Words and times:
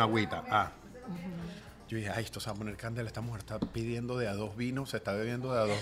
Agüita. 0.00 0.44
Ah. 0.50 0.70
Yo 1.88 1.96
dije, 1.96 2.10
ay, 2.10 2.24
esto 2.24 2.38
se 2.38 2.48
va 2.48 2.54
a 2.54 2.58
poner 2.58 2.76
candela. 2.76 3.08
Esta 3.08 3.20
mujer 3.20 3.40
está 3.40 3.58
pidiendo 3.58 4.16
de 4.16 4.28
a 4.28 4.34
dos 4.34 4.56
vinos, 4.56 4.90
se 4.90 4.98
está 4.98 5.12
bebiendo 5.12 5.52
de 5.52 5.60
a 5.60 5.64
dos. 5.64 5.78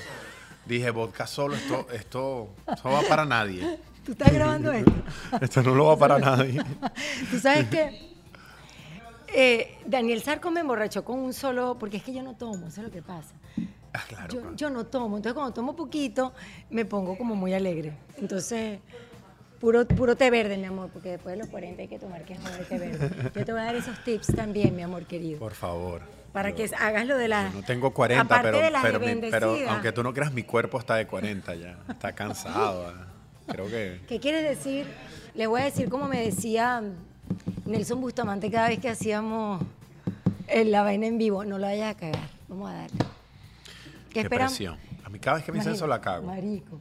Dije, 0.65 0.91
vodka 0.91 1.27
solo, 1.27 1.55
esto, 1.55 1.87
esto, 1.93 2.49
esto 2.67 2.91
va 2.91 3.03
para 3.03 3.25
nadie. 3.25 3.79
¿Tú 4.05 4.13
estás 4.13 4.33
grabando 4.33 4.73
esto? 4.73 4.93
esto 5.41 5.63
no 5.63 5.75
lo 5.75 5.87
va 5.87 5.99
para 5.99 6.19
nadie. 6.19 6.63
¿Tú 7.31 7.39
sabes 7.39 7.69
qué? 7.69 8.17
Eh, 9.29 9.79
Daniel 9.85 10.23
Sarco 10.23 10.51
me 10.51 10.61
emborrachó 10.61 11.05
con 11.05 11.19
un 11.19 11.35
solo, 11.35 11.77
porque 11.79 11.99
es 11.99 12.03
que 12.03 12.15
yo 12.15 12.23
no 12.23 12.35
tomo, 12.35 12.69
eso 12.69 12.81
es 12.81 12.87
lo 12.87 12.91
que 12.91 13.03
pasa. 13.03 13.35
Ah, 13.93 14.03
claro, 14.09 14.29
yo, 14.33 14.55
yo, 14.55 14.71
no 14.71 14.87
tomo, 14.87 15.17
entonces 15.17 15.35
cuando 15.35 15.53
tomo 15.53 15.77
poquito 15.77 16.33
me 16.71 16.87
pongo 16.87 17.19
como 17.19 17.35
muy 17.35 17.53
alegre. 17.53 17.95
Entonces 18.17 18.81
Puro, 19.61 19.87
puro 19.87 20.17
té 20.17 20.31
verde, 20.31 20.57
mi 20.57 20.67
amor, 20.67 20.89
porque 20.93 21.11
después 21.11 21.35
de 21.35 21.43
los 21.43 21.49
40 21.49 21.83
hay 21.83 21.89
que 21.89 21.99
tomar 21.99 22.25
que 22.25 22.35
es 22.35 22.69
té 22.69 22.79
verde. 22.79 23.11
Yo 23.35 23.45
te 23.45 23.53
voy 23.53 23.61
a 23.61 23.65
dar 23.65 23.75
esos 23.75 24.03
tips 24.05 24.29
también, 24.29 24.75
mi 24.77 24.83
amor 24.83 25.05
querido. 25.07 25.39
Por 25.41 25.55
favor. 25.55 26.03
Para 26.33 26.55
que 26.55 26.71
hagas 26.79 27.07
lo 27.07 27.17
de 27.17 27.27
la... 27.27 27.51
No 27.51 27.63
tengo 27.65 27.93
40, 27.93 28.43
pero, 28.43 28.59
pero, 28.83 29.01
pero, 29.31 29.57
aunque 29.71 29.93
tú 29.93 30.03
no 30.03 30.13
creas, 30.13 30.33
mi 30.33 30.45
cuerpo 30.45 30.79
está 30.79 30.95
de 30.95 31.07
40 31.07 31.55
ya. 31.57 31.79
Está 31.89 32.13
cansado. 32.13 32.87
Ah. 32.87 33.07
Creo 33.49 33.67
que... 33.67 34.01
¿Qué 34.07 34.21
quieres 34.21 34.45
decir? 34.45 34.87
Le 35.35 35.47
voy 35.47 35.63
a 35.63 35.65
decir 35.65 35.89
como 35.89 36.07
me 36.07 36.21
decía 36.21 36.83
Nelson 37.65 38.01
Bustamante 38.01 38.51
cada 38.51 38.69
vez 38.69 38.79
que 38.79 38.91
hacíamos 38.91 39.63
la 40.53 40.83
vaina 40.83 41.07
en 41.07 41.19
vivo. 41.19 41.45
No 41.45 41.59
lo 41.59 41.67
vayas 41.67 41.97
a 41.97 41.99
cagar. 41.99 42.29
Vamos 42.47 42.71
a 42.71 42.75
darle. 42.75 42.99
¿Qué, 44.11 44.23
¿Qué 44.23 44.29
presión. 44.29 44.77
A 45.05 45.09
mí 45.09 45.19
cada 45.19 45.37
vez 45.37 45.47
que 45.47 45.53
me 45.53 45.59
dicen 45.59 45.73
eso 45.73 45.87
la 45.87 46.01
cago. 46.01 46.27
Marico. 46.27 46.79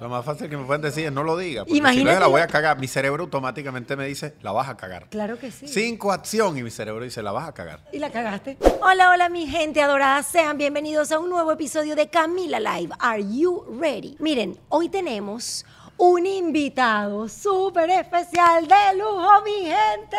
Lo 0.00 0.08
más 0.08 0.24
fácil 0.24 0.50
que 0.50 0.56
me 0.56 0.64
pueden 0.64 0.82
decir 0.82 1.06
es 1.06 1.12
no 1.12 1.22
lo 1.22 1.36
diga. 1.36 1.64
Porque 1.64 1.92
si 1.92 2.04
no 2.04 2.20
la 2.20 2.26
voy 2.26 2.40
a 2.40 2.46
cagar, 2.46 2.78
mi 2.78 2.86
cerebro 2.86 3.24
automáticamente 3.24 3.96
me 3.96 4.06
dice, 4.06 4.34
la 4.42 4.52
vas 4.52 4.68
a 4.68 4.76
cagar. 4.76 5.08
Claro 5.08 5.38
que 5.38 5.50
sí. 5.50 5.66
Cinco 5.68 6.12
acción 6.12 6.56
y 6.58 6.62
mi 6.62 6.70
cerebro 6.70 7.04
dice, 7.04 7.22
la 7.22 7.32
vas 7.32 7.48
a 7.48 7.52
cagar. 7.52 7.80
Y 7.92 7.98
la 7.98 8.10
cagaste. 8.10 8.58
Hola, 8.82 9.10
hola, 9.10 9.28
mi 9.28 9.46
gente 9.46 9.80
adorada. 9.82 10.22
Sean 10.22 10.58
bienvenidos 10.58 11.12
a 11.12 11.18
un 11.18 11.30
nuevo 11.30 11.52
episodio 11.52 11.96
de 11.96 12.08
Camila 12.08 12.60
Live. 12.60 12.94
Are 12.98 13.22
you 13.22 13.64
ready? 13.80 14.16
Miren, 14.18 14.58
hoy 14.68 14.88
tenemos 14.88 15.64
un 15.98 16.26
invitado 16.26 17.26
súper 17.28 17.88
especial 17.88 18.68
de 18.68 18.98
lujo, 18.98 19.28
mi 19.44 19.64
gente. 19.64 20.16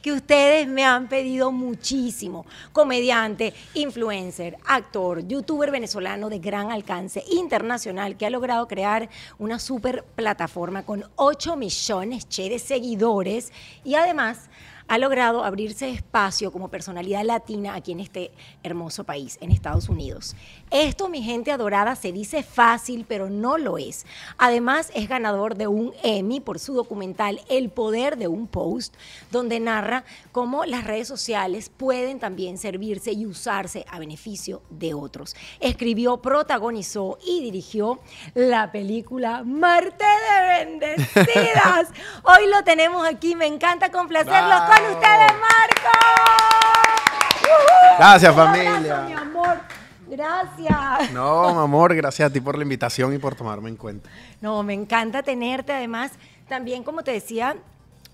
Que 0.00 0.12
ustedes 0.12 0.66
me 0.66 0.84
han 0.84 1.08
pedido 1.08 1.52
muchísimo. 1.52 2.46
Comediante, 2.72 3.52
influencer, 3.74 4.56
actor, 4.66 5.26
youtuber 5.26 5.70
venezolano 5.70 6.30
de 6.30 6.38
gran 6.38 6.70
alcance 6.70 7.22
internacional 7.30 8.16
que 8.16 8.26
ha 8.26 8.30
logrado 8.30 8.66
crear 8.66 9.10
una 9.38 9.58
súper 9.58 10.04
plataforma 10.04 10.84
con 10.84 11.04
8 11.16 11.56
millones 11.56 12.26
de 12.30 12.58
seguidores 12.58 13.52
y 13.84 13.94
además 13.94 14.48
ha 14.90 14.98
logrado 14.98 15.44
abrirse 15.44 15.88
espacio 15.88 16.50
como 16.50 16.68
personalidad 16.68 17.22
latina 17.22 17.76
aquí 17.76 17.92
en 17.92 18.00
este 18.00 18.32
hermoso 18.64 19.04
país, 19.04 19.38
en 19.40 19.52
Estados 19.52 19.88
Unidos. 19.88 20.34
Esto, 20.72 21.08
mi 21.08 21.22
gente 21.22 21.52
adorada, 21.52 21.94
se 21.94 22.10
dice 22.10 22.42
fácil, 22.42 23.06
pero 23.08 23.30
no 23.30 23.56
lo 23.56 23.78
es. 23.78 24.04
Además, 24.36 24.90
es 24.92 25.08
ganador 25.08 25.54
de 25.54 25.68
un 25.68 25.92
Emmy 26.02 26.40
por 26.40 26.58
su 26.58 26.74
documental 26.74 27.40
El 27.48 27.70
poder 27.70 28.16
de 28.18 28.26
un 28.26 28.48
post, 28.48 28.96
donde 29.30 29.60
narra 29.60 30.02
cómo 30.32 30.64
las 30.64 30.82
redes 30.82 31.06
sociales 31.06 31.68
pueden 31.68 32.18
también 32.18 32.58
servirse 32.58 33.12
y 33.12 33.26
usarse 33.26 33.86
a 33.88 34.00
beneficio 34.00 34.60
de 34.70 34.92
otros. 34.94 35.36
Escribió, 35.60 36.16
protagonizó 36.16 37.16
y 37.24 37.40
dirigió 37.42 38.00
la 38.34 38.72
película 38.72 39.44
Marte 39.44 40.04
de 40.04 40.64
Bendecidas. 40.64 41.90
Hoy 42.24 42.48
lo 42.50 42.64
tenemos 42.64 43.06
aquí, 43.06 43.36
me 43.36 43.46
encanta 43.46 43.92
complacerlos 43.92 44.62
con 44.80 44.92
ustedes, 44.92 45.32
Marco. 45.40 45.96
Gracias, 47.98 48.34
familia. 48.34 49.02
mi 49.06 49.12
amor. 49.12 49.58
Gracias. 50.08 51.12
No, 51.12 51.54
mi 51.54 51.60
amor, 51.60 51.94
gracias 51.94 52.30
a 52.30 52.32
ti 52.32 52.40
por 52.40 52.56
la 52.56 52.64
invitación 52.64 53.14
y 53.14 53.18
por 53.18 53.34
tomarme 53.34 53.68
en 53.68 53.76
cuenta. 53.76 54.10
No, 54.40 54.62
me 54.62 54.74
encanta 54.74 55.22
tenerte. 55.22 55.72
Además, 55.72 56.12
también, 56.48 56.82
como 56.82 57.02
te 57.02 57.12
decía, 57.12 57.56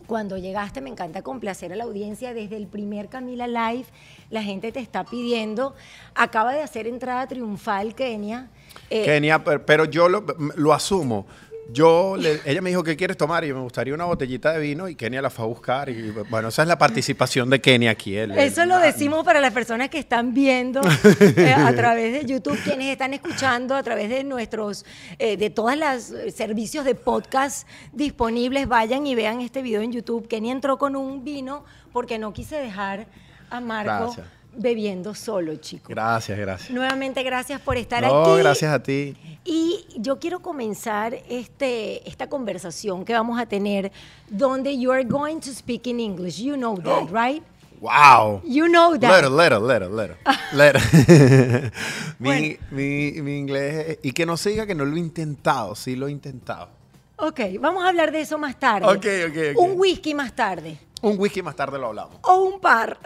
cuando 0.06 0.36
llegaste, 0.36 0.80
me 0.80 0.90
encanta 0.90 1.22
complacer 1.22 1.72
a 1.72 1.76
la 1.76 1.84
audiencia. 1.84 2.34
Desde 2.34 2.56
el 2.56 2.66
primer 2.66 3.08
Camila 3.08 3.46
Live, 3.46 3.86
la 4.30 4.42
gente 4.42 4.72
te 4.72 4.80
está 4.80 5.04
pidiendo. 5.04 5.74
Acaba 6.14 6.52
de 6.52 6.62
hacer 6.62 6.86
entrada 6.86 7.26
triunfal 7.26 7.94
Kenia. 7.94 8.50
Eh, 8.90 9.04
Kenia, 9.04 9.42
pero, 9.42 9.84
yo 9.84 10.08
lo 10.08 10.72
asumo. 10.72 11.26
Yo, 11.68 12.16
ella 12.16 12.62
me 12.62 12.70
dijo, 12.70 12.84
¿qué 12.84 12.96
quieres 12.96 13.16
tomar? 13.16 13.44
Y 13.44 13.52
me 13.52 13.60
gustaría 13.60 13.92
una 13.92 14.04
botellita 14.04 14.52
de 14.52 14.60
vino 14.60 14.88
y 14.88 14.94
Kenia 14.94 15.20
la 15.20 15.30
fue 15.30 15.44
a 15.44 15.48
buscar. 15.48 15.88
Y 15.88 16.12
bueno, 16.30 16.48
esa 16.48 16.62
es 16.62 16.68
la 16.68 16.78
participación 16.78 17.50
de 17.50 17.60
Kenia 17.60 17.90
aquí. 17.90 18.16
Eso 18.16 18.64
lo 18.66 18.78
decimos 18.78 19.24
para 19.24 19.40
las 19.40 19.52
personas 19.52 19.88
que 19.88 19.98
están 19.98 20.32
viendo 20.32 20.80
eh, 21.20 21.52
a 21.52 21.74
través 21.74 22.12
de 22.12 22.24
YouTube, 22.24 22.58
quienes 22.62 22.88
están 22.88 23.14
escuchando 23.14 23.74
a 23.74 23.82
través 23.82 24.08
de 24.08 24.22
nuestros, 24.24 24.84
eh, 25.18 25.36
de 25.36 25.50
todos 25.50 25.76
los 25.76 26.34
servicios 26.34 26.84
de 26.84 26.94
podcast 26.94 27.66
disponibles. 27.92 28.68
Vayan 28.68 29.06
y 29.06 29.14
vean 29.14 29.40
este 29.40 29.62
video 29.62 29.82
en 29.82 29.92
YouTube. 29.92 30.28
Kenia 30.28 30.52
entró 30.52 30.78
con 30.78 30.94
un 30.94 31.24
vino 31.24 31.64
porque 31.92 32.18
no 32.18 32.32
quise 32.32 32.56
dejar 32.56 33.06
a 33.50 33.60
Marco 33.60 34.14
bebiendo 34.56 35.14
solo, 35.14 35.56
chicos. 35.56 35.88
Gracias, 35.88 36.38
gracias. 36.38 36.70
Nuevamente, 36.70 37.22
gracias 37.22 37.60
por 37.60 37.76
estar 37.76 38.02
no, 38.02 38.24
aquí. 38.24 38.38
gracias 38.42 38.72
a 38.72 38.82
ti. 38.82 39.16
Y 39.44 39.86
yo 39.96 40.18
quiero 40.18 40.40
comenzar 40.40 41.14
este, 41.28 42.08
esta 42.08 42.28
conversación 42.28 43.04
que 43.04 43.12
vamos 43.12 43.40
a 43.40 43.46
tener 43.46 43.92
donde 44.28 44.76
you 44.76 44.90
are 44.90 45.04
going 45.04 45.38
to 45.38 45.52
speak 45.52 45.86
in 45.86 46.00
English. 46.00 46.38
You 46.38 46.56
know 46.56 46.76
that, 46.78 47.08
right? 47.10 47.42
Wow. 47.80 48.42
You 48.44 48.66
know 48.66 48.98
that. 48.98 49.22
Little, 49.22 49.36
little, 49.36 49.60
little, 49.60 49.90
little. 49.90 50.16
little. 50.52 51.70
mi, 52.18 52.56
mi, 52.70 53.12
mi, 53.22 53.38
inglés. 53.38 53.98
Y 54.02 54.12
que 54.12 54.26
no 54.26 54.36
siga 54.36 54.66
que 54.66 54.74
no 54.74 54.84
lo 54.84 54.96
he 54.96 55.00
intentado. 55.00 55.74
Sí 55.74 55.94
lo 55.96 56.08
he 56.08 56.10
intentado. 56.10 56.70
Ok, 57.18 57.40
vamos 57.60 57.84
a 57.84 57.88
hablar 57.88 58.12
de 58.12 58.20
eso 58.20 58.38
más 58.38 58.58
tarde. 58.58 58.86
Ok, 58.86 59.06
ok, 59.30 59.56
ok. 59.56 59.62
Un 59.62 59.78
whisky 59.78 60.14
más 60.14 60.34
tarde. 60.34 60.78
Un 61.02 61.18
whisky 61.18 61.42
más 61.42 61.56
tarde 61.56 61.78
lo 61.78 61.88
hablamos. 61.88 62.18
O 62.22 62.42
un 62.44 62.60
par. 62.60 62.98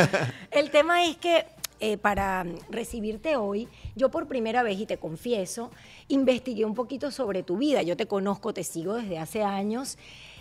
El 0.50 0.70
tema 0.70 1.04
es 1.04 1.16
que 1.16 1.46
eh, 1.78 1.98
para 1.98 2.46
recibirte 2.70 3.36
hoy, 3.36 3.68
yo 3.94 4.10
por 4.10 4.26
primera 4.26 4.62
vez, 4.62 4.80
y 4.80 4.86
te 4.86 4.96
confieso, 4.96 5.70
investigué 6.08 6.64
un 6.64 6.74
poquito 6.74 7.10
sobre 7.10 7.42
tu 7.42 7.58
vida. 7.58 7.82
Yo 7.82 7.96
te 7.96 8.06
conozco, 8.06 8.54
te 8.54 8.64
sigo 8.64 8.94
desde 8.94 9.18
hace 9.18 9.42
años. 9.42 9.98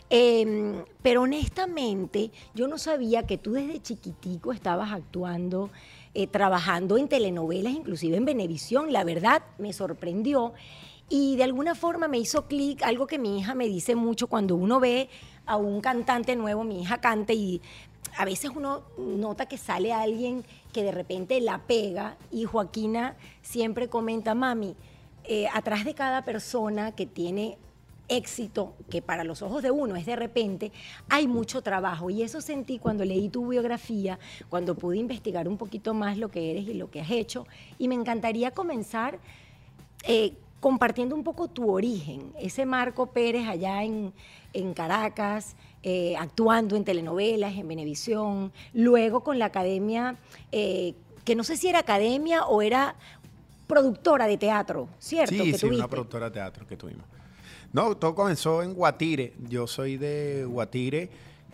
em, 0.10 0.86
pero 1.02 1.24
honestamente, 1.24 2.32
yo 2.54 2.68
no 2.68 2.78
sabía 2.78 3.26
que 3.26 3.38
tú 3.40 3.54
desde 3.54 3.82
chiquitico 3.82 4.54
estabas 4.54 4.92
actuando, 4.92 5.72
eh, 6.14 6.28
trabajando 6.28 6.98
en 6.98 7.08
telenovelas, 7.08 7.74
inclusive 7.74 8.16
en 8.18 8.26
Venevisión. 8.26 8.94
La 8.94 9.04
verdad, 9.04 9.42
me 9.58 9.74
sorprendió. 9.74 10.54
Y 11.10 11.36
de 11.36 11.44
alguna 11.44 11.76
forma 11.76 12.08
me 12.08 12.18
hizo 12.18 12.48
clic 12.48 12.82
algo 12.82 13.06
que 13.06 13.20
mi 13.20 13.40
hija 13.40 13.54
me 13.54 13.68
dice 13.68 13.96
mucho 13.96 14.28
cuando 14.28 14.56
uno 14.56 14.80
ve 14.80 15.10
a 15.46 15.56
un 15.56 15.80
cantante 15.82 16.36
nuevo, 16.36 16.64
mi 16.64 16.82
hija 16.82 17.00
canta 17.00 17.34
y 17.34 17.62
a 18.18 18.26
veces 18.26 18.52
uno 18.56 18.84
nota 18.98 19.46
que 19.46 19.58
sale 19.58 19.94
alguien 19.94 20.44
que 20.74 20.84
de 20.84 20.92
repente 20.92 21.40
la 21.42 21.60
pega 21.60 22.18
y 22.32 22.46
Joaquina 22.46 23.16
siempre 23.42 23.88
comenta, 23.88 24.34
mami, 24.34 24.76
eh, 25.26 25.48
atrás 25.54 25.86
de 25.86 25.94
cada 25.94 26.24
persona 26.24 26.94
que 26.94 27.06
tiene 27.06 27.58
éxito, 28.08 28.74
que 28.90 29.02
para 29.02 29.24
los 29.24 29.42
ojos 29.42 29.64
de 29.64 29.72
uno 29.72 29.96
es 29.96 30.06
de 30.06 30.16
repente, 30.16 30.72
hay 31.10 31.28
mucho 31.28 31.62
trabajo. 31.62 32.10
Y 32.10 32.22
eso 32.22 32.42
sentí 32.42 32.78
cuando 32.80 33.04
leí 33.04 33.30
tu 33.30 33.48
biografía, 33.48 34.20
cuando 34.50 34.76
pude 34.76 34.98
investigar 34.98 35.48
un 35.48 35.58
poquito 35.58 35.94
más 35.94 36.18
lo 36.18 36.30
que 36.30 36.52
eres 36.52 36.68
y 36.68 36.74
lo 36.76 36.90
que 36.90 37.02
has 37.02 37.12
hecho. 37.12 37.48
Y 37.80 37.88
me 37.88 37.96
encantaría 37.96 38.52
comenzar 38.52 39.20
eh, 40.04 40.34
compartiendo 40.60 41.16
un 41.16 41.24
poco 41.24 41.48
tu 41.48 41.72
origen, 41.72 42.32
ese 42.40 42.66
Marco 42.66 43.08
Pérez 43.08 43.48
allá 43.48 43.84
en, 43.84 44.14
en 44.54 44.74
Caracas, 44.74 45.56
eh, 45.84 46.16
actuando 46.18 46.76
en 46.76 46.84
telenovelas, 46.84 47.56
en 47.56 47.68
Venevisión, 47.68 48.52
luego 48.74 49.24
con 49.24 49.38
la 49.38 49.46
academia, 49.46 50.16
eh, 50.52 50.96
que 51.24 51.36
no 51.36 51.44
sé 51.44 51.58
si 51.58 51.68
era 51.68 51.80
academia 51.80 52.46
o 52.46 52.62
era 52.62 52.96
productora 53.68 54.28
de 54.28 54.38
teatro, 54.38 54.88
¿cierto? 55.00 55.36
Sí, 55.36 55.52
que 55.52 55.58
sí, 55.58 55.66
una 55.68 55.88
productora 55.88 56.26
de 56.26 56.32
teatro 56.32 56.66
que 56.68 56.78
tuvimos. 56.78 57.06
No, 57.74 57.96
todo 57.98 58.16
comenzó 58.16 58.64
en 58.64 58.74
Guatire. 58.74 59.34
Yo 59.50 59.68
soy 59.68 59.98
de 59.98 60.46
Guatire 60.46 61.10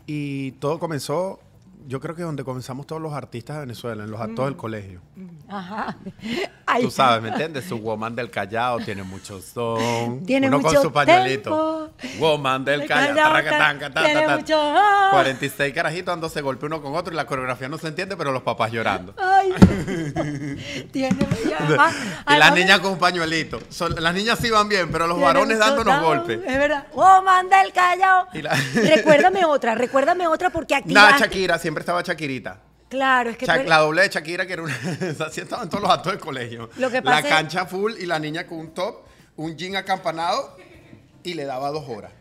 y 0.06 0.52
todo 0.54 0.78
comenzó, 0.78 1.40
yo 1.88 2.00
creo 2.00 2.16
que 2.16 2.22
donde 2.24 2.44
comenzamos 2.44 2.88
todos 2.88 3.02
los 3.02 3.14
artistas 3.14 3.56
de 3.58 3.62
Venezuela, 3.62 4.04
en 4.04 4.12
los 4.12 4.20
actos 4.22 4.46
del 4.46 4.56
colegio. 4.56 5.02
Ajá. 5.50 5.98
Ay, 6.66 6.84
Tú 6.84 6.92
sabes, 6.92 7.22
¿me 7.22 7.30
entiendes? 7.30 7.66
Su 7.66 7.78
woman 7.80 8.16
del 8.16 8.30
Callao 8.32 8.80
tiene 8.80 9.04
mucho 9.04 9.42
son. 9.42 10.24
Tiene 10.26 10.48
Uno 10.48 10.60
mucho 10.60 10.76
con 10.76 10.84
su 10.84 10.94
pañuelito. 10.94 11.92
Woman 12.20 12.64
del 12.64 12.80
Del 12.82 12.88
Callao. 12.88 13.92
Tiene 14.04 14.28
mucho 14.38 14.56
son. 14.56 15.10
46 15.12 15.74
carajitos 15.74 16.06
dándose 16.14 16.42
golpe 16.42 16.66
uno 16.68 16.82
con 16.82 16.96
otro 16.96 17.12
y 17.14 17.18
la 17.18 17.26
coreografía 17.26 17.68
no 17.68 17.78
se 17.78 17.88
entiende, 17.90 18.16
pero 18.16 18.32
los 18.32 18.44
papás 18.44 18.72
llorando. 18.72 19.14
Ay, 19.18 19.52
tiene 20.92 21.18
además- 21.60 21.96
y 22.30 22.38
las 22.38 22.54
niñas 22.56 22.80
con 22.80 22.94
un 22.94 23.00
pañuelito. 23.00 23.60
Son- 23.70 23.94
las 24.02 24.14
niñas 24.14 24.40
sí 24.40 24.50
van 24.50 24.70
bien, 24.70 24.90
pero 24.92 25.08
los 25.08 25.18
tiene 25.18 25.34
varones 25.34 25.60
dándonos 25.60 25.96
down, 25.96 26.06
golpes. 26.06 26.40
Es 26.46 26.58
verdad. 26.58 26.88
Woman 26.94 27.50
del 27.50 27.74
Callao. 27.74 28.28
La- 28.34 28.56
Recuérdame 28.76 29.44
otra, 29.46 29.76
recuérdame 29.76 30.28
otra 30.28 30.50
porque 30.50 30.76
aquí. 30.76 30.94
Nada, 30.94 31.18
Shakira, 31.18 31.58
siempre 31.60 31.71
estaba 31.80 32.02
Shakirita. 32.02 32.60
Claro, 32.90 33.30
es 33.30 33.38
que 33.38 33.46
eres- 33.46 33.68
La 33.70 33.78
doble 33.78 34.02
de 34.02 34.10
Shakira, 34.10 34.46
que 34.46 34.54
era 34.54 34.64
una. 34.64 34.76
así 35.26 35.40
estaba 35.42 35.64
en 35.64 35.70
todos 35.70 35.82
los 35.84 35.92
actos 35.92 36.12
del 36.12 36.20
colegio. 36.22 36.70
Lo 36.78 36.90
que 36.92 37.00
la 37.02 37.20
es- 37.20 37.26
cancha 37.26 37.66
full 37.66 37.94
y 38.00 38.06
la 38.06 38.20
niña 38.20 38.46
con 38.46 38.60
un 38.60 38.74
top, 38.74 38.98
un 39.38 39.56
jean 39.58 39.78
acampanado 39.78 40.58
y 41.24 41.34
le 41.36 41.46
daba 41.46 41.70
dos 41.72 41.86
horas. 41.88 42.12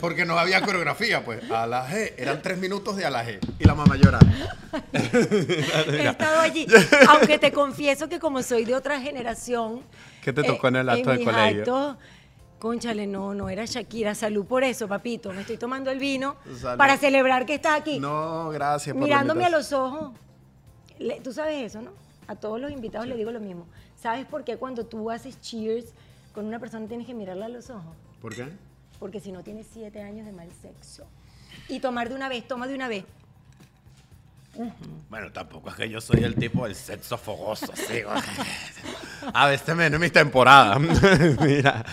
Porque 0.00 0.24
no 0.24 0.38
había 0.38 0.60
coreografía, 0.62 1.24
pues. 1.24 1.50
A 1.50 1.66
la 1.66 1.88
G. 1.90 2.14
Eran 2.16 2.40
tres 2.40 2.56
minutos 2.56 2.96
de 2.96 3.04
a 3.04 3.10
la 3.10 3.24
G. 3.26 3.38
Y 3.58 3.64
la 3.64 3.74
mamá 3.74 3.96
llorando. 3.96 4.32
he 4.92 6.06
estado 6.08 6.40
allí. 6.40 6.66
Aunque 7.08 7.38
te 7.38 7.52
confieso 7.52 8.08
que 8.08 8.18
como 8.18 8.42
soy 8.42 8.64
de 8.64 8.74
otra 8.74 9.00
generación. 9.00 9.78
eh, 9.78 10.18
¿Qué 10.22 10.32
te 10.32 10.42
tocó 10.44 10.68
en 10.68 10.76
el 10.76 10.88
acto 10.88 11.10
del 11.10 11.18
mis 11.18 11.26
colegio? 11.28 11.58
actos, 11.60 11.96
Cónchale, 12.58 13.06
no, 13.06 13.34
no 13.34 13.48
era 13.48 13.64
Shakira. 13.64 14.14
Salud 14.14 14.44
por 14.44 14.64
eso, 14.64 14.88
papito. 14.88 15.32
Me 15.32 15.42
estoy 15.42 15.56
tomando 15.58 15.90
el 15.90 15.98
vino 15.98 16.36
Salud. 16.60 16.76
para 16.78 16.96
celebrar 16.96 17.46
que 17.46 17.54
estás 17.54 17.80
aquí. 17.80 18.00
No, 18.00 18.48
gracias 18.50 18.94
por 18.94 19.02
Mirándome 19.04 19.44
a 19.44 19.48
los 19.50 19.72
ojos. 19.72 20.12
Le- 20.98 21.20
Tú 21.20 21.32
sabes 21.32 21.64
eso, 21.64 21.80
¿no? 21.82 21.92
A 22.26 22.34
todos 22.36 22.60
los 22.60 22.70
invitados 22.72 23.06
les 23.06 23.16
digo 23.16 23.30
lo 23.30 23.40
mismo. 23.40 23.66
¿Sabes 23.96 24.26
por 24.26 24.44
qué 24.44 24.56
cuando 24.56 24.84
tú 24.86 25.10
haces 25.10 25.40
cheers 25.40 25.86
con 26.34 26.46
una 26.46 26.58
persona 26.58 26.86
tienes 26.88 27.06
que 27.06 27.14
mirarla 27.14 27.46
a 27.46 27.48
los 27.48 27.70
ojos? 27.70 27.94
¿Por 28.20 28.34
qué? 28.34 28.48
Porque 28.98 29.20
si 29.20 29.30
no 29.30 29.42
tienes 29.44 29.66
siete 29.72 30.02
años 30.02 30.26
de 30.26 30.32
mal 30.32 30.48
sexo. 30.60 31.06
Y 31.68 31.78
tomar 31.80 32.08
de 32.08 32.14
una 32.16 32.28
vez, 32.28 32.46
toma 32.48 32.66
de 32.66 32.74
una 32.74 32.88
vez. 32.88 33.04
Bueno, 35.08 35.30
tampoco 35.32 35.70
es 35.70 35.76
que 35.76 35.88
yo 35.88 36.00
soy 36.00 36.24
el 36.24 36.34
tipo 36.34 36.64
del 36.64 36.74
sexo 36.74 37.16
fogoso, 37.16 37.72
sí. 37.76 38.00
A 39.32 39.46
veces 39.46 39.76
me 39.76 39.86
en 39.86 40.00
mis 40.00 40.12
temporadas. 40.12 40.80
Mira. 41.40 41.84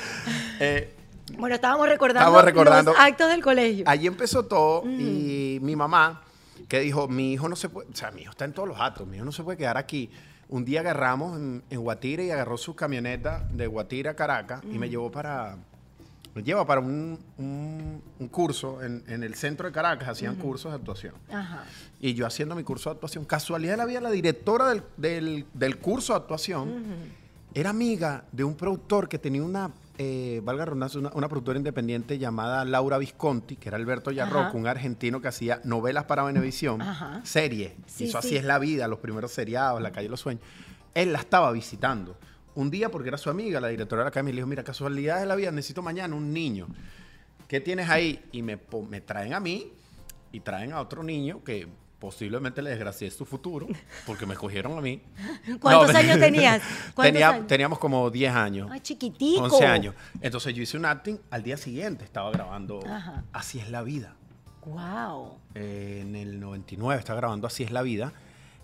eh, 0.60 0.96
Bueno, 1.38 1.56
estábamos 1.56 1.88
recordando, 1.88 2.22
Estábamos 2.22 2.44
recordando- 2.46 2.92
los 2.94 3.00
actos 3.00 3.30
del 3.30 3.42
colegio. 3.44 3.86
Allí 3.88 4.08
empezó 4.08 4.46
todo 4.46 4.84
y 4.86 5.60
mi 5.62 5.76
mamá, 5.76 6.24
que 6.68 6.80
dijo, 6.80 7.08
mi 7.08 7.34
hijo 7.34 7.48
no 7.50 7.56
se 7.56 7.70
puede, 7.70 7.90
o 7.92 7.96
sea, 7.96 8.12
mi 8.12 8.22
hijo 8.22 8.32
está 8.32 8.46
en 8.46 8.54
todos 8.54 8.68
los 8.68 8.80
actos, 8.80 9.06
mi 9.08 9.18
hijo 9.18 9.26
no 9.26 9.32
se 9.32 9.44
puede 9.44 9.58
quedar 9.58 9.78
aquí. 9.78 10.10
Un 10.48 10.64
día 10.66 10.80
agarramos 10.82 11.38
en, 11.38 11.64
en 11.70 11.80
Guatire 11.82 12.26
y 12.26 12.32
agarró 12.32 12.58
su 12.58 12.76
camioneta 12.76 13.46
de 13.52 13.68
Guatire 13.68 14.10
a 14.10 14.16
Caracas 14.16 14.62
y 14.64 14.78
me 14.78 14.90
llevó 14.90 15.12
para, 15.12 15.58
me 16.36 16.44
lleva 16.44 16.66
para 16.68 16.82
un, 16.82 17.18
un- 17.38 18.02
un 18.20 18.28
curso 18.28 18.84
en, 18.84 19.04
en 19.08 19.24
el 19.24 19.36
centro 19.36 19.68
de 19.68 19.74
Caracas, 19.74 20.10
hacían 20.10 20.36
cursos 20.36 20.72
de 20.72 20.76
actuación. 20.78 21.16
Ajá. 21.32 21.64
Y 22.02 22.14
yo 22.14 22.28
haciendo 22.28 22.54
mi 22.56 22.64
curso 22.64 22.90
de 22.90 22.96
actuación, 22.96 23.24
casualidad 23.26 23.74
de 23.74 23.78
la 23.78 23.86
vida, 23.86 24.02
la 24.02 24.12
directora 24.12 24.68
del, 24.70 24.84
del- 24.98 25.46
del 25.54 25.78
curso 25.80 26.14
de 26.14 26.18
actuación 26.20 26.84
era 27.54 27.70
amiga 27.70 28.26
de 28.34 28.44
un 28.44 28.56
productor 28.56 29.08
que 29.08 29.18
tenía 29.18 29.42
una, 29.42 29.72
eh, 29.98 30.42
valga 30.44 30.60
la 30.64 30.66
redundancia, 30.66 31.00
una, 31.00 31.10
una 31.14 31.30
productora 31.30 31.58
independiente 31.58 32.20
llamada 32.20 32.66
Laura 32.66 32.98
Visconti, 32.98 33.56
que 33.56 33.70
era 33.70 33.78
Alberto 33.78 34.12
Yarroco, 34.12 34.58
un 34.58 34.68
argentino 34.68 35.22
que 35.22 35.30
hacía 35.30 35.62
novelas 35.64 36.04
para 36.04 36.24
Venevisión, 36.24 36.82
Ajá. 36.82 37.22
series. 37.24 37.72
Sí, 37.88 38.06
Hizo 38.06 38.22
sí. 38.22 38.28
Así 38.28 38.38
es 38.38 38.44
la 38.44 38.60
vida, 38.60 38.90
los 38.90 39.00
primeros 39.00 39.32
seriados, 39.32 39.82
La 39.82 39.92
calle 39.94 40.08
de 40.08 40.12
los 40.12 40.20
sueños. 40.20 40.44
Él 40.94 41.14
la 41.14 41.20
estaba 41.20 41.50
visitando. 41.54 42.18
Un 42.56 42.72
día, 42.72 42.90
porque 42.90 43.10
era 43.10 43.18
su 43.18 43.30
amiga, 43.30 43.60
la 43.60 43.68
directora 43.68 44.02
de 44.02 44.06
la 44.06 44.10
academia, 44.10 44.32
le 44.34 44.38
dijo, 44.38 44.48
mira, 44.48 44.64
casualidad 44.64 45.20
de 45.20 45.26
la 45.26 45.36
vida, 45.36 45.52
necesito 45.52 45.82
mañana 45.82 46.16
un 46.16 46.32
niño. 46.34 46.68
¿Qué 47.48 47.60
tienes 47.62 47.90
ahí? 47.90 48.24
Y 48.32 48.42
me, 48.42 48.58
traen 49.06 49.34
a 49.34 49.40
mí 49.40 49.72
y 50.32 50.40
traen 50.40 50.74
a 50.74 50.80
otro 50.82 51.04
niño 51.04 51.44
que 51.44 51.68
posiblemente 52.00 52.62
le 52.62 52.70
desgracié 52.72 53.10
su 53.12 53.26
futuro, 53.26 53.68
porque 54.06 54.26
me 54.26 54.34
escogieron 54.34 54.78
a 54.78 54.82
mí. 54.82 55.02
¿Cuántos 55.62 55.92
No, 55.94 56.00
años 56.00 56.20
tenías? 56.20 56.62
¿Cuántos 56.94 57.14
Tenía- 57.14 57.30
años? 57.30 57.48
Teníamos 57.48 57.80
como 57.80 58.10
10 58.10 58.34
años. 58.34 58.70
Ay, 58.72 58.80
chiquitico. 58.80 59.44
11 59.44 59.66
años. 59.66 59.96
Entonces 60.22 60.54
yo 60.54 60.64
hice 60.64 60.78
un 60.78 60.86
acting, 60.86 61.18
al 61.32 61.44
día 61.44 61.58
siguiente 61.58 62.04
estaba 62.06 62.32
grabando 62.32 62.80
Ajá. 62.88 63.24
Así 63.34 63.60
es 63.60 63.70
la 63.70 63.82
vida. 63.82 64.16
Wow. 64.66 65.38
Eh, 65.54 66.00
en 66.02 66.16
el 66.16 66.40
99 66.40 67.00
estaba 67.00 67.18
grabando 67.20 67.46
Así 67.48 67.64
es 67.64 67.72
la 67.72 67.82
vida. 67.84 68.14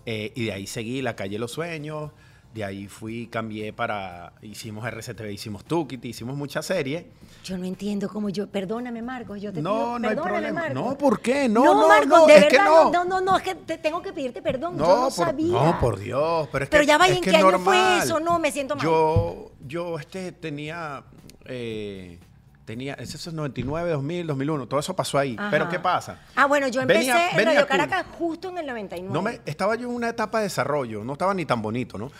eh, 0.06 0.32
y 0.34 0.46
de 0.46 0.52
ahí 0.52 0.66
seguí 0.66 1.00
La 1.02 1.14
calle 1.14 1.32
de 1.34 1.38
los 1.38 1.52
sueños. 1.52 2.10
De 2.54 2.62
ahí 2.64 2.86
fui, 2.86 3.28
cambié 3.28 3.72
para. 3.72 4.34
Hicimos 4.42 4.84
RCTV, 4.86 5.30
hicimos 5.32 5.64
Tukiti, 5.64 6.08
hicimos 6.08 6.36
muchas 6.36 6.66
series. 6.66 7.04
Yo 7.44 7.56
no 7.56 7.64
entiendo 7.64 8.08
cómo 8.10 8.28
yo. 8.28 8.46
Perdóname, 8.46 9.00
Marcos. 9.00 9.40
Yo 9.40 9.52
te 9.52 9.62
No, 9.62 9.96
pido, 9.96 9.98
no 10.00 10.08
hay 10.10 10.16
problema. 10.16 10.60
Marcos. 10.60 10.74
No, 10.74 10.98
¿por 10.98 11.20
qué? 11.22 11.48
No, 11.48 11.64
no, 11.64 11.88
Marcos, 11.88 12.08
no, 12.10 12.26
de 12.26 12.36
es 12.36 12.44
que 12.48 12.58
verdad, 12.58 12.70
no. 12.70 12.90
no, 12.92 13.04
no, 13.06 13.20
no, 13.22 13.36
es 13.38 13.42
que 13.42 13.54
te 13.54 13.78
tengo 13.78 14.02
que 14.02 14.12
pedirte 14.12 14.42
perdón. 14.42 14.76
yo 14.76 14.86
no 14.86 15.02
por, 15.04 15.12
sabía. 15.12 15.52
no, 15.64 15.80
por 15.80 15.98
Dios. 15.98 16.48
Pero 16.52 16.64
es 16.64 16.70
Pero 16.70 16.82
que, 16.82 16.86
ya 16.86 16.98
vaya, 16.98 17.14
¿en 17.14 17.22
que 17.22 17.30
qué 17.30 17.36
año 17.38 17.58
fue 17.58 17.98
eso? 17.98 18.20
No, 18.20 18.38
me 18.38 18.52
siento 18.52 18.76
mal. 18.76 18.84
Yo, 18.84 19.52
yo 19.66 19.98
este, 19.98 20.32
tenía. 20.32 21.04
eh, 21.46 22.18
tenía. 22.64 22.94
Ese 22.94 23.16
es 23.16 23.26
el 23.26 23.34
99, 23.36 23.90
2000, 23.90 24.26
2001. 24.26 24.66
Todo 24.68 24.80
eso 24.80 24.94
pasó 24.96 25.18
ahí. 25.18 25.36
Ajá. 25.38 25.50
Pero 25.50 25.68
¿qué 25.68 25.78
pasa? 25.78 26.20
Ah, 26.36 26.46
bueno, 26.46 26.68
yo 26.68 26.80
empecé 26.80 27.00
Venía- 27.00 27.30
en 27.30 27.36
venía 27.36 27.54
Radio. 27.54 27.66
Caracas 27.66 28.06
justo 28.18 28.48
en 28.50 28.58
el 28.58 28.66
99. 28.66 29.12
No 29.12 29.22
me, 29.22 29.40
estaba 29.46 29.74
yo 29.76 29.88
en 29.88 29.94
una 29.94 30.08
etapa 30.08 30.38
de 30.38 30.44
desarrollo, 30.44 31.04
no 31.04 31.12
estaba 31.14 31.34
ni 31.34 31.44
tan 31.44 31.60
bonito, 31.62 31.98
¿no? 31.98 32.10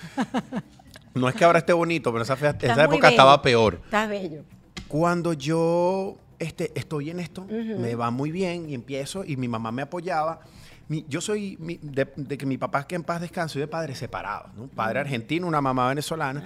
No 1.14 1.28
es 1.28 1.34
que 1.34 1.44
ahora 1.44 1.58
esté 1.58 1.72
bonito, 1.74 2.10
pero 2.12 2.22
esa, 2.24 2.34
esa 2.34 2.50
época 2.50 2.86
bello. 2.86 3.06
estaba 3.08 3.42
peor. 3.42 3.80
Estás 3.84 4.08
bello. 4.08 4.42
Cuando 4.88 5.32
yo 5.34 6.16
este, 6.38 6.72
estoy 6.74 7.10
en 7.10 7.20
esto, 7.20 7.46
me 7.48 7.94
va 7.94 8.10
muy 8.10 8.30
bien 8.32 8.68
y 8.68 8.74
empiezo 8.74 9.24
y 9.24 9.36
mi 9.36 9.46
mamá 9.48 9.70
me 9.72 9.82
apoyaba. 9.82 10.40
Mi- 10.88 11.04
yo 11.08 11.20
soy 11.20 11.56
mi- 11.60 11.78
de, 11.82 12.10
de 12.16 12.36
que 12.38 12.44
mi 12.46 12.58
papá, 12.58 12.86
que 12.86 12.94
en 12.94 13.04
paz 13.04 13.20
descanse, 13.20 13.54
soy 13.54 13.60
de 13.60 13.68
padres 13.68 13.98
separados, 13.98 14.52
¿no? 14.54 14.66
Padre 14.68 15.00
argentino, 15.00 15.46
una 15.46 15.60
mamá 15.60 15.88
venezolana. 15.88 16.42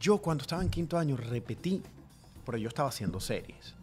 Yo 0.00 0.18
cuando 0.18 0.42
estaba 0.42 0.62
en 0.62 0.70
quinto 0.70 0.96
año 0.96 1.16
repetí, 1.16 1.82
pero 2.48 2.56
yo 2.56 2.68
estaba 2.68 2.88
haciendo 2.88 3.20
series. 3.20 3.74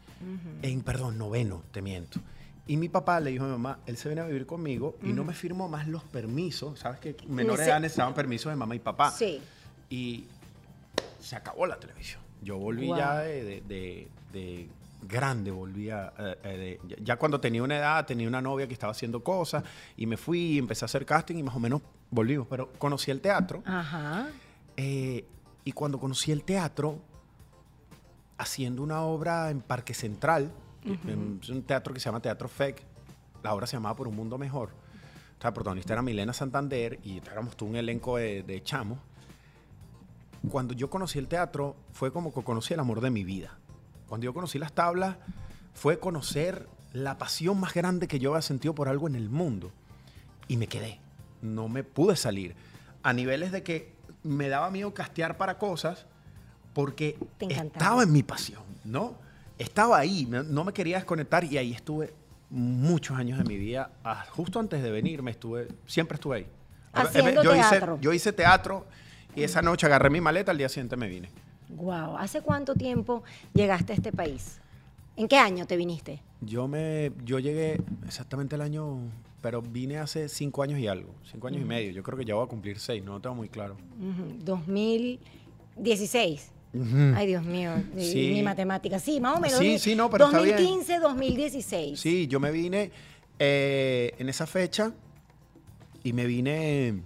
En, 0.63 0.81
perdón, 0.81 1.19
noveno, 1.19 1.61
te 1.71 1.83
miento. 1.83 2.19
Y 2.65 2.77
mi 2.77 2.89
papá 2.89 3.19
le 3.19 3.29
dijo 3.29 3.43
a 3.43 3.47
mi 3.47 3.51
mamá, 3.53 3.77
él 3.85 3.95
se 3.95 4.09
viene 4.09 4.21
a 4.21 4.25
vivir 4.25 4.47
conmigo 4.47 4.97
y 5.03 5.13
no 5.13 5.23
me 5.23 5.35
firmó 5.35 5.69
más 5.69 5.87
los 5.87 6.03
permisos. 6.03 6.79
¿Sabes 6.79 6.99
que 6.99 7.15
menores 7.27 7.59
de 7.59 7.71
edad 7.71 7.79
necesitaban 7.79 8.15
permisos 8.15 8.51
de 8.51 8.55
mamá 8.55 8.73
y 8.75 8.79
papá? 8.79 9.11
Sí. 9.11 9.39
Y 9.91 10.25
se 11.19 11.35
acabó 11.35 11.67
la 11.67 11.77
televisión. 11.79 12.21
Yo 12.41 12.57
volví 12.57 12.87
Wow. 12.87 12.97
ya 12.97 13.19
de, 13.19 13.43
de- 13.43 13.61
de- 13.67 14.07
de 14.33 14.67
grande 15.07 15.51
volví 15.51 15.91
a... 15.91 16.11
eh, 16.43 16.79
ya 17.03 17.17
cuando 17.17 17.39
tenía 17.39 17.61
una 17.61 17.77
edad, 17.77 18.03
tenía 18.07 18.27
una 18.27 18.41
novia 18.41 18.65
que 18.67 18.73
estaba 18.73 18.91
haciendo 18.93 19.23
cosas 19.23 19.63
y 19.95 20.07
me 20.07 20.17
fui 20.17 20.39
y 20.53 20.57
empecé 20.57 20.85
a 20.85 20.87
hacer 20.87 21.05
casting 21.05 21.35
y 21.35 21.43
más 21.43 21.55
o 21.55 21.59
menos 21.59 21.83
volvimos. 22.09 22.47
Pero 22.49 22.71
conocí 22.79 23.11
el 23.11 23.21
teatro 23.21 23.61
Ajá. 23.67 24.29
eh, 24.75 25.23
y 25.63 25.71
cuando 25.73 25.99
conocí 25.99 26.31
el 26.31 26.43
teatro, 26.43 26.99
haciendo 28.37 28.83
una 28.83 29.01
obra 29.01 29.49
en 29.49 29.61
Parque 29.61 29.93
Central, 29.93 30.51
en- 30.83 31.39
es 31.41 31.49
un 31.49 31.63
teatro 31.63 31.93
que 31.93 31.99
se 31.99 32.05
llama 32.05 32.19
Teatro 32.21 32.47
FEC, 32.47 32.83
la 33.43 33.53
obra 33.53 33.65
se 33.67 33.75
llamaba 33.77 33.95
Por 33.95 34.07
un 34.07 34.15
Mundo 34.15 34.37
Mejor. 34.37 34.69
O 34.69 35.41
sea, 35.41 35.49
la 35.49 35.53
protagonista 35.53 35.93
era 35.93 36.01
Milena 36.01 36.33
Santander 36.33 36.99
y 37.03 37.17
éramos 37.17 37.55
todo 37.57 37.69
un 37.69 37.75
elenco 37.75 38.17
de, 38.17 38.43
de 38.43 38.63
chamos. 38.63 38.99
Cuando 40.49 40.73
yo 40.73 40.89
conocí 40.89 41.17
el 41.19 41.27
teatro, 41.27 41.75
fue 41.91 42.11
como 42.11 42.33
que 42.33 42.43
conocí 42.43 42.73
el 42.73 42.79
amor 42.79 43.01
de 43.01 43.09
mi 43.09 43.23
vida. 43.23 43.57
Cuando 44.07 44.25
yo 44.25 44.33
conocí 44.33 44.59
las 44.59 44.73
tablas, 44.73 45.17
fue 45.73 45.99
conocer 45.99 46.67
la 46.93 47.17
pasión 47.17 47.59
más 47.59 47.73
grande 47.73 48.07
que 48.07 48.19
yo 48.19 48.31
había 48.31 48.41
sentido 48.43 48.75
por 48.75 48.87
algo 48.87 49.07
en 49.07 49.15
el 49.15 49.29
mundo. 49.29 49.71
Y 50.47 50.57
me 50.57 50.67
quedé. 50.67 50.99
No 51.41 51.67
me 51.67 51.83
pude 51.83 52.15
salir. 52.15 52.55
A 53.03 53.11
niveles 53.13 53.51
de 53.51 53.63
que 53.63 53.93
me 54.23 54.47
daba 54.49 54.69
miedo 54.69 54.93
castear 54.93 55.37
para 55.37 55.57
cosas 55.57 56.05
porque 56.75 57.17
estaba 57.39 58.03
en 58.03 58.11
mi 58.11 58.21
pasión, 58.21 58.61
¿no? 58.83 59.15
Estaba 59.57 59.97
ahí, 59.97 60.27
no, 60.29 60.43
no 60.43 60.65
me 60.65 60.73
quería 60.73 60.97
desconectar 60.97 61.45
y 61.45 61.57
ahí 61.57 61.71
estuve 61.71 62.13
muchos 62.49 63.17
años 63.17 63.39
de 63.39 63.45
mi 63.45 63.55
vida. 63.55 63.91
Ah, 64.03 64.25
Justo 64.29 64.59
antes 64.59 64.83
de 64.83 64.91
venirme 64.91 65.31
estuve, 65.31 65.69
siempre 65.87 66.15
estuve 66.15 66.35
ahí. 66.35 66.47
Haciendo 66.91 67.41
yo 67.41 67.53
teatro. 67.53 67.95
Hice, 67.95 68.03
yo 68.03 68.13
hice 68.13 68.33
teatro 68.33 68.85
y 69.35 69.43
esa 69.43 69.61
noche 69.61 69.85
agarré 69.85 70.09
mi 70.09 70.19
maleta, 70.19 70.51
al 70.51 70.57
día 70.57 70.67
siguiente 70.67 70.97
me 70.97 71.07
vine. 71.07 71.29
Wow. 71.69 72.17
¿Hace 72.17 72.41
cuánto 72.41 72.75
tiempo 72.75 73.23
llegaste 73.53 73.93
a 73.93 73.95
este 73.95 74.11
país? 74.11 74.59
¿En 75.15 75.29
qué 75.29 75.37
año 75.37 75.65
te 75.65 75.77
viniste? 75.77 76.21
Yo 76.41 76.67
me, 76.67 77.13
yo 77.23 77.39
llegué 77.39 77.81
exactamente 78.05 78.55
el 78.55 78.61
año, 78.61 78.97
pero 79.41 79.61
vine 79.61 79.97
hace 79.97 80.27
cinco 80.27 80.61
años 80.61 80.77
y 80.77 80.87
algo, 80.87 81.15
cinco 81.31 81.47
años 81.47 81.61
y 81.61 81.65
medio. 81.65 81.91
Yo 81.91 82.03
creo 82.03 82.17
que 82.17 82.25
ya 82.25 82.35
voy 82.35 82.43
a 82.43 82.49
cumplir 82.49 82.79
seis, 82.79 83.01
no 83.01 83.13
lo 83.13 83.21
tengo 83.21 83.35
muy 83.35 83.47
claro. 83.47 83.77
Ujú, 83.97 84.43
2016. 84.43 86.51
Ay, 87.15 87.27
Dios 87.27 87.43
mío, 87.43 87.71
mi- 87.93 88.05
Sí. 88.05 88.31
mi 88.33 88.43
matemática. 88.43 88.99
Sí, 88.99 89.19
más 89.19 89.37
o 89.37 89.39
menos. 89.39 89.57
Sí, 89.57 89.65
2000, 89.65 89.79
sí, 89.79 89.95
no, 89.95 90.09
pero 90.09 90.25
está 90.25 90.41
bien. 90.41 90.55
2015, 90.57 90.99
2016. 90.99 91.99
Sí, 91.99 92.27
yo 92.27 92.39
me 92.39 92.51
vine 92.51 92.91
eh, 93.39 94.13
en 94.17 94.29
esa 94.29 94.45
fecha 94.47 94.93
y 96.03 96.13
me 96.13 96.25
vine, 96.25 97.01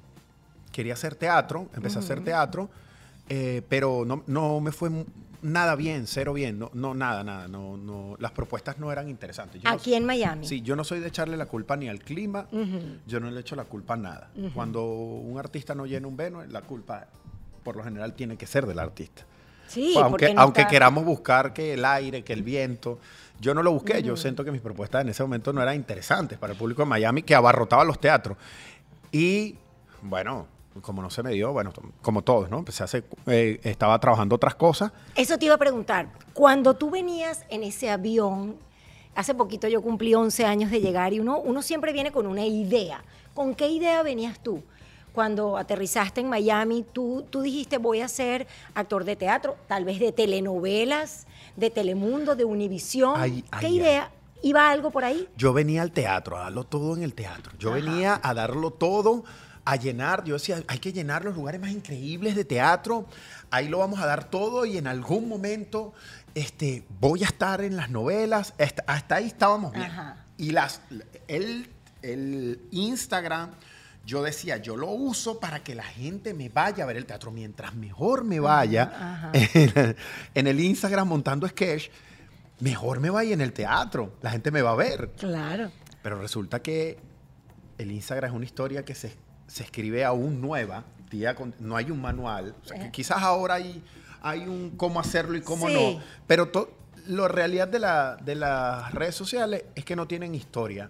quería 0.71 0.93
hacer 0.93 1.15
teatro, 1.15 1.67
empecé 1.75 1.97
a 1.97 2.01
hacer 2.01 2.23
teatro, 2.23 2.69
eh, 3.29 3.61
pero 3.67 4.03
no, 4.05 4.23
no 4.27 4.59
me 4.59 4.71
fue 4.71 4.91
nada 5.41 5.75
bien, 5.75 6.05
cero 6.05 6.33
bien, 6.33 6.59
no, 6.59 6.69
no 6.73 6.93
nada, 6.93 7.23
nada, 7.23 7.47
no, 7.47 7.77
no, 7.77 8.15
las 8.19 8.31
propuestas 8.33 8.77
no 8.77 8.91
eran 8.91 9.09
interesantes. 9.09 9.61
Yo 9.61 9.69
no- 9.69 9.75
Aquí 9.75 9.93
en 9.93 10.05
Miami. 10.05 10.45
Sí, 10.45 10.61
yo 10.61 10.75
no 10.75 10.83
soy 10.83 10.99
de 10.99 11.07
echarle 11.07 11.37
la 11.37 11.45
culpa 11.45 11.77
ni 11.77 11.87
al 11.87 11.99
clima, 11.99 12.47
yo 13.07 13.19
no 13.19 13.31
le 13.31 13.39
echo 13.39 13.55
la 13.55 13.63
culpa 13.65 13.93
a 13.93 13.97
nada. 13.97 14.29
Cuando 14.53 14.83
un 14.85 15.39
artista 15.39 15.73
no 15.73 15.85
llena 15.85 16.07
un 16.07 16.17
veno, 16.17 16.43
la 16.45 16.61
culpa 16.61 17.07
por 17.63 17.75
lo 17.75 17.83
general 17.83 18.13
tiene 18.13 18.37
que 18.37 18.45
ser 18.47 18.65
del 18.67 18.79
artista. 18.79 19.25
Sí, 19.69 19.93
aunque 19.97 20.33
no 20.33 20.41
aunque 20.41 20.61
está- 20.61 20.69
queramos 20.71 21.05
buscar 21.05 21.53
que 21.53 21.73
el 21.75 21.85
aire, 21.85 22.23
que 22.23 22.33
el 22.33 22.43
viento, 22.43 22.99
yo 23.39 23.53
no 23.53 23.63
lo 23.63 23.71
busqué, 23.71 24.03
yo 24.03 24.17
siento 24.17 24.43
que 24.43 24.51
mis 24.51 24.61
propuestas 24.61 25.01
en 25.01 25.09
ese 25.09 25.23
momento 25.23 25.53
no 25.53 25.61
eran 25.61 25.75
interesantes 25.75 26.37
para 26.37 26.53
el 26.53 26.59
público 26.59 26.81
de 26.81 26.87
Miami 26.87 27.21
que 27.23 27.35
abarrotaba 27.35 27.83
los 27.85 27.99
teatros. 27.99 28.35
Y 29.11 29.55
bueno, 30.01 30.47
como 30.81 31.01
no 31.01 31.09
se 31.09 31.23
me 31.23 31.31
dio, 31.31 31.51
bueno, 31.53 31.71
como 32.01 32.21
todos, 32.21 32.49
¿no? 32.49 32.59
Empecé 32.59 32.83
a 32.83 32.85
hacer, 32.85 33.03
eh, 33.27 33.59
estaba 33.63 33.99
trabajando 33.99 34.35
otras 34.35 34.55
cosas. 34.55 34.91
Eso 35.15 35.37
te 35.37 35.45
iba 35.45 35.55
a 35.55 35.57
preguntar. 35.57 36.09
Cuando 36.33 36.73
tú 36.75 36.89
venías 36.89 37.45
en 37.49 37.63
ese 37.63 37.89
avión, 37.89 38.55
hace 39.15 39.33
poquito 39.33 39.67
yo 39.67 39.81
cumplí 39.81 40.13
11 40.15 40.45
años 40.45 40.71
de 40.71 40.79
llegar 40.81 41.13
y 41.13 41.19
uno, 41.19 41.39
uno 41.39 41.61
siempre 41.61 41.91
viene 41.93 42.11
con 42.11 42.25
una 42.27 42.45
idea. 42.45 43.03
¿Con 43.33 43.55
qué 43.55 43.67
idea 43.69 44.03
venías 44.03 44.39
tú? 44.41 44.63
Cuando 45.13 45.57
aterrizaste 45.57 46.21
en 46.21 46.29
Miami, 46.29 46.85
tú, 46.93 47.25
tú 47.29 47.41
dijiste 47.41 47.77
voy 47.77 48.01
a 48.01 48.07
ser 48.07 48.47
actor 48.73 49.03
de 49.03 49.15
teatro, 49.15 49.57
tal 49.67 49.85
vez 49.85 49.99
de 49.99 50.11
telenovelas, 50.11 51.27
de 51.55 51.69
Telemundo, 51.69 52.35
de 52.35 52.45
Univisión. 52.45 53.15
Ay, 53.17 53.43
¿Qué 53.59 53.67
ay, 53.67 53.75
idea? 53.77 54.11
¿Iba 54.41 54.69
algo 54.69 54.91
por 54.91 55.03
ahí? 55.03 55.27
Yo 55.35 55.51
venía 55.51 55.81
al 55.81 55.91
teatro, 55.91 56.37
a 56.37 56.41
darlo 56.41 56.63
todo 56.63 56.95
en 56.95 57.03
el 57.03 57.13
teatro. 57.13 57.51
Yo 57.59 57.71
venía 57.73 58.19
a 58.23 58.33
darlo 58.33 58.71
todo, 58.71 59.25
a 59.65 59.75
llenar. 59.75 60.23
Yo 60.23 60.35
decía, 60.35 60.63
hay 60.67 60.79
que 60.79 60.93
llenar 60.93 61.25
los 61.25 61.35
lugares 61.35 61.59
más 61.59 61.71
increíbles 61.71 62.35
de 62.35 62.45
teatro. 62.45 63.05
Ahí 63.51 63.67
lo 63.67 63.79
vamos 63.79 63.99
a 63.99 64.05
dar 64.05 64.29
todo 64.29 64.65
y 64.65 64.77
en 64.77 64.87
algún 64.87 65.27
momento 65.27 65.93
este, 66.35 66.85
voy 66.99 67.23
a 67.23 67.27
estar 67.27 67.61
en 67.61 67.75
las 67.75 67.89
novelas. 67.89 68.53
Hasta, 68.57 68.83
hasta 68.87 69.15
ahí 69.15 69.27
estábamos 69.27 69.73
bien. 69.73 69.85
Ajá. 69.85 70.25
Y 70.37 70.51
las, 70.51 70.81
el, 71.27 71.69
el 72.01 72.61
Instagram, 72.71 73.51
yo 74.09 74.23
decía, 74.23 74.57
yo 74.57 74.75
lo 74.75 74.87
uso 74.87 75.39
para 75.39 75.63
que 75.63 75.75
la 75.75 75.83
gente 75.83 76.33
me 76.33 76.49
vaya 76.49 76.83
a 76.83 76.87
ver 76.87 76.97
el 76.97 77.05
teatro. 77.05 77.31
Mientras 77.31 77.75
mejor 77.75 78.23
me 78.23 78.39
vaya 78.39 79.29
en, 79.33 79.95
en 80.33 80.47
el 80.47 80.59
Instagram 80.59 81.07
montando 81.07 81.47
sketch, 81.47 81.89
mejor 82.59 82.99
me 82.99 83.09
vaya 83.11 83.33
en 83.33 83.41
el 83.41 83.53
teatro. 83.53 84.13
La 84.21 84.31
gente 84.31 84.49
me 84.51 84.61
va 84.63 84.71
a 84.71 84.75
ver. 84.75 85.11
Claro. 85.17 85.71
Pero 86.01 86.19
resulta 86.19 86.61
que 86.61 86.97
el 87.77 87.91
Instagram 87.91 88.31
es 88.31 88.35
una 88.35 88.45
historia 88.45 88.83
que 88.83 88.95
se, 88.95 89.15
se 89.47 89.63
escribe 89.63 90.03
aún 90.05 90.41
nueva. 90.41 90.83
día 91.11 91.33
con- 91.35 91.53
no 91.59 91.75
hay 91.75 91.89
un 91.91 92.01
manual. 92.01 92.55
O 92.63 92.67
sea, 92.67 92.77
que 92.79 92.85
Eh. 92.85 92.91
quizás 92.91 93.21
ahora 93.21 93.55
hay, 93.55 93.83
hay 94.21 94.41
un 94.47 94.71
cómo 94.77 94.99
hacerlo 94.99 95.35
y 95.37 95.41
cómo 95.41 95.67
Sí. 95.67 95.73
no. 95.73 96.01
Pero 96.27 96.49
to- 96.49 96.71
la 97.07 97.27
realidad 97.27 97.67
de, 97.67 97.79
la- 97.79 98.15
de 98.17 98.35
las 98.35 98.91
redes 98.93 99.15
sociales 99.15 99.65
es 99.75 99.83
que 99.85 99.95
no 99.95 100.07
tienen 100.07 100.33
historia. 100.35 100.89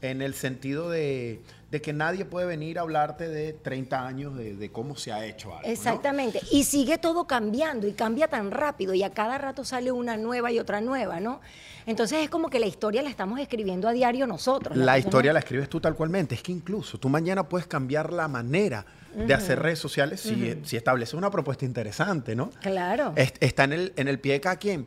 En 0.00 0.20
el 0.22 0.34
sentido 0.34 0.88
de, 0.90 1.42
de 1.70 1.80
que 1.82 1.92
nadie 1.92 2.24
puede 2.24 2.46
venir 2.46 2.78
a 2.78 2.82
hablarte 2.82 3.28
de 3.28 3.52
30 3.52 4.06
años 4.06 4.36
de, 4.36 4.54
de 4.54 4.70
cómo 4.70 4.96
se 4.96 5.12
ha 5.12 5.24
hecho 5.26 5.48
algo. 5.50 5.66
¿no? 5.66 5.72
Exactamente. 5.72 6.40
Y 6.52 6.64
sigue 6.64 6.98
todo 6.98 7.26
cambiando 7.26 7.86
y 7.88 7.92
cambia 7.92 8.28
tan 8.28 8.50
rápido 8.50 8.94
y 8.94 9.02
a 9.02 9.10
cada 9.10 9.38
rato 9.38 9.64
sale 9.64 9.90
una 9.90 10.16
nueva 10.16 10.52
y 10.52 10.58
otra 10.58 10.80
nueva, 10.80 11.18
¿no? 11.20 11.40
Entonces 11.86 12.18
es 12.22 12.30
como 12.30 12.48
que 12.48 12.60
la 12.60 12.66
historia 12.66 13.02
la 13.02 13.10
estamos 13.10 13.38
escribiendo 13.40 13.88
a 13.88 13.92
diario 13.92 14.26
nosotros. 14.26 14.76
La 14.76 14.98
historia 14.98 15.32
la 15.32 15.40
escribes 15.40 15.68
tú 15.68 15.80
tal 15.80 15.94
cualmente. 15.94 16.34
Es 16.34 16.42
que 16.42 16.52
incluso 16.52 16.96
tú 16.98 17.08
mañana 17.08 17.48
puedes 17.48 17.66
cambiar 17.66 18.12
la 18.12 18.28
manera 18.28 18.86
de 19.14 19.32
hacer 19.34 19.60
redes 19.60 19.78
sociales 19.78 20.20
si, 20.20 20.58
si 20.64 20.76
estableces 20.76 21.14
una 21.14 21.30
propuesta 21.30 21.64
interesante, 21.64 22.34
¿no? 22.34 22.50
Claro. 22.62 23.12
Es- 23.16 23.34
Está 23.40 23.64
en 23.64 23.72
el, 23.74 23.92
en 23.96 24.08
el 24.08 24.18
pie 24.18 24.32
de 24.34 24.40
cada 24.40 24.56
quien. 24.56 24.86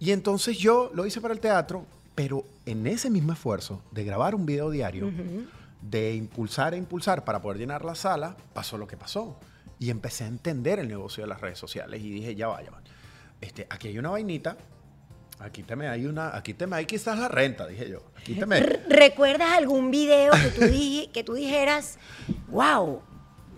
Y 0.00 0.10
entonces 0.10 0.58
yo 0.58 0.90
lo 0.94 1.06
hice 1.06 1.20
para 1.20 1.32
el 1.32 1.40
teatro, 1.40 1.86
pero 2.14 2.44
en 2.66 2.86
ese 2.86 3.08
mismo 3.08 3.32
esfuerzo 3.32 3.80
de 3.92 4.04
grabar 4.04 4.34
un 4.34 4.44
video 4.44 4.68
diario, 4.70 5.10
de 5.82 6.14
impulsar 6.14 6.74
e 6.74 6.76
impulsar 6.78 7.24
para 7.24 7.42
poder 7.42 7.58
llenar 7.58 7.84
la 7.84 7.94
sala, 7.94 8.36
pasó 8.54 8.78
lo 8.78 8.86
que 8.86 8.96
pasó. 8.96 9.36
Y 9.78 9.90
empecé 9.90 10.24
a 10.24 10.28
entender 10.28 10.78
el 10.78 10.88
negocio 10.88 11.24
de 11.24 11.28
las 11.28 11.40
redes 11.40 11.58
sociales 11.58 12.00
y 12.02 12.10
dije, 12.10 12.34
ya 12.36 12.46
vaya, 12.46 12.70
este, 13.40 13.66
aquí 13.68 13.88
hay 13.88 13.98
una 13.98 14.10
vainita, 14.10 14.56
aquí 15.40 15.64
te 15.64 15.74
me 15.74 15.88
hay 15.88 16.06
una, 16.06 16.36
aquí 16.36 16.54
te 16.54 16.68
me 16.68 16.76
hay 16.76 16.86
quizás 16.86 17.18
la 17.18 17.26
renta, 17.28 17.66
dije 17.66 17.88
yo. 17.90 18.02
Aquí 18.16 18.34
te 18.34 18.46
me... 18.46 18.60
¿Recuerdas 18.88 19.50
algún 19.52 19.90
video 19.90 20.32
que 20.32 20.48
tú, 20.50 20.60
di- 20.66 21.10
que 21.12 21.24
tú 21.24 21.34
dijeras, 21.34 21.98
wow, 22.48 23.02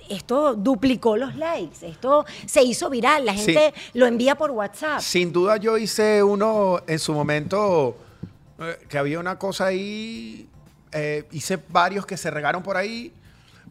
esto 0.08 0.54
duplicó 0.54 1.16
los 1.18 1.36
likes, 1.36 1.86
esto 1.86 2.24
se 2.46 2.62
hizo 2.62 2.88
viral, 2.88 3.26
la 3.26 3.34
Sí. 3.36 3.52
gente 3.52 3.74
lo 3.92 4.06
envía 4.06 4.34
por 4.34 4.50
WhatsApp? 4.50 5.00
Sin 5.00 5.30
duda 5.30 5.58
yo 5.58 5.76
hice 5.76 6.22
uno 6.22 6.80
en 6.86 6.98
su 6.98 7.12
momento 7.12 7.98
eh, 8.60 8.78
que 8.88 8.96
había 8.96 9.18
una 9.20 9.38
cosa 9.38 9.66
ahí, 9.66 10.48
eh, 10.94 11.26
hice 11.32 11.58
varios 11.68 12.06
que 12.06 12.16
se 12.16 12.30
regaron 12.30 12.62
por 12.62 12.76
ahí, 12.78 13.12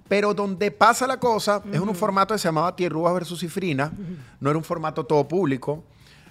pero 0.07 0.33
donde 0.33 0.69
pasa 0.69 1.07
la 1.07 1.17
cosa 1.19 1.63
es 1.71 1.79
un 1.79 1.95
formato 1.95 2.33
que 2.35 2.37
se 2.37 2.47
llamaba 2.47 2.75
Tierrúas 2.75 3.13
versus 3.13 3.39
Cifrina, 3.39 3.91
no 4.39 4.49
era 4.49 4.57
un 4.57 4.63
formato 4.63 5.05
todo 5.05 5.27
público, 5.27 5.83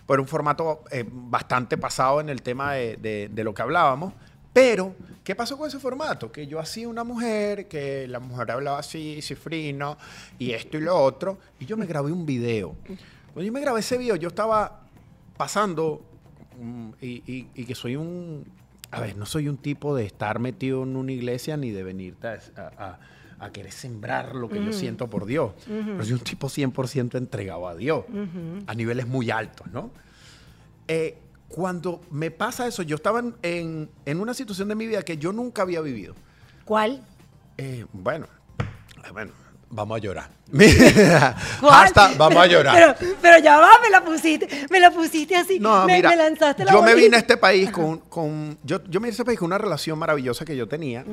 pero 0.06 0.14
era 0.14 0.22
un 0.22 0.28
formato 0.28 0.84
eh, 0.90 1.04
bastante 1.10 1.76
pasado 1.78 2.20
en 2.20 2.28
el 2.28 2.42
tema 2.42 2.74
de, 2.74 2.96
de- 2.98 3.30
de 3.32 3.44
lo 3.44 3.52
que 3.54 3.62
hablábamos. 3.62 4.12
Pero, 4.52 4.94
¿qué 5.24 5.34
pasó 5.34 5.56
con 5.56 5.66
ese 5.66 5.78
formato? 5.78 6.30
Que 6.30 6.46
yo 6.46 6.60
hacía 6.60 6.86
una 6.86 7.04
mujer, 7.04 7.66
que 7.68 8.06
la 8.06 8.20
mujer 8.20 8.50
hablaba 8.50 8.78
así, 8.80 9.20
cifrino, 9.22 9.96
y 10.38 10.50
esto 10.52 10.76
y 10.76 10.82
lo 10.82 10.94
otro, 10.94 11.38
y 11.58 11.64
yo 11.64 11.78
me 11.78 11.86
grabé 11.86 12.12
un 12.12 12.26
video. 12.26 12.74
Cuando 13.32 13.42
yo 13.46 13.52
me 13.52 13.60
grabé 13.62 13.80
ese 13.80 13.96
video, 13.96 14.16
yo 14.16 14.28
estaba 14.28 14.80
pasando, 15.38 16.02
mm, 16.60 16.90
y, 17.00 17.08
y- 17.32 17.48
y 17.54 17.64
que 17.64 17.74
soy 17.74 17.96
un, 17.96 18.44
a 18.92 19.00
ver, 19.00 19.16
no 19.16 19.26
soy 19.26 19.48
un 19.48 19.56
tipo 19.56 19.96
de 19.96 20.04
estar 20.04 20.38
metido 20.38 20.82
en 20.84 20.96
una 20.96 21.10
iglesia 21.12 21.56
ni 21.56 21.70
de 21.70 21.82
venirte 21.82 22.28
a, 22.28 22.38
a- 22.56 22.98
a 23.38 23.50
querer 23.50 23.72
sembrar 23.72 24.36
lo 24.36 24.48
que 24.48 24.62
yo 24.64 24.70
siento 24.72 25.10
por 25.10 25.26
Dios. 25.26 25.52
Pero 25.66 26.04
soy 26.04 26.12
un 26.12 26.20
tipo 26.20 26.48
100% 26.48 27.18
entregado 27.18 27.66
a 27.66 27.74
Dios, 27.74 28.04
a 28.68 28.74
niveles 28.76 29.08
muy 29.08 29.32
altos, 29.32 29.66
¿no? 29.72 29.90
Eh, 30.86 31.18
cuando 31.48 32.00
me 32.10 32.30
pasa 32.30 32.66
eso, 32.68 32.82
yo 32.82 32.94
estaba 32.96 33.18
en, 33.18 33.34
en- 33.42 33.90
en 34.06 34.20
una 34.20 34.32
situación 34.34 34.68
de 34.68 34.74
mi 34.76 34.86
vida 34.86 35.02
que 35.02 35.16
yo 35.18 35.32
nunca 35.32 35.62
había 35.62 35.80
vivido. 35.80 36.14
¿Cuál? 36.64 37.02
Eh, 37.58 37.84
bueno, 37.92 38.26
eh, 38.60 39.10
bueno, 39.12 39.32
Vamos 39.74 39.96
a 39.96 40.00
llorar. 40.00 40.28
Hashtag, 41.62 42.16
vamos 42.18 42.42
a 42.42 42.46
llorar. 42.46 42.74
Pero, 42.98 43.14
pero 43.22 43.38
ya 43.38 43.58
va, 43.58 43.70
me 43.82 43.88
la 43.90 44.04
pusiste, 44.04 44.46
me 44.70 44.78
la 44.80 44.90
pusiste 44.90 45.34
así. 45.34 45.58
No, 45.58 45.86
me, 45.86 45.96
mira, 45.96 46.10
me 46.10 46.16
lanzaste 46.16 46.64
la 46.64 46.72
yo 46.72 46.82
me 46.82 46.94
vine 46.94 47.16
a 47.16 47.20
este 47.20 47.36
país 47.38 47.70
con, 47.70 47.98
con- 48.00 48.58
yo, 48.62 48.82
yo 48.84 49.00
me 49.00 49.06
vine 49.06 49.08
a 49.08 49.10
este 49.12 49.24
país 49.24 49.38
con 49.38 49.46
una 49.46 49.56
relación 49.58 49.98
maravillosa 49.98 50.44
que 50.44 50.56
yo 50.56 50.68
tenía 50.68 51.04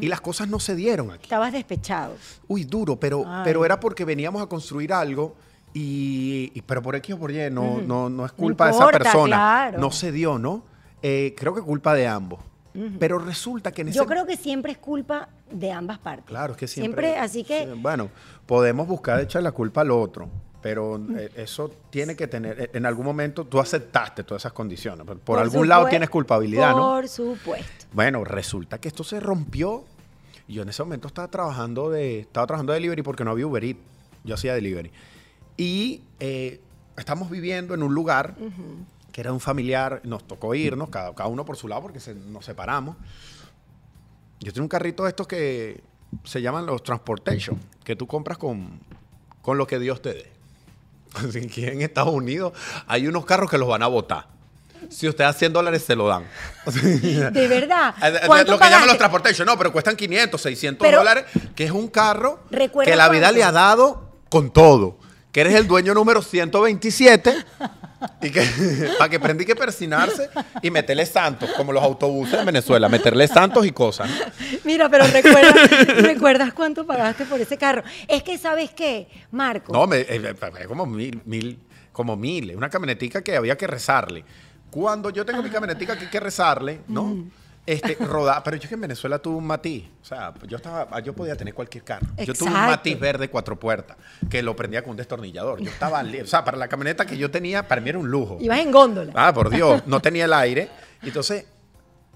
y 0.00 0.08
las 0.08 0.20
cosas 0.20 0.48
no 0.48 0.60
se 0.60 0.74
dieron 0.74 1.10
aquí. 1.10 1.22
Estabas 1.24 1.52
despechado. 1.52 2.16
Uy, 2.48 2.64
duro, 2.64 2.96
pero, 2.96 3.24
Ay. 3.26 3.42
pero 3.44 3.64
era 3.64 3.80
porque 3.80 4.04
veníamos 4.04 4.42
a 4.42 4.46
construir 4.46 4.92
algo 4.92 5.34
y, 5.72 6.52
y- 6.54 6.62
pero 6.62 6.82
por 6.82 6.94
X 6.96 7.14
o 7.14 7.18
por 7.18 7.30
Y 7.30 7.50
no, 7.50 7.80
no, 7.80 8.10
no 8.10 8.26
es 8.26 8.32
No 8.32 8.36
culpa 8.36 8.66
de 8.66 8.72
esa 8.72 8.88
persona. 8.88 9.36
claro. 9.36 9.78
No 9.78 9.90
se 9.90 10.12
dio, 10.12 10.38
¿no? 10.38 10.64
Eh, 11.02 11.34
creo 11.36 11.54
que 11.54 11.62
culpa 11.62 11.94
de 11.94 12.06
ambos. 12.06 12.40
Pero 12.98 13.18
resulta 13.18 13.70
que 13.72 13.82
en 13.82 13.88
ese 13.88 13.96
Yo 13.98 14.06
creo 14.06 14.26
que 14.26 14.36
siempre 14.36 14.72
es 14.72 14.78
culpa 14.78 15.28
de 15.50 15.70
ambas 15.72 15.98
partes. 15.98 16.24
Claro, 16.26 16.52
es 16.52 16.58
que 16.58 16.66
siempre. 16.66 17.16
así 17.16 17.44
que 17.44 17.66
Bueno, 17.76 18.08
podemos 18.46 18.86
buscar 18.88 19.20
echar 19.20 19.42
la 19.42 19.52
culpa 19.52 19.82
al 19.82 19.90
otro, 19.90 20.28
pero 20.62 20.96
eh, 21.18 21.30
eso 21.36 21.70
tiene 21.90 22.16
que 22.16 22.26
tener. 22.28 22.60
eh, 22.60 22.70
En 22.72 22.86
algún 22.86 23.04
momento 23.04 23.44
tú 23.44 23.60
aceptaste 23.60 24.24
todas 24.24 24.42
esas 24.42 24.52
condiciones. 24.52 25.06
Por, 25.06 25.18
por 25.18 25.38
algún 25.38 25.68
lado 25.68 25.86
tienes 25.88 26.08
culpabilidad, 26.08 26.70
¿no? 26.74 26.94
Por 26.94 27.08
supuesto. 27.08 27.86
Bueno, 27.92 28.24
resulta 28.24 28.78
que 28.78 28.88
esto 28.88 29.04
se 29.04 29.20
rompió. 29.20 29.84
Yo 30.48 30.62
en 30.62 30.68
ese 30.70 30.82
momento 30.82 31.08
estaba 31.08 31.28
trabajando 31.28 31.90
de, 31.90 32.20
estaba 32.20 32.46
trabajando 32.46 32.72
de 32.72 32.78
delivery 32.78 33.02
porque 33.02 33.24
no 33.24 33.30
había 33.32 33.46
Uber 33.46 33.62
Eats. 33.64 33.80
Yo 34.24 34.34
hacía 34.34 34.54
delivery. 34.54 34.90
Y 35.56 36.02
eh, 36.20 36.60
estamos 36.96 37.28
viviendo 37.28 37.74
en 37.74 37.82
un 37.82 37.94
lugar 37.94 38.34
que 39.12 39.20
era 39.20 39.32
un 39.32 39.40
familiar. 39.40 40.00
Nos 40.04 40.26
tocó 40.26 40.54
irnos, 40.54 40.88
cada, 40.88 41.14
cada 41.14 41.28
uno 41.28 41.44
por 41.44 41.56
su 41.56 41.68
lado 41.68 41.82
porque 41.82 42.00
se- 42.00 42.14
nos 42.14 42.44
separamos. 42.44 42.96
Yo 44.40 44.52
tengo 44.52 44.64
un 44.64 44.68
carrito 44.68 45.04
de 45.04 45.10
estos 45.10 45.26
que 45.28 45.82
se 46.24 46.42
llaman 46.42 46.66
los 46.66 46.82
transportation, 46.82 47.58
que 47.84 47.94
tú 47.94 48.06
compras 48.06 48.38
con, 48.38 48.80
con 49.40 49.56
lo 49.58 49.66
que 49.66 49.78
Dios 49.78 50.02
te 50.02 50.14
dé. 50.14 50.32
Así 51.14 51.46
que 51.46 51.68
en 51.72 51.82
Estados 51.82 52.12
Unidos 52.14 52.52
hay 52.86 53.06
unos 53.06 53.24
carros 53.24 53.50
que 53.50 53.58
los 53.58 53.68
van 53.68 53.82
a 53.82 53.86
botar. 53.86 54.26
Si 54.90 55.08
usted 55.08 55.22
da 55.22 55.32
100 55.32 55.52
dólares, 55.52 55.84
se 55.84 55.94
lo 55.94 56.08
dan. 56.08 56.24
De 56.66 57.46
verdad. 57.48 57.94
Eh, 58.02 58.16
eh, 58.16 58.26
¿Cuánto 58.26 58.52
Lo 58.52 58.58
que 58.58 58.68
llaman 58.68 58.88
los 58.88 58.98
transportation, 58.98 59.46
no, 59.46 59.56
pero 59.56 59.72
cuestan 59.72 59.94
500, 59.94 60.40
600 60.40 60.84
Pero- 60.84 60.98
dólares, 60.98 61.24
que 61.54 61.64
es 61.64 61.70
un 61.70 61.86
carro 61.86 62.40
¿Recuerda 62.50 62.90
que 62.90 62.96
la 62.96 63.08
vida 63.08 63.26
cuánto? 63.26 63.36
le 63.38 63.44
ha 63.44 63.52
dado 63.52 64.10
con 64.28 64.50
todo. 64.50 64.98
Que 65.30 65.42
eres 65.42 65.54
el 65.54 65.68
dueño 65.68 65.94
número 65.94 66.20
127 66.20 67.32
y 68.20 68.30
que 68.30 68.42
para 68.98 69.08
que 69.08 69.16
aprendí 69.16 69.44
que 69.44 69.56
persinarse 69.56 70.30
y 70.62 70.70
meterle 70.70 71.06
santos, 71.06 71.50
como 71.56 71.72
los 71.72 71.82
autobuses 71.82 72.38
en 72.38 72.46
Venezuela, 72.46 72.88
meterle 72.88 73.26
santos 73.28 73.66
y 73.66 73.72
cosas. 73.72 74.10
¿no? 74.10 74.16
Mira, 74.64 74.88
pero 74.88 75.06
recuerdas, 75.06 75.70
¿recuerdas 76.02 76.52
cuánto 76.52 76.86
pagaste 76.86 77.24
por 77.24 77.40
ese 77.40 77.56
carro? 77.56 77.82
Es 78.08 78.22
que, 78.22 78.38
¿sabes 78.38 78.70
qué, 78.70 79.08
Marco? 79.30 79.72
No, 79.72 79.86
me, 79.86 79.98
eh, 79.98 80.06
eh, 80.08 80.34
pagué 80.34 80.66
como 80.66 80.86
mil, 80.86 81.20
mil, 81.24 81.58
como 81.92 82.16
mil, 82.16 82.54
una 82.56 82.70
camionetica 82.70 83.22
que 83.22 83.36
había 83.36 83.56
que 83.56 83.66
rezarle. 83.66 84.24
Cuando 84.70 85.10
yo 85.10 85.24
tengo 85.24 85.42
mi 85.42 85.50
camionetica 85.50 85.96
que 85.98 86.04
hay 86.04 86.10
que 86.10 86.20
rezarle, 86.20 86.80
¿no? 86.88 87.26
Este, 87.64 87.94
rodar, 88.00 88.42
pero 88.42 88.56
yo 88.56 88.68
que 88.68 88.74
en 88.74 88.80
Venezuela 88.80 89.18
tuve 89.20 89.36
un 89.36 89.46
matiz, 89.46 89.84
o 90.02 90.04
sea, 90.04 90.34
yo 90.48 90.56
estaba, 90.56 90.98
yo 91.00 91.12
podía 91.14 91.36
tener 91.36 91.54
cualquier 91.54 91.84
carro. 91.84 92.06
Yo 92.24 92.34
tuve 92.34 92.48
un 92.48 92.54
matiz 92.54 92.98
verde 92.98 93.30
cuatro 93.30 93.58
puertas 93.58 93.96
que 94.28 94.42
lo 94.42 94.56
prendía 94.56 94.82
con 94.82 94.90
un 94.92 94.96
destornillador. 94.96 95.60
Yo 95.60 95.70
estaba, 95.70 96.02
o 96.02 96.26
sea, 96.26 96.44
para 96.44 96.56
la 96.56 96.66
camioneta 96.68 97.06
que 97.06 97.16
yo 97.16 97.30
tenía, 97.30 97.66
para 97.68 97.80
mí 97.80 97.88
era 97.90 97.98
un 97.98 98.10
lujo. 98.10 98.38
Ibas 98.40 98.58
en 98.58 98.72
góndola. 98.72 99.12
Ah, 99.14 99.32
por 99.32 99.48
Dios, 99.50 99.82
no 99.86 100.00
tenía 100.00 100.24
el 100.24 100.32
aire. 100.32 100.68
Entonces, 101.02 101.46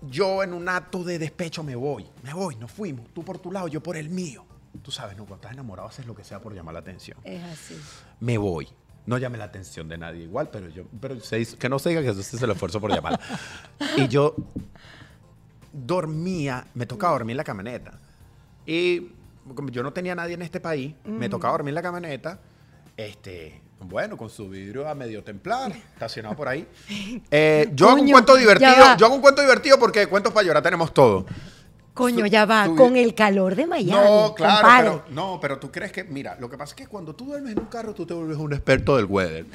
yo 0.03 0.43
en 0.43 0.53
un 0.53 0.69
acto 0.69 1.05
de 1.05 1.19
despecho 1.19 1.63
me 1.63 1.77
voy, 1.77 2.07
me 2.23 2.35
voy, 2.35 2.57
nos 2.57 2.71
fuimos, 2.73 3.09
tú 3.15 3.23
por 3.25 3.39
tu 3.39 3.51
lado, 3.53 3.69
yo 3.69 3.81
por 3.83 3.97
el 3.97 4.09
mío. 4.09 4.45
Tú 4.83 4.91
sabes, 4.91 5.17
¿no? 5.17 5.25
Cuando 5.25 5.37
estás 5.37 5.53
enamorado 5.53 5.89
haces 5.89 6.07
lo 6.07 6.15
que 6.15 6.23
sea 6.23 6.39
por 6.41 6.55
llamar 6.55 6.75
la 6.75 6.81
atención 6.81 7.17
Es 7.25 7.43
así. 7.45 7.81
me 8.21 8.37
voy. 8.37 8.69
No 9.07 9.17
llame 9.19 9.39
la 9.39 9.45
atención 9.45 9.89
de 9.89 9.97
nadie 9.97 10.25
igual, 10.25 10.51
pero 10.51 10.69
yo, 10.69 10.83
pero 11.01 11.19
se 11.21 11.39
hizo- 11.39 11.57
que 11.57 11.69
no 11.69 11.79
se 11.79 11.91
diga 11.91 12.03
que 12.03 12.09
eso 12.09 12.21
es 12.21 12.43
el 12.43 12.51
esfuerzo 12.51 12.81
por 12.81 12.93
llamar. 12.93 13.19
Y 13.97 14.09
yo 14.09 14.35
dormía, 15.77 16.67
me 16.75 16.87
tocaba 16.87 17.13
dormir 17.13 17.35
en 17.35 17.39
la 17.39 17.45
camioneta. 17.45 17.99
Y 18.65 19.13
como 19.55 19.69
yo 19.69 19.83
no 19.83 19.93
tenía 19.93 20.15
nadie 20.15 20.35
en 20.35 20.43
este 20.43 20.61
país, 20.61 20.95
me 21.05 21.29
tocaba 21.29 21.53
dormir 21.53 21.71
en 21.71 21.75
la 21.77 21.83
camioneta, 21.83 22.39
este, 22.97 23.61
bueno, 23.81 24.17
con 24.17 24.31
su 24.31 24.49
vidrio 24.49 24.89
a 24.89 24.95
medio 24.95 25.23
templar, 25.23 25.73
estacionado 25.73 26.35
por 26.35 26.49
ahí. 26.49 26.67
Eh, 27.31 27.71
yo 27.75 27.89
hago 27.89 28.01
un 28.01 28.11
cuento 28.11 28.37
divertido, 28.37 28.97
yo 28.97 29.07
hago 29.07 29.15
un 29.15 29.21
cuento 29.21 29.43
divertido 29.43 29.79
porque 29.79 30.07
cuentos 30.07 30.33
para 30.33 30.47
llorar 30.47 30.63
tenemos 30.63 30.93
todo. 30.93 31.27
Coño, 31.97 32.27
ya 32.27 32.45
va, 32.45 32.67
con 32.77 32.95
el 32.95 33.15
calor 33.15 33.57
de 33.57 33.67
Miami. 33.67 33.91
No, 33.91 34.35
claro, 34.35 34.61
compadre. 34.61 34.91
pero, 34.91 35.05
no, 35.09 35.39
pero 35.41 35.59
tú 35.59 35.73
crees 35.73 35.93
que, 35.93 36.05
mira, 36.05 36.37
lo 36.39 36.51
que 36.51 36.59
pasa 36.59 36.73
es 36.73 36.77
que 36.77 36.87
cuando 36.87 37.15
tú 37.15 37.25
duermes 37.25 37.53
en 37.53 37.61
un 37.61 37.65
carro, 37.65 37.95
tú 37.95 38.05
te 38.05 38.13
vuelves 38.13 38.37
un 38.37 38.53
experto 38.53 38.97
del 38.97 39.07
weather. 39.07 39.47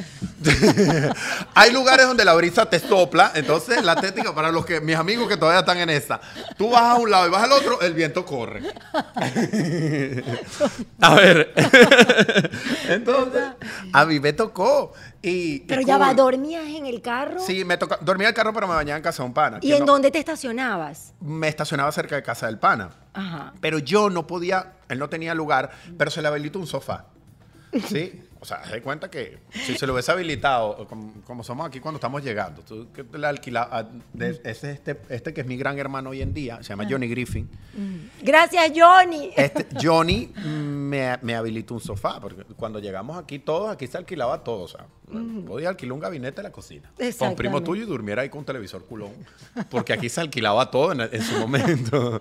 Hay 1.54 1.71
lugares 1.71 2.08
donde 2.08 2.25
la 2.25 2.34
brisa 2.34 2.67
te 2.67 2.80
sopla, 2.80 3.32
entonces 3.36 3.84
la 3.84 3.95
técnica, 3.95 4.34
para 4.34 4.51
los 4.51 4.65
que, 4.65 4.82
mis 4.82 4.95
amigos 4.95 5.27
que 5.27 5.38
todavía 5.38 5.60
están 5.60 5.77
en 5.77 5.91
esa, 5.91 6.19
tú 6.58 6.71
vas 6.71 6.82
a 6.82 6.95
un 6.95 7.12
lado 7.12 7.27
y 7.27 7.30
vas 7.30 7.43
al 7.43 7.51
otro, 7.51 7.80
el 7.82 7.93
viento 7.93 8.25
corre. 8.25 8.63
a 10.99 11.13
ver, 11.13 11.54
entonces, 12.89 13.43
a 13.93 14.06
mí 14.06 14.19
me 14.19 14.34
tocó. 14.34 14.93
Y, 15.24 15.60
Pero 15.62 15.82
ya 15.82 15.98
va. 16.00 16.14
¿dormías 16.16 16.66
en 16.66 16.86
el 16.88 17.02
carro? 17.02 17.40
Sí, 17.40 17.64
me 17.64 17.78
toca, 17.78 18.00
dormía 18.02 18.28
en 18.28 18.32
el 18.32 18.36
carro, 18.36 18.54
pero 18.54 18.68
me 18.68 18.74
bañaba 18.74 18.98
en 18.98 19.04
casa 19.04 19.22
de 19.22 19.28
un 19.28 19.34
pana. 19.34 19.60
¿Y 19.62 19.72
en 19.74 19.80
no- 19.82 19.86
dónde 19.86 20.10
te 20.10 20.18
estacionabas? 20.18 21.14
Me 21.22 21.48
estacionaba 21.48 21.92
cerca 21.92 22.16
de 22.16 22.24
casa 22.24 22.48
del 22.48 22.58
pana. 22.58 22.90
Ajá. 23.14 23.54
Pero 23.62 23.78
yo 23.78 24.10
no 24.10 24.26
podía, 24.26 24.74
él 24.90 24.98
no 24.98 25.10
tenía 25.10 25.36
lugar, 25.36 25.70
pero 25.98 26.10
se 26.10 26.22
le 26.24 26.28
habilitó 26.28 26.58
un 26.60 26.66
sofá. 26.68 27.06
¿Sí? 27.88 28.24
O 28.41 28.45
sea, 28.45 28.58
haz 28.58 28.71
de 28.71 28.82
cuenta 28.82 29.10
que 29.12 29.38
si 29.51 29.77
se 29.77 29.86
lo 29.86 29.93
hubiese 29.93 30.12
habilitado, 30.12 30.88
como, 30.88 31.13
como 31.25 31.43
somos 31.43 31.67
aquí 31.67 31.80
cuando 31.80 31.97
estamos 31.97 32.23
llegando, 32.23 32.63
tú 32.63 32.88
que 32.91 33.06
le 33.15 33.27
alquila, 33.27 33.69
a- 33.71 33.88
de- 34.13 34.41
este, 34.43 34.82
este 35.10 35.34
que 35.34 35.41
es 35.41 35.47
mi 35.47 35.58
gran 35.58 35.77
hermano 35.77 36.10
hoy 36.10 36.23
en 36.23 36.34
día, 36.34 36.58
se 36.63 36.69
llama 36.69 36.86
Johnny 36.89 37.08
Griffin. 37.08 37.47
Gracias, 38.23 38.71
Johnny. 38.75 39.30
Este, 39.38 39.67
Johnny 39.82 40.32
me, 40.43 41.19
me 41.21 41.36
habilitó 41.36 41.75
un 41.75 41.82
sofá, 41.82 42.19
porque 42.19 42.43
cuando 42.56 42.80
llegamos 42.80 43.15
aquí 43.17 43.38
todos, 43.38 43.69
aquí 43.71 43.86
se 43.86 43.97
alquilaba 43.99 44.43
todo. 44.43 44.63
O 44.63 44.67
sea, 44.67 44.88
podía 45.45 45.69
alquilar 45.69 45.93
un 45.93 45.99
gabinete 45.99 46.39
en 46.41 46.43
la 46.45 46.51
cocina. 46.51 46.91
Con 47.19 47.36
primo 47.36 47.62
tuyo 47.62 47.84
y 47.84 47.86
durmiera 47.86 48.23
ahí 48.23 48.30
con 48.30 48.39
un 48.39 48.45
televisor 48.45 48.86
culón. 48.86 49.12
Porque 49.69 49.93
aquí 49.93 50.10
se 50.10 50.19
alquilaba 50.21 50.71
todo 50.71 50.93
en, 50.93 51.01
en 51.01 51.21
su 51.21 51.38
momento. 51.38 52.19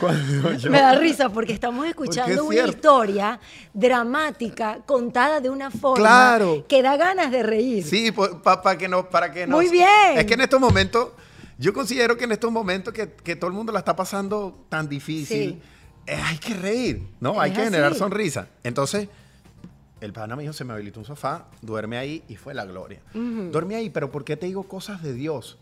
Yo- 0.58 0.70
Me 0.70 0.80
da 0.80 0.94
risa 0.94 1.28
porque 1.28 1.52
estamos 1.52 1.84
escuchando 1.86 2.32
es 2.32 2.40
una 2.40 2.54
historia 2.70 3.40
dramática 3.74 4.78
contada 4.86 5.40
de 5.40 5.50
una 5.50 5.57
forma 5.70 5.96
Claro. 5.96 6.64
que 6.68 6.82
da 6.82 6.96
ganas 6.96 7.30
de 7.30 7.42
reír. 7.42 7.84
Sí, 7.84 8.12
para 8.42 8.78
que 8.78 8.88
no, 8.88 9.08
para 9.10 9.30
que 9.32 9.46
no. 9.46 9.56
Muy 9.56 9.68
bien. 9.68 9.88
Es 10.16 10.24
que 10.26 10.34
en 10.34 10.40
estos 10.40 10.60
momentos, 10.60 11.10
yo 11.58 11.72
considero 11.72 12.16
que 12.16 12.24
en 12.24 12.32
estos 12.32 12.50
momentos 12.52 12.92
que, 12.94 13.10
que 13.10 13.36
todo 13.36 13.48
el 13.48 13.54
mundo 13.56 13.72
la 13.72 13.80
está 13.80 13.94
pasando 13.96 14.64
tan 14.68 14.88
difícil, 14.88 15.50
Sí. 15.54 15.60
eh, 16.06 16.20
hay 16.24 16.38
que 16.38 16.54
reír, 16.54 17.02
¿no? 17.20 17.40
hay 17.40 17.52
que 17.52 17.62
generar 17.64 17.94
sonrisa. 17.94 18.48
Entonces, 18.64 19.08
el 20.00 20.12
pana 20.12 20.36
me 20.36 20.42
dijo, 20.42 20.52
se 20.52 20.64
me 20.64 20.72
habilitó 20.72 21.00
un 21.00 21.06
sofá, 21.06 21.46
duerme 21.60 21.98
ahí 21.98 22.22
y 22.28 22.36
fue 22.36 22.54
la 22.54 22.64
gloria. 22.64 23.00
Duerme 23.12 23.74
ahí, 23.74 23.90
pero 23.90 24.10
¿por 24.12 24.24
qué 24.24 24.36
te 24.36 24.46
digo 24.46 24.62
cosas 24.62 25.02
de 25.02 25.12
Dios? 25.12 25.58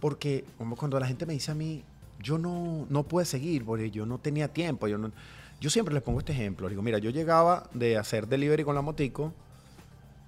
Porque 0.00 0.44
como 0.58 0.76
cuando 0.76 0.98
la 0.98 1.06
gente 1.06 1.26
me 1.26 1.34
dice 1.34 1.50
a 1.50 1.54
mí, 1.54 1.84
yo 2.22 2.38
no, 2.38 2.86
no 2.88 3.02
pude 3.02 3.24
seguir 3.26 3.64
porque 3.66 3.90
yo 3.90 4.06
no 4.06 4.18
tenía 4.18 4.48
tiempo, 4.48 4.88
yo 4.88 4.96
no... 4.98 5.12
Yo 5.60 5.70
siempre 5.70 5.94
les 5.94 6.02
pongo 6.02 6.18
este 6.18 6.32
ejemplo. 6.32 6.68
Digo, 6.68 6.82
mira, 6.82 6.98
yo 6.98 7.10
llegaba 7.10 7.68
de 7.72 7.96
hacer 7.96 8.28
delivery 8.28 8.64
con 8.64 8.74
la 8.74 8.82
motico, 8.82 9.32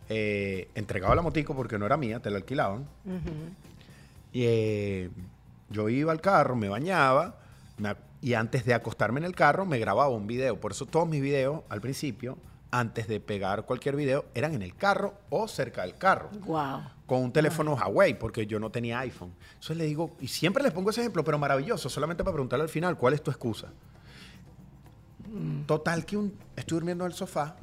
eh, 0.09 0.69
entregaba 0.75 1.14
la 1.14 1.23
motico 1.23 1.55
porque 1.55 1.79
no 1.79 1.87
era 1.87 1.97
mía, 1.97 2.21
te 2.21 2.31
la 2.31 2.38
alquilaban. 2.38 2.87
Y 4.33 4.45
eh, 4.45 5.11
yo 5.71 5.88
iba 5.88 6.12
al 6.12 6.21
carro, 6.21 6.57
me 6.57 6.69
bañaba 6.69 7.37
me 7.77 7.95
y 8.21 8.35
antes 8.35 8.64
de 8.64 8.75
acostarme 8.75 9.21
en 9.21 9.25
el 9.25 9.35
carro 9.35 9.64
me 9.64 9.79
grababa 9.79 10.09
un 10.09 10.27
video. 10.27 10.59
Por 10.59 10.73
eso 10.73 10.87
todos 10.87 11.09
mis 11.09 11.23
videos 11.23 11.62
al 11.69 11.81
principio, 11.81 12.37
antes 12.71 13.07
de 13.07 13.21
pegar 13.21 13.64
cualquier 13.64 13.97
video, 13.97 14.25
eran 14.35 14.55
en 14.55 14.62
el 14.62 14.75
carro 14.75 15.14
o 15.31 15.47
cerca 15.47 15.83
del 15.83 15.97
carro. 15.97 16.31
Wow. 16.45 16.81
Con 17.07 17.23
un 17.23 17.33
teléfono 17.33 17.75
Huawei, 17.75 18.19
porque 18.19 18.47
yo 18.47 18.59
no 18.59 18.71
tenía 18.71 18.99
iPhone. 19.01 19.33
Entonces 19.55 19.77
le 19.77 19.85
digo, 19.85 20.17
y 20.21 20.29
siempre 20.29 20.62
les 20.62 20.73
pongo 20.73 20.91
ese 20.91 21.01
ejemplo, 21.01 21.23
pero 21.23 21.38
maravilloso, 21.38 21.88
solamente 21.88 22.25
para 22.25 22.35
preguntarle 22.35 22.64
al 22.64 22.69
final, 22.69 22.97
¿cuál 22.99 23.14
es 23.14 23.23
tu 23.23 23.31
excusa? 23.31 23.69
Total, 25.67 26.05
que 26.05 26.17
un, 26.17 26.37
estoy 26.57 26.77
durmiendo 26.77 27.05
en 27.05 27.11
el 27.12 27.17
sofá. 27.17 27.57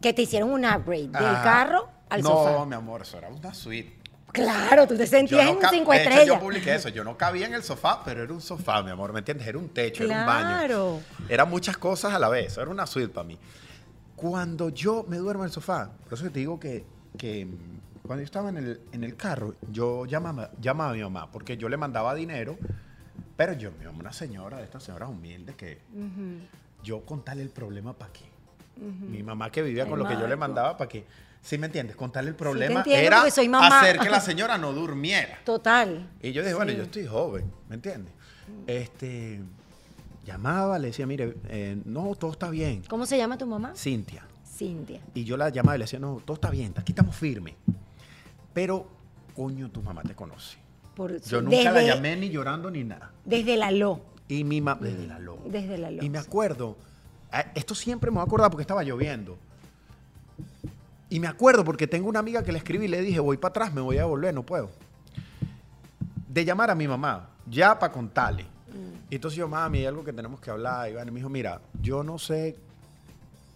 Que 0.00 0.12
te 0.12 0.22
hicieron 0.22 0.50
un 0.50 0.64
upgrade 0.64 1.08
del 1.08 1.16
Ah, 1.24 1.40
carro 1.42 1.88
al 2.10 2.22
no, 2.22 2.28
sofá. 2.28 2.66
mi 2.66 2.74
amor, 2.74 3.02
eso 3.02 3.16
era 3.18 3.28
una 3.28 3.52
suite. 3.54 3.98
Claro, 4.32 4.86
tú 4.88 4.96
te 4.96 5.06
sentías 5.06 5.44
no 5.46 5.62
en 5.62 5.68
cinco 5.70 5.92
de 5.92 5.98
hecho, 5.98 6.08
estrellas. 6.10 6.26
yo 6.34 6.40
publiqué 6.40 6.74
eso. 6.74 6.88
Yo 6.88 7.04
no 7.04 7.16
cabía 7.16 7.46
en 7.46 7.54
el 7.54 7.62
sofá, 7.62 8.02
pero 8.04 8.22
era 8.24 8.32
un 8.32 8.40
sofá, 8.40 8.82
mi 8.82 8.90
amor. 8.90 9.12
¿Me 9.12 9.20
entiendes? 9.20 9.46
Era 9.46 9.58
un 9.58 9.68
techo, 9.68 10.04
era 10.04 10.20
un 10.20 10.26
baño. 10.26 10.48
Claro. 10.58 11.00
Eran 11.28 11.48
muchas 11.48 11.76
cosas 11.78 12.12
a 12.14 12.18
la 12.18 12.28
vez. 12.28 12.58
Era 12.58 12.68
una 12.68 12.84
suite 12.86 13.08
para 13.14 13.26
mí. 13.26 13.38
Cuando 14.16 14.70
yo 14.70 15.04
me 15.08 15.18
duermo 15.18 15.44
en 15.44 15.48
el 15.48 15.52
sofá, 15.52 15.90
por 16.04 16.14
eso 16.14 16.24
te 16.30 16.38
digo 16.40 16.58
que, 16.58 16.84
que 17.16 17.46
mm, 17.46 18.06
cuando 18.06 18.22
yo 18.22 18.24
estaba 18.24 18.48
en 18.48 18.56
el, 18.56 18.80
en 18.92 19.04
el 19.04 19.16
carro, 19.16 19.54
yo 19.70 20.04
llamaba, 20.04 20.50
llamaba 20.60 20.90
a 20.90 20.94
mi 20.94 21.02
mamá, 21.02 21.30
porque 21.30 21.56
yo 21.56 21.68
le 21.68 21.76
mandaba 21.76 22.12
dinero, 22.14 22.56
pero 23.36 23.52
yo, 23.54 23.70
mamá, 23.72 23.98
una 23.98 24.12
señora 24.12 24.58
de 24.58 24.64
estas 24.64 24.82
señoras 24.82 25.08
humildes 25.08 25.56
que 25.56 25.78
yo 26.82 27.04
contarle 27.04 27.42
el 27.42 27.50
problema 27.50 27.92
para 27.92 28.12
qué. 28.12 28.24
Mi 28.80 29.22
mamá 29.22 29.50
que 29.50 29.62
vivía 29.62 29.84
El 29.84 29.88
con 29.90 29.98
lo 29.98 30.06
que 30.08 30.14
yo 30.14 30.26
le 30.26 30.36
mandaba 30.36 30.76
para 30.76 30.88
que, 30.88 31.04
¿sí 31.40 31.58
me 31.58 31.66
entiendes? 31.66 31.96
Contarle 31.96 32.30
el 32.30 32.36
problema 32.36 32.82
era 32.86 33.18
porque 33.18 33.30
soy 33.30 33.48
mamá. 33.48 33.80
hacer 33.80 33.98
que 33.98 34.10
la 34.10 34.20
señora 34.20 34.58
no 34.58 34.72
durmiera. 34.72 35.38
Total. 35.44 36.08
Y 36.20 36.32
yo 36.32 36.42
dije, 36.42 36.54
bueno, 36.54 36.72
Sí. 36.72 36.76
yo 36.78 36.82
estoy 36.84 37.06
joven, 37.06 37.50
¿me 37.68 37.76
entiendes? 37.76 38.12
Este, 38.66 39.40
llamaba, 40.26 40.78
le 40.78 40.88
decía, 40.88 41.06
mire, 41.06 41.36
eh, 41.48 41.80
no, 41.84 42.14
todo 42.16 42.32
está 42.32 42.50
bien. 42.50 42.82
¿Cómo 42.88 43.06
se 43.06 43.16
llama 43.16 43.38
tu 43.38 43.46
mamá? 43.46 43.72
Cintia. 43.76 44.26
Cintia. 44.44 45.00
Y 45.14 45.24
yo 45.24 45.36
la 45.36 45.48
llamaba 45.50 45.76
y 45.76 45.78
le 45.78 45.84
decía, 45.84 45.98
no, 45.98 46.20
todo 46.24 46.34
está 46.34 46.50
bien, 46.50 46.74
aquí 46.76 46.92
estamos 46.92 47.14
firmes. 47.16 47.54
Pero, 48.52 48.86
coño, 49.34 49.70
tu 49.70 49.82
mamá 49.82 50.02
te 50.02 50.14
conoce. 50.14 50.58
Por, 50.94 51.20
Yo 51.20 51.42
nunca 51.42 51.72
la 51.72 51.82
llamé 51.82 52.16
ni 52.16 52.30
llorando 52.30 52.70
ni 52.70 52.84
nada. 52.84 53.10
Desde 53.24 53.56
la 53.56 53.70
LO. 53.70 54.00
Y 54.28 54.44
mi 54.44 54.60
mamá, 54.60 54.80
desde 54.80 55.06
la 55.06 55.18
lo. 55.18 55.38
Desde 55.44 55.76
la 55.76 55.90
LO. 55.90 56.02
Y 56.02 56.08
me 56.08 56.18
acuerdo, 56.18 56.76
esto 57.54 57.74
siempre 57.74 58.10
me 58.10 58.16
voy 58.16 58.22
a 58.22 58.26
acordar 58.26 58.50
porque 58.50 58.62
estaba 58.62 58.82
lloviendo. 58.82 59.36
Y 61.10 61.20
me 61.20 61.26
acuerdo 61.26 61.64
porque 61.64 61.86
tengo 61.86 62.08
una 62.08 62.20
amiga 62.20 62.42
que 62.42 62.52
le 62.52 62.58
escribí 62.58 62.86
y 62.86 62.88
le 62.88 63.00
dije, 63.00 63.20
voy 63.20 63.36
para 63.36 63.50
atrás, 63.50 63.74
me 63.74 63.80
voy 63.80 63.98
a 63.98 64.04
volver, 64.04 64.34
no 64.34 64.42
puedo. 64.42 64.70
De 66.28 66.44
llamar 66.44 66.70
a 66.70 66.74
mi 66.74 66.88
mamá, 66.88 67.28
ya 67.46 67.78
para 67.78 67.92
contarle. 67.92 68.46
Y 69.10 69.16
entonces 69.16 69.38
yo, 69.38 69.46
mami, 69.46 69.78
hay 69.78 69.86
algo 69.86 70.02
que 70.02 70.12
tenemos 70.12 70.40
que 70.40 70.50
hablar. 70.50 70.90
Y 70.90 70.94
bueno, 70.94 71.12
me 71.12 71.18
dijo, 71.18 71.28
mira, 71.28 71.60
yo 71.80 72.02
no 72.02 72.18
sé 72.18 72.56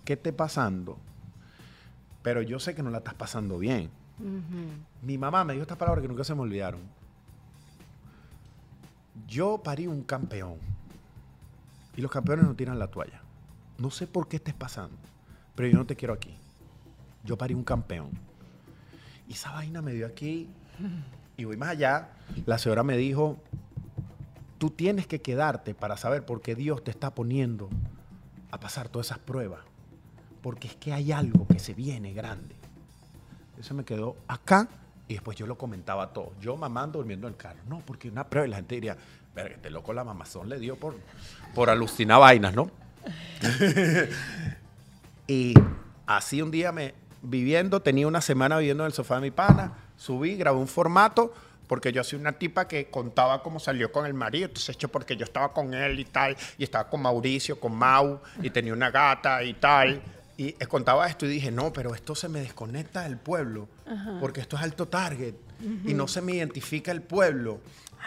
qué 0.05 0.13
esté 0.13 0.33
pasando, 0.33 0.99
pero 2.23 2.43
yo 2.43 2.61
sé 2.61 2.75
que 2.75 2.83
no 2.83 2.91
la 2.91 2.99
estás 2.99 3.15
pasando 3.15 3.59
bien. 3.59 3.91
Mi 5.03 5.19
mamá 5.19 5.45
me 5.45 5.55
dijo 5.55 5.63
estas 5.63 5.79
palabras 5.79 6.03
que 6.03 6.09
nunca 6.09 6.25
se 6.25 6.35
me 6.35 6.43
olvidaron. 6.43 6.81
Yo 9.29 9.59
parí 9.63 9.87
un 9.87 10.03
campeón. 10.03 10.57
Y 11.97 12.01
los 12.01 12.11
campeones 12.11 12.47
no 12.47 12.55
tiran 12.55 12.79
la 12.79 12.89
toalla. 12.89 13.21
No 13.77 13.91
sé 13.91 14.07
por 14.07 14.27
qué 14.27 14.37
estés 14.37 14.55
pasando, 14.55 14.97
pero 15.55 15.69
yo 15.69 15.77
no 15.77 15.87
te 15.87 15.95
quiero 15.95 16.15
aquí. 16.15 16.35
Yo 17.25 17.37
parí 17.37 17.55
un 17.55 17.65
campeón. 17.65 18.11
Y 19.29 19.35
esa 19.35 19.53
vaina 19.53 19.83
me 19.83 19.93
dio 19.93 20.07
aquí. 20.07 20.49
Y 21.37 21.45
voy 21.45 21.57
más 21.57 21.71
allá. 21.71 22.09
La 22.47 22.59
señora 22.59 22.83
me 22.83 22.97
dijo, 22.97 23.37
tú 24.59 24.71
tienes 24.71 25.07
que 25.07 25.21
quedarte 25.21 25.75
para 25.75 25.97
saber 25.97 26.25
por 26.25 26.41
qué 26.41 26.55
Dios 26.55 26.83
te 26.83 26.91
está 26.91 27.15
poniendo 27.15 27.69
a 28.51 28.59
pasar 28.59 28.89
todas 28.89 29.09
esas 29.09 29.19
pruebas. 29.19 29.61
Porque 30.41 30.69
es 30.69 30.77
que 30.77 30.93
hay 30.93 31.13
algo 31.13 31.47
que 31.47 31.59
se 31.59 31.75
viene 31.75 32.15
grande. 32.15 32.57
Eso 33.59 33.75
me 33.75 33.85
quedó 33.85 34.17
acá 34.27 34.69
y 35.09 35.15
después 35.15 35.37
yo 35.37 35.47
lo 35.47 35.59
comentaba 35.59 36.13
todo. 36.13 36.33
Yo 36.41 36.57
mamando 36.57 36.99
durmiendo 36.99 37.27
en 37.27 37.35
el 37.35 37.39
carro. 37.39 37.61
No, 37.69 37.81
porque 37.81 38.09
una 38.09 38.29
prueba 38.29 38.47
y 38.47 38.51
la 38.51 38.57
gente 38.57 38.75
diría, 38.75 38.97
verga, 39.43 39.57
este 39.57 39.71
loco 39.71 39.93
la 39.93 40.05
mamazón 40.05 40.49
le 40.49 40.59
dio 40.59 40.77
por, 40.77 40.97
por 41.55 41.71
alucinar 41.71 42.21
vainas, 42.21 42.55
¿no? 42.55 42.71
y 45.27 45.55
así 46.07 46.43
un 46.43 46.51
día 46.51 46.73
me 46.73 46.95
viviendo, 47.23 47.81
tenía 47.81 48.07
una 48.07 48.21
semana 48.21 48.59
viviendo 48.59 48.85
en 48.85 48.89
el 48.89 48.93
sofá 48.93 49.17
de 49.17 49.23
mi 49.23 49.31
pana, 49.31 49.73
subí, 49.97 50.37
grabé 50.37 50.59
un 50.59 50.69
formato, 50.69 51.33
porque 51.67 51.93
yo 51.93 52.03
soy 52.03 52.19
una 52.19 52.33
tipa 52.33 52.67
que 52.67 52.89
contaba 52.91 53.43
cómo 53.43 53.61
salió 53.61 53.93
con 53.93 54.07
el 54.07 54.15
marido, 54.15 54.47
entonces 54.47 54.75
hecho 54.75 54.89
porque 54.89 55.17
yo 55.17 55.25
estaba 55.25 55.53
con 55.53 55.75
él 55.75 56.01
y 56.01 56.05
tal, 56.05 56.37
y 56.57 56.65
estaba 56.65 56.89
con 56.89 57.03
Mauricio, 57.03 57.61
con 57.61 57.75
Mau, 57.75 58.21
y 58.43 58.51
tenía 58.51 58.73
una 58.73 58.91
gata 58.91 59.43
y 59.43 59.55
tal. 59.55 60.03
Y 60.37 60.53
contaba 60.69 61.09
esto 61.09 61.27
y 61.27 61.31
dije, 61.31 61.51
no, 61.51 61.73
pero 61.73 61.95
esto 61.95 62.15
se 62.15 62.29
me 62.29 62.41
desconecta 62.41 63.03
del 63.03 63.19
pueblo, 63.19 63.69
porque 64.21 64.41
esto 64.41 64.57
es 64.57 64.63
alto 64.63 64.87
target, 64.87 65.35
y 65.85 65.95
no 65.95 66.09
se 66.09 66.23
me 66.23 66.35
identifica 66.35 66.91
el 66.93 67.03
pueblo. 67.03 67.61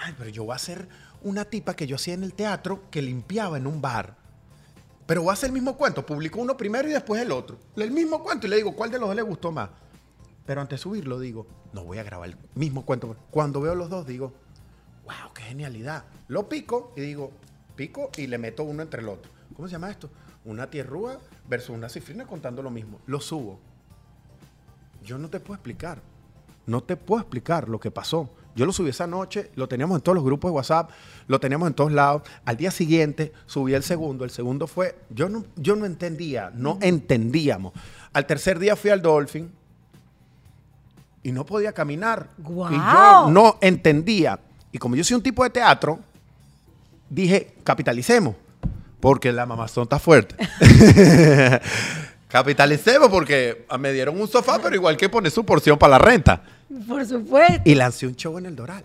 Ay, 0.04 0.16
pero 0.18 0.30
yo 0.30 0.46
voy 0.46 0.56
a 0.56 0.60
ser 0.60 0.88
una 1.24 1.46
tipa 1.46 1.76
que 1.76 1.88
yo 1.88 1.96
hacía 1.96 2.14
en 2.14 2.24
el 2.24 2.34
teatro 2.34 2.90
que 2.90 3.02
limpiaba 3.02 3.58
en 3.58 3.68
un 3.68 3.82
bar. 3.82 4.16
Pero 5.06 5.24
voy 5.24 5.32
a 5.32 5.34
hacer 5.34 5.48
el 5.48 5.54
mismo 5.54 5.76
cuento. 5.76 6.06
Publico 6.06 6.40
uno 6.40 6.56
primero 6.56 6.88
y 6.88 6.94
después 6.94 7.22
el 7.22 7.32
otro. 7.32 7.58
El 7.76 7.92
mismo 7.92 8.24
cuento 8.24 8.48
y 8.48 8.50
le 8.50 8.56
digo, 8.58 8.76
¿cuál 8.76 8.92
de 8.92 9.00
los 9.00 9.10
dos 9.10 9.16
le 9.16 9.22
gustó 9.22 9.52
más? 9.52 9.70
Pero 10.46 10.62
antes 10.62 10.80
de 10.80 10.84
subirlo 10.84 11.20
digo, 11.20 11.48
no 11.74 11.84
voy 11.84 11.98
a 11.98 12.04
grabar 12.04 12.30
el 12.30 12.38
mismo 12.56 12.86
cuento. 12.86 13.16
Cuando 13.30 13.62
veo 13.62 13.76
los 13.76 13.90
dos 13.90 14.08
digo, 14.08 14.34
wow, 15.04 15.34
qué 15.34 15.44
genialidad. 15.44 16.06
Lo 16.28 16.48
pico 16.48 16.94
y 16.96 17.02
digo, 17.02 17.32
pico 17.76 18.10
y 18.18 18.28
le 18.28 18.38
meto 18.38 18.64
uno 18.64 18.82
entre 18.82 19.02
el 19.02 19.10
otro. 19.10 19.32
¿Cómo 19.56 19.68
se 19.68 19.74
llama 19.74 19.92
esto? 19.92 20.10
Una 20.46 20.70
tierrúa 20.70 21.20
versus 21.48 21.76
una 21.76 21.90
cifrina 21.90 22.26
contando 22.26 22.64
lo 22.64 22.72
mismo. 22.72 23.00
Lo 23.06 23.20
subo. 23.20 23.60
Yo 25.04 25.18
no 25.18 25.30
te 25.30 25.40
puedo 25.40 25.56
explicar. 25.56 26.02
No 26.66 26.82
te 26.84 26.96
puedo 26.96 27.22
explicar 27.22 27.68
lo 27.70 27.80
que 27.80 27.92
pasó. 27.92 28.30
Yo 28.56 28.66
lo 28.66 28.74
subí 28.74 28.90
esa 28.90 29.08
noche, 29.08 29.52
lo 29.56 29.68
teníamos 29.68 29.96
en 29.96 30.02
todos 30.02 30.16
los 30.16 30.24
grupos 30.24 30.52
de 30.52 30.56
WhatsApp, 30.56 30.90
lo 31.28 31.40
teníamos 31.40 31.68
en 31.68 31.74
todos 31.74 31.92
lados. 31.92 32.24
Al 32.46 32.58
día 32.58 32.72
siguiente 32.72 33.32
subí 33.46 33.74
el 33.74 33.84
segundo. 33.84 34.26
El 34.26 34.32
segundo 34.32 34.68
fue, 34.68 34.98
yo 35.10 35.30
no, 35.30 35.46
yo 35.56 35.76
no 35.76 35.86
entendía, 35.86 36.52
no 36.54 36.78
entendíamos. 36.82 37.74
Al 38.14 38.26
tercer 38.26 38.60
día 38.60 38.76
fui 38.76 38.90
al 38.90 39.02
Dolphin 39.02 39.52
y 41.24 41.32
no 41.32 41.46
podía 41.46 41.72
caminar. 41.72 42.30
Y 42.38 42.76
yo 42.76 43.30
no 43.30 43.58
entendía. 43.62 44.40
Y 44.72 44.78
como 44.78 44.96
yo 44.96 45.04
soy 45.04 45.16
un 45.16 45.24
tipo 45.24 45.44
de 45.44 45.50
teatro, 45.50 46.00
dije, 47.10 47.56
capitalicemos, 47.64 48.36
porque 49.00 49.32
la 49.32 49.46
mamazón 49.46 49.84
está 49.84 50.00
fuerte. 50.00 50.36
capitalicemos 52.28 53.10
porque 53.10 53.66
me 53.80 53.92
dieron 53.92 54.20
un 54.20 54.28
sofá, 54.28 54.60
pero 54.62 54.76
igual 54.76 54.98
que 54.98 55.10
poner 55.10 55.32
su 55.32 55.46
porción 55.46 55.78
para 55.78 55.92
la 55.92 56.00
renta. 56.00 56.44
Por 56.88 57.06
supuesto. 57.06 57.62
Y 57.70 57.76
lancé 57.76 58.08
un 58.08 58.16
show 58.16 58.38
en 58.38 58.46
el 58.46 58.56
Doral, 58.56 58.84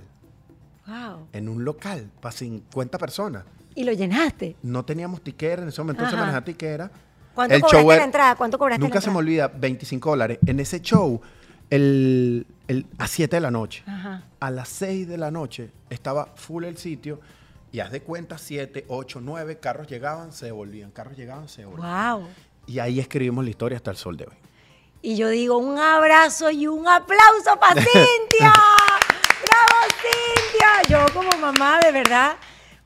Wow. 0.87 1.29
en 1.33 1.49
un 1.49 1.64
local, 1.64 2.11
para 2.20 2.33
50 2.33 2.99
personas. 2.99 3.44
Y 3.75 3.85
lo 3.85 3.92
llenaste. 3.92 4.57
No 4.62 4.85
teníamos 4.85 5.20
tiquera, 5.22 5.62
en 5.62 5.68
ese 5.68 5.81
momento 5.81 6.03
no 6.03 6.09
se 6.09 6.14
Ajá. 6.14 6.22
manejaba 6.25 6.44
tiquera. 6.44 6.90
¿Cuánto 7.35 7.55
El 7.55 7.61
cobraste 7.61 7.83
show 7.87 7.90
la 7.99 8.05
entrada? 8.05 8.35
¿Cuánto 8.37 8.59
cobraste 8.59 8.81
Nunca 8.83 8.94
la 8.96 9.01
se 9.03 9.11
me 9.11 9.16
olvida, 9.18 9.49
25 9.49 10.11
dólares. 10.11 10.38
En 10.46 10.59
ese 10.61 10.81
show, 10.81 11.20
el, 11.70 12.46
el- 12.68 12.87
a 12.99 13.07
7 13.07 13.37
de 13.37 13.40
la 13.40 13.51
noche. 13.51 13.83
Ajá. 13.87 14.25
A 14.40 14.51
las 14.51 14.68
6 14.68 15.07
de 15.09 15.18
la 15.18 15.31
noche 15.31 15.70
estaba 15.90 16.27
full 16.37 16.64
el 16.64 16.77
sitio 16.79 17.20
y 17.72 17.81
haz 17.81 17.90
de 17.92 18.01
cuenta 18.01 18.38
7, 18.38 18.87
8, 18.88 19.20
9 19.20 19.59
carros 19.59 19.87
llegaban, 19.88 20.33
se 20.33 20.46
devolvían, 20.46 20.90
carros 20.90 21.16
llegaban, 21.16 21.49
se 21.49 21.62
devolvían. 21.62 22.18
Wow. 22.20 22.29
Y 22.66 22.79
ahí 22.79 23.01
escribimos 23.01 23.44
la 23.44 23.51
historia 23.51 23.77
hasta 23.77 23.90
el 23.90 23.96
sol 23.96 24.16
de 24.16 24.25
hoy. 24.25 24.35
Y 25.02 25.16
yo 25.16 25.28
digo 25.28 25.59
un 25.59 25.78
abrazo 25.78 26.50
y 26.50 26.66
un 26.66 26.87
aplauso 26.88 27.59
para 27.61 27.74
Cintia. 27.82 28.52
¡Bravo, 29.42 29.92
Cintia! 30.02 30.82
Yo 30.88 31.14
como 31.14 31.30
mamá, 31.38 31.78
de 31.80 31.92
verdad, 31.92 32.37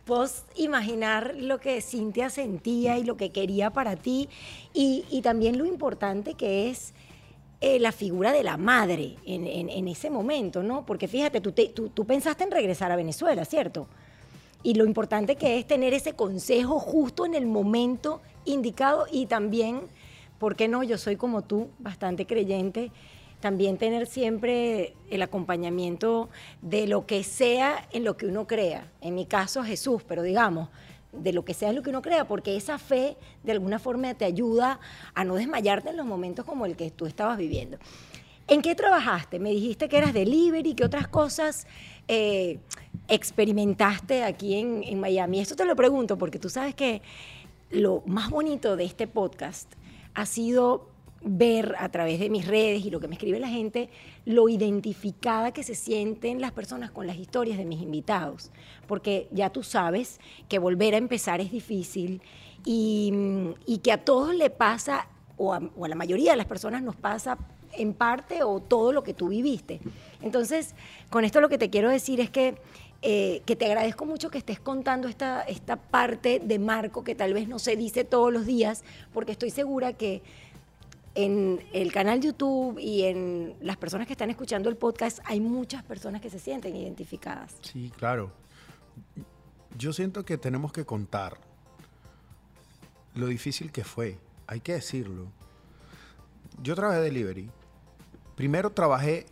puedo 0.04 0.26
imaginar 0.56 1.34
lo 1.36 1.58
que 1.58 1.80
Cintia 1.80 2.28
sentía 2.30 2.98
y 2.98 3.04
lo 3.04 3.16
que 3.16 3.30
quería 3.30 3.70
para 3.70 3.96
ti. 3.96 4.28
Y, 4.74 5.04
y 5.10 5.22
también 5.22 5.56
lo 5.56 5.64
importante 5.64 6.34
que 6.34 6.68
es 6.70 6.92
eh, 7.62 7.78
la 7.78 7.92
figura 7.92 8.32
de 8.32 8.42
la 8.42 8.56
madre 8.56 9.16
en, 9.26 9.46
en- 9.46 9.68
en 9.70 9.88
ese 9.88 10.10
momento, 10.10 10.62
¿no? 10.62 10.84
Porque 10.86 11.08
fíjate, 11.08 11.40
tú, 11.40 11.52
te- 11.52 11.68
tú- 11.68 11.88
tú 11.90 12.04
pensaste 12.06 12.44
en 12.44 12.50
regresar 12.50 12.90
a 12.92 12.96
Venezuela, 12.96 13.44
¿cierto? 13.44 13.86
Y 14.62 14.74
lo 14.74 14.84
importante 14.84 15.36
que 15.36 15.58
es 15.58 15.66
tener 15.66 15.94
ese 15.94 16.12
consejo 16.14 16.78
justo 16.78 17.24
en 17.24 17.34
el 17.34 17.46
momento 17.46 18.20
indicado 18.44 19.06
y 19.10 19.26
también, 19.26 19.82
¿por 20.40 20.56
qué 20.56 20.66
no? 20.66 20.82
Yo 20.82 20.98
soy 20.98 21.14
como 21.14 21.42
tú, 21.42 21.68
bastante 21.78 22.26
creyente, 22.26 22.90
también 23.40 23.76
tener 23.76 24.06
siempre 24.06 24.94
el 25.10 25.22
acompañamiento 25.22 26.30
de 26.62 26.86
lo 26.86 27.06
que 27.06 27.22
sea 27.22 27.86
en 27.92 28.04
lo 28.04 28.16
que 28.16 28.26
uno 28.26 28.46
crea. 28.46 28.90
En 29.02 29.14
mi 29.14 29.26
caso 29.26 29.62
Jesús, 29.62 30.02
pero 30.02 30.22
digamos, 30.22 30.70
de 31.12 31.32
lo 31.32 31.44
que 31.44 31.54
sea 31.54 31.68
en 31.68 31.76
lo 31.76 31.82
que 31.82 31.90
uno 31.90 32.02
crea, 32.02 32.26
porque 32.26 32.56
esa 32.56 32.78
fe 32.78 33.16
de 33.44 33.52
alguna 33.52 33.78
forma 33.78 34.14
te 34.14 34.24
ayuda 34.24 34.80
a 35.14 35.24
no 35.24 35.34
desmayarte 35.34 35.90
en 35.90 35.98
los 35.98 36.06
momentos 36.06 36.44
como 36.44 36.64
el 36.66 36.74
que 36.74 36.90
tú 36.90 37.06
estabas 37.06 37.36
viviendo. 37.36 37.78
¿En 38.48 38.62
qué 38.62 38.74
trabajaste? 38.74 39.38
Me 39.38 39.50
dijiste 39.50 39.88
que 39.88 39.98
eras 39.98 40.14
delivery, 40.14 40.74
¿qué 40.74 40.84
otras 40.84 41.06
cosas 41.06 41.66
eh, 42.08 42.58
experimentaste 43.08 44.24
aquí 44.24 44.58
en, 44.58 44.82
en 44.84 45.00
Miami? 45.00 45.40
Esto 45.40 45.54
te 45.54 45.66
lo 45.66 45.76
pregunto 45.76 46.16
porque 46.16 46.38
tú 46.38 46.48
sabes 46.48 46.74
que 46.74 47.02
lo 47.70 48.02
más 48.06 48.30
bonito 48.30 48.76
de 48.76 48.84
este 48.84 49.06
podcast 49.06 49.74
ha 50.14 50.26
sido 50.26 50.88
ver 51.22 51.74
a 51.78 51.90
través 51.90 52.18
de 52.18 52.30
mis 52.30 52.46
redes 52.46 52.84
y 52.84 52.90
lo 52.90 52.98
que 52.98 53.08
me 53.08 53.14
escribe 53.14 53.38
la 53.38 53.48
gente, 53.48 53.90
lo 54.24 54.48
identificada 54.48 55.52
que 55.52 55.62
se 55.62 55.74
sienten 55.74 56.40
las 56.40 56.52
personas 56.52 56.90
con 56.90 57.06
las 57.06 57.16
historias 57.16 57.58
de 57.58 57.64
mis 57.64 57.82
invitados. 57.82 58.50
Porque 58.86 59.28
ya 59.30 59.50
tú 59.50 59.62
sabes 59.62 60.18
que 60.48 60.58
volver 60.58 60.94
a 60.94 60.98
empezar 60.98 61.40
es 61.40 61.52
difícil 61.52 62.22
y, 62.64 63.52
que 63.82 63.92
a 63.92 64.04
todos 64.04 64.34
le 64.34 64.50
pasa, 64.50 65.08
o 65.36 65.54
a 65.54 65.88
la 65.88 65.94
mayoría 65.94 66.32
de 66.32 66.38
las 66.38 66.46
personas 66.46 66.82
nos 66.82 66.96
pasa 66.96 67.38
en 67.72 67.94
parte 67.94 68.42
o 68.42 68.60
todo 68.60 68.92
lo 68.92 69.02
que 69.02 69.14
tú 69.14 69.28
viviste. 69.28 69.80
Entonces, 70.22 70.74
con 71.08 71.24
esto 71.24 71.40
lo 71.40 71.48
que 71.48 71.58
te 71.58 71.70
quiero 71.70 71.90
decir 71.90 72.20
es 72.20 72.30
que, 72.30 72.56
eh, 73.02 73.42
que 73.46 73.56
te 73.56 73.66
agradezco 73.66 74.04
mucho 74.06 74.30
que 74.30 74.38
estés 74.38 74.60
contando 74.60 75.08
esta, 75.08 75.42
esta 75.42 75.76
parte 75.76 76.40
de 76.44 76.58
Marco 76.58 77.02
que 77.02 77.14
tal 77.14 77.32
vez 77.32 77.48
no 77.48 77.58
se 77.58 77.76
dice 77.76 78.04
todos 78.04 78.32
los 78.32 78.46
días, 78.46 78.84
porque 79.12 79.32
estoy 79.32 79.50
segura 79.50 79.92
que 79.92 80.22
en 81.14 81.64
el 81.72 81.92
canal 81.92 82.20
YouTube 82.20 82.78
y 82.78 83.02
en 83.02 83.56
las 83.60 83.76
personas 83.76 84.06
que 84.06 84.12
están 84.12 84.30
escuchando 84.30 84.68
el 84.68 84.76
podcast 84.76 85.18
hay 85.24 85.40
muchas 85.40 85.82
personas 85.82 86.20
que 86.20 86.30
se 86.30 86.38
sienten 86.38 86.76
identificadas. 86.76 87.56
Sí, 87.62 87.92
claro. 87.96 88.32
Yo 89.76 89.92
siento 89.92 90.24
que 90.24 90.38
tenemos 90.38 90.72
que 90.72 90.84
contar 90.84 91.38
lo 93.14 93.26
difícil 93.26 93.72
que 93.72 93.82
fue 93.82 94.18
hay 94.50 94.60
que 94.60 94.72
decirlo. 94.72 95.28
Yo 96.60 96.74
trabajé 96.74 97.00
delivery. 97.00 97.48
Primero 98.34 98.70
trabajé, 98.70 99.26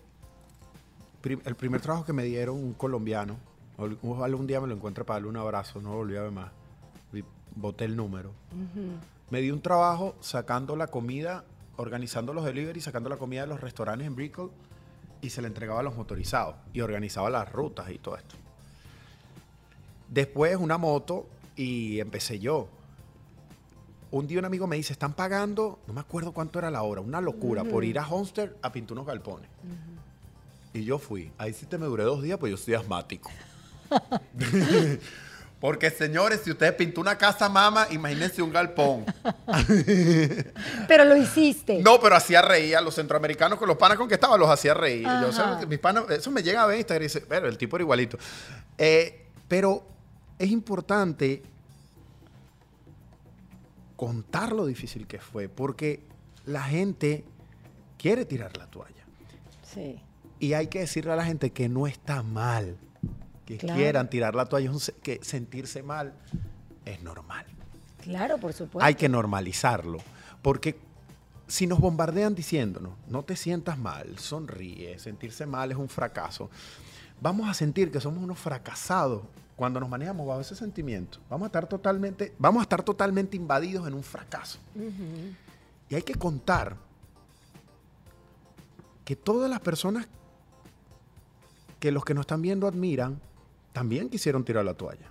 el 1.25 1.57
primer 1.57 1.81
trabajo 1.81 2.05
que 2.05 2.13
me 2.13 2.23
dieron 2.23 2.57
un 2.57 2.73
colombiano, 2.73 3.37
un 3.79 4.47
día 4.47 4.61
me 4.61 4.67
lo 4.67 4.75
encuentre 4.75 5.05
para 5.05 5.17
darle 5.17 5.29
un 5.29 5.37
abrazo, 5.37 5.81
no 5.81 5.91
lo 5.91 5.97
volví 5.99 6.17
a 6.17 6.23
ver 6.23 6.33
más. 6.33 6.51
Boté 7.55 7.85
el 7.85 7.97
número. 7.97 8.33
Me 9.31 9.41
dio 9.41 9.55
un 9.55 9.61
trabajo 9.61 10.17
sacando 10.21 10.77
la 10.77 10.89
comida, 10.89 11.45
organizando 11.77 12.33
los 12.33 12.45
delivery, 12.45 12.81
sacando 12.81 13.09
la 13.09 13.17
comida 13.17 13.43
de 13.43 13.49
los 13.49 13.61
restaurantes 13.61 14.07
en 14.07 14.15
Brickell 14.15 14.51
y 15.21 15.31
se 15.31 15.43
le 15.43 15.49
entregaba 15.49 15.81
a 15.81 15.83
los 15.83 15.97
motorizados 15.97 16.57
y 16.73 16.81
organizaba 16.81 17.31
las 17.31 17.51
rutas 17.53 17.91
y 17.91 17.99
todo 17.99 18.17
esto. 18.17 18.37
Después 20.09 20.57
una 20.57 20.79
moto 20.79 21.27
y 21.57 22.01
empecé 22.01 22.39
yo. 22.39 22.69
Un 24.11 24.27
día 24.27 24.39
un 24.39 24.47
amigo 24.47 24.67
me 24.67 24.77
dice, 24.77 24.93
están 24.93 25.13
pagando, 25.13 25.81
no 25.87 25.93
me 25.93 26.01
acuerdo 26.01 26.33
cuánto 26.33 26.59
era 26.59 26.71
la 26.71 26.83
hora, 26.83 27.03
una 27.03 27.21
locura, 27.21 27.63
por 27.65 27.85
ir 27.85 27.99
a 27.99 28.09
Homestead 28.09 28.53
a 28.63 28.73
pintar 28.73 28.93
unos 28.93 29.07
galpones. 29.07 29.51
Y 30.73 30.85
yo 30.85 30.99
fui. 30.99 31.31
Ahí 31.37 31.53
sí 31.53 31.67
te 31.67 31.77
me 31.77 31.87
duré 31.87 32.05
dos 32.05 32.23
días, 32.23 32.39
pues 32.39 32.51
yo 32.51 32.57
soy 32.57 32.75
asmático. 32.75 33.31
Porque 35.61 35.91
señores, 35.91 36.43
si 36.45 36.53
usted 36.53 36.77
pintó 36.77 37.01
una 37.01 37.19
casa 37.19 37.49
mama, 37.49 37.89
imagínense 37.91 38.41
un 38.41 38.53
galpón. 38.53 39.05
Pero 40.87 41.05
lo 41.05 41.17
hiciste. 41.17 41.83
No, 41.83 41.99
pero 42.01 42.15
hacía 42.15 42.43
reír 42.43 42.77
a 42.77 42.81
los 42.81 42.95
centroamericanos 42.95 43.59
con 43.59 43.67
los 43.67 43.77
panas 43.77 43.99
con 43.99 44.07
que 44.07 44.15
estaba, 44.15 44.39
los 44.39 44.49
hacía 44.49 44.75
reír. 44.75 45.09
Mis 45.69 45.81
panas, 45.81 46.05
eso 46.11 46.31
me 46.31 46.45
llega 46.45 46.63
a 46.63 46.67
ver 46.67 46.79
Instagram 46.79 47.03
y 47.03 47.07
dice, 47.07 47.25
pero 47.29 47.49
el 47.49 47.59
tipo 47.59 47.77
era 47.77 47.83
igualito. 47.83 48.19
Eh, 48.77 49.27
pero 49.49 49.85
es 50.39 50.49
importante 50.49 51.43
contar 53.97 54.53
lo 54.53 54.65
difícil 54.65 55.09
que 55.09 55.19
fue, 55.19 55.49
porque 55.49 56.05
la 56.47 56.63
gente 56.63 57.25
quiere 57.99 58.25
tirar 58.25 58.57
la 58.57 58.67
toalla. 58.69 59.05
Sí. 59.65 60.01
Y 60.39 60.53
hay 60.53 60.69
que 60.69 60.79
decirle 60.79 61.13
a 61.13 61.17
la 61.17 61.25
gente 61.25 61.51
que 61.51 61.69
no 61.69 61.89
está 61.89 62.23
mal 62.23 62.79
que 63.49 63.57
Claro. 63.57 63.79
quieran 63.79 64.11
tirar 64.11 64.35
la 64.35 64.45
toalla, 64.45 64.71
que 65.03 65.21
sentirse 65.23 65.83
mal 65.83 66.13
es 66.85 67.03
normal. 67.03 67.47
Claro, 68.03 68.37
por 68.37 68.53
supuesto. 68.53 68.85
Hay 68.85 68.95
que 68.95 69.09
normalizarlo. 69.09 69.99
Porque 70.43 70.79
si 71.47 71.67
nos 71.67 71.79
bombardean 71.81 72.35
diciéndonos, 72.35 72.93
no 73.09 73.23
te 73.23 73.37
sientas 73.37 73.79
mal, 73.79 74.19
sonríe, 74.19 74.99
sentirse 74.99 75.47
mal 75.47 75.71
es 75.73 75.79
un 75.79 75.89
fracaso, 75.89 76.51
vamos 77.23 77.49
a 77.49 77.55
sentir 77.55 77.91
que 77.91 78.03
somos 78.03 78.23
unos 78.23 78.39
fracasados 78.39 79.23
cuando 79.57 79.81
nos 79.81 79.89
manejamos 79.89 80.27
bajo 80.27 80.43
ese 80.43 80.55
sentimiento. 80.55 81.19
Vamos 81.31 81.47
a 81.47 81.49
estar 81.49 81.67
totalmente, 81.67 82.35
vamos 82.39 82.61
a 82.61 82.65
estar 82.65 82.83
totalmente 82.83 83.35
invadidos 83.35 83.89
en 83.89 83.95
un 83.95 84.03
fracaso. 84.03 84.59
Y 85.89 85.95
hay 85.95 86.03
que 86.03 86.15
contar 86.17 86.77
que 89.07 89.17
todas 89.17 89.49
las 89.49 89.61
personas 89.61 90.07
que 91.81 91.91
los 91.91 92.05
que 92.05 92.13
nos 92.13 92.23
están 92.25 92.43
viendo 92.43 92.67
admiran, 92.67 93.21
también 93.73 94.09
quisieron 94.09 94.45
tirar 94.45 94.65
la 94.65 94.75
toalla. 94.75 95.11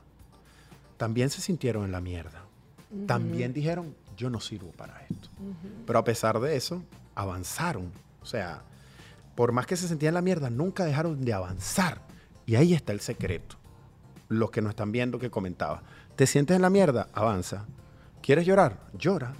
También 0.98 1.30
se 1.30 1.41
sintieron 1.41 1.86
en 1.86 1.91
la 1.91 2.02
mierda. 2.02 2.43
También 3.06 3.54
dijeron, 3.54 3.96
yo 4.15 4.30
no 4.30 4.39
sirvo 4.39 4.72
para 4.72 5.02
esto. 5.10 5.30
Pero 5.86 6.00
a 6.00 6.04
pesar 6.04 6.39
de 6.39 6.56
eso, 6.56 6.84
avanzaron. 7.15 7.91
O 8.22 8.26
sea, 8.26 8.63
por 9.36 9.52
más 9.52 9.67
que 9.67 9.78
se 9.78 9.88
sentían 9.88 10.12
en 10.12 10.15
la 10.15 10.22
mierda, 10.22 10.50
nunca 10.50 10.86
dejaron 10.86 11.24
de 11.24 11.34
avanzar. 11.34 12.02
Y 12.46 12.56
ahí 12.56 12.74
está 12.74 12.93
el 12.93 13.02
secreto. 13.02 13.56
Los 14.30 14.52
que 14.52 14.62
nos 14.62 14.72
están 14.72 14.91
viendo 14.91 15.20
que 15.20 15.30
comentaba. 15.30 15.84
¿Te 16.15 16.26
sientes 16.26 16.56
en 16.56 16.62
la 16.62 16.70
mierda? 16.70 17.08
Avanza. 17.13 17.65
¿Quieres 18.22 18.46
llorar? 18.46 18.80
Llora. 18.98 19.34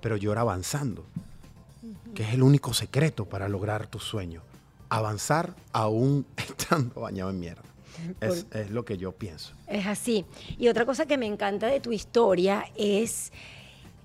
Pero 0.00 0.16
llora 0.16 0.42
avanzando. 0.42 1.06
Que 2.14 2.24
es 2.24 2.34
el 2.34 2.42
único 2.42 2.74
secreto 2.74 3.24
para 3.24 3.48
lograr 3.48 3.86
tu 3.86 3.98
sueño. 3.98 4.42
Avanzar 4.88 5.54
aún 5.72 6.26
estando 6.36 7.00
bañado 7.00 7.30
en 7.30 7.40
mierda. 7.40 7.69
Es, 8.20 8.46
es 8.52 8.70
lo 8.70 8.84
que 8.84 8.96
yo 8.96 9.12
pienso. 9.12 9.54
Es 9.66 9.86
así. 9.86 10.24
Y 10.58 10.68
otra 10.68 10.86
cosa 10.86 11.06
que 11.06 11.18
me 11.18 11.26
encanta 11.26 11.66
de 11.66 11.80
tu 11.80 11.92
historia 11.92 12.64
es, 12.76 13.32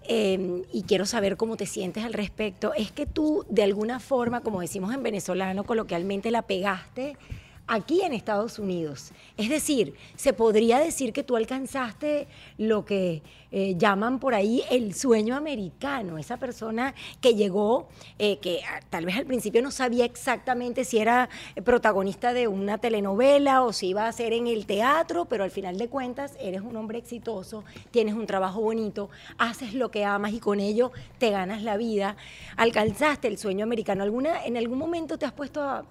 eh, 0.08 0.64
y 0.72 0.84
quiero 0.84 1.06
saber 1.06 1.38
cómo 1.38 1.58
te 1.58 1.66
sientes 1.66 2.04
al 2.04 2.14
respecto, 2.14 2.74
es 2.74 2.92
que 2.92 3.06
tú 3.06 3.46
de 3.50 3.64
alguna 3.64 4.00
forma, 4.00 4.42
como 4.42 4.62
decimos 4.62 4.94
en 4.94 5.04
venezolano, 5.04 5.64
coloquialmente 5.64 6.32
la 6.32 6.44
pegaste 6.44 7.18
aquí 7.68 8.02
en 8.02 8.14
Estados 8.14 8.60
Unidos. 8.60 9.12
Es 9.38 9.50
decir, 9.50 9.96
se 10.16 10.34
podría 10.34 10.80
decir 10.80 11.14
que 11.14 11.24
tú 11.24 11.36
alcanzaste 11.36 12.28
lo 12.58 12.86
que 12.86 13.24
eh, 13.52 13.76
llaman 13.78 14.20
por 14.20 14.36
ahí 14.36 14.64
el 14.70 14.94
sueño 14.94 15.36
americano, 15.36 16.18
esa 16.18 16.38
persona 16.38 16.94
que 17.22 17.36
llegó, 17.36 17.88
eh, 18.20 18.38
que 18.40 18.62
ah, 18.64 18.82
tal 18.90 19.06
vez 19.06 19.16
al 19.16 19.26
principio 19.26 19.62
no 19.62 19.72
sabía 19.72 20.06
exactamente 20.06 20.84
si 20.84 20.98
era 20.98 21.30
protagonista 21.64 22.34
de 22.34 22.48
una 22.48 22.78
telenovela 22.78 23.64
o 23.64 23.72
si 23.72 23.88
iba 23.88 24.08
a 24.08 24.12
ser 24.12 24.34
en 24.34 24.48
el 24.48 24.66
teatro, 24.66 25.26
pero 25.26 25.44
al 25.44 25.52
final 25.52 25.78
de 25.78 25.88
cuentas 25.88 26.36
eres 26.40 26.62
un 26.62 26.76
hombre 26.76 26.98
exitoso, 26.98 27.64
tienes 27.92 28.14
un 28.14 28.28
trabajo 28.28 28.62
bonito, 28.62 29.10
haces 29.38 29.74
lo 29.74 29.90
que 29.90 30.06
amas 30.06 30.34
y 30.34 30.40
con 30.40 30.60
ello 30.60 30.92
te 31.18 31.32
ganas 31.32 31.64
la 31.64 31.78
vida, 31.78 32.18
alcanzaste 32.58 33.28
el 33.28 33.38
sueño 33.38 33.64
americano. 33.64 34.04
¿Alguna, 34.04 34.46
¿En 34.46 34.58
algún 34.58 34.78
momento 34.78 35.18
te 35.18 35.26
has 35.26 35.34
puesto 35.34 35.62
a, 35.62 35.86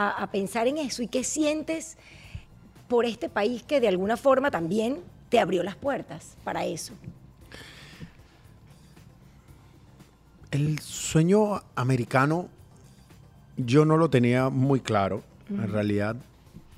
a- 0.00 0.22
a 0.22 0.30
pensar 0.30 0.66
en 0.66 0.78
eso 0.78 1.02
y 1.02 1.08
qué 1.08 1.24
sientes 1.24 1.96
por 2.88 3.04
este 3.04 3.28
país 3.28 3.62
que 3.62 3.80
de 3.80 3.88
alguna 3.88 4.16
forma 4.16 4.50
también 4.50 4.98
te 5.28 5.38
abrió 5.38 5.62
las 5.62 5.76
puertas 5.76 6.36
para 6.42 6.64
eso? 6.64 6.94
El 10.50 10.78
sueño 10.80 11.62
americano 11.76 12.48
yo 13.56 13.84
no 13.84 13.96
lo 13.96 14.10
tenía 14.10 14.48
muy 14.48 14.80
claro, 14.80 15.22
en 15.48 15.70
realidad. 15.70 16.16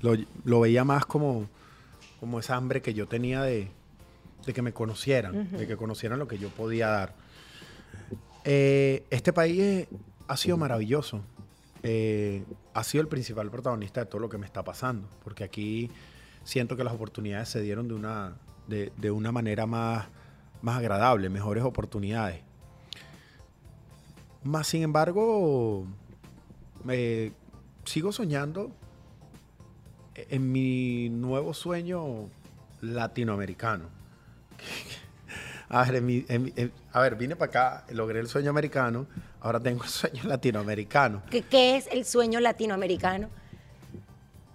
Lo, 0.01 0.15
lo 0.43 0.59
veía 0.59 0.83
más 0.83 1.05
como, 1.05 1.47
como 2.19 2.39
esa 2.39 2.55
hambre 2.55 2.81
que 2.81 2.93
yo 2.93 3.07
tenía 3.07 3.41
de, 3.41 3.69
de 4.45 4.53
que 4.53 4.61
me 4.61 4.73
conocieran, 4.73 5.49
de 5.51 5.65
que 5.65 5.77
conocieran 5.77 6.19
lo 6.19 6.27
que 6.27 6.37
yo 6.37 6.49
podía 6.49 6.87
dar. 6.89 7.13
Eh, 8.43 9.05
este 9.09 9.31
país 9.31 9.87
ha 10.27 10.35
sido 10.37 10.57
maravilloso. 10.57 11.21
Eh, 11.83 12.43
ha 12.73 12.83
sido 12.83 13.01
el 13.01 13.07
principal 13.07 13.49
protagonista 13.49 14.01
de 14.01 14.05
todo 14.07 14.19
lo 14.19 14.29
que 14.29 14.37
me 14.37 14.45
está 14.45 14.63
pasando, 14.63 15.07
porque 15.23 15.43
aquí 15.43 15.91
siento 16.43 16.75
que 16.75 16.83
las 16.83 16.93
oportunidades 16.93 17.49
se 17.49 17.61
dieron 17.61 17.87
de 17.87 17.93
una, 17.93 18.35
de, 18.67 19.11
una 19.11 19.31
manera 19.31 19.65
más, 19.65 20.07
más 20.61 20.77
agradable, 20.77 21.29
mejores 21.29 21.63
oportunidades. 21.63 22.41
Más 24.43 24.67
sin 24.67 24.83
embargo, 24.83 25.85
eh, 26.89 27.31
sigo 27.85 28.11
soñando 28.11 28.71
en 30.15 30.51
mi 30.51 31.09
nuevo 31.09 31.53
sueño 31.53 32.29
latinoamericano. 32.81 33.85
A 35.73 35.83
ver, 35.85 35.95
en 35.95 36.05
mi- 36.05 36.25
en 36.27 36.43
mi- 36.43 36.53
en- 36.55 36.71
a 36.91 37.01
ver, 37.01 37.15
vine 37.15 37.35
para 37.35 37.49
acá, 37.49 37.85
logré 37.91 38.19
el 38.19 38.27
sueño 38.27 38.51
americano, 38.51 39.07
ahora 39.41 39.59
tengo 39.59 39.83
el 39.83 39.89
sueño 39.89 40.21
latinoamericano. 40.25 41.23
¿Qué, 41.31 41.41
qué 41.41 41.75
es 41.77 41.87
el 41.91 42.05
sueño 42.05 42.39
latinoamericano? 42.39 43.27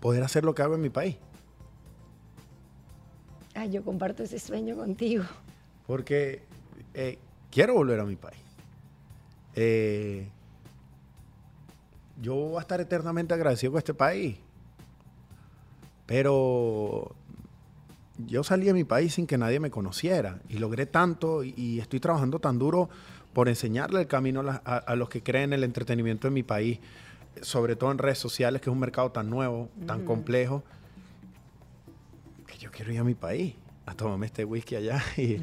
Poder 0.00 0.22
hacer 0.22 0.44
lo 0.44 0.54
que 0.54 0.62
hago 0.62 0.76
en 0.76 0.81
mi 0.81 0.90
país. 0.90 1.16
Ay, 3.54 3.70
yo 3.72 3.83
comparto 3.83 4.22
ese 4.22 4.38
sueño 4.38 4.76
contigo. 4.76 5.24
Porque 5.88 6.44
eh, 6.94 7.18
quiero 7.50 7.74
volver 7.74 7.98
a 7.98 8.04
mi 8.04 8.14
país. 8.14 8.38
Eh, 9.57 10.28
yo 12.20 12.35
voy 12.37 12.59
a 12.59 12.61
estar 12.61 12.81
eternamente 12.81 13.35
agradecido 13.35 13.72
con 13.72 13.78
este 13.78 13.94
país. 13.94 14.37
Pero 16.07 17.16
yo 18.26 18.42
salí 18.44 18.66
de 18.66 18.74
mi 18.74 18.85
país 18.85 19.14
sin 19.14 19.26
que 19.26 19.38
nadie 19.38 19.61
me 19.61 19.70
conociera 19.70 20.40
y 20.48 20.59
logré 20.59 20.87
tanto 20.87 21.44
y, 21.44 21.54
y 21.57 21.78
estoy 21.81 22.00
trabajando 22.00 22.38
tan 22.40 22.59
duro 22.59 22.88
por 23.33 23.48
enseñarle 23.48 24.00
el 24.00 24.07
camino 24.09 24.40
a, 24.40 24.42
la- 24.42 24.62
a- 24.64 24.76
a 24.78 24.96
los 24.96 25.09
que 25.09 25.22
creen 25.22 25.44
en 25.52 25.52
el 25.54 25.64
entretenimiento 25.64 26.26
en 26.26 26.35
mi 26.35 26.42
país, 26.42 26.81
sobre 27.42 27.76
todo 27.76 27.92
en 27.92 27.98
redes 27.98 28.18
sociales, 28.18 28.61
que 28.61 28.70
es 28.70 28.72
un 28.72 28.81
mercado 28.81 29.12
tan 29.12 29.31
nuevo, 29.31 29.68
tan 29.87 30.04
complejo, 30.04 30.64
que 32.46 32.59
yo 32.59 32.70
quiero 32.70 32.92
ir 32.92 32.98
a 33.00 33.04
mi 33.04 33.14
país 33.14 33.54
a 33.87 33.94
tomarme 33.94 34.26
este 34.26 34.44
whisky 34.44 34.76
allá 34.76 35.02
y, 35.16 35.38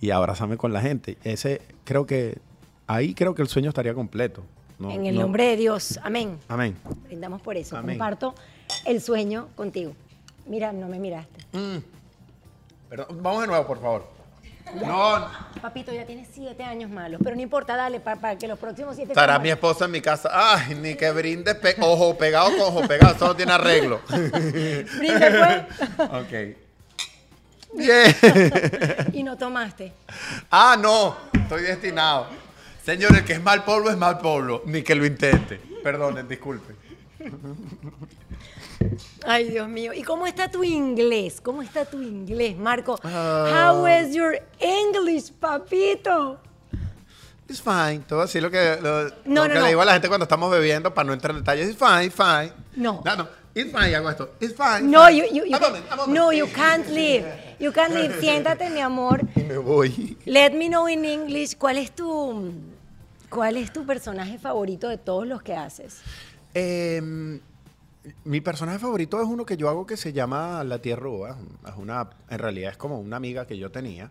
y 0.00 0.10
abrazarme 0.10 0.56
con 0.56 0.72
la 0.72 0.80
gente. 0.80 1.18
Ese 1.24 1.60
creo 1.84 2.06
que 2.06 2.38
ahí 2.86 3.14
creo 3.14 3.34
que 3.34 3.42
el 3.42 3.48
sueño 3.48 3.68
estaría 3.70 3.94
completo. 3.94 4.44
No- 4.78 4.90
en 4.90 5.06
el 5.06 5.14
no- 5.16 5.22
nombre 5.22 5.44
de 5.46 5.56
Dios. 5.56 5.98
Amén. 6.02 6.38
Amén. 6.48 6.76
Brindamos 7.06 7.40
por 7.42 7.56
eso. 7.56 7.76
Amén. 7.76 7.96
Comparto 7.98 8.34
el 8.86 9.00
sueño 9.00 9.48
contigo. 9.56 9.92
Mira, 10.46 10.72
no 10.72 10.88
me 10.88 10.98
miraste. 10.98 11.40
Perdón, 12.92 13.22
vamos 13.22 13.40
de 13.40 13.46
nuevo, 13.46 13.66
por 13.66 13.80
favor. 13.80 14.06
No, 14.74 15.26
Papito, 15.62 15.94
ya 15.94 16.04
tienes 16.04 16.28
siete 16.30 16.62
años 16.62 16.90
malos, 16.90 17.22
pero 17.24 17.34
no 17.34 17.40
importa, 17.40 17.74
dale, 17.74 18.00
para, 18.00 18.20
para 18.20 18.36
que 18.36 18.46
los 18.46 18.58
próximos 18.58 18.96
siete 18.96 19.12
estará 19.12 19.38
mi 19.38 19.48
esposa 19.48 19.86
en 19.86 19.92
mi 19.92 20.02
casa. 20.02 20.28
Ay, 20.30 20.74
ni 20.74 20.94
que 20.94 21.10
brinde 21.10 21.54
pe- 21.54 21.76
ojo 21.80 22.18
pegado 22.18 22.50
con 22.50 22.60
ojo 22.60 22.86
pegado, 22.86 23.14
eso 23.14 23.28
no 23.28 23.34
tiene 23.34 23.52
arreglo. 23.52 24.02
Brinde, 24.08 25.66
pues. 25.66 26.10
ok. 26.10 27.78
Bien. 27.78 28.14
y 29.14 29.22
no 29.22 29.38
tomaste. 29.38 29.94
Ah, 30.50 30.76
no. 30.78 31.16
estoy 31.32 31.62
destinado. 31.62 32.26
Señores, 32.84 33.22
que 33.22 33.32
es 33.32 33.42
mal 33.42 33.64
polvo 33.64 33.88
es 33.88 33.96
mal 33.96 34.18
polvo, 34.18 34.64
ni 34.66 34.82
que 34.82 34.94
lo 34.94 35.06
intente. 35.06 35.58
Perdonen, 35.82 36.28
disculpen. 36.28 36.76
Ay, 39.24 39.48
Dios 39.50 39.68
mío. 39.68 39.92
¿Y 39.92 40.02
cómo 40.02 40.26
está 40.26 40.50
tu 40.50 40.64
inglés? 40.64 41.40
¿Cómo 41.40 41.62
está 41.62 41.84
tu 41.84 42.00
inglés, 42.02 42.56
Marco? 42.56 42.98
Ah. 43.02 43.70
How 43.72 43.86
is 43.86 44.14
your 44.14 44.38
English, 44.60 45.32
papito? 45.32 46.38
It's 47.48 47.60
fine. 47.60 48.00
Todo 48.08 48.22
así 48.22 48.40
lo 48.40 48.50
que, 48.50 48.78
lo, 48.80 49.04
No, 49.04 49.08
lo 49.08 49.14
no, 49.24 49.42
que 49.48 49.54
no. 49.54 49.60
le 49.62 49.68
digo 49.68 49.82
a 49.82 49.84
la 49.84 49.92
gente 49.92 50.08
cuando 50.08 50.24
estamos 50.24 50.50
bebiendo 50.50 50.94
para 50.94 51.06
no 51.06 51.12
entrar 51.12 51.32
en 51.32 51.38
detalles. 51.38 51.68
It's 51.68 51.78
fine, 51.78 52.04
it's 52.04 52.14
fine. 52.14 52.52
No. 52.76 53.02
No, 53.04 53.16
no. 53.16 53.28
It's 53.54 53.70
fine, 53.70 53.94
hago 53.94 54.08
esto. 54.08 54.30
It's 54.40 54.54
fine. 54.54 54.90
No, 54.90 55.06
fine. 55.06 55.16
you, 55.18 55.24
you, 55.26 55.44
you 55.44 55.60
moment. 55.60 55.84
no, 56.08 56.32
you 56.32 56.46
can't 56.46 56.88
leave. 56.88 57.26
You 57.58 57.70
can't 57.70 57.92
leave. 57.94 58.18
Siéntate, 58.18 58.70
mi 58.70 58.80
amor. 58.80 59.20
Y 59.36 59.42
me 59.42 59.58
voy. 59.58 60.16
Let 60.24 60.52
me 60.54 60.68
know 60.68 60.88
in 60.88 61.04
English 61.04 61.56
cuál 61.58 61.76
es 61.76 61.92
tu 61.94 62.52
cuál 63.28 63.56
es 63.58 63.72
tu 63.72 63.84
personaje 63.84 64.38
favorito 64.38 64.88
de 64.88 64.96
todos 64.96 65.26
los 65.26 65.42
que 65.42 65.54
haces. 65.54 66.00
Eh, 66.54 67.40
mi 68.24 68.40
personaje 68.40 68.78
favorito 68.78 69.20
es 69.20 69.28
uno 69.28 69.46
que 69.46 69.56
yo 69.56 69.68
hago 69.68 69.86
que 69.86 69.96
se 69.96 70.12
llama 70.12 70.64
La 70.64 70.80
Tía 70.80 70.96
Rúa. 70.96 71.36
Es 71.66 71.74
una, 71.76 72.10
en 72.28 72.38
realidad 72.38 72.70
es 72.72 72.76
como 72.76 72.98
una 72.98 73.16
amiga 73.16 73.46
que 73.46 73.56
yo 73.58 73.70
tenía. 73.70 74.10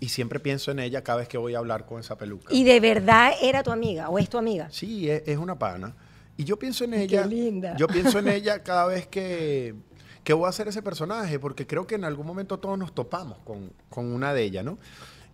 Y 0.00 0.08
siempre 0.08 0.40
pienso 0.40 0.70
en 0.70 0.78
ella 0.80 1.02
cada 1.02 1.18
vez 1.18 1.28
que 1.28 1.38
voy 1.38 1.54
a 1.54 1.58
hablar 1.58 1.86
con 1.86 2.00
esa 2.00 2.16
peluca. 2.16 2.52
Y 2.52 2.64
de 2.64 2.80
verdad 2.80 3.32
era 3.40 3.62
tu 3.62 3.70
amiga 3.70 4.08
o 4.08 4.18
es 4.18 4.28
tu 4.28 4.38
amiga. 4.38 4.68
Sí, 4.70 5.08
es, 5.08 5.22
es 5.26 5.38
una 5.38 5.58
pana. 5.58 5.94
Y 6.36 6.44
yo 6.44 6.58
pienso 6.58 6.84
en 6.84 6.94
ella. 6.94 7.26
linda. 7.26 7.76
Yo 7.76 7.86
pienso 7.88 8.18
en 8.18 8.28
ella 8.28 8.62
cada 8.62 8.86
vez 8.86 9.06
que, 9.06 9.74
que 10.24 10.32
voy 10.32 10.46
a 10.46 10.48
hacer 10.48 10.68
ese 10.68 10.82
personaje, 10.82 11.38
porque 11.38 11.66
creo 11.66 11.86
que 11.86 11.94
en 11.94 12.04
algún 12.04 12.26
momento 12.26 12.58
todos 12.58 12.78
nos 12.78 12.94
topamos 12.94 13.38
con, 13.44 13.72
con 13.88 14.12
una 14.12 14.34
de 14.34 14.42
ellas, 14.42 14.64
¿no? 14.64 14.78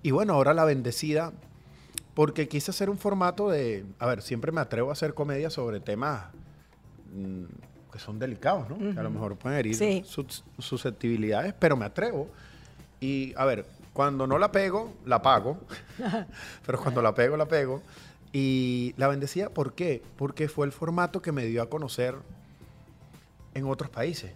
Y 0.03 0.13
bueno, 0.13 0.35
ahora 0.35 0.55
la 0.55 0.65
bendecida, 0.65 1.33
porque 2.15 2.49
quise 2.49 2.71
hacer 2.71 2.91
un 2.91 2.99
formato 2.99 3.49
de. 3.51 3.85
A 3.99 4.07
ver, 4.07 4.23
siempre 4.23 4.53
me 4.53 4.61
atrevo 4.61 4.91
a 4.91 4.93
hacer 4.93 5.15
comedia 5.15 5.51
sobre 5.51 5.81
temas 5.81 6.27
mm, 7.13 7.45
que 7.99 8.05
son 8.05 8.19
delicados, 8.19 8.69
¿no? 8.71 8.79
Que 8.79 8.99
a 8.99 9.03
lo 9.03 9.11
mejor 9.11 9.37
pueden 9.37 9.59
herir 9.59 9.75
Sí. 9.75 10.03
sus- 10.07 10.45
susceptibilidades, 10.59 11.53
pero 11.59 11.77
me 11.77 11.85
atrevo. 11.85 12.29
Y 13.01 13.35
a 13.37 13.45
ver, 13.45 13.67
cuando 13.93 14.27
no 14.27 14.39
la 14.39 14.53
pego, 14.53 14.95
la 15.05 15.21
pago. 15.21 15.59
pero 16.67 16.81
cuando 16.81 17.03
la 17.03 17.15
pego, 17.15 17.37
la 17.37 17.47
pego. 17.47 17.83
Y 18.33 18.95
la 18.97 19.09
bendecida, 19.09 19.49
¿por 19.51 19.73
qué? 19.73 20.03
Porque 20.17 20.49
fue 20.49 20.67
el 20.67 20.73
formato 20.73 21.21
que 21.23 21.33
me 21.33 21.45
dio 21.47 21.63
a 21.63 21.69
conocer 21.69 22.15
en 23.55 23.65
otros 23.67 23.91
países. 23.91 24.33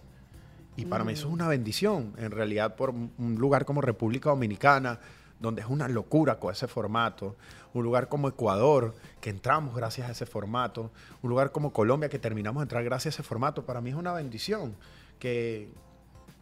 Y 0.75 0.85
para 0.85 1.03
mí 1.03 1.13
eso 1.13 1.27
es 1.27 1.33
una 1.33 1.47
bendición. 1.47 2.13
En 2.17 2.31
realidad, 2.31 2.75
por 2.75 2.89
un 2.89 3.35
lugar 3.37 3.63
como 3.65 3.79
República 3.81 4.29
Dominicana, 4.31 4.99
donde 5.43 5.61
es 5.61 5.67
una 5.67 5.89
locura 5.89 6.39
con 6.39 6.53
ese 6.53 6.67
formato. 6.67 7.35
Un 7.73 7.83
lugar 7.83 8.07
como 8.07 8.29
Ecuador, 8.29 8.95
que 9.19 9.29
entramos 9.29 9.75
gracias 9.75 10.07
a 10.07 10.13
ese 10.13 10.25
formato. 10.25 10.89
Un 11.21 11.29
lugar 11.29 11.51
como 11.51 11.73
Colombia, 11.73 12.07
que 12.09 12.17
terminamos 12.17 12.61
de 12.61 12.63
entrar 12.63 12.83
gracias 12.83 13.13
a 13.13 13.21
ese 13.21 13.27
formato. 13.27 13.65
Para 13.65 13.81
mí 13.81 13.89
es 13.89 13.95
una 13.97 14.13
bendición 14.13 14.73
que, 15.19 15.69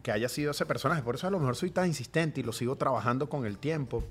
que 0.04 0.12
haya 0.12 0.30
sido 0.30 0.52
ese 0.52 0.68
personaje. 0.68 1.02
Por 1.02 1.16
eso 1.16 1.26
a 1.26 1.32
lo 1.32 1.40
mejor 1.40 1.56
soy 1.56 1.72
tan 1.72 1.88
insistente 1.88 2.42
y 2.42 2.44
lo 2.44 2.54
sigo 2.54 2.76
trabajando 2.76 3.28
con 3.28 3.46
el 3.48 3.58
tiempo. 3.58 4.04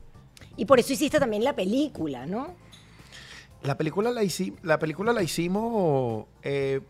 Y 0.56 0.64
por 0.64 0.80
eso 0.80 0.92
hiciste 0.92 1.20
también 1.20 1.44
la 1.44 1.54
película, 1.54 2.26
¿no? 2.26 2.56
La 3.62 3.76
película 3.78 4.10
la, 4.10 4.24
hici- 4.24 4.56
la, 4.62 4.80
película 4.80 5.12
la 5.12 5.22
hicimos 5.22 6.24
eh, 6.42 6.80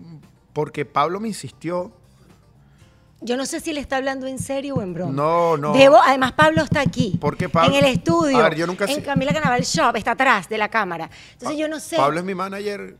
porque 0.54 0.86
Pablo 0.86 1.20
me 1.20 1.28
insistió. 1.28 1.92
Yo 3.22 3.36
no 3.36 3.44
sé 3.44 3.60
si 3.60 3.72
le 3.72 3.80
está 3.80 3.96
hablando 3.98 4.26
en 4.26 4.38
serio 4.38 4.76
o 4.76 4.82
en 4.82 4.94
broma. 4.94 5.12
No, 5.12 5.56
no. 5.56 5.72
Debo, 5.74 6.00
además 6.00 6.32
Pablo 6.32 6.62
está 6.62 6.80
aquí. 6.80 7.18
Porque 7.20 7.48
Pablo- 7.48 7.76
en 7.76 7.84
el 7.84 7.90
estudio. 7.92 8.38
A 8.38 8.42
ver, 8.44 8.54
yo 8.56 8.66
nunca 8.66 8.86
en 8.86 8.94
sé- 8.96 9.02
Camila 9.02 9.32
Canaval 9.32 9.62
Shop, 9.62 9.94
está 9.96 10.12
atrás 10.12 10.48
de 10.48 10.56
la 10.56 10.68
cámara. 10.68 11.10
Entonces 11.32 11.58
yo 11.58 11.68
no 11.68 11.78
sé. 11.80 11.96
Pablo 11.96 12.18
es 12.18 12.24
mi 12.24 12.34
manager, 12.34 12.96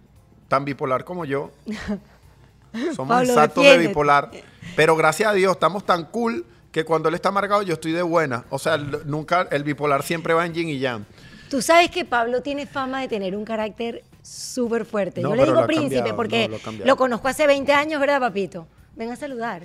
tan 0.48 0.64
bipolar 0.64 1.04
como 1.04 1.24
yo. 1.24 1.50
Somos 2.94 3.09
Pablo, 3.16 3.33
exactos 3.33 3.64
de 3.64 3.78
bipolar. 3.78 4.30
Pero 4.76 4.94
gracias 4.96 5.30
a 5.30 5.33
Dios 5.33 5.52
estamos 5.52 5.85
tan 5.85 6.04
cool 6.04 6.44
que 6.70 6.85
cuando 6.85 7.09
él 7.09 7.14
está 7.16 7.30
amargado 7.30 7.62
yo 7.62 7.74
estoy 7.74 7.92
de 7.92 8.02
buena. 8.02 8.44
O 8.50 8.59
sea, 8.59 8.76
nunca, 8.76 9.48
el 9.50 9.64
bipolar 9.64 10.02
siempre 10.02 10.35
va 10.35 10.46
en 10.46 10.54
yin 10.54 10.68
y 10.68 10.78
yang. 10.78 11.04
Tú 11.48 11.62
sabes 11.62 11.90
que 11.90 12.04
Pablo 12.04 12.42
tiene 12.42 12.66
fama 12.66 13.00
de 13.00 13.09
tener 13.09 13.35
un 13.35 13.44
carácter 13.44 14.04
súper 14.22 14.85
fuerte. 14.85 15.20
No, 15.20 15.30
Yo 15.30 15.35
le 15.37 15.44
digo 15.46 15.66
príncipe 15.66 15.96
cambiado, 15.96 16.16
porque 16.16 16.48
no, 16.48 16.85
lo 16.85 16.96
conozco 16.96 17.26
hace 17.26 17.46
20 17.48 17.72
años, 17.72 18.00
¿verdad, 18.00 18.20
papito? 18.20 18.68
Ven 18.94 19.11
a 19.11 19.16
saludar. 19.16 19.62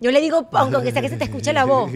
Yo 0.00 0.10
le 0.10 0.20
digo, 0.20 0.48
aunque 0.52 0.76
aunque 0.76 0.92
sea 0.92 1.02
que 1.02 1.08
se 1.08 1.16
te 1.16 1.24
escuche 1.24 1.52
la 1.52 1.64
voz. 1.66 1.90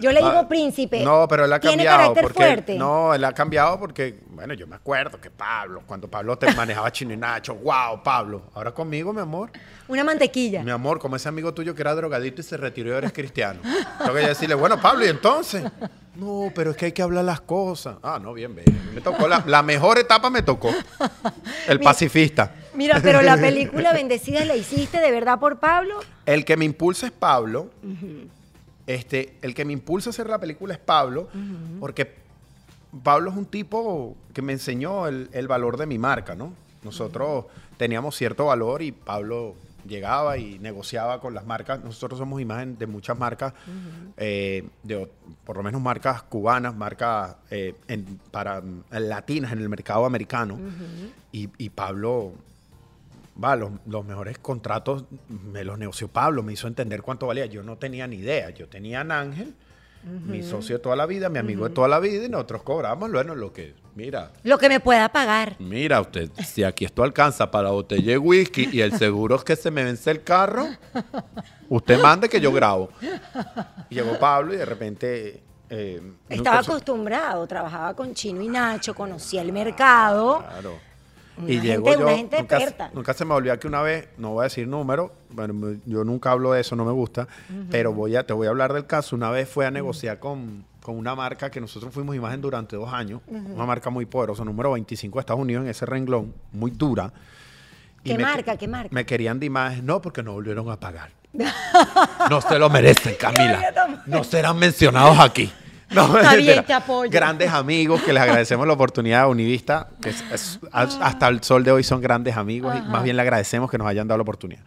Yo 0.00 0.12
le 0.12 0.18
digo 0.20 0.30
Ah, 0.30 0.48
príncipe. 0.48 1.02
No, 1.02 1.26
pero 1.28 1.44
él 1.44 1.52
ha 1.52 1.60
Tiene 1.60 1.76
cambiado. 1.84 1.98
carácter 1.98 2.22
porque, 2.22 2.36
fuerte. 2.38 2.74
No, 2.78 3.14
él 3.14 3.24
ha 3.24 3.32
cambiado 3.32 3.78
porque, 3.78 4.20
bueno, 4.30 4.54
yo 4.54 4.66
me 4.66 4.76
acuerdo 4.76 5.20
que 5.20 5.30
Pablo, 5.30 5.82
cuando 5.86 6.08
Pablo 6.08 6.36
te 6.38 6.52
manejaba 6.54 6.90
chino 6.92 7.12
y 7.12 7.16
nacho, 7.16 7.54
wow, 7.56 8.02
Pablo. 8.02 8.42
Ahora 8.54 8.72
conmigo, 8.72 9.12
mi 9.12 9.20
amor. 9.20 9.50
Una 9.88 10.04
mantequilla. 10.04 10.62
Mi 10.62 10.70
amor, 10.70 10.98
como 10.98 11.16
ese 11.16 11.28
amigo 11.28 11.52
tuyo 11.54 11.74
que 11.74 11.82
era 11.82 11.94
drogadito 11.94 12.40
y 12.40 12.44
se 12.44 12.56
retiró 12.56 12.92
y 12.92 12.96
eres 12.96 13.12
cristiano. 13.12 13.60
Tengo 13.98 14.14
que 14.14 14.20
decirle, 14.20 14.54
bueno, 14.54 14.80
Pablo, 14.80 15.04
¿y 15.04 15.08
entonces? 15.08 15.64
No, 16.14 16.50
pero 16.54 16.72
es 16.72 16.76
que 16.76 16.86
hay 16.86 16.92
que 16.92 17.02
hablar 17.02 17.24
las 17.24 17.40
cosas. 17.40 17.96
Ah, 18.02 18.18
no, 18.20 18.32
bien, 18.34 18.54
bien. 18.54 18.66
Me 18.94 19.00
tocó 19.00 19.26
la, 19.28 19.42
la 19.46 19.62
mejor 19.62 19.98
etapa 19.98 20.28
me 20.30 20.42
tocó. 20.42 20.68
El 21.68 21.78
Mira. 21.78 21.90
pacifista. 21.90 22.52
Mira, 22.74 23.00
pero 23.02 23.22
la 23.22 23.36
película 23.40 23.92
Bendecida 23.92 24.44
la 24.44 24.56
hiciste 24.56 25.00
de 25.00 25.10
verdad 25.10 25.38
por 25.38 25.58
Pablo. 25.58 26.00
El 26.26 26.44
que 26.44 26.56
me 26.56 26.64
impulsa 26.64 27.06
es 27.06 27.12
Pablo. 27.12 27.70
Este, 28.88 29.36
el 29.42 29.54
que 29.54 29.64
me 29.64 29.72
impulsa 29.74 30.08
a 30.08 30.12
hacer 30.12 30.28
la 30.28 30.38
película 30.40 30.72
es 30.74 30.80
Pablo, 30.80 31.28
porque 31.78 32.12
Pablo 33.04 33.30
es 33.30 33.36
un 33.36 33.44
tipo 33.46 34.16
que 34.32 34.42
me 34.42 34.52
enseñó 34.54 35.06
el, 35.06 35.28
el 35.32 35.46
valor 35.46 35.76
de 35.76 35.86
mi 35.86 35.98
marca, 35.98 36.34
¿no? 36.34 36.52
Nosotros 36.82 37.44
teníamos 37.76 38.16
cierto 38.16 38.46
valor 38.46 38.80
y 38.82 38.92
Pablo 38.92 39.54
llegaba 39.86 40.36
y 40.38 40.58
negociaba 40.58 41.20
con 41.20 41.34
las 41.34 41.46
marcas. 41.46 41.82
Nosotros 41.84 42.18
somos 42.18 42.40
imagen 42.40 42.76
de 42.78 42.86
muchas 42.86 43.18
marcas, 43.18 43.52
eh, 44.16 44.64
de, 44.82 45.08
por 45.44 45.56
lo 45.58 45.62
menos 45.62 45.80
marcas 45.80 46.22
cubanas, 46.22 46.74
marcas 46.74 47.36
eh, 47.50 47.74
en- 47.88 48.18
para 48.30 48.62
latinas 48.90 49.52
en 49.52 49.58
el 49.60 49.68
mercado 49.68 50.04
americano. 50.06 50.58
y, 51.30 51.50
y 51.58 51.68
Pablo 51.70 52.32
Va, 53.42 53.54
los, 53.56 53.70
los 53.86 54.04
mejores 54.04 54.38
contratos 54.38 55.04
me 55.28 55.62
los 55.64 55.78
negoció 55.78 56.08
Pablo, 56.08 56.42
me 56.42 56.52
hizo 56.52 56.66
entender 56.66 57.02
cuánto 57.02 57.26
valía. 57.26 57.46
Yo 57.46 57.62
no 57.62 57.76
tenía 57.76 58.06
ni 58.06 58.16
idea. 58.16 58.50
Yo 58.50 58.68
tenía 58.68 59.00
a 59.02 59.20
Ángel, 59.20 59.54
mi 60.02 60.42
socio 60.42 60.76
de 60.76 60.82
toda 60.82 60.96
la 60.96 61.06
vida, 61.06 61.28
mi 61.28 61.38
amigo 61.38 61.68
de 61.68 61.74
toda 61.74 61.86
la 61.88 61.98
vida, 62.00 62.24
y 62.24 62.28
nosotros 62.28 62.62
cobramos, 62.62 63.10
bueno, 63.12 63.34
lo 63.34 63.52
que, 63.52 63.74
mira, 63.94 64.32
Lo 64.42 64.56
que 64.58 64.68
me 64.68 64.80
pueda 64.80 65.08
pagar. 65.08 65.56
mira 65.58 66.00
usted, 66.00 66.30
si 66.44 66.64
aquí 66.64 66.84
esto 66.84 67.02
alcanza 67.02 67.50
para 67.50 67.64
la 67.64 67.70
botella 67.72 68.12
de 68.12 68.18
whisky 68.18 68.68
y 68.72 68.80
el 68.80 68.92
seguro 68.96 69.36
es 69.36 69.44
que 69.44 69.54
se 69.56 69.70
me 69.70 69.84
vence 69.84 70.10
el 70.10 70.22
carro, 70.22 70.66
usted 71.68 72.00
mande 72.00 72.28
que 72.28 72.40
yo 72.40 72.52
grabo. 72.52 72.90
Y 73.90 73.96
llegó 73.96 74.18
Pablo 74.18 74.54
y 74.54 74.56
de 74.56 74.64
repente... 74.64 75.42
eh, 75.68 76.00
Estaba 76.28 76.60
acostumbrado, 76.60 77.46
trabajaba 77.46 77.94
con 77.94 78.14
Chino 78.14 78.40
y 78.40 78.48
Nacho, 78.48 78.94
conocía 78.94 79.42
el 79.42 79.52
mercado. 79.52 80.38
Claro. 80.48 80.87
Una 81.38 81.48
y 81.50 81.54
gente- 81.54 81.68
llegó 81.68 81.92
yo, 81.92 82.00
una 82.06 82.16
gente 82.16 82.38
nunca, 82.38 82.56
experta. 82.56 82.90
nunca 82.94 83.14
se 83.14 83.24
me 83.24 83.34
olvida 83.34 83.58
que 83.58 83.66
una 83.66 83.82
vez, 83.82 84.08
no 84.18 84.30
voy 84.32 84.42
a 84.42 84.44
decir 84.44 84.66
número, 84.68 85.12
bueno, 85.30 85.76
yo 85.86 86.04
nunca 86.04 86.30
hablo 86.32 86.52
de 86.52 86.60
eso, 86.60 86.74
no 86.76 86.84
me 86.84 86.92
gusta, 86.92 87.28
pero 87.70 87.92
voy 87.92 88.16
a, 88.16 88.26
te 88.26 88.32
voy 88.32 88.46
a 88.46 88.50
hablar 88.50 88.72
del 88.72 88.86
caso. 88.86 89.14
Una 89.16 89.30
vez 89.30 89.48
fue 89.48 89.66
a 89.66 89.70
negociar 89.70 90.18
con, 90.18 90.64
con 90.82 90.96
una 90.96 91.14
marca 91.14 91.50
que 91.50 91.60
nosotros 91.60 91.92
fuimos 91.94 92.16
imagen 92.16 92.40
durante 92.40 92.76
dos 92.76 92.92
años, 92.92 93.20
una 93.28 93.64
marca 93.66 93.90
muy 93.90 94.06
poderosa, 94.06 94.44
número 94.44 94.72
25 94.72 95.18
de 95.18 95.20
Estados 95.20 95.40
Unidos 95.42 95.64
en 95.64 95.70
ese 95.70 95.86
renglón, 95.86 96.34
muy 96.52 96.70
dura. 96.70 97.12
Y 98.04 98.10
¿Qué 98.10 98.16
me- 98.16 98.22
marca? 98.24 98.56
¿Qué 98.56 98.68
marca? 98.68 98.88
Me 98.92 99.04
querían 99.04 99.38
de 99.40 99.46
imagen, 99.46 99.84
no, 99.84 100.00
porque 100.00 100.22
no 100.22 100.32
volvieron 100.32 100.68
a 100.70 100.78
pagar. 100.78 101.10
No 102.30 102.40
se 102.40 102.58
lo 102.58 102.68
merecen, 102.70 103.14
Camila. 103.18 103.62
No 104.06 104.24
serán 104.24 104.58
mencionados 104.58 105.18
aquí. 105.18 105.50
No, 105.90 106.18
Está 106.18 106.34
bien, 106.36 106.64
te 106.66 106.72
apoyo. 106.74 107.10
Grandes 107.10 107.50
amigos 107.50 108.02
que 108.02 108.12
les 108.12 108.22
agradecemos 108.22 108.66
la 108.66 108.74
oportunidad 108.74 109.22
a 109.22 109.28
Univista, 109.28 109.88
que 110.02 110.10
es- 110.10 110.22
es- 110.32 110.60
hasta 110.72 111.28
el 111.28 111.42
sol 111.42 111.64
de 111.64 111.72
hoy 111.72 111.82
son 111.82 112.00
grandes 112.00 112.36
amigos 112.36 112.74
y 112.76 112.80
más 112.82 113.02
bien 113.02 113.16
le 113.16 113.22
agradecemos 113.22 113.70
que 113.70 113.78
nos 113.78 113.86
hayan 113.86 114.06
dado 114.06 114.18
la 114.18 114.22
oportunidad. 114.22 114.62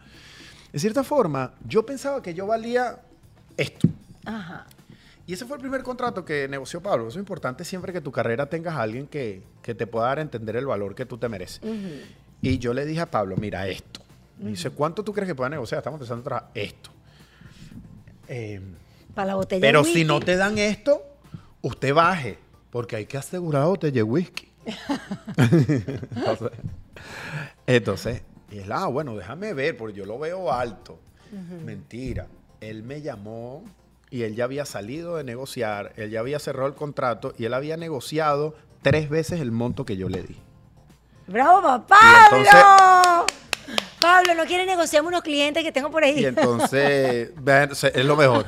De 0.72 0.78
cierta 0.78 1.04
forma, 1.04 1.52
yo 1.68 1.84
pensaba 1.86 2.22
que 2.22 2.34
yo 2.34 2.46
valía 2.46 2.98
esto. 3.56 3.88
Ajá. 4.24 4.66
Y 5.26 5.34
ese 5.34 5.44
fue 5.46 5.56
el 5.56 5.60
primer 5.60 5.82
contrato 5.84 6.24
que 6.24 6.48
negoció 6.48 6.80
Pablo. 6.80 7.04
Eso 7.08 7.18
es 7.18 7.22
importante 7.22 7.64
siempre 7.64 7.92
que 7.92 8.00
tu 8.00 8.10
carrera 8.10 8.46
tengas 8.46 8.74
a 8.74 8.82
alguien 8.82 9.06
que, 9.06 9.42
que 9.62 9.74
te 9.74 9.86
pueda 9.86 10.06
dar 10.06 10.18
a 10.18 10.22
entender 10.22 10.56
el 10.56 10.66
valor 10.66 10.94
que 10.96 11.06
tú 11.06 11.18
te 11.18 11.28
mereces. 11.28 11.60
Y 12.40 12.58
yo 12.58 12.74
le 12.74 12.84
dije 12.84 13.00
a 13.02 13.10
Pablo, 13.10 13.36
mira 13.36 13.68
esto. 13.68 14.00
Me 14.38 14.50
dice, 14.50 14.70
¿cuánto 14.70 15.04
tú 15.04 15.12
crees 15.12 15.28
que 15.28 15.34
pueda 15.36 15.50
negociar? 15.50 15.78
Estamos 15.78 15.98
empezando 15.98 16.22
a 16.22 16.24
trabajar 16.24 16.50
esto. 16.54 16.90
Eh, 18.26 18.60
Para 19.14 19.26
la 19.28 19.34
botella 19.36 19.60
pero 19.60 19.82
de 19.84 19.92
si 19.92 20.04
no 20.04 20.18
te 20.20 20.36
dan 20.36 20.58
esto, 20.58 21.02
usted 21.62 21.94
baje, 21.94 22.38
porque 22.70 22.96
hay 22.96 23.06
que 23.06 23.16
asegurar 23.18 23.66
botella 23.66 24.04
whisky. 24.04 24.52
entonces, 25.36 26.50
entonces, 27.66 28.22
y 28.50 28.58
él, 28.58 28.72
ah, 28.72 28.86
bueno, 28.86 29.16
déjame 29.16 29.54
ver, 29.54 29.76
porque 29.76 29.96
yo 29.96 30.04
lo 30.04 30.18
veo 30.18 30.52
alto. 30.52 30.98
Mentira. 31.64 32.26
Él 32.60 32.82
me 32.82 33.00
llamó 33.00 33.64
y 34.10 34.22
él 34.24 34.34
ya 34.36 34.44
había 34.44 34.66
salido 34.66 35.16
de 35.16 35.24
negociar, 35.24 35.94
él 35.96 36.10
ya 36.10 36.20
había 36.20 36.38
cerrado 36.38 36.68
el 36.68 36.74
contrato 36.74 37.32
y 37.38 37.46
él 37.46 37.54
había 37.54 37.78
negociado 37.78 38.54
tres 38.82 39.08
veces 39.08 39.40
el 39.40 39.50
monto 39.50 39.86
que 39.86 39.96
yo 39.96 40.08
le 40.10 40.22
di. 40.22 40.36
¡Bravo, 41.26 41.62
papá! 41.62 41.96
Y 42.02 42.36
entonces- 42.36 43.38
¡Pablo! 44.02 44.34
¿no 44.34 44.44
quiere 44.44 44.66
negociar 44.66 45.04
unos 45.04 45.22
clientes 45.22 45.62
que 45.62 45.70
tengo 45.70 45.90
por 45.90 46.02
ahí? 46.02 46.20
Y 46.20 46.26
entonces, 46.26 47.30
es 47.94 48.04
lo 48.04 48.16
mejor. 48.16 48.46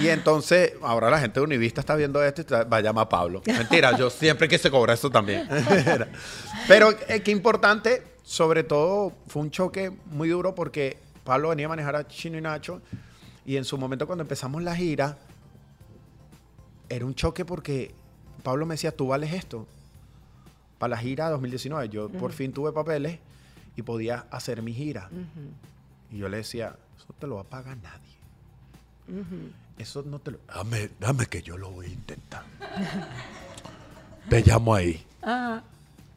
Y 0.00 0.08
entonces, 0.08 0.74
ahora 0.82 1.10
la 1.10 1.18
gente 1.18 1.40
de 1.40 1.44
Univista 1.44 1.80
está 1.80 1.96
viendo 1.96 2.22
esto 2.22 2.42
y 2.42 2.44
va 2.68 2.76
a 2.76 2.80
llamar 2.80 3.06
a 3.06 3.08
Pablo. 3.08 3.42
Mentira, 3.46 3.96
yo 3.96 4.08
siempre 4.08 4.48
quise 4.48 4.70
cobrar 4.70 4.94
eso 4.94 5.10
también. 5.10 5.48
Pero 6.68 6.90
eh, 7.08 7.20
qué 7.22 7.32
importante, 7.32 8.02
sobre 8.22 8.62
todo, 8.62 9.12
fue 9.26 9.42
un 9.42 9.50
choque 9.50 9.90
muy 10.06 10.28
duro 10.28 10.54
porque 10.54 10.96
Pablo 11.24 11.48
venía 11.48 11.66
a 11.66 11.70
manejar 11.70 11.96
a 11.96 12.06
Chino 12.06 12.38
y 12.38 12.40
Nacho. 12.40 12.80
Y 13.44 13.56
en 13.56 13.64
su 13.64 13.76
momento, 13.76 14.06
cuando 14.06 14.22
empezamos 14.22 14.62
la 14.62 14.76
gira, 14.76 15.18
era 16.88 17.04
un 17.04 17.14
choque 17.14 17.44
porque 17.44 17.92
Pablo 18.44 18.64
me 18.66 18.74
decía, 18.74 18.96
tú 18.96 19.08
vales 19.08 19.32
esto. 19.32 19.66
Para 20.78 20.92
la 20.92 20.98
gira 20.98 21.28
2019, 21.30 21.88
yo 21.88 22.08
por 22.08 22.32
fin 22.32 22.52
tuve 22.52 22.72
papeles 22.72 23.18
y 23.76 23.82
podía 23.82 24.26
hacer 24.30 24.62
mi 24.62 24.72
gira. 24.72 25.08
Y 26.10 26.18
yo 26.18 26.28
le 26.28 26.38
decía, 26.38 26.76
eso 26.96 27.14
te 27.18 27.26
lo 27.26 27.36
va 27.36 27.40
a 27.42 27.44
pagar 27.44 27.76
nadie. 27.78 28.12
Eso 29.78 30.02
no 30.02 30.18
te 30.18 30.32
lo... 30.32 30.38
Dame, 30.54 30.90
dame 31.00 31.26
que 31.26 31.42
yo 31.42 31.56
lo 31.56 31.70
voy 31.70 31.86
a 31.86 31.90
intentar. 31.90 32.44
te 34.28 34.42
llamo 34.42 34.74
ahí. 34.74 35.04
Ah, 35.22 35.62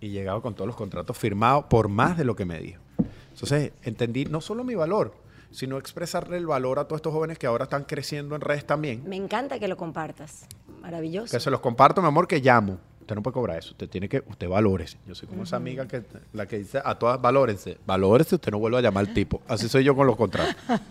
Y 0.01 0.09
llegaba 0.09 0.41
con 0.41 0.53
todos 0.53 0.67
los 0.67 0.75
contratos 0.75 1.17
firmados 1.17 1.65
por 1.65 1.87
más 1.87 2.17
de 2.17 2.25
lo 2.25 2.35
que 2.35 2.45
me 2.45 2.59
dijo. 2.59 2.81
Entonces 3.31 3.71
entendí 3.83 4.25
no 4.25 4.41
solo 4.41 4.63
mi 4.63 4.75
valor, 4.75 5.13
sino 5.51 5.77
expresarle 5.77 6.37
el 6.37 6.45
valor 6.47 6.79
a 6.79 6.85
todos 6.85 6.99
estos 6.99 7.13
jóvenes 7.13 7.37
que 7.39 7.47
ahora 7.47 7.63
están 7.65 7.83
creciendo 7.85 8.35
en 8.35 8.41
redes 8.41 8.65
también. 8.65 9.03
me 9.07 9.15
encanta 9.15 9.59
que 9.59 9.67
lo 9.67 9.77
compartas. 9.77 10.45
Maravilloso. 10.81 11.31
Que 11.31 11.39
se 11.39 11.49
los 11.49 11.59
comparto, 11.61 12.01
mi 12.01 12.07
amor, 12.07 12.27
que 12.27 12.39
llamo. 12.39 12.77
Usted 13.05 13.13
no 13.13 13.21
puede 13.21 13.35
cobrar 13.35 13.59
eso. 13.59 13.69
Usted 13.73 13.87
tiene 13.87 14.09
que, 14.09 14.23
usted 14.25 14.49
valórese. 14.49 14.97
Yo 15.05 15.13
soy 15.13 15.27
como 15.27 15.43
esa 15.43 15.57
amiga 15.57 15.87
que 15.87 16.01
la 16.33 16.47
que 16.47 16.57
dice 16.57 16.81
a 16.83 16.97
todas 16.97 17.21
valórense. 17.21 17.77
Valórese, 17.85 18.33
usted 18.33 18.51
no 18.51 18.57
vuelva 18.57 18.79
a 18.79 18.81
llamar 18.81 19.05
al 19.05 19.13
tipo. 19.13 19.43
Así 19.47 19.69
soy 19.69 19.83
yo 19.83 19.95
con 19.95 20.07
los 20.07 20.15
contratos. 20.15 20.55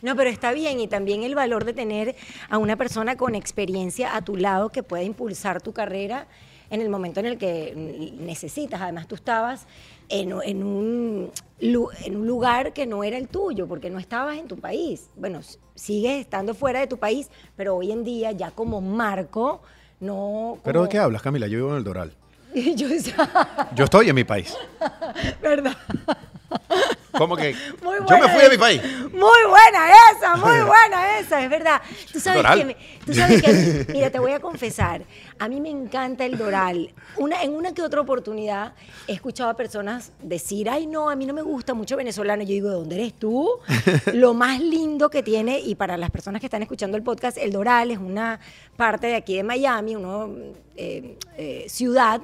No, 0.00 0.16
pero 0.16 0.30
está 0.30 0.52
bien 0.52 0.80
y 0.80 0.88
también 0.88 1.22
el 1.22 1.34
valor 1.34 1.64
de 1.64 1.72
tener 1.74 2.16
a 2.48 2.56
una 2.56 2.76
persona 2.76 3.16
con 3.16 3.34
experiencia 3.34 4.16
a 4.16 4.22
tu 4.22 4.36
lado 4.36 4.70
que 4.70 4.82
pueda 4.82 5.02
impulsar 5.02 5.60
tu 5.60 5.72
carrera 5.72 6.28
en 6.70 6.80
el 6.80 6.88
momento 6.88 7.20
en 7.20 7.26
el 7.26 7.36
que 7.36 8.12
necesitas. 8.18 8.80
Además, 8.80 9.06
tú 9.06 9.16
estabas 9.16 9.66
en, 10.08 10.32
en 10.44 10.62
un, 10.64 11.30
en 11.60 12.16
un 12.16 12.26
lugar 12.26 12.72
que 12.72 12.86
no 12.86 13.04
era 13.04 13.18
el 13.18 13.28
tuyo, 13.28 13.66
porque 13.66 13.90
no 13.90 13.98
estabas 13.98 14.38
en 14.38 14.48
tu 14.48 14.56
país. 14.56 15.10
Bueno, 15.14 15.40
sigues 15.74 16.20
estando 16.20 16.54
fuera 16.54 16.80
de 16.80 16.86
tu 16.86 16.98
país, 16.98 17.28
pero 17.54 17.76
hoy 17.76 17.92
en 17.92 18.02
día 18.02 18.32
ya 18.32 18.50
como 18.50 18.80
marco, 18.80 19.60
no... 20.00 20.58
¿Pero 20.64 20.82
de 20.82 20.88
qué 20.88 20.98
hablas, 20.98 21.22
Camila? 21.22 21.46
Yo 21.46 21.58
vivo 21.58 21.70
en 21.70 21.76
el 21.78 21.84
Doral. 21.84 22.12
Y 22.54 22.74
yo 22.76 22.88
Yo 23.74 23.84
estoy 23.84 24.08
en 24.08 24.14
mi 24.14 24.24
país. 24.24 24.56
¿verdad? 25.42 25.76
¿Cómo 27.12 27.34
que? 27.34 27.54
Muy 27.82 27.94
yo 28.08 28.18
me 28.18 28.28
fui 28.28 28.42
de 28.42 28.50
mi 28.50 28.58
país. 28.58 28.82
Muy 29.10 29.40
buena 29.48 29.88
esa, 30.12 30.36
muy 30.36 30.60
buena 30.66 31.18
esa, 31.18 31.42
es 31.42 31.48
verdad. 31.48 31.80
Tú 32.12 32.20
sabes 32.20 32.42
Doral. 32.42 32.58
que, 32.58 32.64
me- 32.66 32.76
tú 33.06 33.14
sabes 33.14 33.42
que, 33.42 33.86
mira, 33.92 34.10
te 34.10 34.18
voy 34.18 34.32
a 34.32 34.40
confesar, 34.40 35.02
a 35.38 35.48
mí 35.48 35.58
me 35.60 35.70
encanta 35.70 36.26
el 36.26 36.36
Doral. 36.36 36.92
Una, 37.16 37.42
en 37.42 37.54
una 37.54 37.72
que 37.72 37.80
otra 37.80 38.02
oportunidad 38.02 38.74
he 39.08 39.14
escuchado 39.14 39.48
a 39.48 39.54
personas 39.56 40.12
decir, 40.20 40.68
ay 40.68 40.86
no, 40.86 41.08
a 41.08 41.16
mí 41.16 41.24
no 41.24 41.32
me 41.32 41.40
gusta 41.42 41.72
mucho 41.72 41.96
venezolano. 41.96 42.42
Yo 42.42 42.50
digo, 42.50 42.68
¿de 42.68 42.74
dónde 42.74 42.94
eres 42.96 43.14
tú? 43.14 43.48
Lo 44.12 44.34
más 44.34 44.60
lindo 44.60 45.08
que 45.08 45.22
tiene, 45.22 45.58
y 45.58 45.74
para 45.74 45.96
las 45.96 46.10
personas 46.10 46.40
que 46.40 46.46
están 46.48 46.62
escuchando 46.62 46.98
el 46.98 47.02
podcast, 47.02 47.38
el 47.38 47.50
Doral 47.50 47.90
es 47.92 47.98
una 47.98 48.40
parte 48.76 49.06
de 49.06 49.14
aquí 49.14 49.36
de 49.36 49.42
Miami, 49.42 49.96
una 49.96 50.26
ciudad 51.66 52.20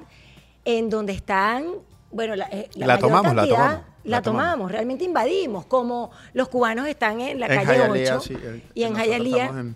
en 0.65 0.91
donde 0.91 1.13
están, 1.13 1.65
bueno, 2.11 2.37
la, 2.37 2.45
eh, 2.53 2.69
la 2.75 2.87
La 2.87 2.95
mayor 2.95 3.09
tomamos, 3.09 3.35
la 3.35 3.47
tomamos, 3.49 3.81
la 4.05 4.17
la 4.19 4.23
tomamos. 4.23 4.51
tomamos, 4.53 4.73
realmente 4.73 5.05
invadimos, 5.05 5.67
como 5.67 6.11
los 6.35 6.49
cubanos 6.49 6.87
están 6.89 7.21
en 7.21 7.41
la 7.41 7.47
En 7.47 7.55
calle 7.65 7.79
Hialeah, 7.79 8.17
8 8.17 8.21
sí, 8.21 8.35
eh, 8.43 8.63
y 8.75 8.83
en 8.85 8.97
estamos 8.97 9.57
en- 9.57 9.75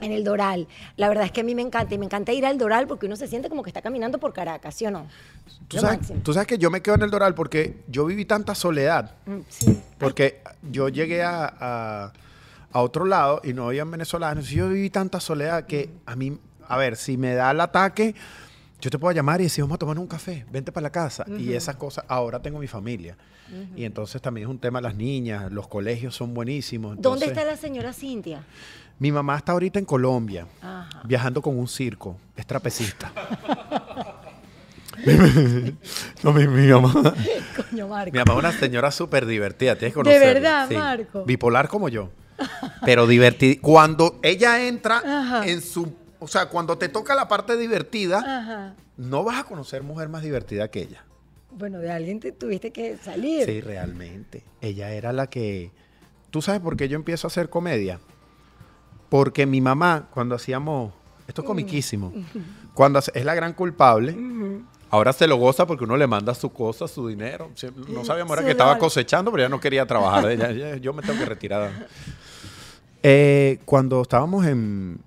en 0.00 0.12
el 0.12 0.24
Doral. 0.24 0.66
La 0.96 1.08
verdad 1.10 1.26
es 1.26 1.30
que 1.32 1.42
a 1.42 1.44
mí 1.44 1.54
me 1.54 1.60
encanta 1.60 1.94
y 1.94 1.98
me 1.98 2.06
encanta 2.06 2.32
ir 2.32 2.46
al 2.46 2.56
Doral 2.56 2.86
porque 2.86 3.04
uno 3.04 3.16
se 3.16 3.26
siente 3.28 3.50
como 3.50 3.62
que 3.62 3.68
está 3.68 3.82
caminando 3.82 4.16
por 4.18 4.32
Caracas, 4.32 4.74
¿sí 4.74 4.86
o 4.86 4.90
no? 4.90 5.06
¿Tú 5.68 5.78
sabes, 5.78 5.98
máximo. 5.98 6.20
tú 6.24 6.32
sabes 6.32 6.46
que 6.48 6.56
yo 6.56 6.70
me 6.70 6.80
quedo 6.80 6.94
en 6.94 7.02
el 7.02 7.10
Doral 7.10 7.34
porque 7.34 7.82
yo 7.86 8.06
viví 8.06 8.24
tanta 8.24 8.54
soledad. 8.54 9.12
Mm, 9.26 9.40
Sí. 9.50 9.78
Porque 9.98 10.40
yo 10.70 10.88
llegué 10.88 11.22
a, 11.22 11.52
a- 11.60 12.12
a 12.72 12.80
otro 12.82 13.04
lado 13.04 13.42
y 13.44 13.52
no 13.52 13.66
habían 13.66 13.90
venezolanos. 13.90 14.50
Y 14.50 14.54
yo 14.56 14.68
viví 14.70 14.88
tanta 14.88 15.20
soledad 15.20 15.66
que 15.66 15.90
a 16.06 16.16
mí, 16.16 16.38
a 16.66 16.76
ver, 16.78 16.96
si 16.96 17.18
me 17.18 17.34
da 17.34 17.50
el 17.50 17.60
ataque, 17.60 18.14
yo 18.80 18.90
te 18.90 18.98
puedo 18.98 19.12
llamar 19.14 19.40
y 19.40 19.44
decir, 19.44 19.62
vamos 19.64 19.76
a 19.76 19.78
tomar 19.78 19.98
un 19.98 20.06
café, 20.06 20.44
vente 20.50 20.72
para 20.72 20.84
la 20.84 20.90
casa. 20.90 21.24
Y 21.38 21.52
esas 21.52 21.76
cosas, 21.76 22.04
ahora 22.08 22.40
tengo 22.40 22.58
mi 22.58 22.66
familia. 22.66 23.16
Y 23.76 23.84
entonces 23.84 24.20
también 24.22 24.46
es 24.46 24.50
un 24.50 24.58
tema 24.58 24.80
las 24.80 24.94
niñas, 24.94 25.50
los 25.50 25.66
colegios 25.68 26.14
son 26.14 26.34
buenísimos. 26.34 27.00
¿Dónde 27.00 27.26
está 27.26 27.44
la 27.44 27.56
señora 27.56 27.92
Cintia? 27.92 28.44
Mi 28.98 29.10
mamá 29.10 29.36
está 29.36 29.52
ahorita 29.52 29.78
en 29.78 29.84
Colombia, 29.86 30.46
Ajá. 30.60 31.00
viajando 31.04 31.40
con 31.40 31.58
un 31.58 31.66
circo, 31.66 32.18
es 32.36 32.46
trapecista. 32.46 33.10
no, 36.22 36.32
mi, 36.32 36.46
mi 36.46 36.66
mamá. 36.68 36.92
Coño, 37.70 37.88
Marco. 37.88 38.12
Mi 38.12 38.18
mamá 38.18 38.32
es 38.34 38.38
una 38.38 38.52
señora 38.52 38.90
súper 38.90 39.24
divertida, 39.26 39.76
tienes 39.76 39.94
que 39.94 40.00
¿De 40.00 40.04
conocerla. 40.04 40.66
verdad, 40.66 40.70
Marco? 40.70 41.24
Bipolar 41.24 41.68
como 41.68 41.88
yo. 41.88 42.10
Pero 42.84 43.06
divertida. 43.06 43.60
Cuando 43.60 44.18
ella 44.22 44.66
entra 44.66 44.98
Ajá. 44.98 45.46
en 45.46 45.60
su... 45.60 45.94
O 46.20 46.28
sea, 46.28 46.46
cuando 46.50 46.78
te 46.78 46.88
toca 46.88 47.14
la 47.14 47.26
parte 47.28 47.56
divertida, 47.56 48.18
Ajá. 48.18 48.74
no 48.96 49.24
vas 49.24 49.40
a 49.40 49.44
conocer 49.44 49.82
mujer 49.82 50.08
más 50.08 50.22
divertida 50.22 50.68
que 50.70 50.82
ella. 50.82 51.04
Bueno, 51.50 51.78
de 51.78 51.90
alguien 51.90 52.20
te 52.20 52.30
tuviste 52.30 52.70
que 52.70 52.96
salir. 52.98 53.44
Sí, 53.46 53.60
realmente. 53.60 54.44
Ella 54.60 54.90
era 54.92 55.12
la 55.12 55.28
que... 55.28 55.72
¿Tú 56.30 56.42
sabes 56.42 56.60
por 56.60 56.76
qué 56.76 56.88
yo 56.88 56.96
empiezo 56.96 57.26
a 57.26 57.28
hacer 57.28 57.48
comedia? 57.50 57.98
Porque 59.08 59.46
mi 59.46 59.60
mamá, 59.60 60.08
cuando 60.12 60.34
hacíamos... 60.36 60.92
Esto 61.26 61.42
es 61.42 61.46
comiquísimo. 61.46 62.12
Cuando 62.74 62.98
es 63.00 63.24
la 63.24 63.34
gran 63.34 63.52
culpable, 63.54 64.16
ahora 64.90 65.12
se 65.12 65.26
lo 65.26 65.36
goza 65.36 65.66
porque 65.66 65.84
uno 65.84 65.96
le 65.96 66.06
manda 66.06 66.34
su 66.34 66.52
cosa, 66.52 66.86
su 66.86 67.08
dinero. 67.08 67.50
No 67.88 68.04
sabíamos 68.04 68.36
Su 68.38 68.44
que 68.44 68.50
estaba 68.52 68.78
cosechando, 68.78 69.30
pero 69.32 69.44
ya 69.44 69.48
no 69.48 69.58
quería 69.60 69.86
trabajar. 69.86 70.30
Ella- 70.30 70.50
ella- 70.50 70.76
yo 70.80 70.92
me 70.92 71.02
tengo 71.02 71.18
que 71.18 71.24
retirar. 71.24 71.70
Eh, 73.02 73.58
cuando 73.64 74.02
estábamos 74.02 74.46
en... 74.46 75.00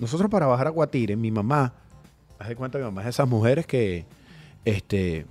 Nosotros 0.00 0.30
para 0.30 0.46
bajar 0.46 0.66
a 0.66 0.70
Guatire, 0.70 1.14
mi 1.14 1.30
mamá, 1.30 1.74
haz 2.38 2.48
de 2.48 2.56
cuenta 2.56 2.78
mi 2.78 2.84
mamá 2.84 3.02
es 3.02 3.04
de 3.04 3.10
esas 3.10 3.28
mujeres 3.28 3.66
que, 3.66 4.06
este, 4.64 5.26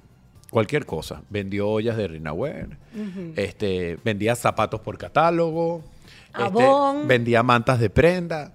cualquier 0.51 0.85
cosa, 0.85 1.23
vendió 1.29 1.67
ollas 1.67 1.97
de 1.97 2.07
Rinaware, 2.07 2.77
este, 3.35 3.97
vendía 4.05 4.35
zapatos 4.35 4.79
por 4.81 4.97
catálogo, 4.99 5.83
este, 6.37 6.65
vendía 7.05 7.43
mantas 7.43 7.79
de 7.79 7.89
prenda. 7.89 8.53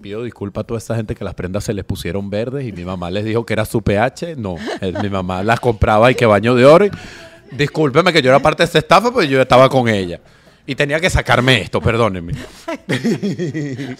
Pido 0.00 0.22
disculpas 0.22 0.62
a 0.62 0.66
toda 0.66 0.78
esa 0.78 0.94
gente 0.94 1.16
que 1.16 1.24
las 1.24 1.34
prendas 1.34 1.64
se 1.64 1.74
les 1.74 1.84
pusieron 1.84 2.30
verdes 2.30 2.64
y 2.64 2.70
mi 2.70 2.84
mamá 2.84 3.10
les 3.10 3.24
dijo 3.24 3.44
que 3.44 3.54
era 3.54 3.64
su 3.64 3.82
pH. 3.82 4.36
No, 4.36 4.56
eh, 4.80 4.92
mi 5.02 5.08
mamá 5.08 5.42
las 5.42 5.58
compraba 5.58 6.10
y 6.12 6.14
que 6.14 6.26
baño 6.26 6.54
de 6.54 6.64
oro. 6.64 6.86
Discúlpeme 7.50 8.12
que 8.12 8.22
yo 8.22 8.30
era 8.30 8.38
parte 8.38 8.62
de 8.62 8.68
esa 8.68 8.78
estafa, 8.78 9.10
porque 9.10 9.26
yo 9.26 9.40
estaba 9.40 9.68
con 9.68 9.88
ella. 9.88 10.20
Y 10.66 10.74
tenía 10.74 11.00
que 11.00 11.10
sacarme 11.10 11.60
esto, 11.60 11.80
perdónenme. 11.80 12.34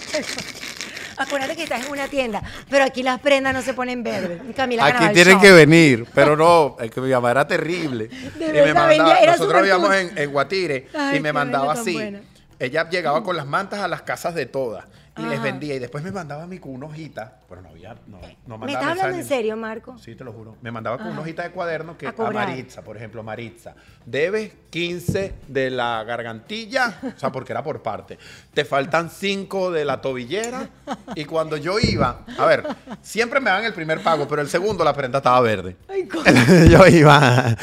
Acuérdate 1.18 1.56
que 1.56 1.62
estás 1.64 1.84
en 1.86 1.92
una 1.92 2.08
tienda, 2.08 2.42
pero 2.68 2.84
aquí 2.84 3.02
las 3.02 3.20
prendas 3.20 3.54
no 3.54 3.62
se 3.62 3.74
ponen 3.74 4.02
verdes. 4.02 4.40
Camila 4.54 4.84
Aquí 4.86 5.08
tienen 5.14 5.34
Show. 5.34 5.42
que 5.42 5.52
venir, 5.52 6.06
pero 6.14 6.36
no, 6.36 6.76
es 6.80 6.90
que 6.90 7.00
mi 7.00 7.10
mamá 7.10 7.30
era 7.30 7.46
terrible. 7.46 8.10
y 8.12 8.38
me 8.52 8.74
mandaba, 8.74 9.18
era 9.18 9.32
nosotros 9.32 9.62
vivíamos 9.62 9.94
en, 9.94 10.18
en 10.18 10.30
Guatire 10.32 10.88
Ay, 10.94 11.16
y 11.16 11.20
me 11.20 11.32
mandaba 11.32 11.72
así. 11.72 11.94
buena. 11.94 12.20
Ella 12.58 12.88
llegaba 12.88 13.22
con 13.22 13.36
las 13.36 13.46
mantas 13.46 13.80
a 13.80 13.88
las 13.88 14.02
casas 14.02 14.34
de 14.34 14.46
todas 14.46 14.84
y 15.18 15.22
les 15.22 15.40
vendía 15.42 15.74
y 15.74 15.78
después 15.78 16.04
me 16.04 16.12
mandaba 16.12 16.42
a 16.42 16.46
mí 16.46 16.58
con 16.58 16.72
una 16.72 16.86
hojita, 16.86 17.40
pero 17.48 17.62
no 17.62 17.70
había, 17.70 17.94
no, 18.06 18.18
no 18.46 18.58
¿Me 18.58 18.66
mandaba 18.66 18.72
estás 18.72 18.90
hablando 18.90 19.18
en 19.18 19.24
serio, 19.24 19.56
Marco? 19.56 19.96
Sí, 19.98 20.14
te 20.14 20.24
lo 20.24 20.32
juro. 20.32 20.56
Me 20.60 20.70
mandaba 20.70 20.98
con 20.98 21.06
Ajá. 21.06 21.12
una 21.14 21.22
hojita 21.22 21.42
de 21.44 21.50
cuaderno 21.50 21.96
que 21.96 22.06
A. 22.08 22.12
Maritza, 22.32 22.82
por 22.82 22.96
ejemplo, 22.96 23.22
Maritza, 23.22 23.74
debes 24.04 24.52
15 24.70 25.34
de 25.48 25.70
la 25.70 26.04
gargantilla, 26.04 27.00
o 27.16 27.18
sea, 27.18 27.32
porque 27.32 27.52
era 27.52 27.62
por 27.62 27.82
parte. 27.82 28.18
Te 28.52 28.64
faltan 28.64 29.08
5 29.10 29.70
de 29.70 29.84
la 29.84 30.00
tobillera 30.00 30.68
y 31.14 31.24
cuando 31.24 31.56
yo 31.56 31.78
iba, 31.78 32.24
a 32.36 32.44
ver, 32.44 32.66
siempre 33.00 33.40
me 33.40 33.50
dan 33.50 33.64
el 33.64 33.72
primer 33.72 34.02
pago, 34.02 34.28
pero 34.28 34.42
el 34.42 34.48
segundo 34.48 34.84
la 34.84 34.92
prenda 34.92 35.18
estaba 35.18 35.40
verde. 35.40 35.76
Ay, 35.88 36.08
yo 36.70 36.86
iba 36.86 37.56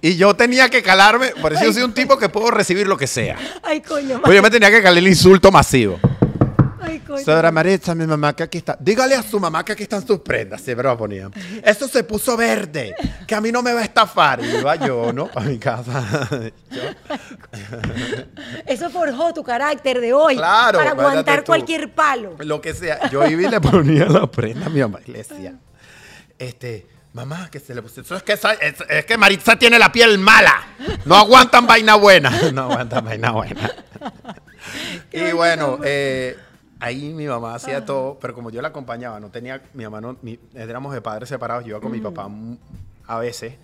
y 0.00 0.16
yo 0.16 0.34
tenía 0.34 0.68
que 0.68 0.82
calarme, 0.82 1.30
por 1.40 1.52
eso 1.52 1.64
yo 1.64 1.72
soy 1.72 1.82
un 1.82 1.94
tipo 1.94 2.16
que 2.18 2.28
puedo 2.28 2.50
recibir 2.50 2.86
lo 2.86 2.96
que 2.96 3.06
sea. 3.06 3.36
Ay, 3.62 3.80
coño, 3.80 4.20
Pues 4.22 4.36
yo 4.36 4.42
me 4.42 4.50
tenía 4.50 4.70
que 4.70 4.80
calar 4.82 4.98
el 4.98 5.08
insulto 5.08 5.50
masivo. 5.50 5.98
Ay, 6.80 6.98
coño. 7.00 7.24
Señora 7.24 7.50
Maritza, 7.52 7.94
mi 7.94 8.06
mamá 8.06 8.34
que 8.34 8.42
aquí 8.42 8.58
está. 8.58 8.76
Dígale 8.80 9.14
a 9.14 9.22
su 9.22 9.38
mamá 9.38 9.64
que 9.64 9.72
aquí 9.72 9.82
están 9.84 10.06
sus 10.06 10.20
prendas. 10.20 10.60
Siempre 10.60 10.86
lo 10.88 10.96
ponían. 10.96 11.32
Esto 11.64 11.86
se 11.88 12.04
puso 12.04 12.36
verde, 12.36 12.94
que 13.26 13.34
a 13.34 13.40
mí 13.40 13.52
no 13.52 13.62
me 13.62 13.72
va 13.72 13.80
a 13.80 13.84
estafar. 13.84 14.44
Y 14.44 14.48
iba 14.56 14.74
yo, 14.76 15.12
¿no? 15.12 15.28
A 15.34 15.40
mi 15.40 15.58
casa. 15.58 16.28
Yo, 16.70 16.82
Eso 18.66 18.90
forjó 18.90 19.32
tu 19.34 19.42
carácter 19.42 20.00
de 20.00 20.12
hoy. 20.12 20.36
Claro, 20.36 20.78
Para 20.78 20.90
aguantar 20.90 21.40
tú. 21.40 21.46
cualquier 21.46 21.92
palo. 21.94 22.36
lo 22.38 22.60
que 22.60 22.74
sea. 22.74 23.10
Yo 23.10 23.26
iba 23.26 23.42
y 23.42 23.48
le 23.48 23.60
ponía 23.60 24.06
la 24.06 24.26
prenda 24.30 24.66
a 24.66 24.68
mi 24.68 24.80
mamá 24.80 25.00
y 25.06 25.12
le 25.12 25.18
decía. 25.18 25.54
este, 26.38 26.86
mamá, 27.12 27.48
que 27.50 27.58
se 27.60 27.74
le 27.74 27.82
puso. 27.82 28.00
Eso 28.00 28.16
es 28.16 28.22
que, 28.22 28.32
esa- 28.34 28.52
es, 28.54 28.74
es 28.88 29.04
que 29.04 29.16
Maritza 29.18 29.56
tiene 29.56 29.78
la 29.78 29.90
piel 29.92 30.18
mala. 30.18 30.54
No 31.04 31.16
aguantan 31.16 31.66
vaina 31.66 31.96
buena. 31.96 32.30
No 32.52 32.62
aguantan 32.70 33.04
vaina 33.04 33.30
buena. 33.32 33.70
y 35.12 35.32
bueno, 35.32 35.78
eh, 35.84 36.36
ahí 36.80 37.12
mi 37.12 37.26
mamá 37.26 37.54
hacía 37.54 37.84
todo, 37.84 38.18
pero 38.20 38.34
como 38.34 38.50
yo 38.50 38.60
la 38.62 38.68
acompañaba, 38.68 39.20
no 39.20 39.30
tenía, 39.30 39.62
mi 39.74 39.84
mamá 39.84 40.00
no, 40.00 40.16
mi- 40.22 40.38
éramos 40.54 40.92
de 40.94 41.00
padres 41.00 41.28
separados, 41.28 41.64
yo 41.64 41.70
iba 41.70 41.80
con 41.80 41.92
mi 41.92 42.00
papá 42.00 42.28
a 43.06 43.18
veces. 43.18 43.54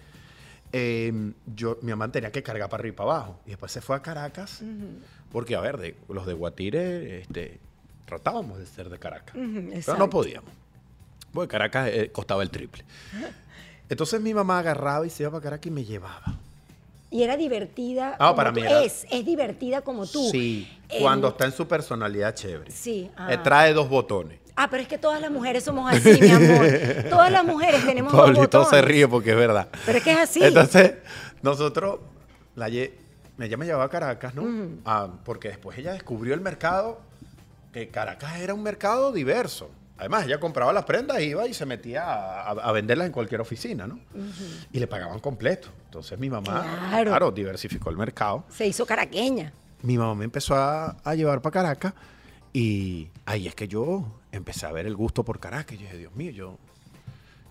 eh, 0.72 1.32
yo, 1.54 1.78
mi 1.82 1.90
mamá 1.90 2.10
tenía 2.12 2.30
que 2.32 2.42
cargar 2.42 2.68
para 2.68 2.80
arriba 2.82 2.92
y 2.94 2.96
para 2.96 3.10
abajo. 3.12 3.40
Y 3.46 3.50
después 3.50 3.72
se 3.72 3.80
fue 3.80 3.96
a 3.96 4.02
Caracas, 4.02 4.62
porque, 5.32 5.56
a 5.56 5.60
ver, 5.60 5.78
de, 5.78 5.96
los 6.08 6.26
de 6.26 6.34
Guatire, 6.34 7.20
este, 7.20 7.58
tratábamos 8.04 8.58
de 8.58 8.66
ser 8.66 8.88
de 8.90 8.98
Caracas. 8.98 9.34
Pero 9.86 9.98
no 9.98 10.10
podíamos. 10.10 10.50
Porque 11.32 11.48
Caracas 11.48 11.88
eh, 11.92 12.10
costaba 12.12 12.42
el 12.42 12.50
triple. 12.50 12.84
Entonces 13.88 14.20
mi 14.20 14.34
mamá 14.34 14.58
agarraba 14.58 15.06
y 15.06 15.10
se 15.10 15.22
iba 15.22 15.30
para 15.30 15.42
Caracas 15.42 15.66
y 15.66 15.70
me 15.70 15.84
llevaba. 15.84 16.38
Y 17.16 17.22
era 17.22 17.36
divertida. 17.36 18.14
Ah, 18.18 18.26
como 18.28 18.36
para 18.36 18.52
tú. 18.52 18.60
mí 18.60 18.66
era- 18.66 18.82
Es, 18.82 19.06
es 19.10 19.24
divertida 19.24 19.80
como 19.80 20.06
tú. 20.06 20.28
Sí, 20.30 20.68
En- 20.88 21.00
cuando 21.02 21.28
está 21.28 21.46
en 21.46 21.52
su 21.52 21.66
personalidad 21.66 22.34
chévere. 22.34 22.70
Sí, 22.70 23.10
ah. 23.16 23.32
Eh, 23.32 23.38
trae 23.38 23.72
dos 23.72 23.88
botones. 23.88 24.38
Ah, 24.54 24.68
pero 24.70 24.82
es 24.82 24.88
que 24.88 24.98
todas 24.98 25.20
las 25.20 25.30
mujeres 25.30 25.64
somos 25.64 25.90
así, 25.92 26.18
mi 26.20 26.30
amor. 26.30 26.66
Todas 27.10 27.30
las 27.32 27.44
mujeres 27.44 27.84
tenemos 27.86 28.12
dos 28.12 28.32
botones. 28.34 28.68
se 28.68 28.82
ríe 28.82 29.06
porque 29.08 29.30
es 29.30 29.36
verdad. 29.36 29.68
Pero 29.86 29.98
es 29.98 30.04
que 30.04 30.12
es 30.12 30.18
así. 30.18 30.42
Entonces, 30.42 30.94
nosotros, 31.42 32.00
la 32.54 32.68
lle- 32.68 32.92
ella 33.38 33.56
me 33.58 33.64
llevaba 33.66 33.84
a 33.84 33.88
Caracas, 33.90 34.34
¿no? 34.34 34.44
Ah, 34.84 35.08
porque 35.24 35.48
después 35.48 35.76
ella 35.78 35.92
descubrió 35.92 36.32
el 36.34 36.40
mercado, 36.40 37.00
que 37.72 37.88
Caracas 37.88 38.38
era 38.40 38.52
un 38.54 38.62
mercado 38.62 39.12
diverso. 39.12 39.70
Además, 39.98 40.26
ella 40.26 40.38
compraba 40.38 40.72
las 40.72 40.84
prendas, 40.84 41.20
iba 41.22 41.46
y 41.48 41.54
se 41.54 41.64
metía 41.64 42.42
a, 42.42 42.72
venderlas 42.72 43.06
en 43.06 43.12
cualquier 43.12 43.40
oficina, 43.40 43.86
¿no? 43.86 43.98
Y 44.72 44.78
le 44.78 44.86
pagaban 44.86 45.20
completo. 45.20 45.68
Entonces 45.86 46.18
mi 46.18 46.28
mamá, 46.28 46.88
Claro. 46.90 47.10
claro, 47.10 47.30
diversificó 47.30 47.88
el 47.90 47.96
mercado. 47.96 48.44
Se 48.50 48.66
hizo 48.66 48.84
caraqueña. 48.84 49.52
mi 49.82 49.96
mamá 49.96 50.14
me 50.14 50.24
empezó 50.24 50.54
a, 50.54 50.96
a 51.02 51.14
llevar 51.14 51.40
para 51.40 51.52
Caracas 51.52 51.94
y 52.52 53.08
ahí 53.24 53.46
es 53.46 53.54
que 53.54 53.68
yo 53.68 54.04
empecé 54.32 54.66
a 54.66 54.72
ver 54.72 54.86
el 54.86 54.94
gusto 54.96 55.24
por 55.24 55.38
Caracas. 55.40 55.74
Y 55.74 55.78
yo 55.78 55.84
dije, 55.84 55.96
Dios 55.98 56.14
mío, 56.14 56.30
yo, 56.30 56.58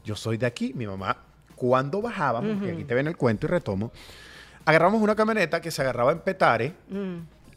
yo 0.04 0.16
soy 0.16 0.38
de 0.38 0.46
aquí. 0.46 0.72
Mi 0.76 0.86
mamá, 0.86 1.18
cuando 1.56 2.02
bajábamos, 2.02 2.62
y 2.64 2.70
aquí 2.70 2.84
te 2.84 2.94
ven 2.94 3.08
el 3.08 3.18
cuento 3.18 3.48
y 3.48 3.50
retomo, 3.50 3.92
agarramos 4.66 5.02
una 5.02 5.16
camioneta 5.16 5.62
que 5.62 5.72
se 5.72 5.82
agarraba 5.82 6.12
en 6.12 6.20
Petare, 6.20 6.74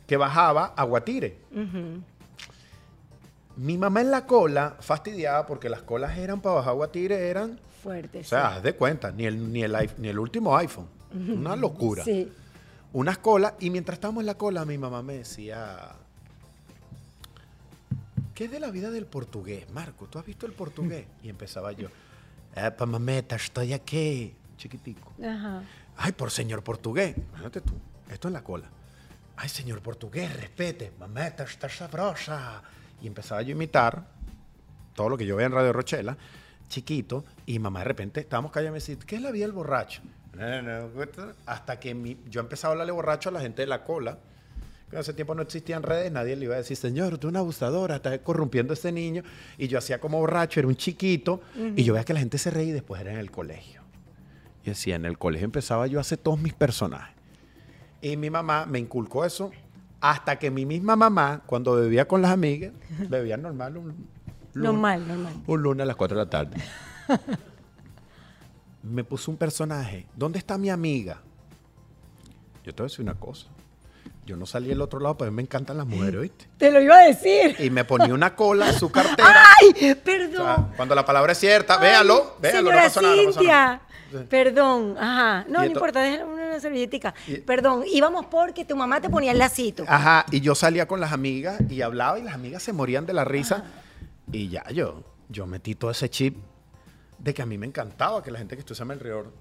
que 0.06 0.16
bajaba 0.16 0.72
a 0.76 0.84
Guatire. 0.84 1.36
Mi 3.58 3.76
mamá 3.76 4.00
en 4.00 4.10
la 4.10 4.24
cola, 4.24 4.76
fastidiada 4.80 5.44
porque 5.46 5.68
las 5.68 5.82
colas 5.82 6.16
eran 6.16 6.40
para 6.40 6.54
bajar 6.56 6.74
Guatire, 6.74 7.28
eran, 7.28 7.58
Fuerte. 7.82 8.20
o 8.20 8.24
sea, 8.24 8.54
haz 8.56 8.62
de 8.62 8.74
cuenta, 8.74 9.10
ni 9.10 9.26
el, 9.26 9.52
ni 9.52 9.62
el, 9.64 9.76
ni 9.98 10.08
el 10.08 10.18
último 10.18 10.56
iPhone. 10.56 10.86
Una 11.12 11.56
locura 11.56 12.04
Sí. 12.04 12.30
unas 12.92 13.18
colas 13.18 13.54
y 13.60 13.70
mientras 13.70 13.96
estábamos 13.96 14.20
en 14.22 14.26
la 14.26 14.34
cola 14.36 14.64
mi 14.64 14.76
mamá 14.78 15.02
me 15.02 15.14
decía 15.14 15.92
¿qué 18.34 18.44
es 18.44 18.50
de 18.50 18.60
la 18.60 18.70
vida 18.70 18.90
del 18.90 19.06
portugués? 19.06 19.68
Marco, 19.72 20.06
¿tú 20.06 20.18
has 20.18 20.26
visto 20.26 20.44
el 20.46 20.52
portugués? 20.52 21.06
Y 21.22 21.28
empezaba 21.30 21.72
yo 21.72 21.88
Epa, 22.54 22.84
mameta, 22.86 23.36
estoy 23.36 23.72
aquí 23.72 24.34
chiquitico 24.58 25.12
Ajá. 25.24 25.62
ay, 25.96 26.12
por 26.12 26.30
señor 26.30 26.62
portugués 26.62 27.16
imagínate 27.16 27.60
tú, 27.62 27.72
esto 28.10 28.28
en 28.28 28.34
la 28.34 28.42
cola 28.44 28.66
ay, 29.36 29.48
señor 29.48 29.80
portugués, 29.80 30.34
respete 30.36 30.92
mameta, 30.98 31.44
está 31.44 31.68
sabrosa 31.70 32.62
y 33.02 33.06
empezaba 33.06 33.42
yo 33.42 33.48
a 33.48 33.52
imitar 33.52 34.06
todo 34.94 35.08
lo 35.08 35.16
que 35.16 35.26
yo 35.26 35.36
veía 35.36 35.46
en 35.46 35.52
Radio 35.52 35.72
Rochela, 35.72 36.16
chiquito, 36.68 37.24
y 37.46 37.58
mamá 37.58 37.80
de 37.80 37.84
repente 37.86 38.20
estábamos 38.20 38.50
callados 38.52 38.70
y 38.70 38.72
me 38.72 38.78
decía, 38.94 39.06
¿qué 39.06 39.16
es 39.16 39.22
la 39.22 39.30
vida 39.30 39.44
del 39.46 39.52
borracho? 39.52 40.02
No, 40.36 40.62
no, 40.62 40.88
no, 40.88 41.04
Hasta 41.46 41.80
que 41.80 41.94
mi- 41.94 42.18
yo 42.28 42.40
empezaba 42.40 42.70
a 42.70 42.72
hablarle 42.72 42.92
borracho 42.92 43.28
a 43.28 43.32
la 43.32 43.40
gente 43.40 43.62
de 43.62 43.66
la 43.66 43.84
cola. 43.84 44.18
que 44.90 44.96
En 44.96 45.00
ese 45.00 45.12
tiempo 45.12 45.34
no 45.34 45.42
existían 45.42 45.82
redes, 45.82 46.10
nadie 46.12 46.34
le 46.36 46.44
iba 46.46 46.54
a 46.54 46.58
decir, 46.58 46.76
señor, 46.76 47.18
tú 47.18 47.28
una 47.28 47.40
abusadora, 47.40 47.96
estás 47.96 48.18
corrompiendo 48.20 48.72
a 48.72 48.74
ese 48.74 48.90
niño. 48.92 49.22
Y 49.58 49.68
yo 49.68 49.78
hacía 49.78 49.98
como 50.00 50.18
borracho, 50.18 50.60
era 50.60 50.66
un 50.68 50.76
chiquito, 50.76 51.40
y 51.76 51.82
yo 51.84 51.92
veía 51.94 52.04
que 52.04 52.14
la 52.14 52.20
gente 52.20 52.38
se 52.38 52.50
reía 52.50 52.70
y 52.70 52.72
después 52.72 53.00
era 53.00 53.12
en 53.12 53.18
el 53.18 53.30
colegio. 53.30 53.82
Y 54.64 54.70
decía, 54.70 54.96
en 54.96 55.04
el 55.04 55.18
colegio 55.18 55.44
empezaba 55.46 55.86
yo 55.86 55.98
a 55.98 56.02
hacer 56.02 56.18
todos 56.18 56.38
mis 56.40 56.54
personajes. 56.54 57.14
Y 58.00 58.16
mi 58.16 58.30
mamá 58.30 58.64
me 58.66 58.78
inculcó 58.78 59.24
eso 59.24 59.50
hasta 60.00 60.38
que 60.38 60.50
mi 60.50 60.64
misma 60.66 60.96
mamá, 60.96 61.42
cuando 61.46 61.74
bebía 61.74 62.06
con 62.06 62.22
las 62.22 62.30
amigas, 62.32 62.72
bebía 63.08 63.36
normal 63.36 63.76
un 63.76 63.84
lunes, 63.88 64.06
Normal, 64.54 65.06
normal. 65.08 65.32
un 65.46 65.62
lunes 65.62 65.82
a 65.82 65.86
las 65.86 65.96
4 65.96 66.18
de 66.18 66.24
la 66.24 66.30
tarde. 66.30 66.56
me 68.82 69.04
puso 69.04 69.30
un 69.30 69.36
personaje. 69.36 70.06
¿Dónde 70.16 70.38
está 70.38 70.56
mi 70.58 70.70
amiga? 70.70 71.20
Yo 72.64 72.74
te 72.74 72.82
voy 72.82 72.88
a 72.88 72.90
decir 72.90 73.02
una 73.04 73.14
cosa. 73.14 73.46
Yo 74.26 74.36
no 74.36 74.44
salí 74.44 74.68
del 74.68 74.82
otro 74.82 75.00
lado, 75.00 75.16
pero 75.16 75.28
a 75.28 75.30
mí 75.30 75.36
me 75.36 75.42
encantan 75.42 75.78
las 75.78 75.86
mujeres, 75.86 76.20
¿oíste? 76.20 76.46
Te 76.58 76.70
lo 76.70 76.80
iba 76.82 76.96
a 76.98 77.04
decir. 77.06 77.56
Y 77.60 77.70
me 77.70 77.84
ponía 77.84 78.12
una 78.12 78.34
cola 78.34 78.68
en 78.68 78.78
su 78.78 78.90
cartera. 78.90 79.42
¡Ay! 79.60 79.70
O 79.70 79.78
sea, 79.78 79.94
Perdón. 80.02 80.72
cuando 80.76 80.94
la 80.94 81.04
palabra 81.06 81.32
es 81.32 81.38
cierta, 81.38 81.74
Ay, 81.76 81.80
véalo, 81.80 82.36
véalo, 82.40 82.62
no 82.62 82.68
Señora 82.68 82.82
pasa 82.84 83.00
nada. 83.02 83.16
no 83.16 83.24
pasa 83.26 83.42
nada. 83.42 83.82
Perdón, 84.28 84.96
ajá. 84.98 85.44
No, 85.48 85.60
no 85.60 85.64
importa, 85.66 86.00
déjame 86.00 86.32
una 86.34 86.60
servilletica. 86.60 87.14
Y- 87.26 87.38
Perdón, 87.38 87.84
íbamos 87.92 88.26
porque 88.26 88.64
tu 88.64 88.76
mamá 88.76 89.00
te 89.00 89.08
ponía 89.10 89.32
el 89.32 89.38
lacito. 89.38 89.84
Ajá, 89.86 90.24
y 90.30 90.40
yo 90.40 90.54
salía 90.54 90.86
con 90.88 91.00
las 91.00 91.12
amigas 91.12 91.60
y 91.68 91.82
hablaba 91.82 92.18
y 92.18 92.22
las 92.22 92.34
amigas 92.34 92.62
se 92.62 92.72
morían 92.72 93.06
de 93.06 93.12
la 93.12 93.24
risa. 93.24 93.64
Y 94.32 94.48
ya 94.48 94.64
yo, 94.70 95.02
yo 95.28 95.46
metí 95.46 95.74
todo 95.74 95.90
ese 95.90 96.08
chip 96.08 96.36
de 97.18 97.34
que 97.34 97.42
a 97.42 97.46
mí 97.46 97.58
me 97.58 97.66
encantaba 97.66 98.22
que 98.22 98.30
la 98.30 98.38
gente 98.38 98.54
que 98.56 98.60
estuviese 98.60 98.82
a 98.82 98.86
mi 98.86 98.92
alrededor 98.92 99.32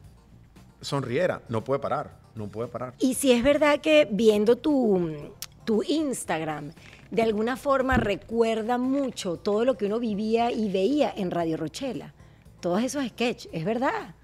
sonriera. 0.81 1.41
No 1.49 1.63
puede 1.63 1.79
parar, 1.79 2.11
no 2.35 2.47
puede 2.47 2.67
parar. 2.69 2.93
Y 2.99 3.13
si 3.15 3.31
es 3.31 3.43
verdad 3.43 3.79
que 3.79 4.07
viendo 4.11 4.55
tu, 4.57 5.31
tu 5.65 5.83
Instagram, 5.83 6.71
de 7.11 7.21
alguna 7.21 7.55
forma 7.57 7.97
recuerda 7.97 8.77
mucho 8.77 9.37
todo 9.37 9.65
lo 9.65 9.77
que 9.77 9.85
uno 9.85 9.99
vivía 9.99 10.51
y 10.51 10.71
veía 10.71 11.13
en 11.15 11.31
Radio 11.31 11.57
Rochela. 11.57 12.13
Todos 12.59 12.83
esos 12.83 13.05
sketches, 13.07 13.49
es 13.53 13.63
verdad. 13.65 14.15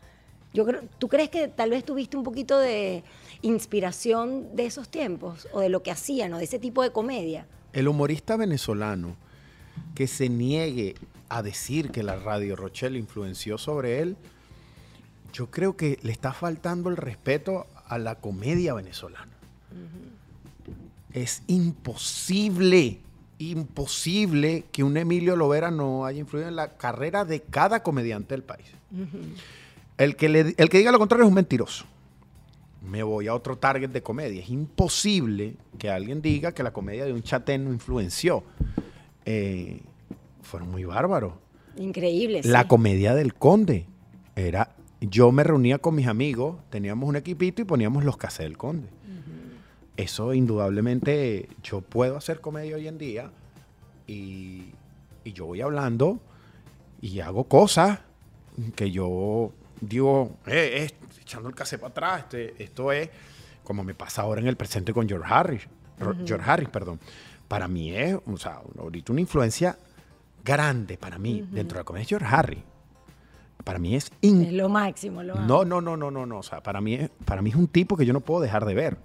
Yo 0.54 0.66
creo, 0.66 0.82
¿Tú 1.00 1.08
crees 1.10 1.30
que 1.30 1.48
tal 1.48 1.72
vez 1.72 1.84
tuviste 1.84 2.16
un 2.16 2.24
poquito 2.24 2.60
de 2.60 3.04
inspiración 3.42 4.56
de 4.56 4.68
esos 4.68 4.88
tiempos 4.88 5.48
o 5.52 5.60
de 5.60 5.70
lo 5.70 5.82
que 5.82 5.92
hacían 5.92 6.34
o 6.34 6.38
de 6.38 6.44
ese 6.44 6.60
tipo 6.60 6.84
de 6.84 6.92
comedia? 6.92 7.48
El 7.74 7.88
humorista 7.88 8.38
venezolano 8.38 9.16
que 9.96 10.06
se 10.06 10.30
niegue 10.30 10.96
a 11.30 11.42
decir 11.42 11.90
que 11.90 12.04
la 12.04 12.16
radio 12.16 12.56
Rochelle 12.56 13.00
influenció 13.00 13.58
sobre 13.58 14.02
él, 14.02 14.16
yo 15.34 15.50
creo 15.50 15.76
que 15.76 15.98
le 16.04 16.12
está 16.12 16.32
faltando 16.32 16.90
el 16.90 16.98
respeto 16.98 17.66
a 17.88 17.98
la 17.98 18.16
comedia 18.16 18.76
venezolana. 18.76 19.32
Es 21.12 21.42
imposible, 21.48 23.00
imposible 23.40 24.66
que 24.72 24.84
un 24.84 24.98
Emilio 24.98 25.36
Lovera 25.36 25.72
no 25.72 26.06
haya 26.06 26.20
influido 26.20 26.48
en 26.48 26.56
la 26.56 26.78
carrera 26.78 27.26
de 27.26 27.42
cada 27.42 27.82
comediante 27.82 28.36
del 28.36 28.44
país. 28.44 28.68
El, 29.98 30.16
que 30.16 30.30
le- 30.30 30.56
el 30.58 30.70
que 30.70 30.78
diga 30.78 30.92
lo 30.92 31.00
contrario 31.00 31.24
es 31.26 31.30
un 31.30 31.36
mentiroso. 31.36 31.86
Me 32.82 33.02
voy 33.04 33.28
a 33.28 33.34
otro 33.36 33.58
target 33.58 33.90
de 33.90 34.04
comedia. 34.04 34.42
Es 34.42 34.50
imposible 34.50 35.56
que 35.80 35.90
alguien 35.90 36.22
diga 36.22 36.52
que 36.52 36.64
la 36.64 36.74
comedia 36.74 37.06
de 37.06 37.14
un 37.14 37.22
chatén 37.24 37.64
no 37.66 37.72
influenció. 37.72 38.44
Eh, 39.26 39.82
fueron 40.42 40.70
muy 40.72 40.84
bárbaros. 40.84 41.34
Increíble. 41.78 42.44
sí. 42.44 42.50
La 42.50 42.68
comedia 42.68 43.16
del 43.16 43.34
conde 43.34 43.86
era. 44.36 44.76
Yo 45.00 45.32
me 45.32 45.44
reunía 45.44 45.80
con 45.80 45.96
mis 45.96 46.08
amigos, 46.08 46.58
teníamos 46.70 47.08
un 47.10 47.16
equipito 47.18 47.62
y 47.62 47.66
poníamos 47.66 48.04
los 48.06 48.16
cassettes 48.18 48.50
del 48.50 48.58
conde. 48.58 48.88
Eso 49.98 50.34
indudablemente 50.34 51.50
yo 51.62 51.82
puedo 51.82 52.18
hacer 52.18 52.42
comedia 52.42 52.76
hoy 52.78 52.88
en 52.88 52.98
día 52.98 53.32
y, 54.08 54.64
y 55.24 55.34
yo 55.34 55.46
voy 55.46 55.62
hablando 55.62 56.20
y 57.02 57.20
hago 57.20 57.44
cosas 57.46 58.00
que 58.76 58.90
yo 58.92 59.52
digo, 59.88 60.38
eh, 60.48 60.88
eh, 60.90 60.96
echando 61.22 61.50
el 61.50 61.56
cassette 61.56 61.80
para 61.82 61.92
atrás, 61.92 62.20
este, 62.24 62.64
esto 62.64 62.92
es 62.92 63.10
como 63.64 63.84
me 63.84 63.94
pasa 63.94 64.22
ahora 64.24 64.42
en 64.42 64.48
el 64.48 64.58
presente 64.58 64.94
con 64.94 65.08
George 65.08 65.28
Harris. 65.32 65.62
George 66.26 66.50
Harris, 66.50 66.70
perdón. 66.70 67.00
Para 67.48 67.68
mí 67.68 67.96
es, 67.96 68.18
o 68.26 68.38
sea, 68.38 68.62
ahorita 68.78 69.12
una 69.12 69.22
influencia 69.22 69.78
grande 70.44 70.98
para 70.98 71.18
mí 71.18 71.48
dentro 71.52 71.76
de 71.78 71.82
la 71.82 71.86
comedia 71.86 72.04
es 72.04 72.10
George 72.10 72.28
Harris. 72.30 72.60
Para 73.64 73.80
mí 73.80 73.96
es 73.96 74.12
in- 74.22 74.42
Es 74.44 74.52
lo 74.54 74.68
máximo. 74.68 75.24
Lo 75.24 75.36
no, 75.36 75.64
no, 75.64 75.80
no, 75.80 75.96
no, 75.96 76.12
no, 76.12 76.26
no. 76.26 76.40
O 76.40 76.44
sea, 76.44 76.62
para 76.62 76.82
mí, 76.82 76.96
es, 76.96 77.10
para 77.26 77.42
mí 77.42 77.52
es 77.52 77.56
un 77.56 77.68
tipo 77.68 77.96
que 77.96 78.06
yo 78.06 78.12
no 78.12 78.20
puedo 78.20 78.42
dejar 78.42 78.66
de 78.66 78.74
ver. 78.74 78.98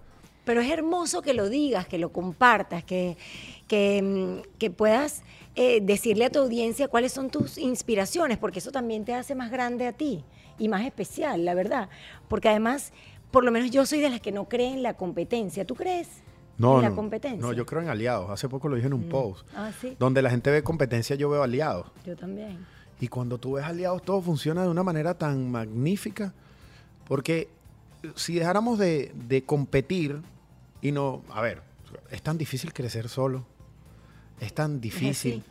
Pero 0.44 0.60
es 0.62 0.70
hermoso 0.70 1.22
que 1.22 1.34
lo 1.34 1.48
digas, 1.48 1.86
que 1.86 1.98
lo 1.98 2.10
compartas, 2.10 2.82
que, 2.82 3.16
que, 3.68 4.02
mm, 4.02 4.56
que 4.58 4.70
puedas 4.70 5.22
eh, 5.54 5.80
decirle 5.82 6.24
a 6.24 6.30
tu 6.30 6.40
audiencia 6.40 6.88
cuáles 6.88 7.12
son 7.12 7.30
tus 7.30 7.58
inspiraciones, 7.58 8.38
porque 8.38 8.58
eso 8.58 8.72
también 8.72 9.04
te 9.04 9.14
hace 9.14 9.34
más 9.36 9.50
grande 9.50 9.86
a 9.86 9.92
ti 9.92 10.24
y 10.58 10.68
más 10.68 10.84
especial, 10.84 11.44
la 11.44 11.54
verdad. 11.54 11.88
Porque 12.28 12.48
además, 12.48 12.92
por 13.30 13.44
lo 13.44 13.50
menos 13.50 13.70
yo 13.70 13.86
soy 13.86 14.00
de 14.00 14.10
las 14.10 14.20
que 14.20 14.32
no 14.32 14.48
creen 14.48 14.74
en 14.78 14.82
la 14.82 14.94
competencia. 14.94 15.64
¿Tú 15.64 15.74
crees 15.74 16.08
No, 16.56 16.76
en 16.78 16.82
la 16.90 16.90
competencia? 16.94 17.40
no, 17.40 17.52
yo 17.52 17.64
creo 17.66 17.82
en 17.82 17.88
aliados. 17.88 18.30
Hace 18.30 18.48
poco 18.48 18.68
lo 18.68 18.76
dije 18.76 18.88
en 18.88 18.94
un 18.94 19.08
post. 19.08 19.46
Ah, 19.54 19.70
sí. 19.80 19.96
Donde 19.98 20.22
la 20.22 20.30
gente 20.30 20.50
ve 20.50 20.62
competencia, 20.62 21.16
yo 21.16 21.28
veo 21.30 21.42
aliados. 21.42 21.86
Yo 22.04 22.16
también. 22.16 22.64
Y 23.00 23.08
cuando 23.08 23.38
tú 23.38 23.52
ves 23.52 23.64
aliados, 23.64 24.02
todo 24.02 24.20
funciona 24.20 24.62
de 24.62 24.68
una 24.68 24.82
manera 24.82 25.14
tan 25.16 25.50
magnífica. 25.50 26.32
Porque 27.06 27.48
si 28.16 28.34
dejáramos 28.34 28.78
de, 28.78 29.12
de 29.14 29.42
competir 29.44 30.20
y 30.82 30.90
no, 30.92 31.22
a 31.30 31.40
ver, 31.40 31.62
es 32.10 32.22
tan 32.22 32.36
difícil 32.38 32.72
crecer 32.72 33.08
solo. 33.08 33.46
Es 34.40 34.52
tan 34.52 34.80
difícil. 34.80 35.42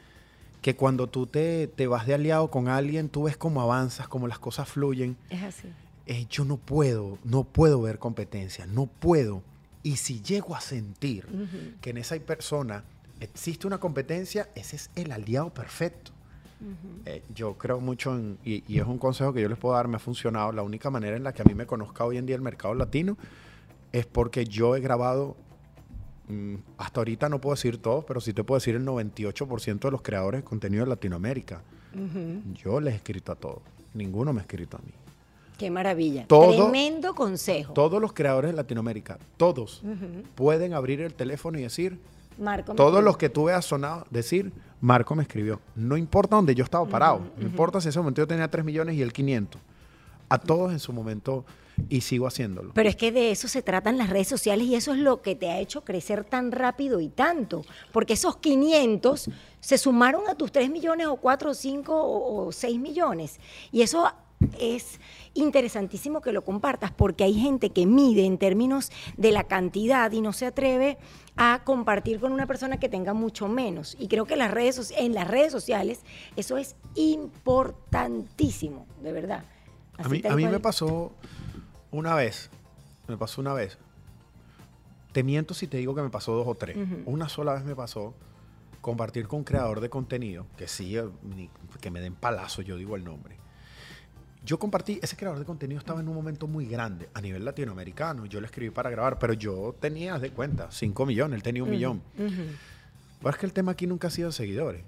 Que 0.67 0.75
cuando 0.75 1.07
tú 1.07 1.27
te, 1.27 1.67
te 1.67 1.87
vas 1.87 2.05
de 2.05 2.13
aliado 2.13 2.51
con 2.51 2.67
alguien, 2.67 3.07
tú 3.07 3.23
ves 3.23 3.37
cómo 3.37 3.61
avanzas, 3.61 4.09
cómo 4.09 4.27
las 4.27 4.37
cosas 4.37 4.67
fluyen. 4.67 5.15
Es 5.29 5.41
así. 5.41 5.69
Eh, 6.07 6.25
yo 6.29 6.43
no 6.43 6.57
puedo, 6.57 7.17
no 7.23 7.45
puedo 7.45 7.81
ver 7.81 7.99
competencia, 7.99 8.65
no 8.65 8.85
puedo. 8.85 9.43
Y 9.81 9.95
si 9.95 10.21
llego 10.21 10.57
a 10.57 10.59
sentir 10.59 11.25
que 11.79 11.91
en 11.91 11.97
esa 11.99 12.17
persona 12.17 12.83
existe 13.21 13.65
una 13.65 13.77
competencia, 13.77 14.49
ese 14.55 14.75
es 14.75 14.89
el 14.97 15.13
aliado 15.13 15.53
perfecto. 15.53 16.11
Eh, 17.05 17.23
yo 17.33 17.57
creo 17.57 17.79
mucho 17.79 18.13
en, 18.13 18.37
y, 18.43 18.65
y 18.67 18.79
es 18.81 18.87
un 18.87 18.97
consejo 18.97 19.31
que 19.31 19.41
yo 19.41 19.47
les 19.47 19.57
puedo 19.57 19.73
dar, 19.73 19.87
me 19.87 19.95
ha 19.95 19.99
funcionado. 19.99 20.51
La 20.51 20.63
única 20.63 20.89
manera 20.89 21.15
en 21.15 21.23
la 21.23 21.31
que 21.31 21.43
a 21.43 21.45
mí 21.45 21.55
me 21.55 21.65
conozca 21.65 22.03
hoy 22.03 22.17
en 22.17 22.25
día 22.25 22.35
el 22.35 22.41
mercado 22.41 22.73
latino 22.73 23.17
es 23.93 24.05
porque 24.05 24.43
yo 24.43 24.75
he 24.75 24.81
grabado, 24.81 25.37
hasta 26.77 26.99
ahorita 26.99 27.29
no 27.29 27.39
puedo 27.39 27.55
decir 27.55 27.77
todo, 27.81 28.01
pero 28.05 28.19
sí 28.19 28.33
te 28.33 28.43
puedo 28.43 28.57
decir 28.59 28.75
el 28.75 28.85
98% 28.85 29.79
de 29.79 29.91
los 29.91 30.01
creadores 30.01 30.41
de 30.41 30.45
contenido 30.45 30.83
de 30.83 30.89
Latinoamérica. 30.89 31.61
Yo 32.63 32.79
les 32.79 32.93
he 32.93 32.97
escrito 32.97 33.31
a 33.31 33.35
todos, 33.35 33.59
ninguno 33.93 34.33
me 34.33 34.39
ha 34.39 34.43
escrito 34.43 34.77
a 34.77 34.81
mí. 34.81 34.91
Qué 35.57 35.71
maravilla. 35.71 36.27
Todo- 36.27 36.69
Tremendo 36.69 37.15
consejo. 37.15 37.73
Todos 37.73 37.99
los 38.01 38.13
creadores 38.13 38.51
de 38.51 38.57
Latinoamérica, 38.57 39.17
todos, 39.37 39.81
pueden 40.35 40.73
abrir 40.73 41.01
el 41.01 41.13
teléfono 41.15 41.57
y 41.57 41.63
decir, 41.63 41.97
Marco. 42.37 42.73
me 42.73 42.77
todos 42.77 42.89
escribió. 42.89 43.01
los 43.05 43.17
que 43.17 43.29
tú 43.29 43.45
veas 43.45 43.65
sonado, 43.65 44.05
decir, 44.11 44.51
Marco 44.81 45.15
me 45.15 45.23
escribió. 45.23 45.59
No 45.75 45.97
importa 45.97 46.35
dónde 46.35 46.53
yo 46.53 46.63
estaba 46.63 46.85
parado, 46.85 47.21
no 47.37 47.43
importa 47.47 47.81
si 47.81 47.87
en 47.87 47.89
ese 47.89 47.99
momento 47.99 48.21
yo 48.21 48.27
tenía 48.27 48.47
3 48.49 48.63
millones 48.63 48.95
y 48.95 49.01
él 49.01 49.11
500. 49.11 49.59
A 50.29 50.37
todos 50.37 50.71
en 50.73 50.79
su 50.79 50.93
momento 50.93 51.45
y 51.89 52.01
sigo 52.01 52.27
haciéndolo. 52.27 52.71
Pero 52.73 52.89
es 52.89 52.95
que 52.95 53.11
de 53.11 53.31
eso 53.31 53.47
se 53.47 53.61
tratan 53.61 53.97
las 53.97 54.09
redes 54.09 54.27
sociales 54.27 54.67
y 54.67 54.75
eso 54.75 54.93
es 54.93 54.99
lo 54.99 55.21
que 55.21 55.35
te 55.35 55.49
ha 55.49 55.59
hecho 55.59 55.83
crecer 55.83 56.23
tan 56.23 56.51
rápido 56.51 56.99
y 56.99 57.09
tanto. 57.09 57.63
Porque 57.91 58.13
esos 58.13 58.37
500 58.37 59.29
se 59.59 59.77
sumaron 59.77 60.27
a 60.27 60.35
tus 60.35 60.51
3 60.51 60.69
millones 60.69 61.07
o 61.07 61.17
4 61.17 61.51
o 61.51 61.53
5 61.53 61.93
o, 61.93 62.47
o 62.47 62.51
6 62.51 62.79
millones. 62.79 63.39
Y 63.71 63.81
eso 63.81 64.11
es 64.59 64.99
interesantísimo 65.33 66.21
que 66.21 66.31
lo 66.31 66.43
compartas 66.43 66.91
porque 66.91 67.23
hay 67.23 67.33
gente 67.33 67.71
que 67.71 67.85
mide 67.85 68.25
en 68.25 68.37
términos 68.37 68.91
de 69.17 69.31
la 69.31 69.45
cantidad 69.45 70.11
y 70.11 70.21
no 70.21 70.33
se 70.33 70.45
atreve 70.45 70.97
a 71.35 71.61
compartir 71.63 72.19
con 72.19 72.31
una 72.31 72.47
persona 72.47 72.79
que 72.79 72.89
tenga 72.89 73.13
mucho 73.13 73.47
menos. 73.47 73.95
Y 73.99 74.07
creo 74.07 74.25
que 74.25 74.35
las 74.35 74.51
redes, 74.51 74.93
en 74.97 75.13
las 75.13 75.27
redes 75.27 75.51
sociales 75.51 76.01
eso 76.35 76.57
es 76.57 76.75
importantísimo, 76.95 78.85
de 79.01 79.11
verdad. 79.11 79.43
A 79.97 80.07
mí, 80.07 80.21
tal 80.21 80.33
a 80.33 80.35
mí 80.35 80.45
me 80.45 80.59
pasó 80.59 81.11
una 81.91 82.15
vez, 82.15 82.49
me 83.07 83.17
pasó 83.17 83.41
una 83.41 83.53
vez. 83.53 83.77
Te 85.11 85.23
miento 85.23 85.53
si 85.53 85.67
te 85.67 85.77
digo 85.77 85.95
que 85.95 86.01
me 86.01 86.09
pasó 86.09 86.33
dos 86.33 86.47
o 86.47 86.55
tres. 86.55 86.77
Una 87.05 87.29
sola 87.29 87.53
vez 87.53 87.63
me 87.63 87.75
pasó 87.75 88.13
compartir 88.81 89.27
con 89.27 89.39
un 89.39 89.43
creador 89.43 89.81
de 89.81 89.89
contenido, 89.89 90.45
que 90.57 90.67
sí, 90.67 90.97
eh, 90.97 91.03
ni- 91.23 91.49
que 91.81 91.91
me 91.91 91.99
den 91.99 92.13
palazo, 92.15 92.61
yo 92.61 92.77
digo 92.77 92.95
el 92.95 93.03
nombre. 93.03 93.35
Yo 94.45 94.59
compartí, 94.59 94.99
ese 95.01 95.17
creador 95.17 95.39
de 95.39 95.45
contenido 95.45 95.79
estaba 95.79 95.99
en 95.99 96.07
un 96.07 96.15
momento 96.15 96.47
muy 96.47 96.65
grande 96.67 97.09
a 97.13 97.19
nivel 97.19 97.43
latinoamericano. 97.43 98.25
Yo 98.27 98.39
le 98.39 98.45
escribí 98.45 98.69
para 98.69 98.89
grabar, 98.89 99.19
pero 99.19 99.33
yo 99.33 99.75
tenía, 99.79 100.19
de 100.19 100.29
cuenta, 100.31 100.71
5 100.71 101.05
millones, 101.05 101.35
él 101.37 101.43
tenía 101.43 101.63
un 101.63 101.69
millón. 101.69 102.01
Pero 103.19 103.29
es 103.29 103.35
que 103.37 103.45
el 103.45 103.51
tema 103.53 103.73
aquí 103.73 103.87
nunca 103.87 104.07
ha 104.07 104.11
sido 104.11 104.31
seguidores. 104.31 104.83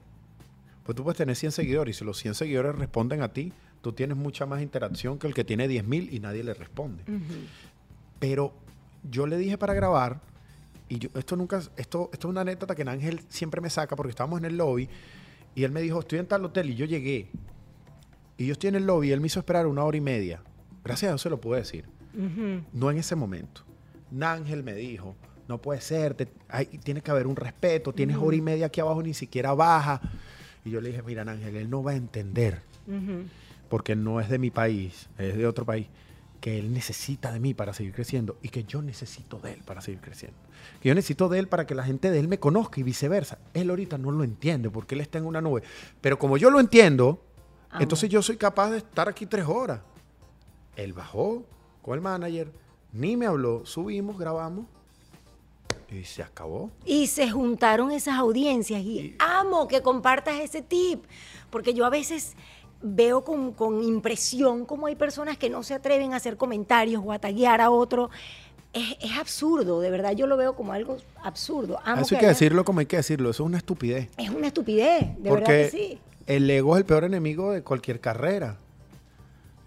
Pues 0.85 0.95
tú 0.95 1.03
puedes 1.03 1.17
tener 1.17 1.35
100 1.35 1.51
seguidores 1.51 1.95
y 1.95 1.99
si 1.99 2.05
los 2.05 2.17
100 2.17 2.35
seguidores 2.35 2.75
responden 2.75 3.21
a 3.21 3.33
ti, 3.33 3.51
tú 3.81 3.93
tienes 3.93 4.17
mucha 4.17 4.45
más 4.45 4.61
interacción 4.61 5.17
que 5.19 5.27
el 5.27 5.33
que 5.33 5.43
tiene 5.43 5.67
10 5.67 5.85
mil 5.85 6.13
y 6.13 6.19
nadie 6.19 6.43
le 6.43 6.53
responde. 6.53 7.03
Pero 8.19 8.53
yo 9.09 9.27
le 9.27 9.37
dije 9.37 9.57
para 9.57 9.73
grabar, 9.73 10.21
y 10.89 10.99
yo, 10.99 11.09
esto 11.15 11.35
nunca, 11.35 11.59
esto, 11.77 12.09
esto 12.11 12.27
es 12.27 12.31
una 12.31 12.41
anécdota 12.41 12.75
que 12.75 12.81
Ángel 12.83 13.21
siempre 13.29 13.61
me 13.61 13.69
saca 13.69 13.95
porque 13.95 14.09
estábamos 14.09 14.39
en 14.39 14.45
el 14.45 14.57
lobby 14.57 14.89
y 15.55 15.63
él 15.63 15.71
me 15.71 15.81
dijo, 15.81 15.99
estoy 15.99 16.19
en 16.19 16.25
tal 16.25 16.43
hotel 16.45 16.69
y 16.69 16.75
yo 16.75 16.85
llegué. 16.85 17.29
Y 18.37 18.45
yo 18.47 18.53
estoy 18.53 18.69
en 18.69 18.75
el 18.75 18.85
lobby 18.85 19.09
y 19.09 19.11
él 19.11 19.19
me 19.21 19.27
hizo 19.27 19.39
esperar 19.39 19.67
una 19.67 19.83
hora 19.83 19.97
y 19.97 20.01
media. 20.01 20.41
Gracias 20.83 21.09
a 21.09 21.11
Dios 21.13 21.21
se 21.21 21.29
lo 21.29 21.39
pude 21.39 21.59
decir. 21.59 21.85
No 22.73 22.89
en 22.91 22.97
ese 22.97 23.15
momento. 23.15 23.61
Nángel 24.11 24.63
me 24.63 24.73
dijo, 24.73 25.15
no 25.47 25.61
puede 25.61 25.81
ser, 25.81 26.13
te- 26.15 26.27
hay- 26.47 26.65
tiene 26.65 27.01
que 27.01 27.11
haber 27.11 27.27
un 27.27 27.35
respeto, 27.35 27.93
tienes 27.93 28.17
hora 28.17 28.35
y 28.35 28.41
media 28.41 28.65
aquí 28.67 28.81
abajo, 28.81 29.03
ni 29.03 29.13
siquiera 29.13 29.53
baja. 29.53 30.01
Y 30.65 30.71
yo 30.71 30.81
le 30.81 30.89
dije, 30.89 31.03
mira 31.03 31.23
Nángel, 31.23 31.55
él 31.55 31.69
no 31.69 31.83
va 31.83 31.91
a 31.91 31.95
entender. 31.95 32.61
Porque 33.69 33.95
no 33.95 34.19
es 34.19 34.29
de 34.29 34.39
mi 34.39 34.51
país, 34.51 35.09
es 35.17 35.37
de 35.37 35.47
otro 35.47 35.65
país, 35.65 35.87
que 36.41 36.57
él 36.57 36.73
necesita 36.73 37.31
de 37.31 37.39
mí 37.39 37.53
para 37.53 37.73
seguir 37.73 37.93
creciendo 37.93 38.37
y 38.41 38.49
que 38.49 38.63
yo 38.63 38.81
necesito 38.81 39.39
de 39.39 39.53
él 39.53 39.61
para 39.65 39.81
seguir 39.81 39.99
creciendo. 39.99 40.37
Que 40.81 40.89
yo 40.89 40.95
necesito 40.95 41.29
de 41.29 41.39
él 41.39 41.47
para 41.47 41.67
que 41.67 41.75
la 41.75 41.83
gente 41.83 42.11
de 42.11 42.19
él 42.19 42.27
me 42.27 42.39
conozca 42.39 42.79
y 42.79 42.83
viceversa. 42.83 43.37
Él 43.53 43.69
ahorita 43.69 43.97
no 43.97 44.11
lo 44.11 44.23
entiende 44.23 44.69
porque 44.69 44.95
él 44.95 45.01
está 45.01 45.17
en 45.17 45.25
una 45.25 45.41
nube. 45.41 45.63
Pero 46.01 46.17
como 46.17 46.37
yo 46.37 46.49
lo 46.49 46.59
entiendo, 46.59 47.21
entonces 47.79 48.09
yo 48.09 48.21
soy 48.21 48.37
capaz 48.37 48.71
de 48.71 48.77
estar 48.77 49.09
aquí 49.09 49.25
tres 49.25 49.45
horas. 49.45 49.81
Él 50.75 50.93
bajó 50.93 51.43
con 51.81 51.95
el 51.95 52.01
manager, 52.01 52.51
ni 52.93 53.17
me 53.17 53.25
habló, 53.25 53.65
subimos, 53.65 54.17
grabamos 54.17 54.65
y 55.91 56.03
se 56.03 56.23
acabó. 56.23 56.71
Y 56.85 57.07
se 57.07 57.29
juntaron 57.29 57.91
esas 57.91 58.15
audiencias 58.15 58.81
y 58.81 59.15
amo 59.19 59.67
que 59.67 59.81
compartas 59.81 60.39
ese 60.39 60.61
tip, 60.61 61.03
porque 61.49 61.73
yo 61.73 61.85
a 61.85 61.89
veces 61.89 62.35
veo 62.81 63.23
con, 63.23 63.51
con 63.53 63.83
impresión 63.83 64.65
cómo 64.65 64.87
hay 64.87 64.95
personas 64.95 65.37
que 65.37 65.49
no 65.49 65.63
se 65.63 65.73
atreven 65.73 66.13
a 66.13 66.17
hacer 66.17 66.37
comentarios 66.37 67.01
o 67.05 67.11
a 67.11 67.19
taguear 67.19 67.61
a 67.61 67.69
otro. 67.69 68.09
Es, 68.71 68.95
es 69.01 69.17
absurdo, 69.17 69.79
de 69.81 69.89
verdad 69.89 70.11
yo 70.13 70.27
lo 70.27 70.37
veo 70.37 70.55
como 70.55 70.73
algo 70.73 70.97
absurdo. 71.23 71.79
Amo 71.83 72.03
Eso 72.03 72.15
hay 72.15 72.19
que 72.19 72.25
haya- 72.27 72.33
decirlo 72.33 72.63
como 72.63 72.79
hay 72.81 72.85
que 72.85 72.97
decirlo, 72.97 73.31
eso 73.31 73.43
es 73.43 73.47
una 73.47 73.57
estupidez. 73.57 74.09
Es 74.17 74.29
una 74.29 74.47
estupidez, 74.47 75.01
de 75.17 75.23
verdad 75.23 75.29
Porque 75.31 75.45
que 75.45 75.69
sí. 75.71 75.99
el 76.27 76.49
ego 76.49 76.75
es 76.75 76.79
el 76.81 76.85
peor 76.85 77.03
enemigo 77.03 77.51
de 77.51 77.63
cualquier 77.63 77.99
carrera. 77.99 78.57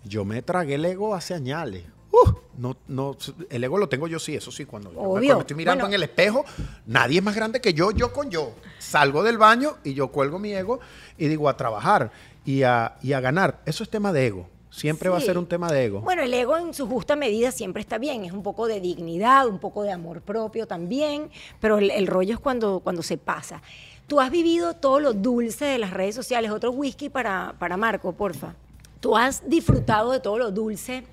Yo 0.05 0.25
me 0.25 0.41
tragué 0.43 0.75
el 0.77 0.85
ego 0.85 1.15
hace 1.15 1.35
añales. 1.35 1.85
Uh, 2.13 2.31
no, 2.59 2.77
no, 2.89 3.17
el 3.49 3.65
ego 3.65 3.79
lo 3.79 3.89
tengo 3.89 4.07
yo 4.07 4.19
sí, 4.19 4.35
eso 4.35 4.53
sí, 4.53 4.67
cuando 4.67 4.93
yo 4.93 5.15
me- 5.35 5.41
estoy 5.41 5.57
mirando 5.57 5.85
Bueno. 5.85 5.89
en 5.89 5.95
el 5.95 6.03
espejo, 6.03 6.45
nadie 6.87 7.19
es 7.19 7.25
más 7.25 7.35
grande 7.35 7.61
que 7.61 7.73
yo, 7.73 7.91
yo 7.91 8.13
con 8.13 8.31
yo. 8.31 8.53
Salgo 8.79 9.23
del 9.23 9.39
baño 9.39 9.77
y 9.83 9.95
yo 9.95 10.09
cuelgo 10.09 10.39
mi 10.39 10.53
ego 10.53 10.79
y 11.17 11.29
digo 11.29 11.49
a 11.49 11.57
trabajar 11.57 12.13
y 12.45 12.63
a, 12.65 12.97
y 13.03 13.15
a 13.15 13.21
ganar. 13.21 13.63
Eso 13.65 13.83
es 13.83 13.89
tema 13.89 14.13
de 14.13 14.27
ego. 14.27 14.49
Siempre 14.71 15.09
va 15.11 15.19
a 15.19 15.21
ser 15.21 15.37
un 15.39 15.47
tema 15.47 15.71
de 15.73 15.85
ego. 15.87 16.01
Bueno, 16.01 16.23
el 16.23 16.33
ego 16.33 16.57
en 16.59 16.73
su 16.75 16.87
justa 16.87 17.15
medida 17.17 17.51
siempre 17.53 17.81
está 17.83 17.99
bien, 17.99 18.25
es 18.25 18.33
un 18.33 18.43
poco 18.43 18.67
de 18.67 18.81
dignidad, 18.81 19.47
un 19.47 19.59
poco 19.59 19.83
de 19.83 19.93
amor 19.93 20.21
propio 20.23 20.67
también, 20.67 21.31
pero 21.61 21.79
el, 21.79 21.91
el 21.91 22.07
rollo 22.07 22.35
es 22.35 22.41
cuando, 22.41 22.81
cuando 22.81 23.03
se 23.03 23.17
pasa. 23.19 23.61
Tú 24.07 24.21
has 24.21 24.31
vivido 24.31 24.75
todo 24.75 24.99
lo 25.01 25.13
dulce 25.15 25.65
de 25.67 25.79
las 25.79 25.93
redes 25.93 26.15
sociales, 26.15 26.51
otro 26.51 26.71
whisky 26.73 27.09
para, 27.09 27.55
para 27.59 27.77
Marco, 27.79 28.13
porfa. 28.13 28.55
Tú 29.01 29.17
has 29.17 29.49
disfrutado 29.49 30.13
de 30.13 30.21
todo 30.21 30.39
lo 30.39 30.51
dulce 30.51 31.05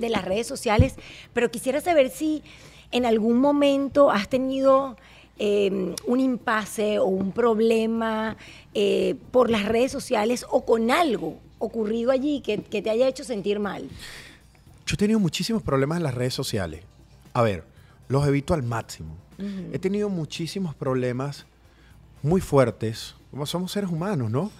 de 0.00 0.10
las 0.10 0.24
redes 0.24 0.46
sociales, 0.46 0.94
pero 1.32 1.50
quisiera 1.50 1.80
saber 1.80 2.10
si 2.10 2.42
en 2.90 3.06
algún 3.06 3.38
momento 3.38 4.10
has 4.10 4.28
tenido 4.28 4.96
eh, 5.38 5.94
un 6.06 6.20
impasse 6.20 6.98
o 6.98 7.06
un 7.06 7.32
problema 7.32 8.36
eh, 8.74 9.16
por 9.30 9.50
las 9.50 9.66
redes 9.66 9.92
sociales 9.92 10.46
o 10.50 10.64
con 10.64 10.90
algo 10.90 11.38
ocurrido 11.58 12.10
allí 12.10 12.40
que, 12.40 12.62
que 12.62 12.82
te 12.82 12.90
haya 12.90 13.08
hecho 13.08 13.24
sentir 13.24 13.58
mal. 13.58 13.88
Yo 14.86 14.94
he 14.94 14.96
tenido 14.96 15.18
muchísimos 15.18 15.62
problemas 15.62 15.98
en 15.98 16.04
las 16.04 16.14
redes 16.14 16.34
sociales. 16.34 16.82
A 17.32 17.42
ver, 17.42 17.64
los 18.08 18.26
evito 18.26 18.54
al 18.54 18.62
máximo. 18.62 19.16
He 19.72 19.78
tenido 19.78 20.08
muchísimos 20.08 20.74
problemas 20.74 21.44
muy 22.22 22.40
fuertes, 22.40 23.14
como 23.30 23.44
somos 23.44 23.70
seres 23.70 23.90
humanos, 23.90 24.30
¿no? 24.30 24.50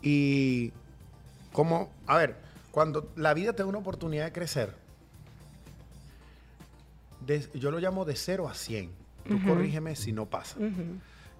Y 0.00 0.72
como, 1.52 1.90
a 2.06 2.16
ver, 2.16 2.36
cuando 2.70 3.12
la 3.14 3.34
vida 3.34 3.52
te 3.52 3.62
da 3.62 3.68
una 3.68 3.78
oportunidad 3.78 4.24
de 4.24 4.32
crecer, 4.32 4.74
de- 7.26 7.48
yo 7.54 7.70
lo 7.70 7.78
llamo 7.78 8.04
de 8.04 8.16
0 8.16 8.48
a 8.48 8.54
100. 8.54 8.90
Tú 9.28 9.38
corrígeme 9.46 9.94
si 9.96 10.12
no 10.12 10.26
pasa. 10.26 10.56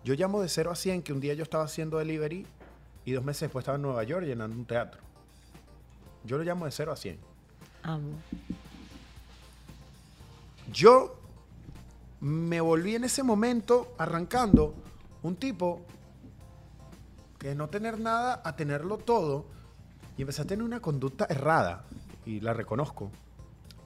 Yo 0.04 0.14
llamo 0.14 0.40
de 0.42 0.48
0 0.48 0.70
a 0.70 0.76
100 0.76 1.02
que 1.02 1.12
un 1.12 1.20
día 1.20 1.34
yo 1.34 1.42
estaba 1.42 1.64
haciendo 1.64 1.98
delivery 1.98 2.46
y 3.04 3.12
dos 3.12 3.24
meses 3.24 3.42
después 3.42 3.62
estaba 3.62 3.76
en 3.76 3.82
Nueva 3.82 4.02
York 4.04 4.24
llenando 4.26 4.56
un 4.56 4.64
teatro. 4.64 5.00
Yo 6.24 6.38
lo 6.38 6.44
llamo 6.44 6.64
de 6.66 6.70
0 6.72 6.92
a 6.92 6.96
100. 6.96 7.18
Amo. 7.82 8.10
Yo 10.72 11.16
me 12.20 12.60
volví 12.60 12.94
en 12.94 13.04
ese 13.04 13.22
momento 13.22 13.94
arrancando 13.98 14.74
un 15.22 15.36
tipo 15.36 15.82
que 17.38 17.48
de 17.48 17.54
no 17.56 17.68
tener 17.68 17.98
nada 17.98 18.40
a 18.44 18.54
tenerlo 18.54 18.98
todo 18.98 19.44
y 20.16 20.22
empecé 20.22 20.42
a 20.42 20.44
tener 20.44 20.62
una 20.64 20.80
conducta 20.80 21.26
errada 21.28 21.84
y 22.24 22.40
la 22.40 22.52
reconozco. 22.54 23.10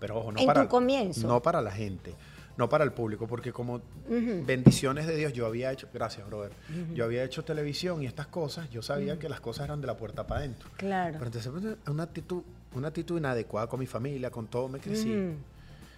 Pero 0.00 0.18
ojo, 0.18 0.32
no 0.32 0.40
En 0.40 0.46
para 0.46 0.62
tu 0.62 0.68
comienzo. 0.68 1.26
no 1.26 1.40
para 1.42 1.60
la 1.62 1.70
gente. 1.70 2.14
no 2.58 2.70
para 2.70 2.84
el 2.84 2.92
público, 2.92 3.26
porque 3.26 3.52
como 3.52 3.82
bendiciones 4.08 5.06
de 5.06 5.14
Dios, 5.14 5.34
yo 5.34 5.44
había 5.44 5.70
hecho, 5.72 5.88
gracias, 5.92 6.26
brother, 6.26 6.52
yo 6.94 7.04
había 7.04 7.22
hecho 7.22 7.44
televisión 7.44 8.02
y 8.02 8.06
estas 8.06 8.28
cosas, 8.28 8.70
yo 8.70 8.80
sabía 8.80 9.18
que 9.18 9.28
las 9.28 9.40
cosas 9.40 9.66
eran 9.66 9.82
de 9.82 9.86
la 9.86 9.96
puerta 9.98 10.26
para 10.26 10.40
adentro. 10.40 10.70
Claro. 10.78 11.18
Pero 11.18 11.26
entonces 11.26 11.76
una 11.86 12.02
actitud, 12.04 12.42
una 12.74 12.88
actitud 12.88 13.18
inadecuada 13.18 13.66
con 13.66 13.78
mi 13.80 13.84
familia, 13.86 14.30
con 14.30 14.46
todo, 14.46 14.68
me 14.68 14.78
crecí. 14.78 15.12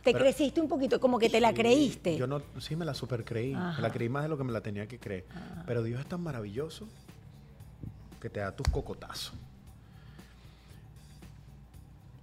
Te 0.03 0.13
Pero- 0.13 0.19
creciste 0.19 0.61
un 0.61 0.69
poquito, 0.69 0.99
como 0.99 1.19
que 1.21 1.29
te 1.31 1.41
la 1.41 1.53
creíste. 1.55 2.17
Yo 2.17 2.27
no, 2.27 2.43
sí 2.59 2.75
me 2.75 2.85
la 2.85 2.95
super 2.95 3.25
creí. 3.25 3.55
Me 3.55 3.81
la 3.81 3.93
creí 3.93 4.09
más 4.09 4.25
de 4.25 4.29
lo 4.29 4.37
que 4.37 4.43
me 4.45 4.53
la 4.53 4.61
tenía 4.61 4.89
que 4.89 4.99
creer. 4.99 5.27
Pero 5.65 5.83
Dios 5.85 6.01
es 6.01 6.07
tan 6.07 6.21
maravilloso 6.23 6.89
que 8.21 8.31
te 8.31 8.41
da 8.41 8.51
tus 8.51 8.67
cocotazos. 8.69 9.33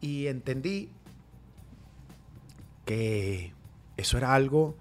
Y 0.01 0.27
entendí 0.27 0.89
que 2.85 3.53
eso 3.97 4.17
era 4.17 4.33
algo 4.33 4.75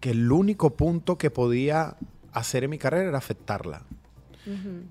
que 0.00 0.10
el 0.10 0.30
único 0.30 0.70
punto 0.70 1.18
que 1.18 1.30
podía 1.30 1.96
hacer 2.32 2.64
en 2.64 2.70
mi 2.70 2.78
carrera 2.78 3.08
era 3.08 3.18
afectarla. 3.18 3.82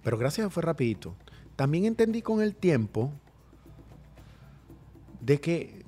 Pero 0.03 0.17
gracias 0.19 0.45
a 0.45 0.49
fue 0.51 0.61
rapidito. 0.61 1.15
También 1.55 1.85
entendí 1.85 2.21
con 2.21 2.41
el 2.41 2.53
tiempo 2.53 3.11
de 5.19 5.39
que 5.39 5.83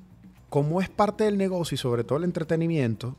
como 0.50 0.82
es 0.82 0.90
parte 0.90 1.26
del 1.26 1.38
negocio 1.38 1.76
y 1.76 1.78
sobre 1.78 2.04
todo 2.04 2.18
el 2.18 2.24
entretenimiento, 2.24 3.16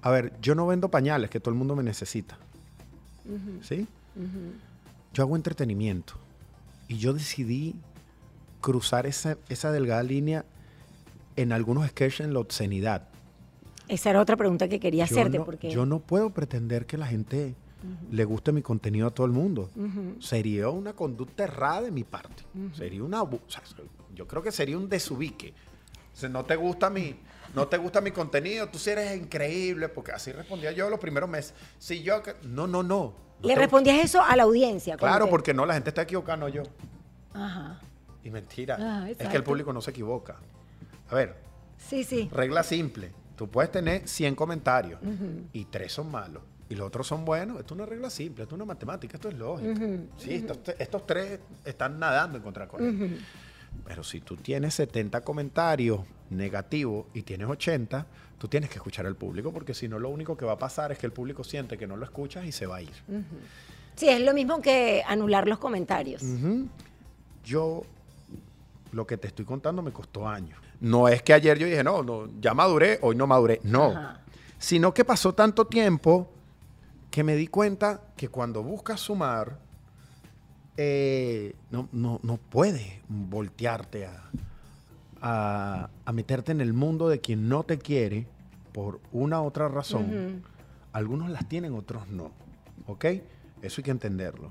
a 0.00 0.10
ver, 0.10 0.32
yo 0.40 0.54
no 0.54 0.66
vendo 0.66 0.90
pañales 0.90 1.28
que 1.28 1.40
todo 1.40 1.50
el 1.50 1.58
mundo 1.58 1.76
me 1.76 1.82
necesita. 1.82 2.38
¿Sí? 3.60 3.86
Yo 5.12 5.22
hago 5.22 5.36
entretenimiento. 5.36 6.14
Y 6.88 6.96
yo 6.96 7.12
decidí 7.12 7.74
cruzar 8.62 9.06
esa, 9.06 9.36
esa 9.50 9.70
delgada 9.70 10.02
línea 10.02 10.46
en 11.36 11.52
algunos 11.52 11.86
sketches 11.88 12.20
en 12.20 12.34
la 12.34 12.40
obscenidad. 12.40 13.08
Esa 13.88 14.10
era 14.10 14.20
otra 14.20 14.36
pregunta 14.36 14.68
que 14.68 14.78
quería 14.80 15.04
Yo 15.06 15.14
hacerte, 15.16 15.38
no, 15.38 15.44
porque 15.44 15.70
yo 15.70 15.86
no 15.86 16.00
puedo 16.00 16.30
pretender 16.30 16.86
que 16.86 16.96
la 16.96 17.06
gente 17.06 17.54
le 18.10 18.24
guste 18.24 18.52
mi 18.52 18.62
contenido 18.62 19.08
a 19.08 19.10
todo 19.10 19.26
el 19.26 19.32
mundo. 19.32 19.70
Sería 20.20 20.68
una 20.68 20.92
conducta 20.92 21.44
errada 21.44 21.82
de 21.82 21.90
mi 21.90 22.04
parte. 22.04 22.44
Sería 22.74 23.02
una... 23.02 23.22
o 23.22 23.40
sea, 23.48 23.62
yo 24.14 24.26
creo 24.26 24.42
que 24.42 24.52
sería 24.52 24.78
un 24.78 24.88
desubique. 24.88 25.52
O 26.12 26.16
sea, 26.16 26.28
no 26.28 26.44
te 26.44 26.56
gusta 26.56 26.90
mi... 26.90 27.16
No 27.54 27.66
te 27.68 27.76
gusta 27.76 28.00
mi 28.00 28.12
contenido, 28.12 28.68
tú 28.68 28.78
sí 28.78 28.88
eres 28.90 29.14
increíble, 29.14 29.90
porque 29.90 30.12
así 30.12 30.32
respondía 30.32 30.72
yo 30.72 30.88
los 30.88 30.98
primeros 30.98 31.28
meses. 31.28 31.52
Si 31.78 32.02
yo... 32.02 32.22
No, 32.44 32.66
no, 32.66 32.82
no. 32.82 33.14
No 33.42 33.48
le 33.48 33.54
respondías 33.56 34.02
eso 34.02 34.22
a 34.22 34.34
la 34.36 34.44
audiencia. 34.44 34.96
Claro, 34.96 35.26
te- 35.26 35.30
porque 35.30 35.52
no, 35.52 35.66
la 35.66 35.74
gente 35.74 35.90
está 35.90 36.02
equivocada, 36.02 36.36
no 36.38 36.48
yo. 36.48 36.62
Ajá. 37.34 37.80
Y 38.24 38.30
mentira. 38.30 38.76
Ah, 38.80 39.10
es 39.10 39.28
que 39.28 39.36
el 39.36 39.42
público 39.42 39.72
no 39.72 39.82
se 39.82 39.90
equivoca. 39.90 40.38
A 41.12 41.14
ver, 41.14 41.36
Sí, 41.78 42.04
sí. 42.04 42.28
regla 42.32 42.62
simple. 42.62 43.12
Tú 43.36 43.48
puedes 43.48 43.70
tener 43.70 44.08
100 44.08 44.34
comentarios 44.34 45.00
y 45.52 45.64
tres 45.66 45.92
son 45.92 46.10
malos 46.10 46.42
y 46.68 46.74
los 46.74 46.86
otros 46.86 47.06
son 47.06 47.24
buenos. 47.24 47.58
Esto 47.60 47.74
es 47.74 47.80
una 47.80 47.86
regla 47.86 48.08
simple, 48.10 48.44
esto 48.44 48.54
es 48.54 48.56
una 48.56 48.64
matemática, 48.64 49.16
esto 49.16 49.28
es 49.28 49.34
lógica. 49.34 49.74
Sí, 50.16 50.34
estos, 50.34 50.58
estos 50.78 51.06
tres 51.06 51.40
están 51.64 51.98
nadando 51.98 52.38
en 52.38 52.42
contra 52.44 52.66
corriente. 52.68 53.18
Pero 53.86 54.04
si 54.04 54.20
tú 54.20 54.36
tienes 54.36 54.74
70 54.74 55.22
comentarios 55.22 56.00
negativos 56.30 57.06
y 57.14 57.22
tienes 57.22 57.48
80, 57.48 58.06
tú 58.38 58.46
tienes 58.48 58.68
que 58.70 58.76
escuchar 58.76 59.06
al 59.06 59.16
público 59.16 59.52
porque 59.52 59.74
si 59.74 59.88
no 59.88 59.98
lo 59.98 60.08
único 60.10 60.36
que 60.36 60.44
va 60.44 60.52
a 60.52 60.58
pasar 60.58 60.92
es 60.92 60.98
que 60.98 61.06
el 61.06 61.12
público 61.12 61.42
siente 61.42 61.76
que 61.78 61.86
no 61.86 61.96
lo 61.96 62.04
escuchas 62.04 62.44
y 62.46 62.52
se 62.52 62.66
va 62.66 62.76
a 62.76 62.82
ir. 62.82 62.92
Sí, 63.96 64.08
es 64.08 64.20
lo 64.20 64.32
mismo 64.34 64.60
que 64.62 65.02
anular 65.06 65.48
los 65.48 65.58
comentarios. 65.58 66.22
Yo, 67.44 67.82
lo 68.92 69.06
que 69.06 69.16
te 69.16 69.26
estoy 69.28 69.44
contando 69.44 69.82
me 69.82 69.90
costó 69.90 70.28
años. 70.28 70.58
No 70.82 71.06
es 71.06 71.22
que 71.22 71.32
ayer 71.32 71.56
yo 71.58 71.66
dije, 71.66 71.84
no, 71.84 72.02
no 72.02 72.28
ya 72.40 72.54
maduré, 72.54 72.98
hoy 73.02 73.14
no 73.14 73.28
maduré. 73.28 73.60
No. 73.62 73.92
Ajá. 73.92 74.20
Sino 74.58 74.92
que 74.92 75.04
pasó 75.04 75.32
tanto 75.32 75.66
tiempo 75.66 76.28
que 77.10 77.22
me 77.22 77.36
di 77.36 77.46
cuenta 77.46 78.00
que 78.16 78.28
cuando 78.28 78.64
buscas 78.64 78.98
sumar, 78.98 79.58
eh, 80.76 81.54
no, 81.70 81.88
no, 81.92 82.18
no 82.24 82.36
puedes 82.36 83.00
voltearte 83.08 84.06
a, 84.06 84.30
a, 85.20 85.88
a 86.04 86.12
meterte 86.12 86.50
en 86.50 86.60
el 86.60 86.72
mundo 86.72 87.08
de 87.08 87.20
quien 87.20 87.48
no 87.48 87.62
te 87.62 87.78
quiere 87.78 88.26
por 88.72 88.98
una 89.12 89.40
u 89.40 89.46
otra 89.46 89.68
razón. 89.68 90.42
Algunos 90.92 91.30
las 91.30 91.48
tienen, 91.48 91.74
otros 91.74 92.08
no. 92.08 92.32
¿Ok? 92.86 93.04
Eso 93.62 93.80
hay 93.80 93.84
que 93.84 93.90
entenderlo. 93.92 94.50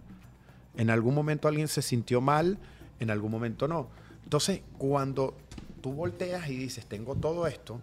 En 0.77 0.89
algún 0.89 1.13
momento 1.13 1.49
alguien 1.49 1.67
se 1.67 1.81
sintió 1.81 2.21
mal, 2.21 2.57
en 3.01 3.09
algún 3.09 3.31
momento 3.31 3.67
no. 3.67 3.89
Entonces, 4.23 4.61
cuando 4.77 5.35
tú 5.81 5.91
volteas 5.93 6.47
y 6.49 6.55
dices, 6.55 6.85
tengo 6.85 7.15
todo 7.15 7.47
esto, 7.47 7.81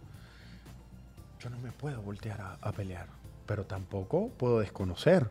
yo 1.40 1.50
no 1.50 1.58
me 1.58 1.72
puedo 1.72 2.00
voltear 2.02 2.40
a, 2.40 2.54
a 2.54 2.72
pelear, 2.72 3.08
pero 3.46 3.64
tampoco 3.64 4.28
puedo 4.30 4.60
desconocer. 4.60 5.30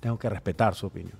Tengo 0.00 0.18
que 0.18 0.28
respetar 0.28 0.74
su 0.74 0.86
opinión. 0.86 1.18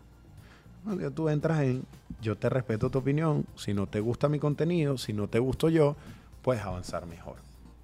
Cuando 0.84 1.10
tú 1.10 1.28
entras 1.30 1.62
en, 1.62 1.84
yo 2.20 2.36
te 2.36 2.50
respeto 2.50 2.90
tu 2.90 2.98
opinión, 2.98 3.46
si 3.56 3.72
no 3.72 3.86
te 3.86 4.00
gusta 4.00 4.28
mi 4.28 4.38
contenido, 4.38 4.98
si 4.98 5.14
no 5.14 5.28
te 5.28 5.38
gusto 5.38 5.70
yo, 5.70 5.96
puedes 6.42 6.62
avanzar 6.62 7.06
mejor. 7.06 7.36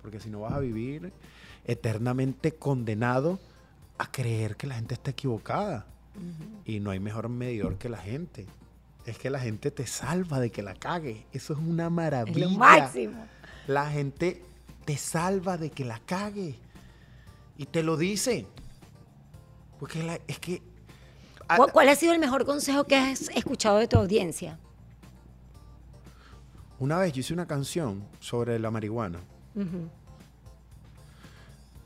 Porque 0.03 0.21
si 0.21 0.29
no 0.29 0.41
vas 0.41 0.53
a 0.53 0.61
vivir 0.61 1.13
eternamente 1.65 2.53
condenado 2.53 3.39
a 3.99 4.11
creer 4.11 4.57
que 4.57 4.67
la 4.67 4.75
gente 4.75 4.95
está 4.95 5.11
equivocada. 5.11 5.87
Y 6.65 6.81
no 6.81 6.91
hay 6.91 7.01
mejor 7.01 7.29
medidor 7.29 7.77
que 7.77 7.89
la 7.89 7.99
gente. 7.99 8.47
Es 9.07 9.19
que 9.19 9.31
la 9.31 9.41
gente 9.41 9.71
te 9.71 9.87
salva 9.87 10.41
de 10.41 10.51
que 10.51 10.63
la 10.63 10.75
cague. 10.75 11.27
Eso 11.33 11.53
es 11.55 11.59
una 11.59 11.87
Es 11.87 11.91
maravilla. 11.91 12.47
lo 12.47 12.51
máximo. 12.51 13.27
La 13.67 13.91
gente 13.91 14.43
te 14.85 14.97
salva 14.97 15.57
de 15.57 15.71
que 15.71 15.85
la 15.85 15.99
cague. 16.01 16.57
Y 17.57 17.67
te 17.67 17.83
lo 17.83 17.97
dice. 17.97 18.47
Porque 19.79 20.03
la- 20.03 20.21
es 20.29 20.39
que... 20.39 20.63
a- 21.49 21.57
¿Cu- 21.57 21.69
¿Cuál 21.73 21.89
ha 21.89 21.95
sido 21.97 22.13
el 22.13 22.19
mejor 22.21 22.45
consejo 22.45 22.85
que 22.85 22.97
has 22.97 23.29
escuchado 23.31 23.79
de 23.79 23.89
tu 23.89 23.97
audiencia? 23.97 24.59
Una 26.79 26.99
vez 26.99 27.13
yo 27.13 27.21
hice 27.21 27.33
una 27.35 27.47
canción 27.47 28.05
sobre 28.21 28.59
la 28.59 28.71
marihuana. 28.71 29.21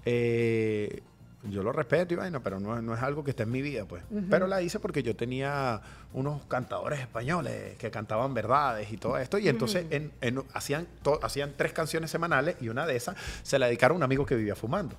Eh, 0.04 1.02
yo 1.50 1.62
lo 1.62 1.72
respeto 1.72 2.14
y 2.14 2.16
vaina, 2.16 2.40
pero 2.40 2.58
no, 2.60 2.76
es- 2.76 2.82
no 2.82 2.94
es 2.94 3.02
algo 3.02 3.22
que 3.24 3.30
esté 3.30 3.42
en 3.42 3.50
mi 3.50 3.60
vida, 3.62 3.84
pues. 3.84 4.02
Pero 4.30 4.46
la 4.46 4.62
hice 4.62 4.80
porque 4.80 5.02
yo 5.02 5.14
tenía 5.14 5.80
unos 6.12 6.44
cantadores 6.46 7.00
españoles 7.00 7.76
que 7.76 7.90
cantaban 7.90 8.32
verdades 8.34 8.90
y 8.92 8.96
todo 8.96 9.18
esto. 9.18 9.38
Y 9.38 9.48
entonces 9.48 9.86
en- 9.90 10.12
en- 10.20 10.42
hacían, 10.54 10.86
to- 11.02 11.20
hacían 11.22 11.52
tres 11.56 11.72
canciones 11.72 12.10
semanales 12.10 12.56
y 12.60 12.68
una 12.68 12.86
de 12.86 12.96
esas 12.96 13.16
se 13.42 13.58
la 13.58 13.66
dedicaron 13.66 13.96
a 13.96 13.98
un 13.98 14.02
amigo 14.04 14.24
que 14.26 14.36
vivía 14.36 14.56
fumando. 14.56 14.96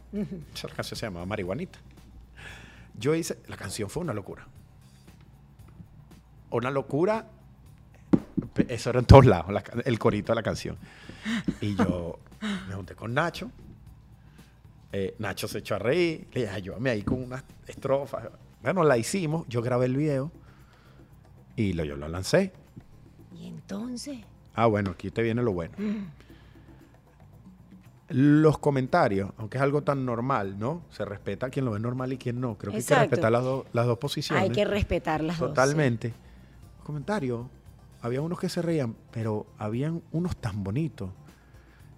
Esa 0.54 0.68
canción 0.70 0.98
se 0.98 1.06
llamaba 1.06 1.26
Marihuanita. 1.26 1.80
Yo 2.98 3.14
hice, 3.16 3.38
la 3.48 3.58
canción 3.58 3.90
fue 3.90 4.04
una 4.04 4.14
locura. 4.14 4.48
Una 6.52 6.72
locura 6.72 7.26
Eso 8.70 8.90
era 8.92 9.00
en 9.00 9.06
todos 9.06 9.26
lados, 9.26 9.52
la 9.52 9.64
el 9.84 10.00
corito 10.00 10.32
de 10.32 10.36
la 10.36 10.44
canción. 10.44 10.78
Y 11.60 11.76
yo 11.76 12.20
me 12.70 12.76
junté 12.76 12.96
con 12.96 13.14
Nacho. 13.14 13.50
Eh, 14.92 15.16
Nacho 15.20 15.48
se 15.48 15.60
echó 15.60 15.76
a 15.76 15.80
reír. 15.80 16.28
Le 16.34 16.42
dije, 16.42 16.54
ayúdame 16.54 16.90
ahí 16.90 17.02
con 17.02 17.22
unas 17.24 17.44
estrofas. 17.68 18.30
Bueno, 18.62 18.84
la 18.84 18.98
hicimos. 18.98 19.46
Yo 19.48 19.62
grabé 19.62 19.86
el 19.88 19.96
video. 19.98 20.32
Y 21.56 21.74
lo, 21.74 21.84
yo 21.86 21.96
lo 21.96 22.08
lancé. 22.08 22.52
Y 23.34 23.48
entonces, 23.48 24.20
Ah, 24.54 24.68
bueno, 24.68 24.92
aquí 24.92 25.12
te 25.12 25.22
viene 25.22 25.42
lo 25.44 25.52
bueno. 25.52 25.74
Los 28.08 28.60
comentarios, 28.60 29.32
aunque 29.38 29.58
es 29.58 29.64
algo 29.64 29.82
tan 29.82 30.06
normal, 30.06 30.60
¿no? 30.60 30.84
Se 30.92 31.04
respeta 31.06 31.48
a 31.48 31.50
quien 31.50 31.66
lo 31.66 31.72
ve 31.72 31.80
normal 31.80 32.14
y 32.14 32.18
quien 32.18 32.40
no. 32.40 32.56
Creo 32.58 32.72
que 32.72 32.78
hay 32.78 32.84
que 32.84 32.96
respetar 32.96 33.32
las, 33.32 33.44
dos- 33.44 33.66
las 33.74 33.88
dos 33.88 33.98
posiciones. 33.98 34.44
hay 34.44 34.52
que 34.52 34.64
respetar 34.64 35.22
las 35.24 35.40
dos. 35.40 35.50
sí. 35.50 35.56
Totalmente. 35.56 36.14
Comentarios. 36.84 37.48
Había 38.02 38.22
unos 38.22 38.40
que 38.40 38.48
se 38.48 38.62
reían, 38.62 38.96
pero 39.12 39.48
habían 39.58 40.04
unos 40.12 40.38
tan 40.38 40.64
bonitos 40.64 41.10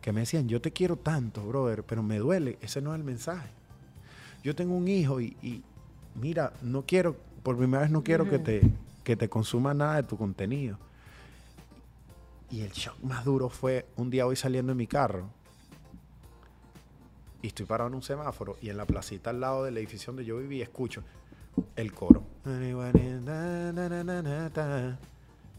que 0.08 0.14
me 0.14 0.22
decían, 0.22 0.48
yo 0.48 0.62
te 0.62 0.72
quiero 0.72 0.96
tanto, 0.96 1.46
brother, 1.46 1.84
pero 1.84 2.02
me 2.02 2.18
duele. 2.18 2.58
Ese 2.62 2.82
no 2.82 2.94
es 2.94 2.98
el 2.98 3.04
mensaje. 3.04 3.50
Yo 4.42 4.56
tengo 4.56 4.74
un 4.74 4.88
hijo 4.88 5.20
y, 5.20 5.36
y, 5.42 5.62
mira, 6.16 6.54
no 6.62 6.86
quiero, 6.86 7.18
por 7.44 7.58
primera 7.58 7.82
vez 7.82 7.92
no 7.92 8.06
quiero 8.06 8.30
que, 8.30 8.40
te, 8.40 8.62
que 9.04 9.18
te 9.18 9.28
consuma 9.28 9.74
nada 9.74 9.98
de 9.98 10.04
tu 10.04 10.18
contenido. 10.18 10.78
Y 12.50 12.62
el 12.62 12.72
shock 12.72 12.98
más 13.04 13.26
duro 13.26 13.50
fue 13.50 13.86
un 13.98 14.10
día 14.10 14.26
hoy 14.26 14.38
saliendo 14.38 14.72
en 14.72 14.78
mi 14.78 14.88
carro 14.88 15.28
y 17.42 17.48
estoy 17.48 17.66
parado 17.66 17.90
en 17.90 17.96
un 17.96 18.02
semáforo 18.02 18.56
y 18.62 18.70
en 18.70 18.78
la 18.78 18.86
placita 18.86 19.32
al 19.32 19.42
lado 19.42 19.66
del 19.66 19.78
edificio 19.78 20.14
donde 20.14 20.24
yo 20.24 20.38
viví 20.38 20.62
escucho 20.62 21.04
el 21.76 21.92
coro. 21.92 22.24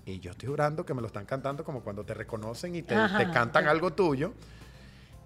Y 0.09 0.20
yo 0.20 0.30
estoy 0.30 0.48
jurando 0.48 0.86
que 0.86 0.94
me 0.94 1.02
lo 1.02 1.09
están 1.09 1.26
cantando 1.26 1.64
como 1.64 1.82
cuando 1.82 2.02
te 2.04 2.14
reconocen 2.14 2.74
y 2.74 2.82
te, 2.82 2.94
Ajá. 2.94 3.18
te 3.18 3.30
cantan 3.30 3.68
algo 3.68 3.92
tuyo. 3.92 4.32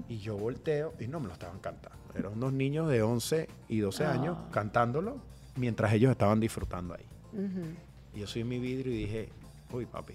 Y 0.09 0.19
yo 0.19 0.37
volteo 0.37 0.95
y 0.99 1.07
no 1.07 1.21
me 1.21 1.29
lo 1.29 1.35
estaban 1.35 1.61
cantando. 1.61 1.99
Eran 2.17 2.33
unos 2.33 2.53
niños 2.53 2.89
de 2.91 3.01
11 3.03 3.49
y 3.69 3.79
12 3.79 4.05
años 4.05 4.37
Ah. 4.41 4.49
cantándolo 4.51 5.19
mientras 5.55 5.93
ellos 5.93 6.11
estaban 6.11 6.41
disfrutando 6.41 6.95
ahí. 6.95 7.07
Y 8.15 8.21
yo 8.21 8.27
soy 8.27 8.43
en 8.43 8.49
mi 8.49 8.59
vidrio 8.59 8.93
y 8.93 8.97
dije, 8.99 9.29
uy 9.73 9.87
papi, 9.87 10.15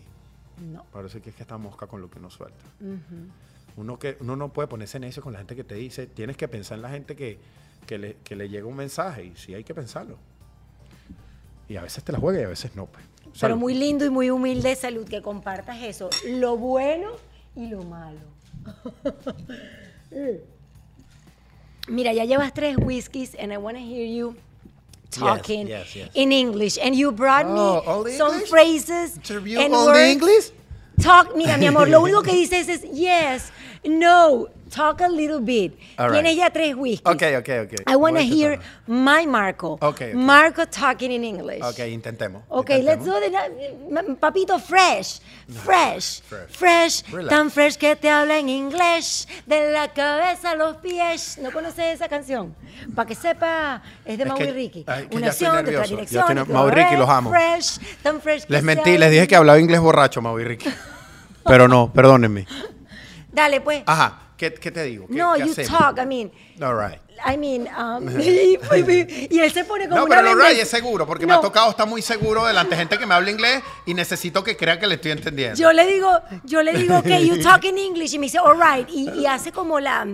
No. 0.74 0.84
parece 0.91 1.22
que 1.22 1.30
es 1.30 1.36
que 1.38 1.43
esta 1.43 1.57
mosca 1.57 1.88
con 1.88 2.01
lo 2.01 2.09
que 2.11 2.20
nos 2.20 2.34
suelta. 2.34 2.59
Uno, 3.78 3.97
que, 3.97 4.18
uno 4.20 4.36
no 4.36 4.49
puede 4.51 4.68
ponerse 4.68 4.97
en 4.97 5.05
eso 5.05 5.22
con 5.22 5.32
la 5.32 5.39
gente 5.39 5.55
que 5.55 5.63
te 5.63 5.76
dice, 5.76 6.07
tienes 6.07 6.36
que 6.36 6.47
pensar 6.49 6.76
en 6.78 6.82
la 6.82 6.89
gente 6.89 7.15
que, 7.15 7.39
que 7.86 7.97
le, 7.97 8.18
que 8.24 8.36
le 8.36 8.49
llega 8.49 8.65
un 8.68 8.76
mensaje 8.76 9.24
y 9.26 9.36
sí 9.38 9.53
hay 9.53 9.63
que 9.63 9.74
pensarlo. 9.74 10.18
Y 11.70 11.76
a 11.76 11.82
veces 11.82 12.03
te 12.03 12.11
la 12.11 12.20
juega 12.20 12.39
y 12.41 12.43
a 12.43 12.47
veces 12.47 12.76
no. 12.76 12.86
Pues. 12.86 13.03
Pero 13.39 13.55
muy 13.57 13.74
lindo 13.74 14.05
y 14.05 14.09
muy 14.09 14.30
humilde, 14.30 14.76
Salud, 14.76 15.07
que 15.07 15.22
compartas 15.22 15.82
eso. 15.82 16.09
Lo 16.28 16.57
bueno 16.57 17.11
y 17.55 17.68
lo 17.68 17.84
malo. 17.84 18.20
Mira, 21.88 22.13
ya 22.13 22.26
llevas 22.26 22.53
tres 22.53 22.78
whiskies 22.78 23.36
and 23.39 23.53
I 23.53 23.57
want 23.57 23.78
to 23.78 23.84
hear 23.84 24.05
you 24.05 24.36
talking 25.09 25.68
yes, 25.68 25.95
yes. 25.95 26.09
in 26.13 26.32
English. 26.32 26.78
And 26.82 26.95
you 26.95 27.11
brought 27.11 27.45
Oh, 27.45 27.53
me 27.53 27.88
all 27.88 28.05
some 28.18 28.34
English? 28.34 28.49
phrases 28.49 29.15
Interview 29.18 29.59
and 29.59 29.74
only 29.74 29.88
words. 29.88 30.11
English? 30.11 30.51
Talk, 31.01 31.36
mira, 31.36 31.57
mi 31.57 31.68
amor, 31.68 31.88
lo 31.88 32.01
único 32.05 32.24
que 32.24 32.34
dices 32.34 32.68
es 32.68 32.82
yes, 32.91 33.51
no, 33.86 34.47
talk 34.70 35.01
a 35.01 35.07
little 35.07 35.39
bit. 35.39 35.78
All 35.97 36.09
right. 36.09 36.13
Tienes 36.24 36.36
ya 36.38 36.49
tres 36.49 36.76
whiskies. 36.76 37.01
Ok, 37.05 37.24
ok, 37.39 37.49
ok. 37.65 37.74
I 37.91 37.95
want 37.95 38.15
to 38.18 38.24
hear 38.24 38.59
my 38.88 39.26
Marco. 39.26 39.74
Ok, 39.82 40.01
ok. 40.09 40.13
Marco 40.13 40.65
talking 40.65 41.11
in 41.11 41.24
English. 41.24 41.61
Ok, 41.63 41.80
intentemos. 41.88 42.43
Okay, 42.49 42.82
let's 42.84 43.03
do 43.05 43.13
it. 43.18 44.20
Papito, 44.20 44.59
fresh, 44.59 45.20
fresh, 45.63 46.22
fresh. 46.49 47.03
tan 47.30 47.49
fresh 47.51 47.78
que 47.78 47.95
te 47.95 48.09
habla 48.09 48.38
en 48.39 48.49
inglés, 48.49 49.28
de 49.45 49.72
la 49.72 49.88
cabeza 49.93 50.51
a 50.51 50.55
los 50.55 50.78
pies. 50.78 51.38
¿No 51.41 51.51
conoces 51.51 51.95
esa 51.95 52.07
canción? 52.07 52.55
Para 52.95 53.07
que 53.07 53.15
sepa, 53.15 53.82
es 54.05 54.18
de 54.18 54.24
Es 54.24 54.30
Mau 54.30 54.38
que- 54.38 54.45
y 54.45 54.51
Ricky. 54.51 54.84
ay, 54.88 55.07
Una 55.11 55.28
acción 55.28 55.65
de 55.65 55.76
otra 55.78 55.88
dirección. 55.88 56.22
estoy 56.22 56.36
y 56.36 56.38
ner- 56.39 56.45
todo. 56.45 56.53
Mau 56.53 56.68
y 56.68 56.72
Ricky, 56.72 56.95
los 56.95 57.09
amo. 57.09 57.30
Fresh, 57.30 57.80
tan 58.03 58.22
fresh 58.22 58.45
que 58.45 58.53
Les 58.53 58.63
mentí, 58.63 58.97
les 58.97 59.11
dije 59.11 59.28
que 59.28 59.36
hablaba 59.36 59.59
inglés 59.59 59.80
borracho, 59.80 60.22
Mau 60.22 60.39
y 60.39 60.43
Ricky. 60.43 60.70
Pero 61.45 61.68
no, 61.68 61.91
perdónenme. 61.93 62.45
Dale, 63.32 63.61
pues. 63.61 63.84
Ajá, 63.86 64.20
¿qué, 64.38 64.54
qué 64.54 64.72
te 64.72 64.84
digo? 64.84 65.08
¿Qué- 65.08 65.16
no, 65.16 65.34
qué 65.34 65.46
you 65.46 65.52
hacemos? 65.52 65.78
talk, 65.80 65.98
I 66.00 66.06
mean. 66.06 66.32
All 66.62 66.76
right. 66.76 67.00
I 67.26 67.36
mean, 67.36 67.68
um, 67.76 68.08
y, 68.22 68.58
y 69.32 69.40
él 69.40 69.52
se 69.52 69.64
pone 69.66 69.90
como 69.90 70.02
No, 70.02 70.08
pero 70.08 70.22
right 70.36 70.38
bendes- 70.38 70.60
es 70.62 70.70
seguro, 70.70 71.06
porque 71.08 71.26
me 71.26 71.34
ha 71.34 71.38
No. 71.38 71.42
tocado 71.42 71.72
estar 71.72 71.88
muy 71.88 72.02
seguro 72.04 72.46
delante 72.46 72.72
de 72.72 72.78
gente 72.78 72.98
que 73.00 73.06
me 73.08 73.16
habla 73.16 73.32
inglés 73.32 73.64
y 73.88 73.94
necesito 73.96 74.44
que 74.44 74.56
crea 74.56 74.80
que 74.80 74.86
le 74.88 74.96
estoy 74.96 75.12
entendiendo. 75.12 75.58
Yo 75.58 75.74
le 75.74 75.86
digo, 75.88 76.12
yo 76.44 76.62
le 76.62 76.74
digo 76.74 77.02
que 77.02 77.26
you 77.26 77.42
talk 77.42 77.64
in 77.66 77.78
English 77.80 78.14
y 78.14 78.20
me 78.20 78.28
dice, 78.28 78.38
all 78.40 78.58
right, 78.60 78.88
y, 78.90 79.10
y 79.10 79.26
hace 79.26 79.52
como 79.52 79.80
la, 79.80 80.06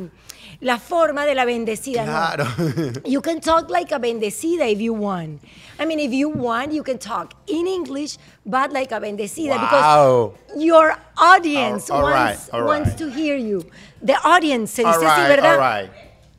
la 0.62 0.80
forma 0.80 1.26
de 1.26 1.36
la 1.36 1.44
bendecida. 1.44 2.06
¿no? 2.06 2.12
Claro. 2.12 2.46
You 3.06 3.22
can 3.22 3.42
talk 3.42 3.70
like 3.70 3.94
a 3.94 4.00
bendecida 4.00 4.66
if 4.70 4.80
you 4.80 4.94
want. 4.94 5.42
I 5.80 5.86
mean, 5.86 6.00
if 6.00 6.14
you 6.14 6.30
want, 6.30 6.72
you 6.72 6.84
can 6.84 7.00
talk 7.00 7.34
in 7.48 7.68
English, 7.68 8.18
but 8.46 8.72
like 8.72 8.94
a 8.94 9.00
bendecida 9.02 9.56
Wow. 9.58 10.34
because 10.46 10.64
your 10.64 10.96
audience 11.18 11.90
All- 11.90 12.06
all 12.06 12.12
right, 12.12 12.38
wants, 12.54 12.66
wants 12.66 12.96
to 12.96 13.10
hear 13.10 13.36
you. 13.36 13.66
The 14.04 14.16
audience, 14.24 14.72
se 14.72 14.84
dice 14.84 14.96
así, 14.98 15.06
right, 15.06 15.30
¿verdad? 15.30 15.54
all 15.54 15.60
right. 15.60 15.90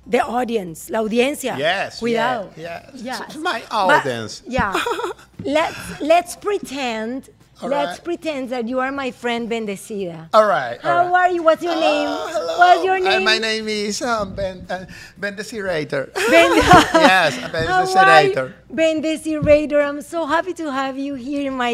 The 0.06 0.20
audience, 0.20 0.90
la 0.90 0.98
audiencia. 0.98 1.56
Yes, 1.56 1.98
Cuidado. 1.98 2.50
yes. 2.56 2.90
Yes. 2.94 3.36
My 3.36 3.60
But- 3.60 3.72
audience. 3.72 4.42
yeah. 4.46 4.74
let's 5.44 6.00
let's 6.02 6.36
pretend. 6.36 7.30
All 7.62 7.70
let's 7.70 7.98
right. 7.98 8.04
pretend 8.04 8.50
that 8.50 8.66
you 8.68 8.80
are 8.80 8.90
my 8.92 9.10
friend 9.12 9.48
Bendecida. 9.48 10.28
All 10.34 10.44
right. 10.46 10.76
all 10.84 10.90
How 10.90 11.04
right. 11.12 11.14
are 11.14 11.30
you? 11.30 11.42
What's 11.42 11.62
your 11.62 11.74
name? 11.76 12.08
Ah, 12.10 12.28
hello. 12.34 12.58
What's 12.58 12.84
your 12.84 12.96
Uh, 12.96 13.08
name? 13.16 13.24
my 13.24 13.38
name 13.38 13.68
is 13.68 14.02
um, 14.02 14.34
Ben, 14.34 14.66
uh, 14.68 14.84
ben 15.16 15.36
Desirator. 15.36 16.12
Ben- 16.30 16.52
yes, 16.58 17.38
Ben 17.52 17.64
How 17.66 17.80
are 17.80 17.86
Desirator. 17.86 18.52
you? 18.68 18.74
Bendecirator. 18.76 19.80
I'm 19.88 20.02
so 20.02 20.26
happy 20.26 20.52
to 20.54 20.70
have 20.70 20.98
you 20.98 21.14
here 21.14 21.46
in 21.46 21.54
my 21.56 21.72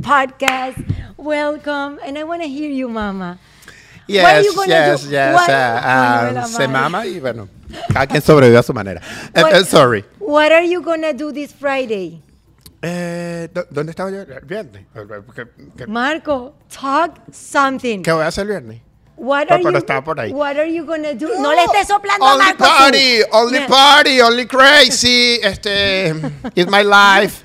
podcast. 0.00 0.80
Welcome, 1.18 1.98
and 2.02 2.16
I 2.16 2.24
want 2.24 2.40
to 2.42 2.48
hear 2.48 2.70
you, 2.70 2.88
Mama. 2.88 3.38
Yes, 4.08 4.46
yes, 4.66 5.04
do? 5.04 5.10
yes. 5.10 5.42
Uh, 5.42 5.50
la 5.50 6.42
uh, 6.44 6.48
se 6.48 6.66
mama 6.68 7.06
y 7.06 7.20
bueno, 7.20 7.48
cada 7.92 8.06
quien 8.06 8.22
sobrevive 8.22 8.58
a 8.58 8.62
su 8.62 8.72
manera. 8.72 9.00
Eh, 9.34 9.42
What- 9.42 9.54
eh, 9.54 9.64
sorry. 9.64 10.04
What 10.18 10.50
are 10.52 10.66
you 10.68 10.82
gonna 10.82 11.12
do 11.12 11.32
this 11.32 11.52
Friday? 11.54 12.22
Eh, 12.82 13.48
¿dó- 13.52 13.66
¿Dónde 13.70 13.90
estaba 13.90 14.10
yo 14.10 14.20
el 14.22 14.40
viernes? 14.44 14.86
¿Qué, 15.34 15.44
qué- 15.76 15.86
Marco, 15.86 16.54
talk 16.68 17.12
something. 17.32 18.02
qué 18.02 18.12
voy 18.12 18.22
a 18.22 18.28
hacer 18.28 18.42
el 18.42 18.48
viernes? 18.48 18.80
What 19.16 19.48
No, 19.48 19.54
are 19.56 19.62
pero 19.64 19.72
you? 19.72 19.78
estaba 19.78 20.04
por 20.04 20.20
ahí. 20.20 20.30
What 20.32 20.56
are 20.58 20.72
you 20.72 20.84
gonna 20.86 21.12
do? 21.14 21.28
No, 21.40 21.52
le 21.52 21.64
estés 21.64 21.88
soplando 21.88 22.24
a 22.24 22.34
only 22.34 22.44
Marco. 22.46 22.64
tú. 22.64 22.70
party, 22.70 23.20
only 23.32 23.60
party, 23.66 24.20
only 24.20 24.46
crazy. 24.46 25.40
Este, 25.42 26.10
it's 26.54 26.70
my 26.70 26.82
life. 26.84 27.42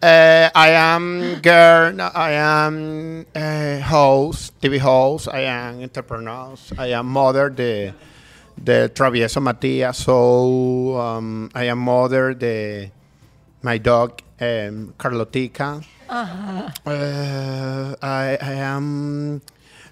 Uh, 0.00 0.48
I 0.54 0.68
am 0.70 1.40
girl. 1.42 2.00
I 2.14 2.30
am 2.32 3.26
uh, 3.34 3.80
host, 3.80 4.58
TV 4.60 4.78
host. 4.78 5.28
I 5.32 5.40
am 5.40 5.82
entrepreneur. 5.82 6.54
I 6.78 6.86
am 6.92 7.06
mother 7.06 7.50
The 7.50 7.94
de 8.62 8.88
Travieso 8.90 9.40
Matías. 9.42 9.96
So 9.96 10.96
um, 11.00 11.50
I 11.54 11.64
am 11.64 11.78
mother 11.78 12.34
de 12.34 12.92
my 13.62 13.78
dog 13.78 14.22
um, 14.40 14.94
Carlotica. 14.98 15.84
Uh, 16.08 16.70
I, 18.00 18.38
I 18.40 18.52
am. 18.52 19.42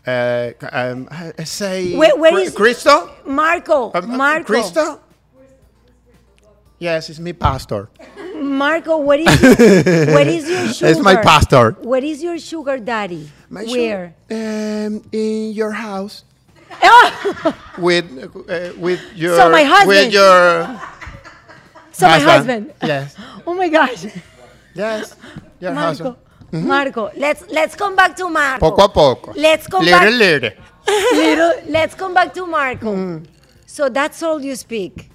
Uh, 0.07 0.51
um, 0.71 1.09
I 1.11 1.43
say 1.43 1.97
Where- 1.97 2.15
where 2.17 2.31
Cri- 2.33 2.43
is- 2.45 2.55
Cristo. 2.55 3.11
Marco, 3.27 3.91
Um, 3.93 4.09
uh, 4.13 4.17
Marco, 4.17 4.45
Cristo? 4.45 5.01
Yes, 6.79 7.09
it's 7.11 7.19
me, 7.19 7.33
pastor. 7.33 7.89
Marco, 8.37 8.99
what 8.99 9.19
is 9.21 9.43
your, 9.43 9.51
what 10.15 10.27
is 10.27 10.49
your 10.49 10.67
sugar? 10.69 10.91
It's 10.91 11.01
my 11.01 11.17
pastor. 11.17 11.73
What 11.81 12.05
is 12.05 12.23
your 12.23 12.39
sugar 12.39 12.79
daddy? 12.79 13.31
My 13.49 13.65
su- 13.65 13.73
Where? 13.73 14.15
Um, 14.31 15.03
in 15.11 15.53
your 15.53 15.73
house 15.73 16.25
with 17.79 18.05
uh, 18.49 18.73
with 18.79 19.01
your 19.15 19.37
So 19.37 19.49
my 19.51 19.63
husband. 19.65 19.89
with 19.89 20.13
your 20.13 20.81
so 21.93 22.07
my 22.09 22.19
husband. 22.19 22.73
Yes, 22.83 23.17
Oh 23.47 23.55
my 23.55 23.69
gosh, 23.69 24.05
yes, 24.75 25.17
your 25.61 25.73
Marco. 25.73 25.87
husband. 25.89 26.17
Marco, 26.67 27.11
let's 27.17 27.45
let's 27.51 27.75
come 27.75 27.97
back 27.97 28.17
to 28.17 28.29
Marco. 28.29 28.61
Poco 28.71 28.85
a 28.85 28.89
poco. 28.89 29.33
Let's 29.37 29.67
come 29.67 29.85
little, 29.85 29.99
back. 30.01 30.11
little. 30.13 30.51
Little, 31.15 31.53
let's 31.73 31.95
come 31.95 32.13
back 32.15 32.35
to 32.35 32.47
Marco. 32.47 32.95
Mm. 32.95 33.27
So 33.67 33.89
that's 33.89 34.23
all 34.23 34.41
you 34.43 34.55
speak. 34.57 35.11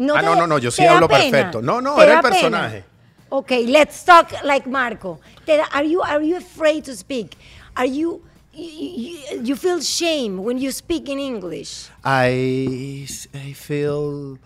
No 0.00 0.14
Ah, 0.16 0.20
te- 0.20 0.26
no, 0.26 0.34
no, 0.34 0.46
no, 0.46 0.58
yo 0.58 0.70
¿te 0.70 0.76
sí 0.76 0.86
hablo 0.86 1.06
pena? 1.06 1.20
perfecto. 1.30 1.60
No, 1.62 1.80
no, 1.82 1.94
¿Te 1.96 2.02
era 2.04 2.14
el 2.14 2.20
pena? 2.22 2.30
personaje. 2.30 2.84
Okay, 3.28 3.66
let's 3.66 4.02
talk 4.04 4.32
like 4.44 4.66
Marco. 4.68 5.20
Te 5.44 5.58
da- 5.58 5.68
are 5.72 5.86
you 5.86 6.00
are 6.02 6.24
you 6.26 6.36
afraid 6.38 6.84
to 6.84 6.96
speak? 6.96 7.36
Are 7.76 7.86
you 7.86 8.22
you, 8.52 9.18
you 9.42 9.56
feel 9.56 9.80
shame 9.82 10.42
when 10.42 10.58
you 10.58 10.72
speak 10.72 11.08
in 11.08 11.18
English? 11.20 11.88
I, 12.02 13.06
I 13.34 13.52
feel 13.54 14.38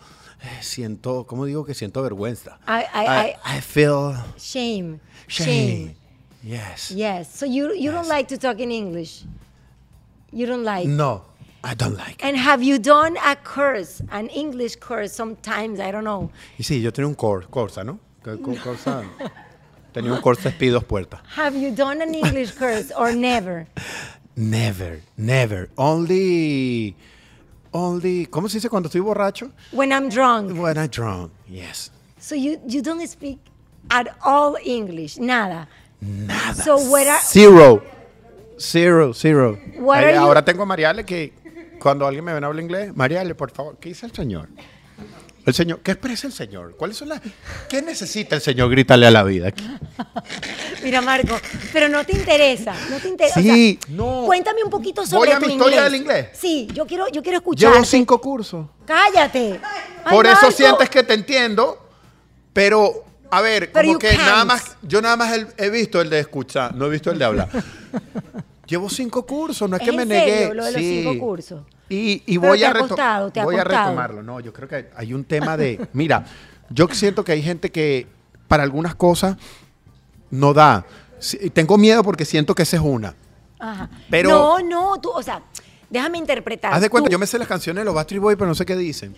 eh, 0.42 0.60
siento, 0.60 1.24
¿cómo 1.26 1.46
digo 1.46 1.64
que 1.64 1.72
siento 1.74 2.02
vergüenza? 2.02 2.58
I- 2.66 2.84
I- 2.92 3.36
I, 3.58 3.60
feel 3.60 4.14
Shame. 4.36 4.98
shame. 5.28 5.94
Yes. 6.42 6.90
Yes. 6.90 7.28
So 7.32 7.46
you 7.46 7.72
you 7.74 7.90
don't 7.92 8.04
Yes. 8.04 8.08
like 8.10 8.28
to 8.28 8.38
talk 8.38 8.58
in 8.60 8.70
English. 8.72 9.24
You 10.32 10.46
don't 10.46 10.64
like. 10.64 10.86
No, 10.86 11.22
I 11.64 11.74
don't 11.74 11.96
like. 11.96 12.20
it. 12.20 12.24
And 12.24 12.36
have 12.36 12.62
you 12.62 12.78
done 12.78 13.16
a 13.24 13.34
course, 13.36 14.02
an 14.10 14.28
English 14.28 14.76
course? 14.76 15.12
Sometimes 15.12 15.80
I 15.80 15.90
don't 15.90 16.04
know. 16.04 16.30
Y 16.58 16.62
sí, 16.64 16.80
yo 16.82 16.90
tenía 16.92 17.06
un 17.08 17.14
cor, 17.14 17.46
Corsa, 17.50 17.84
¿no? 17.84 17.98
Corsa. 18.22 19.02
tenía 19.92 20.12
un 20.12 20.20
Corsa 20.20 20.50
Speed 20.50 20.72
dos 20.72 20.84
puertas. 20.84 21.20
Have 21.36 21.56
you 21.56 21.70
done 21.70 22.02
an 22.02 22.14
English 22.14 22.52
course 22.56 22.92
or 22.96 23.12
never? 23.14 23.66
Never, 24.36 25.00
never. 25.16 25.70
Only, 25.78 26.96
only. 27.72 28.26
¿Cómo 28.26 28.48
se 28.48 28.56
dice 28.58 28.68
cuando 28.68 28.88
estoy 28.88 29.00
borracho? 29.00 29.52
When 29.70 29.92
I'm 29.92 30.08
drunk. 30.08 30.58
When 30.60 30.76
I 30.76 30.88
drunk. 30.88 31.30
Yes. 31.48 31.92
So 32.18 32.34
you 32.34 32.58
you 32.66 32.82
don't 32.82 33.06
speak 33.08 33.38
at 33.90 34.08
all 34.24 34.56
English, 34.64 35.18
nada. 35.18 35.68
Nada. 36.00 36.52
So 36.62 36.78
what 36.78 37.06
are- 37.06 37.20
Zero. 37.22 37.80
Zero, 38.58 39.12
zero. 39.12 39.56
You- 39.76 39.88
ahora 40.18 40.44
tengo 40.44 40.64
a 40.64 40.66
Mariale 40.66 41.04
que 41.06 41.32
cuando 41.80 42.06
alguien 42.06 42.24
me 42.24 42.32
ven 42.34 42.44
habla 42.44 42.60
inglés, 42.62 42.94
Mariale, 42.94 43.34
por 43.34 43.50
favor, 43.50 43.76
¿qué 43.80 43.90
dice 43.90 44.06
el 44.06 44.12
señor? 44.12 44.48
El 45.46 45.52
señor, 45.52 45.80
¿qué 45.80 45.90
expresa 45.90 46.26
el 46.26 46.32
señor? 46.32 46.74
¿Cuáles 46.74 46.96
son 46.96 47.10
las 47.10 47.20
qué 47.68 47.82
necesita 47.82 48.34
el 48.34 48.40
señor? 48.40 48.70
Grítale 48.70 49.06
a 49.06 49.10
la 49.10 49.22
vida. 49.24 49.48
aquí. 49.48 49.68
Mira, 50.82 51.02
Marco, 51.02 51.36
pero 51.70 51.90
no 51.90 52.02
te 52.06 52.12
interesa, 52.16 52.74
no 52.88 52.96
te 52.96 53.08
interesa. 53.08 53.42
Sí, 53.42 53.78
O 53.82 53.86
sea, 53.86 53.94
no. 53.94 54.22
Cuéntame 54.24 54.64
un 54.64 54.70
poquito 54.70 55.02
Voy 55.02 55.10
sobre 55.10 55.32
a 55.34 55.38
tu 55.38 55.46
mi 55.46 55.52
historia 55.52 55.76
inglés. 55.86 55.92
del 55.92 56.00
inglés. 56.00 56.28
Sí, 56.32 56.66
yo 56.72 56.86
quiero, 56.86 57.08
yo 57.08 57.22
quiero 57.22 57.38
escuchar. 57.38 57.72
Llevo 57.72 57.84
cinco 57.84 58.18
cursos. 58.22 58.66
Cállate. 58.86 59.60
Ay, 60.04 60.14
Por 60.16 60.26
eso 60.26 60.50
sientes 60.50 60.88
que 60.88 61.02
te 61.02 61.12
entiendo, 61.12 61.90
pero 62.54 63.04
a 63.30 63.42
ver, 63.42 63.70
Pero 63.70 63.88
como 63.88 63.98
que 63.98 64.16
nada 64.16 64.46
más, 64.46 64.76
yo 64.80 65.02
nada 65.02 65.16
más 65.18 65.38
he 65.58 65.68
visto 65.68 66.00
el 66.00 66.08
de 66.08 66.20
escuchar, 66.20 66.74
no 66.74 66.86
he 66.86 66.88
visto 66.88 67.10
el 67.10 67.18
de 67.18 67.24
hablar. 67.26 67.50
Llevo 68.66 68.88
cinco 68.88 69.24
cursos, 69.26 69.68
no 69.68 69.76
es, 69.76 69.82
¿Es 69.82 69.88
que 69.90 69.96
me 69.96 70.02
en 70.02 70.08
serio 70.08 70.34
negué. 70.34 70.54
lo 70.54 70.64
de 70.64 70.72
los 70.72 70.80
sí. 70.80 71.02
cinco 71.02 71.18
cursos? 71.18 71.62
Y, 71.88 72.36
voy, 72.38 72.64
a, 72.64 72.72
costado, 72.72 73.30
voy 73.44 73.56
a 73.56 73.64
retomarlo. 73.64 74.22
No, 74.22 74.40
yo 74.40 74.52
creo 74.52 74.68
que 74.68 74.90
hay 74.96 75.12
un 75.12 75.24
tema 75.24 75.56
de. 75.56 75.88
Mira, 75.92 76.24
yo 76.70 76.88
siento 76.88 77.24
que 77.24 77.32
hay 77.32 77.42
gente 77.42 77.70
que 77.70 78.06
para 78.48 78.62
algunas 78.62 78.94
cosas 78.94 79.36
no 80.30 80.54
da. 80.54 80.86
Sí, 81.18 81.50
Tengo 81.50 81.78
miedo 81.78 82.02
porque 82.02 82.24
siento 82.24 82.54
que 82.54 82.62
esa 82.62 82.76
es 82.76 82.82
una. 82.82 83.14
Ajá. 83.58 83.88
Pero- 84.10 84.30
No, 84.30 84.58
no, 84.60 85.00
tú, 85.00 85.10
o 85.10 85.22
sea, 85.22 85.42
Déjame 85.94 86.18
interpretar. 86.18 86.74
Haz 86.74 86.80
de 86.80 86.90
cuenta, 86.90 87.06
Tú- 87.08 87.12
yo 87.12 87.18
me 87.20 87.26
sé 87.28 87.38
las 87.38 87.46
canciones 87.46 87.82
de 87.82 87.84
los 87.84 87.94
Backstreet 87.94 88.20
Boys, 88.20 88.36
pero 88.36 88.48
no 88.48 88.56
sé 88.56 88.66
qué 88.66 88.74
dicen. 88.76 89.14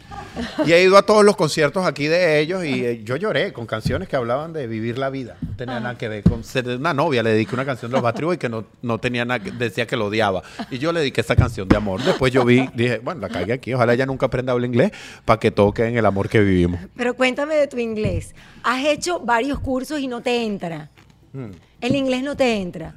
Y 0.67 0.73
he 0.73 0.83
ido 0.83 0.99
a 0.99 1.03
todos 1.07 1.25
los 1.25 1.35
conciertos 1.35 1.87
aquí 1.87 2.07
de 2.07 2.39
ellos 2.39 2.67
y 2.67 2.85
eh, 2.85 3.01
yo 3.03 3.17
lloré 3.17 3.55
con 3.55 3.65
canciones 3.65 4.09
que 4.11 4.17
hablaban 4.17 4.53
de 4.53 4.67
vivir 4.67 4.99
la 4.99 5.09
vida. 5.09 5.39
No 5.41 5.57
tenía 5.57 5.81
nada 5.81 5.97
que 5.97 6.07
ver 6.09 6.23
con 6.23 6.45
ser 6.45 6.69
una 6.69 6.93
novia. 6.93 7.23
Le 7.23 7.31
dediqué 7.31 7.55
una 7.55 7.65
canción 7.65 7.91
de 7.91 7.95
los 7.97 8.03
Backstreet 8.03 8.27
Boys 8.27 8.39
que 8.39 8.51
no, 8.51 8.67
no 8.83 8.99
tenía 8.99 9.25
nada, 9.25 9.43
que- 9.43 9.53
decía 9.53 9.87
que 9.87 9.97
lo 9.97 10.07
odiaba. 10.09 10.43
Y 10.71 10.77
yo 10.77 10.93
le 10.93 11.01
dediqué 11.01 11.23
esa 11.23 11.35
canción 11.35 11.67
de 11.67 11.77
amor. 11.79 12.03
Después 12.05 12.31
yo 12.31 12.45
vi, 12.45 12.69
dije, 12.75 12.99
bueno, 12.99 13.23
la 13.23 13.31
cagué 13.31 13.55
aquí. 13.55 13.73
Ojalá 13.73 13.95
ella 13.95 14.05
nunca 14.05 14.27
aprenda 14.27 14.53
a 14.53 14.55
hablar 14.55 14.69
inglés 14.69 14.93
para 15.25 15.41
que 15.41 15.51
toque 15.51 15.87
en 15.87 15.97
el 15.97 16.05
amor 16.05 16.29
que 16.29 16.41
vivimos. 16.41 16.79
Pero 16.95 17.15
cuéntame 17.15 17.55
de 17.55 17.69
tu 17.69 17.79
inglés. 17.79 18.35
Has 18.63 18.85
hecho 18.85 19.19
varios 19.21 19.61
cursos 19.61 19.99
y 19.99 20.09
no 20.09 20.21
te 20.21 20.45
entra. 20.45 20.91
Mm. 21.33 21.53
El 21.81 21.97
inglés 21.97 22.23
no 22.23 22.37
te 22.37 22.55
entra. 22.57 22.95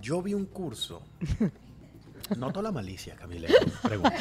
Yo 0.00 0.22
vi 0.22 0.32
un 0.32 0.46
curso. 0.46 1.02
Noto 2.36 2.62
la 2.62 2.72
malicia, 2.72 3.14
Camila. 3.14 3.48
Pregunta. 3.82 4.14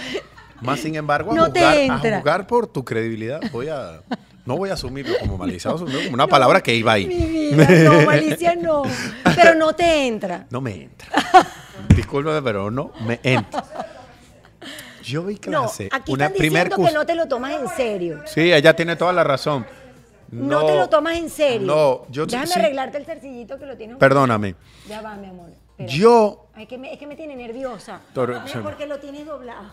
Más 0.62 0.80
sin 0.80 0.96
embargo, 0.96 1.32
a, 1.32 1.36
No 1.36 1.52
te 1.52 1.60
juzgar, 1.60 2.14
a 2.14 2.18
juzgar 2.18 2.48
por 2.48 2.68
tu 2.68 2.86
credibilidad, 2.86 3.42
voy 3.52 3.70
a. 3.70 4.02
No 4.46 4.58
voy 4.58 4.70
a 4.70 4.74
asumirlo 4.74 5.16
como 5.20 5.38
malicia, 5.40 5.72
voy 5.72 5.80
a 5.80 5.84
asumirlo 5.84 6.04
como 6.04 6.14
una 6.14 6.28
palabra 6.28 6.62
que 6.62 6.76
iba 6.76 6.94
ahí. 6.94 7.08
Mi 7.08 7.26
vida, 7.26 7.68
no, 7.84 8.02
malicia 8.06 8.56
no. 8.56 8.84
Pero 9.36 9.56
no 9.56 9.74
te 9.74 10.08
entra. 10.08 10.46
No 10.52 10.62
me 10.62 10.84
entra. 10.84 11.08
Discúlpame, 11.96 12.42
pero 12.42 12.70
no 12.70 12.92
me 13.06 13.20
entra. 13.24 13.64
Yo 15.04 15.24
vi 15.24 15.36
No, 15.36 15.40
clase, 15.62 15.90
aquí 15.92 16.12
una 16.12 16.26
están 16.26 16.38
primer 16.38 16.64
diciendo 16.66 16.88
que 16.88 16.94
no 16.94 17.06
te 17.06 17.16
lo 17.16 17.28
tomas 17.28 17.54
en 17.54 17.68
serio. 17.70 18.22
Sí, 18.26 18.52
ella 18.52 18.76
tiene 18.76 18.96
toda 18.96 19.14
la 19.14 19.24
razón. 19.24 19.66
No, 20.32 20.66
te 20.66 20.76
lo 20.76 20.90
tomas 20.90 21.18
en 21.18 21.30
serio. 21.30 21.68
No, 21.68 22.06
yo 22.10 22.26
Déjame 22.26 22.48
sí. 22.48 22.60
arreglarte 22.60 22.98
el 22.98 23.06
cercillito 23.06 23.60
que 23.60 23.66
lo 23.66 23.78
tienes. 23.78 23.98
Perdóname. 23.98 24.56
Ya 24.88 25.02
va, 25.02 25.16
mi 25.16 25.28
amor. 25.28 25.50
Yo, 25.78 26.48
Ay, 26.54 26.68
que 26.68 26.78
me- 26.78 26.94
es 26.94 26.98
que 27.00 27.06
me 27.08 27.16
tiene 27.16 27.36
nerviosa. 27.36 28.00
No, 28.16 28.48
se- 28.48 28.60
porque 28.60 28.86
lo 28.88 28.98
tienes 29.00 29.26
doblado. 29.26 29.70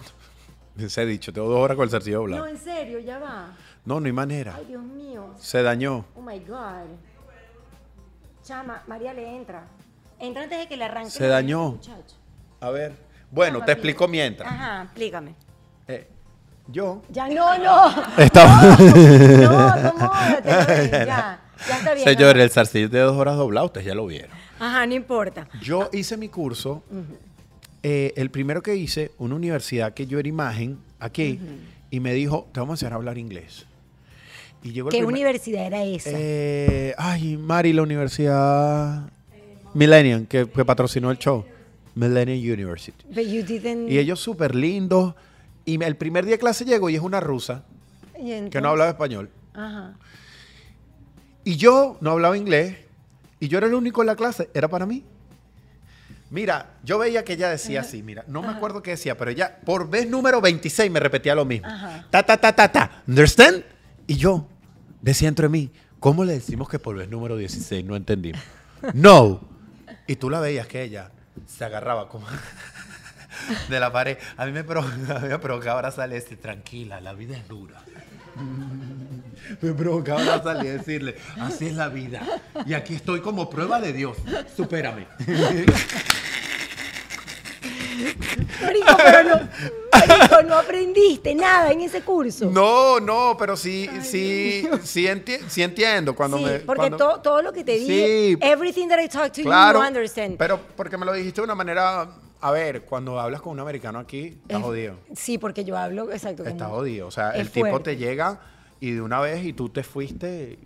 les 0.76 0.96
he 0.98 1.06
dicho, 1.06 1.32
tengo 1.32 1.48
dos 1.48 1.58
horas 1.60 1.76
con 1.76 1.84
el 1.84 1.90
cercillo 1.90 2.16
No, 2.16 2.20
doblado. 2.22 2.46
en 2.46 2.58
serio, 2.58 2.98
ya 2.98 3.18
va. 3.18 3.52
No, 3.84 4.00
no 4.00 4.06
hay 4.06 4.12
manera. 4.12 4.54
Ay, 4.56 4.64
Dios 4.66 4.82
mío. 4.82 5.34
Se 5.38 5.62
dañó. 5.62 6.04
Oh 6.16 6.22
my 6.22 6.38
God. 6.40 6.86
Chama, 8.42 8.82
María 8.88 9.14
le 9.14 9.36
entra. 9.36 9.64
Entra 10.18 10.42
antes 10.44 10.58
de 10.58 10.68
que 10.68 10.76
le 10.76 10.84
arranque. 10.84 11.10
Se 11.10 11.26
dañó. 11.26 11.72
muchacho. 11.72 12.16
A 12.60 12.70
ver. 12.70 12.92
Bueno, 13.30 13.58
Chama, 13.58 13.66
te 13.66 13.72
explico 13.72 14.08
mientras. 14.08 14.50
Ajá, 14.52 14.82
explícame. 14.84 15.34
Eh, 15.88 16.08
yo. 16.68 17.02
Ya 17.10 17.28
no, 17.28 17.58
no. 17.58 17.90
Estaba. 18.18 18.76
No, 18.76 19.58
acomódate. 19.68 20.48
Ya, 20.90 21.40
ya 21.68 21.78
está 21.78 21.94
bien. 21.94 22.04
Señor, 22.04 22.38
el 22.38 22.50
zarcillo 22.50 22.88
de 22.88 23.00
dos 23.00 23.16
horas 23.16 23.36
doblado, 23.36 23.66
ustedes 23.66 23.86
ya 23.86 23.94
lo 23.94 24.06
vieron. 24.06 24.36
Ajá, 24.62 24.86
no 24.86 24.94
importa. 24.94 25.48
Yo 25.60 25.88
hice 25.92 26.16
mi 26.16 26.28
curso, 26.28 26.82
eh, 27.82 28.12
el 28.16 28.30
primero 28.30 28.62
que 28.62 28.76
hice, 28.76 29.10
una 29.18 29.34
universidad 29.34 29.92
que 29.94 30.06
yo 30.06 30.18
era 30.18 30.28
imagen 30.28 30.78
aquí, 31.00 31.38
y 31.90 32.00
me 32.00 32.14
dijo, 32.14 32.48
te 32.52 32.60
vamos 32.60 32.72
a 32.72 32.74
enseñar 32.74 32.92
a 32.92 32.96
hablar 32.96 33.18
inglés. 33.18 33.66
Y 34.62 34.70
llegó 34.72 34.88
el 34.88 34.92
¿Qué 34.92 34.98
primer- 34.98 35.12
universidad 35.14 35.66
era 35.66 35.82
esa? 35.84 36.10
Eh, 36.12 36.94
ay, 36.96 37.36
Mari, 37.36 37.72
la 37.72 37.82
universidad 37.82 39.10
Millennium, 39.74 40.26
que, 40.26 40.48
que 40.48 40.64
patrocinó 40.64 41.10
el 41.10 41.18
show. 41.18 41.44
Millennium 41.96 42.38
University. 42.54 43.04
But 43.08 43.24
you 43.26 43.42
didn't- 43.42 43.90
Y 43.90 43.98
ellos 43.98 44.20
súper 44.20 44.54
lindos. 44.54 45.14
Y 45.64 45.82
el 45.82 45.96
primer 45.96 46.24
día 46.24 46.34
de 46.34 46.38
clase 46.38 46.64
llegó 46.64 46.88
y 46.90 46.94
es 46.96 47.02
una 47.02 47.20
rusa 47.20 47.64
¿Y 48.18 48.48
que 48.50 48.60
no 48.60 48.68
hablaba 48.70 48.90
español. 48.90 49.28
Ajá. 49.54 49.94
Y 51.44 51.56
yo 51.56 51.98
no 52.00 52.12
hablaba 52.12 52.36
inglés. 52.36 52.76
Y 53.42 53.48
yo 53.48 53.58
era 53.58 53.66
el 53.66 53.74
único 53.74 54.02
en 54.02 54.06
la 54.06 54.14
clase. 54.14 54.50
Era 54.54 54.68
para 54.68 54.86
mí. 54.86 55.02
Mira, 56.30 56.74
yo 56.84 56.96
veía 56.96 57.24
que 57.24 57.32
ella 57.32 57.50
decía 57.50 57.80
así, 57.80 58.00
mira, 58.00 58.22
no 58.28 58.40
me 58.40 58.50
acuerdo 58.50 58.84
qué 58.84 58.92
decía, 58.92 59.18
pero 59.18 59.32
ella 59.32 59.58
por 59.64 59.90
vez 59.90 60.08
número 60.08 60.40
26 60.40 60.92
me 60.92 61.00
repetía 61.00 61.34
lo 61.34 61.44
mismo. 61.44 61.66
Ajá. 61.66 62.06
Ta, 62.08 62.22
ta, 62.22 62.36
ta, 62.36 62.54
ta, 62.54 62.70
ta. 62.70 63.02
¿Understand? 63.08 63.64
Y 64.06 64.14
yo 64.14 64.46
decía 65.00 65.26
entre 65.26 65.48
mí, 65.48 65.72
¿cómo 65.98 66.24
le 66.24 66.34
decimos 66.34 66.68
que 66.68 66.78
por 66.78 66.94
vez 66.94 67.08
número 67.08 67.36
16 67.36 67.84
no 67.84 67.96
entendimos? 67.96 68.40
No. 68.94 69.40
Y 70.06 70.14
tú 70.14 70.30
la 70.30 70.38
veías 70.38 70.68
que 70.68 70.82
ella 70.82 71.10
se 71.48 71.64
agarraba 71.64 72.08
como 72.08 72.28
de 73.68 73.80
la 73.80 73.92
pared. 73.92 74.18
A 74.36 74.46
mí 74.46 74.52
me 74.52 74.62
provocaba, 74.62 75.16
a 75.16 75.20
mí 75.20 75.28
me 75.28 75.38
provocaba 75.40 75.80
abrazarle 75.80 76.16
y 76.16 76.20
decir, 76.20 76.40
tranquila, 76.40 77.00
la 77.00 77.12
vida 77.12 77.36
es 77.36 77.48
dura. 77.48 77.82
Me 79.60 79.72
provocaba 79.72 80.20
abrazarle 80.22 80.68
y 80.68 80.72
decirle, 80.72 81.16
así 81.40 81.66
es 81.68 81.74
la 81.74 81.88
vida. 81.88 82.22
Y 82.66 82.74
aquí 82.74 82.94
estoy 82.94 83.20
como 83.20 83.48
prueba 83.50 83.80
de 83.80 83.92
Dios. 83.92 84.16
Supérame. 84.56 85.06
Marico, 88.62 88.96
pero 88.96 89.22
no, 89.24 89.48
marico, 89.92 90.42
no 90.42 90.54
aprendiste 90.56 91.34
nada 91.34 91.70
en 91.70 91.82
ese 91.82 92.00
curso. 92.02 92.50
No, 92.50 92.98
no, 93.00 93.36
pero 93.38 93.56
sí, 93.56 93.88
sí, 94.02 94.66
sí, 94.82 95.04
enti- 95.06 95.40
sí 95.48 95.62
entiendo 95.62 96.14
cuando 96.14 96.38
sí, 96.38 96.44
me. 96.44 96.58
porque 96.60 96.88
cuando- 96.88 96.96
to- 96.96 97.20
todo 97.20 97.42
lo 97.42 97.52
que 97.52 97.62
te 97.64 97.72
dije, 97.72 98.30
Sí. 98.32 98.38
everything 98.40 98.88
that 98.88 98.98
I 99.00 99.08
talk 99.08 99.32
to 99.32 99.42
Claro, 99.42 99.78
you, 99.78 99.84
you 99.84 99.88
understand. 99.88 100.36
pero 100.36 100.58
porque 100.76 100.96
me 100.96 101.04
lo 101.06 101.12
dijiste 101.12 101.40
de 101.40 101.44
una 101.44 101.54
manera, 101.54 102.08
a 102.40 102.50
ver, 102.50 102.82
cuando 102.82 103.20
hablas 103.20 103.40
con 103.40 103.52
un 103.52 103.60
americano 103.60 103.98
aquí, 103.98 104.38
estás 104.42 104.58
Es- 104.58 104.64
jodido. 104.64 104.94
Sí, 105.14 105.38
porque 105.38 105.64
yo 105.64 105.76
hablo 105.76 106.10
exacto. 106.10 106.42
Estás 106.44 106.62
como- 106.62 106.76
jodido. 106.76 107.06
O 107.06 107.10
sea, 107.10 107.30
el 107.30 107.50
tipo 107.50 107.80
te 107.80 107.96
llega 107.96 108.40
y 108.82 108.90
de 108.90 109.00
una 109.00 109.20
vez 109.20 109.44
y 109.44 109.52
tú 109.52 109.68
te 109.68 109.84
fuiste, 109.84 110.58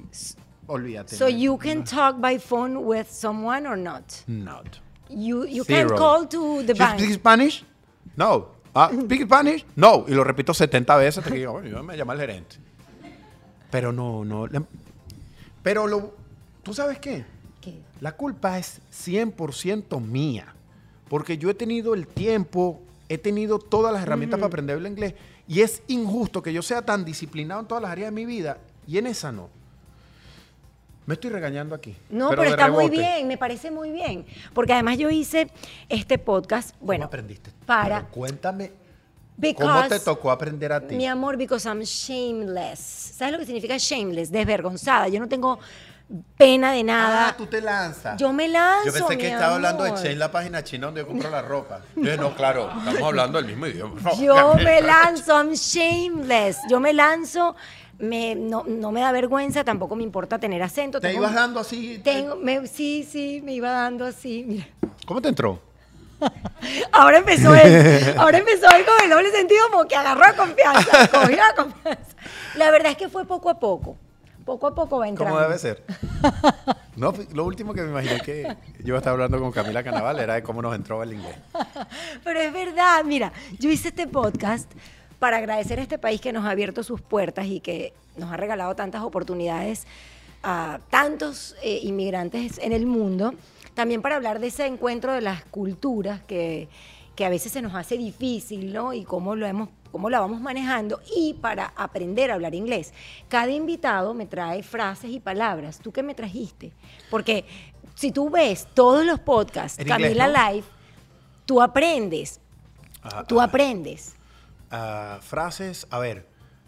olvídate. 0.67 1.15
So 1.15 1.29
you 1.29 1.59
can 1.59 1.85
talk 1.85 2.19
by 2.19 2.39
phone 2.39 2.79
with 2.79 3.09
someone 3.11 3.67
or 3.69 3.77
not? 3.77 4.05
Not. 4.27 4.79
You 5.11 5.45
you 5.45 5.65
can 5.67 5.87
call 5.91 6.27
to 6.29 6.63
the 6.63 6.73
You 6.73 6.79
bank. 6.79 6.99
speak 6.99 7.13
Spanish? 7.15 7.63
No. 8.17 8.49
Ah, 8.75 8.91
speak 8.91 9.25
Spanish? 9.27 9.67
No. 9.77 10.07
Y 10.09 10.15
lo 10.15 10.25
repito 10.25 10.55
70 10.55 10.97
veces 10.97 11.19
hasta 11.19 11.31
que 11.31 11.41
digo, 11.41 11.53
bueno, 11.53 11.69
yo 11.69 11.83
me 11.83 11.95
llama 11.95 12.15
el 12.15 12.21
gerente. 12.21 12.57
Pero 13.71 13.93
no, 13.93 14.25
no. 14.25 14.49
Pero 15.63 15.87
lo, 15.87 16.15
¿tú 16.63 16.73
sabes 16.73 16.99
qué? 16.99 17.27
¿Qué? 17.61 17.83
La 18.01 18.13
culpa 18.13 18.59
es 18.59 18.81
100% 18.93 20.01
mía. 20.01 20.55
Porque 21.11 21.37
yo 21.37 21.51
he 21.51 21.55
tenido 21.55 21.93
el 21.93 22.07
tiempo, 22.07 22.81
he 23.11 23.19
tenido 23.19 23.59
todas 23.59 23.93
las 23.93 24.03
herramientas 24.03 24.39
para 24.39 24.47
aprender 24.47 24.79
el 24.79 24.87
inglés. 24.87 25.15
Y 25.49 25.61
es 25.61 25.83
injusto 25.87 26.43
que 26.43 26.53
yo 26.53 26.63
sea 26.63 26.83
tan 26.83 27.05
disciplinado 27.05 27.61
en 27.61 27.67
todas 27.67 27.83
las 27.83 27.93
áreas 27.93 28.09
de 28.09 28.15
mi 28.15 28.25
vida 28.27 28.59
y 28.87 28.99
en 28.99 29.07
esa 29.07 29.31
no. 29.33 29.49
Me 31.07 31.15
estoy 31.15 31.31
regañando 31.31 31.75
aquí. 31.75 31.95
No, 32.11 32.31
pero, 32.31 32.43
está 32.43 32.69
muy 32.69 32.91
bien, 32.91 33.29
me 33.29 33.39
parece 33.39 33.71
muy 33.71 33.93
bien. 33.93 34.27
Porque 34.53 34.73
además 34.73 34.99
yo 34.99 35.09
hice 35.09 35.49
este 35.89 36.19
podcast, 36.19 36.71
¿Cómo 36.73 36.87
bueno, 36.87 37.05
aprendiste? 37.05 37.53
para- 37.65 38.01
Pero 38.01 38.11
cuéntame 38.11 38.73
cómo 39.57 39.87
te 39.89 40.01
tocó 40.01 40.33
aprender 40.33 40.73
a 40.73 40.81
ti. 40.85 40.97
mi 40.97 41.07
amor, 41.07 41.37
because 41.37 41.69
I'm 41.69 41.81
shameless. 41.83 42.81
¿Sabes 42.81 43.33
lo 43.35 43.39
que 43.39 43.47
significa 43.47 43.77
shameless? 43.79 44.33
Desvergonzada. 44.33 45.07
Yo 45.07 45.21
no 45.21 45.29
tengo 45.29 45.61
pena 46.37 46.73
de 46.73 46.85
nada. 46.85 47.29
Ah, 47.29 47.37
tú 47.37 47.47
te 47.47 47.61
lanzas. 47.61 48.17
Yo 48.19 48.33
me 48.33 48.47
lanzo, 48.49 48.87
Yo 48.87 48.93
pensé 48.93 49.19
que 49.19 49.27
mi 49.27 49.33
estaba 49.33 49.55
hablando 49.57 49.85
de. 49.85 49.95
Chain, 49.95 50.19
la 50.19 50.31
página 50.31 50.63
china 50.63 50.87
donde 50.87 51.01
yo 51.03 51.07
compro 51.07 51.31
la 51.31 51.43
ropa. 51.43 51.81
Yo 51.97 52.03
dije, 52.03 52.17
no, 52.17 52.35
claro, 52.35 52.71
estamos 52.79 53.03
hablando 53.03 53.39
del 53.39 53.47
mismo 53.47 53.67
idioma. 53.67 54.13
Yo 54.21 54.55
me 54.55 54.81
lanzo, 54.83 55.33
I'm 55.37 55.53
shameless. 55.55 56.59
Yo 56.71 56.79
me 56.81 56.93
lanzo, 56.93 57.57
me, 57.99 58.35
no, 58.37 58.63
no 58.67 58.93
me 58.93 59.01
da 59.01 59.11
vergüenza, 59.13 59.65
tampoco 59.65 59.97
me 59.97 60.03
importa 60.05 60.39
tener 60.39 60.63
acento. 60.63 61.01
¿Te 61.01 61.09
tengo- 61.09 61.23
ibas 61.23 61.35
dando 61.35 61.61
así? 61.61 61.99
Tengo, 62.05 62.37
me- 62.37 62.67
sí, 62.67 63.07
sí, 63.11 63.41
me 63.45 63.53
iba 63.55 63.71
dando 63.71 64.05
así, 64.05 64.45
mira. 64.47 64.67
¿Cómo 65.07 65.21
te 65.21 65.29
entró? 65.29 65.61
Ahora 66.93 67.19
empezó 67.19 67.55
él, 67.55 68.15
ahora 68.19 68.39
empezó 68.39 68.67
él 68.75 68.85
con 68.87 69.05
el 69.05 69.11
doble 69.11 69.31
sentido 69.31 69.61
como 69.71 69.85
que 69.87 69.95
agarró 69.97 70.35
confianza, 70.37 71.09
cogió 71.09 71.39
confianza. 71.55 72.17
La 72.55 72.71
verdad 72.71 72.93
es 72.93 72.97
que 72.97 73.09
fue 73.11 73.27
poco 73.27 73.51
a 73.51 73.59
poco, 73.61 73.97
poco 74.47 74.69
a 74.69 74.75
poco 74.75 74.99
va 75.01 75.09
entrando. 75.09 75.35
¿Cómo 75.35 75.47
debe 75.47 75.59
ser? 75.59 75.85
No, 76.97 77.13
lo 77.35 77.45
último 77.45 77.75
que 77.75 77.83
me 77.83 77.91
imaginé 77.91 78.21
que 78.23 78.57
yo 78.83 78.97
estaba 78.97 79.13
hablando 79.13 79.39
con 79.39 79.53
Camila 79.53 79.85
Canaval 79.85 80.19
era 80.19 80.33
de 80.33 80.43
cómo 80.43 80.63
nos 80.63 80.75
entró 80.75 81.03
el 81.03 81.13
inglés. 81.13 81.37
Pero 82.25 82.41
es 82.41 82.51
verdad, 82.55 83.05
mira, 83.05 83.35
yo 83.59 83.69
hice 83.69 83.89
este 83.89 84.07
podcast 84.07 84.73
para 85.19 85.37
agradecer 85.37 85.79
a 85.79 85.83
este 85.83 85.99
país 85.99 86.23
que 86.23 86.33
nos 86.33 86.47
ha 86.47 86.51
abierto 86.53 86.83
sus 86.83 87.03
puertas 87.03 87.49
y 87.49 87.61
que 87.61 87.93
nos 88.17 88.33
ha 88.33 88.39
regalado 88.39 88.75
tantas 88.77 89.03
oportunidades 89.03 89.87
a 90.43 90.81
tantos 90.89 91.55
eh, 91.63 91.81
inmigrantes 91.83 92.57
en 92.63 92.73
el 92.73 92.87
mundo. 92.87 93.35
También 93.75 94.01
para 94.01 94.17
hablar 94.17 94.41
de 94.41 94.47
ese 94.47 94.65
encuentro 94.65 95.13
de 95.13 95.21
las 95.21 95.45
culturas 95.45 96.23
que, 96.23 96.71
que 97.15 97.27
a 97.27 97.29
veces 97.29 97.53
se 97.53 97.61
nos 97.61 97.75
hace 97.75 97.99
difícil, 97.99 98.73
¿no? 98.73 98.95
Y 98.95 99.05
cómo 99.05 99.37
lo 99.37 99.47
hemos 99.47 99.69
cómo 99.97 100.11
la 100.11 100.21
vamos 100.21 100.43
manejando 100.43 101.01
y 101.17 101.33
para 101.33 101.73
aprender 101.75 102.31
a 102.31 102.35
hablar 102.35 102.55
inglés. 102.55 102.93
Cada 103.29 103.51
invitado 103.51 104.13
me 104.13 104.27
trae 104.27 104.63
frases 104.63 105.11
y 105.11 105.21
palabras. 105.21 105.79
¿Tú 105.79 105.91
qué 105.91 106.03
me 106.03 106.15
trajiste? 106.15 106.71
Porque 107.09 107.47
si 107.95 108.13
tú 108.13 108.29
ves 108.29 108.69
todos 108.75 109.07
los 109.07 109.19
podcasts, 109.21 109.79
En 109.79 109.89
inglés, 109.89 110.19
Camila 110.19 110.27
¿no? 110.29 110.51
Live, 110.53 110.67
tú 111.47 111.63
aprendes. 111.63 112.41
Ah, 113.03 113.25
Tú 113.27 113.41
ah, 113.41 113.45
aprendes. 113.45 114.17
ah, 114.71 115.19
frases, 115.23 115.87
a 115.89 115.99
ver, 115.99 116.27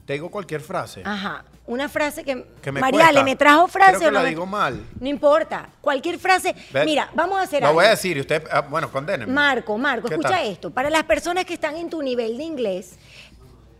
te 0.09 0.15
digo 0.15 0.31
cualquier 0.31 0.63
frase. 0.63 1.03
Ajá. 1.05 1.45
Una 1.67 1.87
frase 1.87 2.25
que. 2.25 2.47
Que 2.63 2.73
me 2.73 2.81
Mariale, 2.81 3.05
cuesta. 3.13 3.25
¿me 3.25 3.37
trajo 3.37 3.69
frase 3.69 3.91
Creo 3.91 4.01
que 4.01 4.07
o 4.07 4.11
no? 4.11 4.15
la 4.21 4.23
me- 4.23 4.29
digo 4.31 4.47
mal. 4.47 4.83
No 4.99 5.07
importa. 5.07 5.69
Cualquier 5.83 6.19
frase. 6.19 6.55
Ve- 6.73 6.87
Mira, 6.87 7.11
vamos 7.15 7.39
a 7.39 7.43
hacer 7.43 7.61
Lo 7.61 7.67
algo. 7.69 7.81
voy 7.81 7.85
a 7.85 7.91
decir 7.91 8.17
y 8.17 8.21
usted, 8.21 8.43
ah, 8.51 8.63
bueno, 8.63 8.91
condénenme. 8.91 9.31
Marco, 9.31 9.77
Marco, 9.77 10.09
¿Qué 10.09 10.15
escucha 10.15 10.31
tal? 10.39 10.47
esto. 10.47 10.71
Para 10.71 10.89
las 10.89 11.03
personas 11.05 11.45
que 11.45 11.53
están 11.53 11.77
en 11.77 11.91
tu 11.91 12.01
nivel 12.01 12.39
de 12.39 12.43
inglés, 12.45 12.95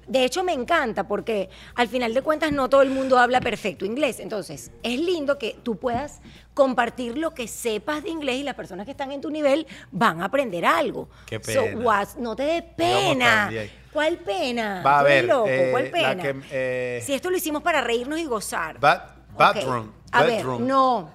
de 0.07 0.23
hecho 0.25 0.45
me 0.45 0.53
encanta 0.53 1.09
porque 1.09 1.49
al 1.77 1.89
final 1.89 2.13
de 2.13 2.21
cuentas 2.21 2.53
no 2.53 2.69
todo 2.69 2.83
el 2.83 2.91
mundo 2.91 3.19
habla 3.19 3.41
perfecto 3.41 3.87
inglés. 3.87 4.21
Entonces, 4.21 4.71
es 4.83 5.01
lindo 5.01 5.39
que 5.39 5.57
tú 5.63 5.77
puedas 5.77 6.21
compartir 6.53 7.17
lo 7.17 7.33
que 7.33 7.49
sepas 7.49 8.03
de 8.03 8.11
inglés 8.11 8.37
y 8.37 8.43
las 8.43 8.55
personas 8.55 8.85
que 8.85 8.91
están 8.91 9.13
en 9.13 9.23
tu 9.23 9.31
nivel 9.31 9.67
van 9.93 10.21
a 10.21 10.27
aprender 10.27 10.67
algo. 10.67 11.09
Qué 11.25 11.37
So, 11.43 11.65
pena. 11.65 12.07
no 12.19 12.37
te 12.37 12.43
dé 12.43 12.61
vamos 12.61 12.75
pena. 12.77 13.35
también. 13.45 13.71
¿Cuál 13.93 14.19
pena? 14.19 14.83
Va 14.83 14.99
a 14.99 15.03
Tú 15.03 15.07
eres 15.07 15.23
ver, 15.23 15.25
loco, 15.29 15.49
eh, 15.49 15.69
¿Cuál 15.71 15.85
la 15.85 15.91
pena? 15.91 16.23
que, 16.23 16.41
eh, 16.51 17.03
si 17.05 17.15
esto 17.15 17.31
lo 17.31 17.37
hicimos 17.37 17.63
para 17.63 17.81
reírnos 17.81 18.19
y 18.19 18.25
gozar. 18.27 18.79
Ba- 18.79 19.15
Ok. 19.33 19.39
bathroom. 19.39 19.93
A 20.13 20.23
ver, 20.25 20.37
bedroom. 20.37 20.67
no. 20.67 21.11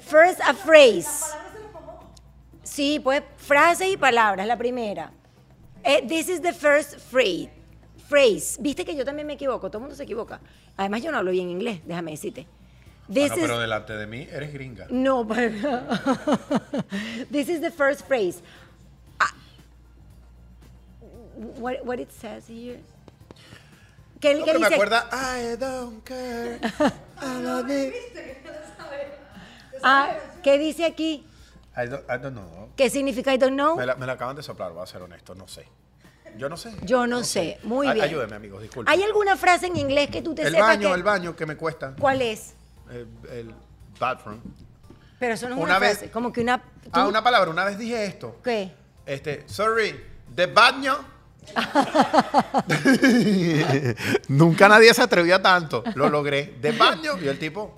First 0.00 0.40
a 0.40 0.54
phrase. 0.54 1.34
Sí, 2.62 3.00
pues 3.02 3.22
frases 3.36 3.88
y 3.88 3.96
palabras, 3.96 4.46
la 4.46 4.56
primera. 4.56 5.12
Eh, 5.82 6.04
this 6.08 6.28
is 6.28 6.40
the 6.40 6.52
first 6.52 6.98
phrase. 6.98 7.50
Phrase. 8.08 8.56
Viste 8.60 8.84
que 8.84 8.94
yo 8.96 9.04
también 9.04 9.26
me 9.26 9.34
equivoco, 9.34 9.68
todo 9.68 9.78
el 9.78 9.82
mundo 9.82 9.96
se 9.96 10.04
equivoca. 10.04 10.40
Además, 10.76 11.02
yo 11.02 11.10
no 11.12 11.18
hablo 11.18 11.30
bien 11.30 11.48
inglés, 11.50 11.80
déjame 11.84 12.12
decirte. 12.12 12.46
This 13.06 13.28
Bueno, 13.28 13.34
is, 13.36 13.40
pero 13.42 13.58
delante 13.58 13.92
de 13.96 14.06
mí 14.06 14.26
eres 14.30 14.52
gringa. 14.52 14.86
no, 14.88 15.26
para. 15.28 15.50
This 17.30 17.48
is 17.50 17.60
the 17.60 17.70
first 17.70 18.06
phrase. 18.06 18.40
What, 21.36 21.76
what 21.84 21.98
it 21.98 22.10
says 22.10 22.48
here? 22.48 22.80
¿Qué, 24.20 24.34
No, 24.34 24.44
qué 24.44 24.52
pero 24.52 24.60
me 24.60 24.66
dice? 24.68 24.74
acuerda, 24.74 25.08
I 25.12 25.56
don't 25.56 26.02
care. 26.04 26.58
I 27.20 27.42
love 27.42 27.70
it. 27.70 27.94
Ah, 29.86 30.16
¿Qué 30.42 30.56
dice 30.56 30.86
aquí? 30.86 31.26
I 31.76 31.86
don't, 31.86 32.04
I 32.08 32.16
don't 32.18 32.32
know. 32.34 32.70
¿Qué 32.74 32.88
significa 32.88 33.34
I 33.34 33.36
don't 33.36 33.52
know? 33.52 33.76
Me 33.76 33.84
la, 33.84 33.96
me 33.96 34.06
la 34.06 34.14
acaban 34.14 34.34
de 34.34 34.42
soplar, 34.42 34.72
voy 34.72 34.82
a 34.82 34.86
ser 34.86 35.02
honesto, 35.02 35.34
no 35.34 35.46
sé. 35.46 35.66
Yo 36.38 36.48
no 36.48 36.56
sé. 36.56 36.74
Yo 36.84 37.06
no 37.06 37.22
sé. 37.22 37.58
Muy 37.64 37.86
Ay- 37.88 37.94
bien. 37.94 38.04
Ayúdeme, 38.06 38.34
amigos, 38.36 38.62
disculpe. 38.62 38.90
¿Hay 38.90 39.02
alguna 39.02 39.36
frase 39.36 39.66
en 39.66 39.76
inglés 39.76 40.08
que 40.08 40.22
tú 40.22 40.34
te 40.34 40.40
el 40.42 40.52
sepas 40.52 40.68
baño, 40.68 40.88
que- 40.88 40.94
el 40.94 41.02
baño 41.02 41.36
que 41.36 41.44
me 41.44 41.56
cuesta. 41.56 41.94
¿Cuál 42.00 42.22
es? 42.22 42.54
El, 42.90 43.06
el 43.30 43.54
bathroom. 44.00 44.40
Pero 45.18 45.34
eso 45.34 45.48
no 45.50 45.56
es 45.56 45.60
una, 45.60 45.70
Una 45.72 45.78
vez- 45.78 45.98
frase. 45.98 46.10
Como 46.10 46.32
que 46.32 46.40
una... 46.40 46.62
Ah, 46.92 47.06
una 47.06 47.22
palabra, 47.22 47.50
una 47.50 47.64
vez 47.64 47.76
dije 47.76 48.06
esto. 48.06 48.40
¿Qué? 48.42 48.72
Este, 49.04 49.44
sorry, 49.48 50.00
de 50.34 50.46
baño. 50.46 50.96
Nunca 54.28 54.68
nadie 54.68 54.92
se 54.94 55.02
atrevió 55.02 55.36
a 55.36 55.42
tanto. 55.42 55.84
Lo 55.94 56.08
logré. 56.08 56.54
De 56.60 56.72
baño. 56.72 57.12
Y 57.22 57.28
el 57.28 57.38
tipo. 57.38 57.74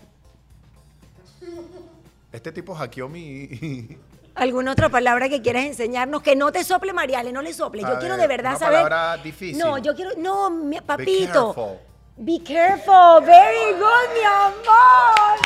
Este 2.32 2.52
tipo 2.52 2.74
hackeó 2.74 3.08
mi. 3.08 3.98
¿Alguna 4.34 4.72
otra 4.72 4.88
palabra 4.90 5.28
que 5.30 5.40
quieras 5.40 5.64
enseñarnos? 5.64 6.20
Que 6.22 6.36
no 6.36 6.52
te 6.52 6.62
sople, 6.62 6.92
Mariale, 6.92 7.32
no 7.32 7.40
le 7.40 7.54
sople. 7.54 7.80
Yo 7.82 7.98
quiero 7.98 8.18
de 8.18 8.26
verdad 8.26 8.50
una 8.52 8.58
saber... 8.58 8.82
palabra 8.82 9.16
difícil. 9.22 9.56
No, 9.58 9.78
yo 9.78 9.94
quiero... 9.94 10.10
No, 10.18 10.50
mi- 10.50 10.80
papito. 10.82 11.54
careful. 11.54 11.78
Be 12.18 12.42
careful. 12.44 13.22
Very 13.24 13.72
good, 13.72 14.10
mi 14.12 14.22
amor. 14.24 15.38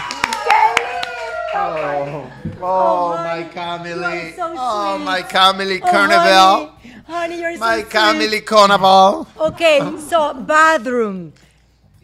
¡Qué 0.45 0.83
lindo! 0.83 2.27
Oh, 2.63 3.15
honey, 3.17 3.45
my 3.45 3.51
Camille. 3.51 4.35
so 4.37 4.53
oh, 4.57 4.99
my 4.99 5.23
Camille 5.23 5.81
Oh, 5.83 5.87
Carnival. 5.91 6.73
Honey, 7.11 7.41
you're 7.41 7.55
so 7.55 7.61
my 7.61 7.81
sweet. 7.83 7.91
Camille. 7.91 9.27
Okay, 9.39 9.81
so 10.09 10.35
bathroom. 10.35 11.33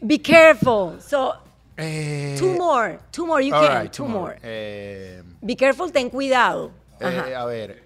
Be 0.07 0.19
careful. 0.19 0.97
So 1.01 1.35
Eh, 1.79 2.37
two 2.39 2.57
more, 2.57 2.99
two 3.13 3.27
more. 3.27 3.41
You 3.43 3.53
can. 3.53 3.63
right, 3.69 3.93
two 3.93 4.05
two 4.05 4.09
more. 4.09 4.37
Eh, 4.43 5.23
Be 5.45 5.55
careful. 5.57 5.91
Ten 5.91 6.09
cuidado. 6.11 6.71
eh, 7.01 7.35
a 7.37 7.45
ver. 7.45 7.83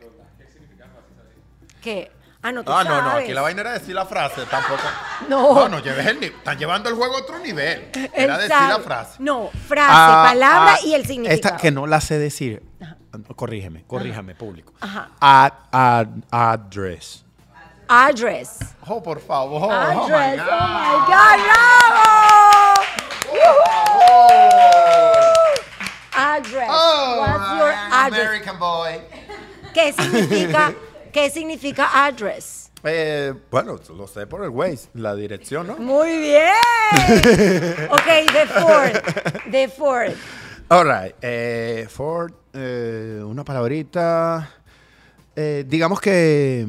¿Qué? 1.83 2.11
Ah, 2.43 2.53
no, 2.53 2.63
tú 2.63 2.73
Ah, 2.73 2.85
no, 2.85 3.03
no, 3.03 3.11
aquí 3.11 3.33
la 3.35 3.43
vaina 3.43 3.61
era 3.63 3.73
decir 3.73 3.95
la 3.95 4.07
frase, 4.07 4.43
tampoco. 4.51 4.83
No. 5.29 5.55
No, 5.55 5.69
no 5.69 5.79
lleves 5.81 6.07
el. 6.07 6.23
Están 6.25 6.59
llevando 6.59 6.89
el 6.89 6.95
juego 6.95 7.17
a 7.17 7.21
otro 7.21 7.39
nivel. 7.39 7.91
Era 8.15 8.37
decir 8.39 8.51
sabe. 8.57 8.73
la 8.73 8.79
frase. 8.81 9.17
No, 9.19 9.51
frase, 9.69 9.93
Ah, 9.93 10.25
palabra 10.31 10.75
ah, 10.75 10.87
y 10.87 10.95
el 10.95 11.05
significado. 11.07 11.35
Esta 11.55 11.57
que 11.61 11.71
no 11.71 11.87
la 11.87 12.01
sé 12.01 12.19
decir. 12.19 12.63
Corrígeme, 13.37 13.85
corríjame, 13.87 14.35
público. 14.35 14.73
Ajá. 14.81 15.11
Ad, 15.21 15.53
ad, 15.73 16.09
address. 16.31 17.25
Address. 17.89 18.59
Oh, 18.87 19.03
por 19.03 19.19
favor. 19.21 19.61
Oh, 19.65 19.71
Address. 19.73 20.37
my 20.39 20.43
Oh, 20.43 20.47
God. 20.47 20.71
my 20.71 21.07
God, 21.09 21.39
bravo. 21.45 22.81
Address. 26.17 26.69
Oh, 26.71 27.21
What's 27.21 27.59
your 27.59 27.73
address? 27.73 28.21
American 28.21 28.59
boy. 28.59 29.01
¿Qué 29.75 29.93
significa, 29.93 30.75
¿Qué 31.13 31.31
significa 31.31 31.89
address? 32.07 32.71
Eh, 32.83 33.35
bueno, 33.51 33.79
lo 33.97 34.07
sé 34.07 34.27
por 34.27 34.43
el 34.45 34.51
Waze, 34.51 34.89
la 34.95 35.15
dirección, 35.15 35.67
¿no? 35.67 35.77
Muy 35.77 36.17
bien. 36.19 36.55
ok, 37.91 38.07
the 38.33 38.47
fourth. 38.47 39.51
The 39.51 39.69
fourth. 39.69 40.17
All 40.73 40.85
right. 40.85 41.15
Eh, 41.21 41.87
for, 41.91 42.33
eh, 42.55 43.21
una 43.25 43.45
palabrita. 43.45 44.49
Eh, 45.35 45.65
digamos 45.67 46.01
que. 46.01 46.67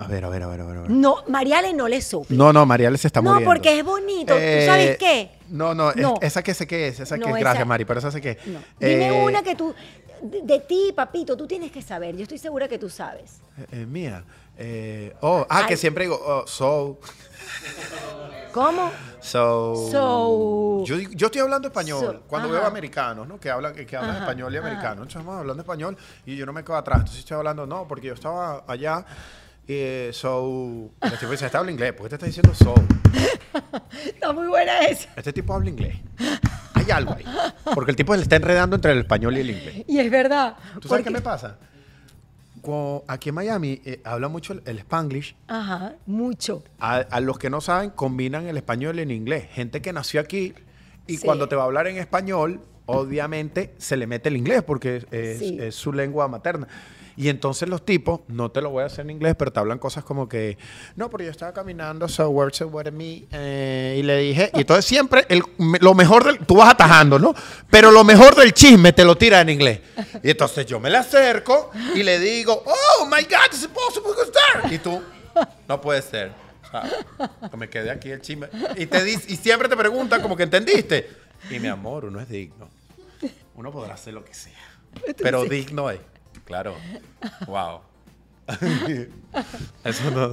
A 0.00 0.06
ver, 0.06 0.24
a 0.24 0.28
ver, 0.28 0.44
a 0.44 0.46
ver, 0.46 0.60
a 0.60 0.64
ver. 0.64 0.76
a 0.76 0.80
ver. 0.82 0.90
No, 0.92 1.24
Mariale 1.26 1.72
no 1.74 1.88
le 1.88 2.00
sople. 2.00 2.36
No, 2.36 2.52
no, 2.52 2.64
Mariale 2.64 2.96
se 2.98 3.08
está 3.08 3.20
No, 3.20 3.30
muriendo. 3.32 3.50
porque 3.52 3.80
es 3.80 3.84
bonito. 3.84 4.32
¿Tú 4.32 4.38
Eh, 4.40 4.62
sabes 4.64 4.96
qué? 4.96 5.30
No, 5.48 5.74
no, 5.74 5.90
es- 5.90 5.96
No. 5.96 6.14
esa 6.22 6.40
que 6.44 6.54
sé 6.54 6.68
qué 6.68 6.86
es, 6.86 7.00
esa 7.00 7.16
No, 7.16 7.24
que 7.24 7.30
es. 7.30 7.36
esa- 7.36 7.40
Gracias, 7.40 7.66
Mari, 7.66 7.84
pero 7.84 7.98
esa 7.98 8.12
sé 8.12 8.20
es. 8.30 8.46
No. 8.46 8.60
Dime 8.78 9.08
Eh, 9.08 9.24
una 9.24 9.42
que 9.42 9.56
tú, 9.56 9.74
de, 10.22 10.42
de 10.42 10.60
ti, 10.60 10.92
papito, 10.94 11.36
tú 11.36 11.48
tienes 11.48 11.72
que 11.72 11.82
saber. 11.82 12.16
Yo 12.16 12.22
estoy 12.22 12.38
segura 12.38 12.68
que 12.68 12.78
tú 12.78 12.88
sabes. 12.88 13.40
eh, 13.58 13.66
eh, 13.72 13.86
mía. 13.86 14.22
Eh, 14.58 15.14
oh, 15.20 15.46
ah, 15.48 15.66
que 15.66 15.76
siempre 15.76 16.04
digo, 16.04 16.20
oh, 16.20 16.44
so. 16.46 16.98
¿Cómo? 18.52 18.90
So. 19.20 19.88
So. 19.90 20.84
Yo, 20.84 20.96
yo 20.96 21.26
estoy 21.26 21.40
hablando 21.42 21.68
español. 21.68 22.00
So, 22.00 22.20
cuando 22.26 22.48
ajá. 22.48 22.58
veo 22.58 22.66
americanos, 22.66 23.28
¿no? 23.28 23.38
Que 23.38 23.50
hablan, 23.50 23.72
que, 23.74 23.96
hablan 23.96 24.16
Ajá, 24.16 24.20
español 24.20 24.52
y 24.52 24.56
ajá. 24.56 24.66
americano. 24.66 24.92
Entonces 25.02 25.16
estamos 25.20 25.38
hablando 25.38 25.62
español 25.62 25.96
y 26.26 26.36
yo 26.36 26.44
no 26.44 26.52
me 26.52 26.64
quedo 26.64 26.76
atrás. 26.76 26.98
Entonces 27.00 27.20
estoy 27.20 27.36
hablando, 27.36 27.66
no, 27.66 27.86
porque 27.86 28.08
yo 28.08 28.14
estaba 28.14 28.64
allá. 28.66 29.04
Eh, 29.68 30.10
so. 30.12 30.90
El 31.00 31.18
tipo 31.18 31.30
dice, 31.30 31.46
este 31.46 31.56
habla 31.56 31.70
inglés. 31.70 31.92
¿Por 31.92 32.04
qué 32.06 32.10
te 32.10 32.14
está 32.16 32.26
diciendo 32.26 32.52
so? 32.54 32.74
Está 34.04 34.32
muy 34.32 34.46
buena 34.48 34.80
esa. 34.86 35.08
Este 35.14 35.32
tipo 35.32 35.54
habla 35.54 35.68
inglés. 35.68 35.96
Hay 36.74 36.90
algo 36.90 37.14
ahí. 37.14 37.24
Porque 37.74 37.90
el 37.92 37.96
tipo 37.96 38.14
le 38.16 38.22
está 38.22 38.36
enredando 38.36 38.76
entre 38.76 38.92
el 38.92 38.98
español 39.00 39.36
y 39.36 39.40
el 39.40 39.50
inglés. 39.50 39.84
Y 39.86 39.98
es 39.98 40.10
verdad. 40.10 40.56
¿Tú 40.80 40.88
sabes 40.88 40.88
porque- 40.88 41.04
qué 41.04 41.10
me 41.10 41.20
pasa? 41.20 41.56
Aquí 43.08 43.30
en 43.30 43.34
Miami 43.36 43.80
eh, 43.84 44.00
habla 44.04 44.28
mucho 44.28 44.52
el, 44.52 44.62
el 44.66 44.78
spanglish. 44.80 45.34
Ajá, 45.48 45.94
mucho. 46.06 46.62
A, 46.78 46.96
a 46.96 47.20
los 47.20 47.38
que 47.38 47.50
no 47.50 47.60
saben, 47.60 47.90
combinan 47.90 48.46
el 48.46 48.56
español 48.56 48.98
y 48.98 49.02
el 49.02 49.12
inglés. 49.12 49.46
Gente 49.52 49.80
que 49.82 49.92
nació 49.92 50.20
aquí 50.20 50.54
y 51.06 51.16
Sí. 51.16 51.24
cuando 51.24 51.48
te 51.48 51.56
va 51.56 51.62
a 51.62 51.64
hablar 51.66 51.86
en 51.86 51.96
español, 51.96 52.60
obviamente 52.86 53.74
se 53.78 53.96
le 53.96 54.06
mete 54.06 54.28
el 54.28 54.36
inglés 54.36 54.62
porque 54.62 55.04
es, 55.10 55.38
Sí. 55.38 55.56
es 55.60 55.74
su 55.74 55.92
lengua 55.92 56.28
materna. 56.28 56.68
Y 57.18 57.28
entonces 57.30 57.68
los 57.68 57.84
tipos, 57.84 58.20
no 58.28 58.52
te 58.52 58.62
lo 58.62 58.70
voy 58.70 58.84
a 58.84 58.86
hacer 58.86 59.00
en 59.00 59.10
inglés, 59.10 59.34
pero 59.36 59.52
te 59.52 59.58
hablan 59.58 59.78
cosas 59.80 60.04
como 60.04 60.28
que, 60.28 60.56
no, 60.94 61.10
porque 61.10 61.24
yo 61.24 61.32
estaba 61.32 61.52
caminando, 61.52 62.06
so 62.06 62.28
words 62.30 62.60
what 62.60 62.86
me, 62.92 63.24
eh, 63.32 63.96
y 63.98 64.04
le 64.04 64.18
dije, 64.18 64.52
y 64.54 64.60
entonces 64.60 64.84
siempre 64.84 65.26
el- 65.28 65.42
lo 65.80 65.94
mejor 65.94 66.22
del, 66.24 66.38
tú 66.46 66.54
vas 66.58 66.70
atajando, 66.70 67.18
¿no? 67.18 67.34
Pero 67.70 67.90
lo 67.90 68.04
mejor 68.04 68.36
del 68.36 68.52
chisme 68.52 68.92
te 68.92 69.04
lo 69.04 69.16
tira 69.18 69.40
en 69.40 69.48
inglés. 69.48 69.80
Y 70.22 70.30
entonces 70.30 70.64
yo 70.64 70.78
me 70.78 70.90
le 70.90 70.98
acerco 70.98 71.72
y 71.96 72.04
le 72.04 72.20
digo, 72.20 72.62
oh 72.64 73.06
my 73.06 73.24
God, 73.24 73.46
it's 73.48 73.64
impossible 73.64 74.12
to 74.14 74.24
start. 74.24 74.72
Y 74.72 74.78
tú, 74.78 75.02
no 75.66 75.80
puede 75.80 76.02
ser. 76.02 76.30
O 76.68 76.70
sea, 76.70 77.48
que 77.50 77.56
me 77.56 77.68
quedé 77.68 77.90
aquí 77.90 78.10
el 78.10 78.20
chisme. 78.20 78.46
Y, 78.76 78.86
te 78.86 79.02
dice, 79.02 79.24
y 79.32 79.34
siempre 79.34 79.68
te 79.68 79.76
preguntan 79.76 80.22
como 80.22 80.36
que 80.36 80.44
entendiste. 80.44 81.10
Y 81.50 81.58
mi 81.58 81.66
amor, 81.66 82.04
uno 82.04 82.20
es 82.20 82.28
digno. 82.28 82.68
Uno 83.56 83.72
podrá 83.72 83.94
hacer 83.94 84.14
lo 84.14 84.24
que 84.24 84.34
sea. 84.34 84.52
Pero 85.16 85.44
digno 85.44 85.90
es. 85.90 85.98
Claro. 86.44 86.74
Wow. 87.46 87.80
Eso 89.84 90.10
no. 90.10 90.30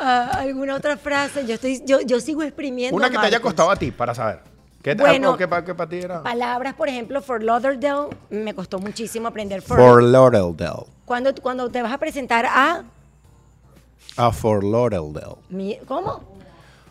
Ah, 0.00 0.38
¿Alguna 0.40 0.74
otra 0.74 0.96
frase? 0.96 1.46
Yo, 1.46 1.54
estoy, 1.54 1.82
yo, 1.86 2.00
yo 2.00 2.20
sigo 2.20 2.42
exprimiendo. 2.42 2.96
Una 2.96 3.06
a 3.06 3.10
que 3.10 3.18
te 3.18 3.26
haya 3.26 3.40
costado 3.40 3.70
a 3.70 3.76
ti 3.76 3.90
para 3.90 4.14
saber. 4.14 4.40
¿Qué 4.82 4.96
te 4.96 5.02
Bueno, 5.02 5.28
algo 5.28 5.38
que 5.38 5.74
para 5.74 5.88
ti 5.88 5.96
era? 5.98 6.22
Palabras, 6.24 6.74
por 6.74 6.88
ejemplo, 6.88 7.22
for 7.22 7.42
Lauderdale, 7.42 8.08
me 8.30 8.52
costó 8.52 8.80
muchísimo 8.80 9.28
aprender 9.28 9.62
for. 9.62 9.78
For 9.78 10.02
Lauderdale. 10.02 10.86
Cuando, 11.04 11.32
cuando 11.36 11.70
te 11.70 11.80
vas 11.82 11.92
a 11.92 11.98
presentar 11.98 12.46
a. 12.46 12.82
Ah, 14.16 14.32
for 14.32 14.64
Lauderdale. 14.64 15.36
mi- 15.50 15.78
¿Cómo? 15.86 16.24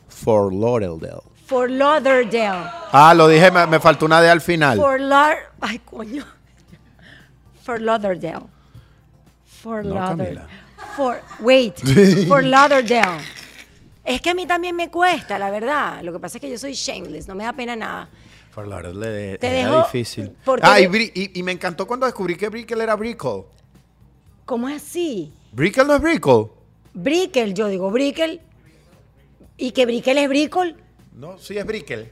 For 0.08 0.54
Lauderdale. 0.54 1.22
For 1.46 1.70
Lauderdale. 1.70 2.64
Ah, 2.94 3.14
lo 3.14 3.28
dije, 3.28 3.52
me, 3.52 3.68
me 3.68 3.80
faltó 3.82 4.06
una 4.06 4.22
D 4.22 4.30
al 4.30 4.40
final. 4.40 4.78
For 4.78 5.00
Lar. 5.02 5.38
Ay, 5.60 5.80
coño. 5.80 6.24
For 7.64 7.80
Lauderdale. 7.82 8.48
For 9.46 9.84
No, 9.86 9.96
Lauderdale. 9.96 10.42
For, 10.96 11.22
wait, 11.40 11.76
for 12.28 12.44
Lauderdale. 12.44 13.20
Es 14.04 14.20
que 14.22 14.32
a 14.32 14.34
mí 14.34 14.46
también 14.48 14.76
me 14.76 14.90
cuesta, 14.90 15.38
la 15.38 15.52
verdad. 15.52 16.02
Lo 16.02 16.12
que 16.12 16.20
pasa 16.20 16.38
es 16.38 16.42
que 16.42 16.50
yo 16.50 16.58
soy 16.58 16.74
shameless, 16.74 17.28
no 17.28 17.36
me 17.36 17.44
da 17.44 17.54
pena 17.54 17.76
nada. 17.76 18.10
Por 18.54 18.68
la 18.68 18.78
verdad, 18.78 18.94
le- 18.94 19.38
Te 19.38 19.48
era 19.60 19.70
dejo- 19.70 19.86
difícil. 19.86 20.36
Ah, 20.64 20.80
y, 20.82 21.44
me 21.44 21.52
encantó 21.52 21.86
cuando 21.88 22.06
descubrí 22.06 22.36
que 22.36 22.50
Brickell 22.50 22.82
era 22.82 22.96
Brickell. 22.96 23.44
¿Cómo 24.46 24.68
es 24.68 24.82
así? 24.82 25.32
¿Brickell 25.52 25.88
no 25.88 25.96
es 25.96 26.02
Brickell? 26.02 26.48
Brickell, 26.94 27.54
yo 27.54 27.68
digo 27.68 27.90
Brickell. 27.92 28.42
¿Y 29.58 29.72
que 29.72 29.86
Brickell 29.86 30.18
es 30.18 30.28
Brickell? 30.28 30.76
No, 31.14 31.38
sí 31.38 31.58
es 31.58 31.66
Brickell. 31.66 32.12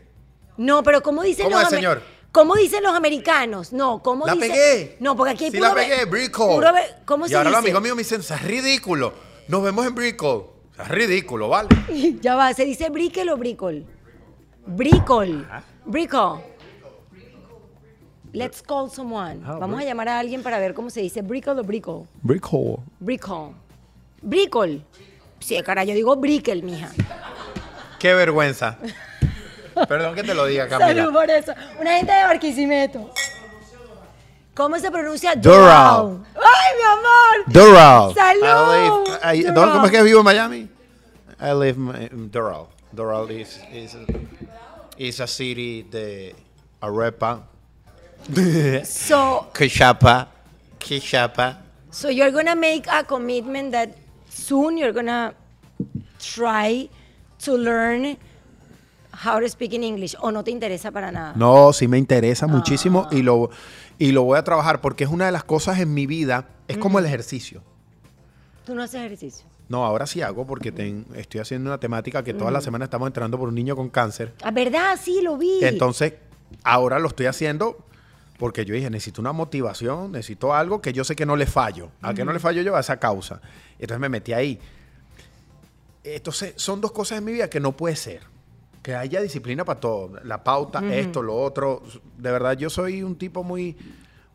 No, 0.58 0.84
pero 0.84 1.02
¿cómo 1.02 1.24
dicen 1.24 1.46
¿Cómo 1.46 1.58
los 1.58 1.66
es, 1.66 1.76
señor? 1.76 2.02
¿Cómo 2.32 2.56
dicen 2.56 2.84
los 2.84 2.94
americanos? 2.94 3.74
No, 3.74 4.02
¿cómo 4.04 4.26
La 4.26 4.34
dicen? 4.36 4.52
pegué. 4.52 4.98
No, 5.00 5.16
porque 5.16 5.34
aquí 5.34 5.46
hay 5.46 5.52
Sí 5.52 5.58
puro 5.58 5.70
la 5.70 5.76
pegué, 5.76 6.06
Brickell. 6.06 6.32
puro 6.32 6.72
¿Cómo 7.06 7.26
y 7.26 7.30
se 7.30 7.36
ahora 7.36 7.50
los 7.50 7.60
amigos 7.60 7.82
míos 7.82 7.96
me 7.96 8.04
dicen, 8.04 8.22
es 8.22 8.42
ridículo. 8.44 9.14
Nos 9.48 9.64
vemos 9.64 9.86
en 9.88 9.96
sea, 9.96 10.44
es 10.80 10.88
ridículo, 10.90 11.50
¿vale? 11.50 11.70
Ya 12.22 12.36
va, 12.36 12.54
¿se 12.54 12.66
dice 12.66 12.90
Brickell 12.90 13.30
o? 13.38 13.86
Brickell. 14.68 15.46
Ajá. 15.50 15.64
Brickell. 15.86 16.44
Let's 18.32 18.62
call 18.62 18.92
someone. 18.92 19.42
Ah, 19.44 19.58
Vamos 19.60 19.82
a 19.82 19.84
llamar 19.86 20.08
a 20.10 20.20
alguien 20.20 20.44
para 20.44 20.60
ver 20.60 20.76
cómo 20.76 20.92
se 20.92 21.02
dice 21.02 21.24
Brickell 21.24 21.58
o 21.58 21.64
Brickell. 21.64 22.04
Brickell. 22.22 22.76
Brickell. 23.00 23.56
Brickell. 24.22 24.84
Sí, 25.40 25.60
cara, 25.64 25.84
yo 25.84 25.96
digo 25.96 26.16
Brickell, 26.16 26.62
mija. 26.62 26.92
Qué 27.98 28.14
vergüenza. 28.14 28.78
Perdón 29.88 30.16
que 30.16 30.24
te 30.24 30.34
lo 30.34 30.46
diga, 30.46 30.68
Salud 30.70 30.80
Camila. 30.86 31.12
por 31.12 31.30
eso. 31.30 31.54
Una 31.80 31.98
gente 31.98 32.12
de 32.12 32.24
Barquisimeto. 32.24 33.12
¿Cómo 34.54 34.78
se 34.80 34.92
pronuncia? 34.92 35.36
Doral. 35.36 36.20
¡Ay, 36.36 36.76
mi 36.78 36.84
amor! 36.84 37.46
Doral. 37.48 38.14
Salud. 38.14 39.08
I 39.24 39.38
live- 39.38 39.50
I- 39.50 39.54
Doral. 39.54 39.74
¿Cómo 39.74 39.86
es 39.86 39.92
que 39.92 40.04
vivo 40.04 40.20
en 40.20 40.26
Miami? 40.26 40.70
I 41.42 41.54
live 41.54 42.10
in 42.12 42.30
Doral. 42.30 42.68
Doral 42.92 43.30
is, 43.32 43.60
is, 43.72 43.96
is 44.98 45.20
a 45.22 45.28
city 45.28 45.84
de 45.84 46.36
arepa, 46.82 47.44
So, 48.84 49.48
quechapa, 49.54 50.28
quechapa. 50.80 51.58
so 51.92 52.10
you're 52.10 52.32
gonna 52.32 52.56
make 52.56 52.86
a 52.92 53.04
commitment 53.04 53.72
that 53.72 53.90
soon 54.30 54.78
you're 54.78 54.92
gonna 54.92 55.34
try 56.20 56.90
to 57.40 57.54
learn 57.56 58.18
how 59.26 59.40
to 59.40 59.48
speak 59.50 59.74
in 59.74 59.84
English 59.84 60.16
o 60.22 60.32
no 60.32 60.44
te 60.44 60.52
interesa 60.52 60.92
para 60.92 61.12
nada. 61.12 61.34
No, 61.36 61.74
sí 61.74 61.88
me 61.88 61.98
interesa 61.98 62.46
Ah. 62.46 62.50
muchísimo 62.50 63.08
y 63.12 63.22
lo, 63.22 63.50
y 63.98 64.12
lo 64.12 64.24
voy 64.24 64.38
a 64.38 64.44
trabajar 64.44 64.82
porque 64.82 65.04
es 65.04 65.10
una 65.10 65.26
de 65.26 65.32
las 65.32 65.44
cosas 65.44 65.80
en 65.80 65.94
mi 65.94 66.06
vida, 66.06 66.48
es 66.68 66.78
como 66.78 67.00
el 67.00 67.06
ejercicio. 67.06 67.62
Tú 68.66 68.76
no 68.76 68.84
haces 68.84 69.02
ejercicio. 69.02 69.46
No, 69.68 69.86
ahora 69.86 70.06
sí 70.08 70.22
hago 70.22 70.48
porque 70.48 70.72
ten- 70.72 71.06
estoy 71.16 71.42
haciendo 71.42 71.70
una 71.70 71.80
temática 71.80 72.24
que 72.24 72.34
toda 72.34 72.50
la 72.52 72.62
semana 72.62 72.86
estamos 72.86 73.08
entrando 73.08 73.38
por 73.38 73.50
un 73.50 73.56
niño 73.56 73.76
con 73.76 73.90
cáncer. 73.90 74.34
Ah, 74.44 74.52
¿verdad? 74.52 74.98
Sí, 75.02 75.22
lo 75.22 75.38
vi. 75.38 75.60
Entonces, 75.62 76.14
ahora 76.64 76.98
lo 77.00 77.08
estoy 77.08 77.28
haciendo 77.28 77.78
porque 78.40 78.64
yo 78.66 78.74
dije, 78.74 78.90
necesito 78.90 79.22
una 79.22 79.32
motivación, 79.34 80.12
necesito 80.14 80.54
algo 80.54 80.82
que 80.82 80.94
yo 80.94 81.04
sé 81.04 81.16
que 81.16 81.26
no 81.26 81.36
le 81.36 81.46
fallo. 81.46 81.90
¿A 82.02 82.14
qué 82.14 82.24
no 82.26 82.32
le 82.34 82.40
fallo 82.40 82.62
yo? 82.62 82.76
A 82.76 82.80
esa 82.80 82.98
causa. 82.98 83.42
Entonces 83.80 84.00
me 84.00 84.10
metí 84.10 84.34
ahí. 84.34 84.60
Entonces, 86.04 86.54
son 86.56 86.82
dos 86.82 86.92
cosas 86.92 87.18
en 87.20 87.26
mi 87.26 87.32
vida 87.34 87.50
que 87.50 87.60
no 87.60 87.74
puede 87.74 87.96
ser. 87.96 88.22
Que 88.82 88.96
haya 88.96 89.22
disciplina 89.22 89.66
para 89.66 89.80
todo. 89.80 90.20
La 90.24 90.44
pauta, 90.44 90.82
esto, 90.94 91.22
lo 91.22 91.36
otro. 91.36 91.84
De 92.18 92.32
verdad, 92.32 92.58
yo 92.58 92.70
soy 92.70 93.04
un 93.04 93.16
tipo 93.18 93.44
muy, 93.44 93.76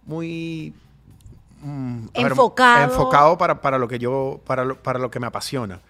muy... 0.07 0.75
mm, 1.63 2.07
ver, 2.15 2.27
Enfocado. 2.27 2.85
enfocado 2.85 3.39
para, 3.39 3.61
para 3.61 3.79
lo 3.79 3.89
que 3.89 3.99
yo, 3.99 4.41
para 4.47 4.65
lo, 4.65 4.77
para 4.83 4.99
lo 4.99 5.11
que 5.11 5.21
me 5.21 5.27
apasiona. 5.27 5.81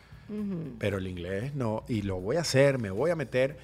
Pero 0.79 0.99
el 0.99 1.07
inglés 1.07 1.55
no. 1.55 1.85
Y 1.89 2.03
lo 2.03 2.21
voy 2.21 2.37
a 2.37 2.41
hacer, 2.41 2.79
me 2.79 2.91
voy 2.91 3.11
a 3.11 3.17
meter 3.17 3.59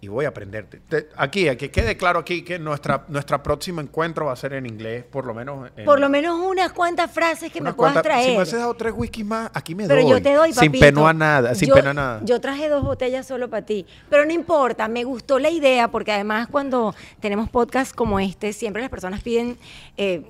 y 0.00 0.06
voy 0.06 0.26
a 0.26 0.28
aprender. 0.28 0.66
Te- 0.88 1.08
aquí, 1.16 1.44
que 1.56 1.70
quede 1.72 1.96
claro 1.96 2.20
aquí 2.20 2.42
que 2.42 2.58
nuestra, 2.60 3.04
nuestra 3.08 3.42
próximo 3.42 3.80
encuentro 3.80 4.26
va 4.26 4.32
a 4.32 4.36
ser 4.36 4.52
en 4.52 4.64
inglés, 4.66 5.04
por 5.04 5.26
lo 5.26 5.34
menos. 5.34 5.70
en- 5.76 5.84
Por 5.84 5.98
lo 5.98 6.08
menos 6.08 6.38
unas 6.38 6.70
cuantas 6.72 7.10
frases 7.10 7.50
que 7.50 7.60
me 7.60 7.72
puedas 7.72 7.94
cuantas- 7.94 8.12
Si 8.12 8.18
me 8.18 8.22
traer. 8.24 8.36
hubieses 8.36 8.58
dado 8.60 8.74
tres 8.74 8.92
whiskies 8.96 9.26
más, 9.26 9.50
aquí 9.54 9.74
me 9.74 9.88
Pero 9.88 10.02
doy. 10.02 10.10
yo 10.10 10.22
te 10.22 10.34
doy, 10.34 10.52
papito. 10.52 10.60
Sin 10.60 10.80
pena 10.80 11.12
nada, 11.12 11.54
sin 11.56 11.68
yo, 11.68 11.74
pena 11.74 11.92
nada. 11.92 12.20
Yo 12.24 12.40
traje 12.40 12.68
dos 12.68 12.84
botellas 12.84 13.26
solo 13.26 13.50
para 13.50 13.66
ti. 13.66 13.86
Pero 14.08 14.24
no 14.24 14.32
importa, 14.32 14.86
me 14.86 15.02
gustó 15.02 15.40
la 15.40 15.50
idea 15.50 15.88
porque 15.88 16.12
además 16.12 16.46
cuando 16.48 16.94
tenemos 17.18 17.48
podcasts 17.50 17.92
como 17.92 18.20
este, 18.20 18.52
siempre 18.52 18.82
las 18.82 18.90
personas 18.90 19.20
piden 19.22 19.58
eh, 19.96 20.22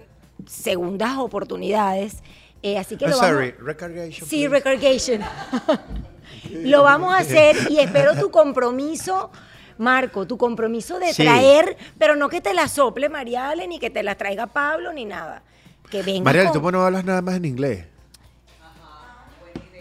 segundas 0.47 1.19
oportunidades. 1.19 2.23
Eh, 2.63 2.79
así 2.79 2.97
que 2.97 3.05
I'm 3.05 3.11
lo 3.13 3.19
vamos- 3.19 3.31
sorry, 3.37 3.51
recargation. 3.61 4.27
Sí, 4.29 4.49
please. 4.49 4.49
recargation. 4.49 5.21
lo 6.65 6.83
vamos 6.83 7.13
a 7.15 7.19
hacer 7.19 7.57
y 7.71 7.79
espero 7.81 8.15
tu 8.17 8.31
compromiso, 8.31 9.31
Marco, 9.79 10.27
tu 10.27 10.37
compromiso 10.37 10.99
de 10.99 11.13
Sí. 11.15 11.23
traer, 11.23 11.77
pero 11.99 12.17
no 12.17 12.29
que 12.29 12.41
te 12.41 12.53
la 12.55 12.69
sople 12.69 13.09
Mariale, 13.09 13.67
ni 13.69 13.79
que 13.79 13.91
te 13.91 14.03
la 14.03 14.17
traiga 14.17 14.47
Pablo, 14.47 14.93
ni 14.93 15.05
nada. 15.05 15.43
Que 15.91 16.03
venga 16.03 16.25
Mariel, 16.25 16.49
con- 16.51 16.61
tú 16.63 16.71
no 16.71 16.85
hablas 16.85 17.05
nada 17.05 17.23
más 17.23 17.37
en 17.37 17.45
inglés. 17.45 17.87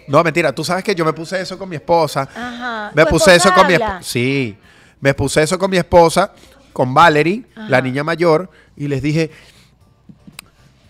No, 0.08 0.24
mentira, 0.24 0.54
tú 0.54 0.64
sabes 0.64 0.84
que 0.86 0.96
yo 0.96 1.04
me 1.04 1.12
puse 1.12 1.42
eso 1.42 1.58
con 1.58 1.68
mi 1.68 1.76
esposa. 1.76 2.22
Ajá. 2.34 2.92
Me 2.96 3.04
¿Tu 3.04 3.10
puse 3.10 3.36
eso 3.36 3.54
con 3.54 3.68
mi 3.68 3.74
esposa. 3.74 4.00
Sí, 4.02 4.56
me 5.02 5.14
puse 5.14 5.44
eso 5.44 5.60
con 5.60 5.70
mi 5.70 5.76
esposa, 5.78 6.32
con 6.72 6.94
Valerie, 6.94 7.44
la 7.56 7.82
niña 7.82 8.04
mayor, 8.06 8.50
y 8.78 8.88
les 8.88 9.02
dije, 9.02 9.32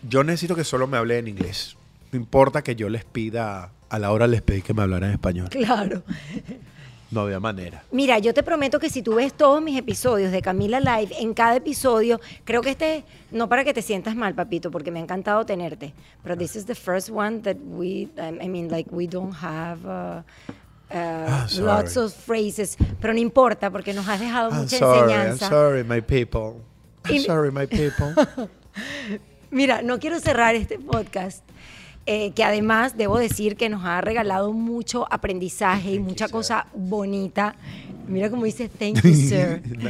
yo 0.08 0.24
necesito 0.24 0.56
que 0.56 0.64
solo 0.64 0.86
me 0.86 0.98
hable 0.98 1.18
en 1.18 1.28
inglés. 1.30 1.76
No 2.12 2.18
importa 2.20 2.62
que 2.62 2.76
yo 2.76 2.90
les 2.90 3.06
pida, 3.06 3.72
a 3.90 4.00
la 4.00 4.12
hora 4.12 4.28
les 4.28 4.42
pedí 4.44 4.62
que 4.62 4.74
me 4.76 4.84
hablaran 4.84 5.10
en 5.10 5.14
español. 5.16 5.50
Claro. 5.50 6.04
No 7.10 7.22
había 7.22 7.40
manera. 7.40 7.84
Mira, 7.92 8.20
yo 8.20 8.34
te 8.34 8.44
prometo 8.44 8.80
que 8.80 8.90
si 8.90 9.02
tú 9.02 9.16
ves 9.16 9.34
todos 9.34 9.62
mis 9.62 9.78
episodios 9.78 10.32
de 10.32 10.42
Camila 10.42 10.80
Live, 10.82 11.16
en 11.20 11.34
cada 11.34 11.56
episodio, 11.56 12.20
creo 12.44 12.62
que 12.62 12.72
este, 12.72 13.06
no 13.32 13.48
para 13.48 13.64
que 13.64 13.74
te 13.74 13.82
sientas 13.82 14.16
mal, 14.16 14.36
papito, 14.36 14.72
porque 14.72 14.92
me 14.92 15.00
ha 15.00 15.04
encantado 15.04 15.46
tenerte, 15.46 15.94
pero 16.22 16.36
this 16.36 16.56
is 16.58 16.66
the 16.66 16.76
first 16.76 17.10
one 17.10 17.40
that 17.44 17.56
we, 17.66 18.10
um, 18.18 18.42
I 18.42 18.50
mean, 18.50 18.70
like, 18.70 18.90
we 18.92 19.08
don't 19.08 19.34
have 19.42 19.86
uh, 19.86 20.22
uh, 20.92 20.94
Ah, 20.94 21.48
lots 21.60 21.96
of 21.96 22.14
phrases, 22.14 22.76
pero 23.00 23.14
no 23.14 23.20
importa, 23.20 23.70
porque 23.72 23.94
nos 23.94 24.06
has 24.08 24.20
dejado 24.20 24.50
I'm 24.52 24.64
mucha 24.64 24.78
sorry, 24.78 25.14
I'm 25.14 25.32
enseñanza. 25.32 25.48
sorry, 25.50 25.84
my 25.86 26.02
people. 26.02 26.62
I'm 27.06 27.20
sorry, 27.22 27.52
my 27.52 27.66
people. 27.68 28.14
Mira, 29.50 29.82
no 29.82 29.98
quiero 29.98 30.20
cerrar 30.20 30.56
este 30.56 30.78
podcast, 30.78 31.42
eh, 32.08 32.32
que 32.32 32.44
además 32.44 32.98
debo 32.98 33.20
decir 33.20 33.56
que 33.58 33.70
nos 33.70 33.84
ha 33.86 34.02
regalado 34.02 34.54
mucho 34.54 35.06
aprendizaje 35.12 35.92
y 35.94 36.00
mucha 36.00 36.30
cosa 36.30 36.66
bonita. 36.74 37.56
Mira 38.08 38.30
cómo 38.30 38.46
dice, 38.46 38.70
thank 38.70 38.96
you, 39.04 39.14
sir. 39.14 39.62
No, 39.78 39.90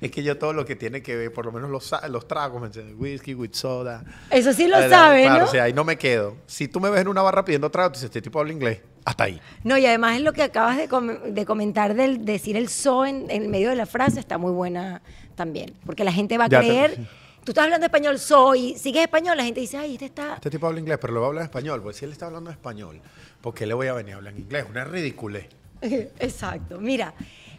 Es 0.00 0.10
que 0.10 0.22
yo 0.22 0.36
todo 0.36 0.52
lo 0.52 0.64
que 0.66 0.76
tiene 0.76 1.02
que 1.02 1.16
ver, 1.16 1.32
por 1.32 1.46
lo 1.46 1.52
menos 1.52 1.70
los, 1.70 1.90
los 2.10 2.28
tragos, 2.28 2.60
¿me 2.60 2.66
entiendes? 2.66 2.94
Whisky 2.98 3.34
with 3.34 3.52
soda. 3.54 4.04
Eso 4.30 4.52
sí 4.52 4.66
lo 4.68 4.78
Eh, 4.78 4.88
sabe, 4.90 5.22
claro, 5.22 5.38
¿no? 5.40 5.44
o 5.44 5.50
sea, 5.50 5.64
ahí 5.64 5.72
no 5.72 5.84
me 5.84 5.96
quedo. 5.96 6.36
Si 6.46 6.68
tú 6.68 6.78
me 6.80 6.90
ves 6.90 7.00
en 7.00 7.08
una 7.08 7.22
barra 7.22 7.44
pidiendo 7.44 7.70
trago, 7.70 7.88
dices, 7.90 8.04
este 8.04 8.20
tipo 8.22 8.38
habla 8.38 8.52
inglés. 8.52 8.80
Hasta 9.06 9.24
ahí. 9.24 9.40
No, 9.64 9.78
y 9.78 9.86
además 9.86 10.16
es 10.16 10.22
lo 10.22 10.32
que 10.32 10.42
acabas 10.42 10.76
de, 10.76 10.88
com- 10.88 11.22
de 11.30 11.46
comentar 11.46 11.94
del 11.94 12.24
decir 12.24 12.56
el 12.56 12.68
so 12.68 13.06
en, 13.06 13.30
en 13.30 13.42
el 13.44 13.48
medio 13.48 13.70
de 13.70 13.76
la 13.76 13.86
frase 13.86 14.18
está 14.20 14.36
muy 14.36 14.52
buena 14.52 15.00
también, 15.36 15.74
porque 15.86 16.02
la 16.04 16.12
gente 16.12 16.36
va 16.36 16.46
a 16.46 16.48
Ya 16.48 16.60
te- 16.60 16.66
creer, 16.66 16.98
tú 17.46 17.52
estás 17.52 17.64
hablando 17.64 17.86
español 17.86 18.18
soy, 18.18 18.76
sigues 18.76 19.02
español, 19.02 19.36
la 19.36 19.44
gente 19.44 19.60
dice, 19.60 19.76
ay, 19.76 19.92
este 19.92 20.06
está... 20.06 20.34
Este 20.34 20.50
tipo 20.50 20.66
habla 20.66 20.80
inglés, 20.80 20.98
pero 21.00 21.12
lo 21.12 21.20
va 21.20 21.26
a 21.26 21.28
hablar 21.28 21.42
en 21.42 21.46
español. 21.46 21.80
Pues 21.80 21.94
si 21.94 22.04
él 22.04 22.10
está 22.10 22.26
hablando 22.26 22.50
español, 22.50 23.00
¿por 23.40 23.54
qué 23.54 23.66
le 23.66 23.74
voy 23.74 23.86
a 23.86 23.92
venir 23.92 24.14
a 24.14 24.16
hablar 24.16 24.34
en 24.34 24.40
inglés? 24.40 24.66
Una 24.68 24.84
ridiculez. 24.84 25.46
Exacto, 25.80 26.80
mira, 26.80 27.14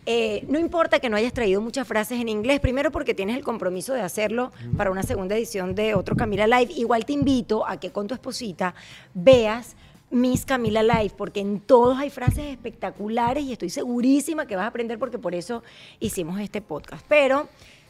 eh, 0.06 0.44
no 0.50 0.60
importa 0.60 1.00
que 1.00 1.10
no 1.10 1.16
hayas 1.16 1.32
traído 1.32 1.62
muchas 1.62 1.88
frases 1.88 2.20
en 2.20 2.28
inglés, 2.28 2.60
primero 2.60 2.92
porque 2.92 3.14
tienes 3.14 3.38
el 3.38 3.46
compromiso 3.46 3.94
de 3.94 4.02
hacerlo 4.02 4.52
para 4.76 4.92
una 4.92 5.04
segunda 5.04 5.38
edición 5.38 5.74
de 5.74 5.96
otro 5.96 6.18
Camila 6.18 6.48
Live, 6.48 6.74
igual 6.76 7.06
te 7.06 7.14
invito 7.14 7.66
a 7.66 7.80
que 7.80 7.94
con 7.94 8.08
tu 8.08 8.14
esposita 8.14 8.76
veas 9.14 9.78
Miss 10.10 10.46
Camila 10.46 10.84
Live, 10.84 11.14
porque 11.16 11.40
en 11.40 11.62
todos 11.62 11.98
hay 11.98 12.10
frases 12.10 12.46
espectaculares 12.48 13.46
y 13.46 13.54
estoy 13.54 13.70
segurísima 13.70 14.46
que 14.48 14.58
vas 14.58 14.66
a 14.66 14.68
aprender 14.68 15.00
porque 15.00 15.18
por 15.18 15.34
eso 15.34 15.64
hicimos 16.02 16.42
este 16.42 16.62
podcast. 16.62 17.06
Pero, 17.08 17.48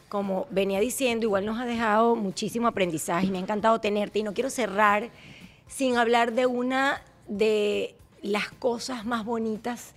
como 0.08 0.46
venía 0.50 0.80
diciendo, 0.80 1.26
igual 1.26 1.44
nos 1.44 1.58
ha 1.58 1.66
dejado 1.66 2.16
muchísimo 2.16 2.66
aprendizaje 2.66 3.30
me 3.30 3.38
ha 3.38 3.40
encantado 3.40 3.80
tenerte 3.80 4.18
y 4.18 4.22
no 4.22 4.34
quiero 4.34 4.50
cerrar 4.50 5.10
sin 5.66 5.96
hablar 5.96 6.32
de 6.32 6.46
una 6.46 7.02
de 7.26 7.94
las 8.22 8.50
cosas 8.50 9.04
más 9.04 9.24
bonitas 9.24 9.94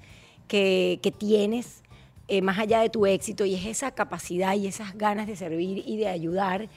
que, 0.48 1.00
que 1.02 1.12
tienes 1.12 1.82
eh, 2.28 2.42
más 2.42 2.60
allá 2.60 2.82
de 2.82 2.90
tu 2.90 3.06
éxito 3.06 3.46
y 3.46 3.56
es 3.56 3.66
esa 3.66 3.92
capacidad 3.92 4.56
y 4.56 4.68
esas 4.68 4.98
ganas 4.98 5.28
de 5.28 5.36
servir 5.36 5.84
y 5.86 5.98
de 5.98 6.08
ayudar 6.08 6.70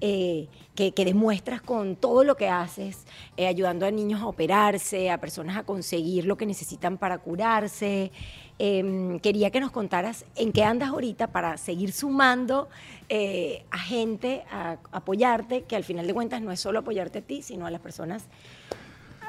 eh, 0.00 0.48
que, 0.74 0.92
que 0.92 1.04
demuestras 1.04 1.62
con 1.62 1.96
todo 1.96 2.22
lo 2.22 2.36
que 2.36 2.48
haces, 2.48 3.06
eh, 3.36 3.46
ayudando 3.46 3.86
a 3.86 3.90
niños 3.90 4.20
a 4.20 4.26
operarse, 4.26 5.10
a 5.10 5.18
personas 5.18 5.56
a 5.56 5.62
conseguir 5.62 6.26
lo 6.26 6.36
que 6.36 6.44
necesitan 6.44 6.98
para 6.98 7.18
curarse. 7.18 8.12
Em, 8.58 9.18
quería 9.18 9.50
que 9.50 9.60
nos 9.60 9.70
contaras 9.70 10.24
en 10.34 10.50
qué 10.50 10.64
andas 10.64 10.88
ahorita 10.88 11.26
para 11.26 11.58
seguir 11.58 11.92
sumando 11.92 12.68
eh, 13.10 13.64
a 13.70 13.78
gente 13.78 14.44
a 14.50 14.78
apoyarte, 14.92 15.64
que 15.64 15.76
al 15.76 15.84
final 15.84 16.06
de 16.06 16.14
cuentas 16.14 16.40
no 16.40 16.50
es 16.50 16.60
solo 16.60 16.78
apoyarte 16.78 17.18
a 17.18 17.22
ti, 17.22 17.42
sino 17.42 17.66
a 17.66 17.70
las 17.70 17.82
personas 17.82 18.24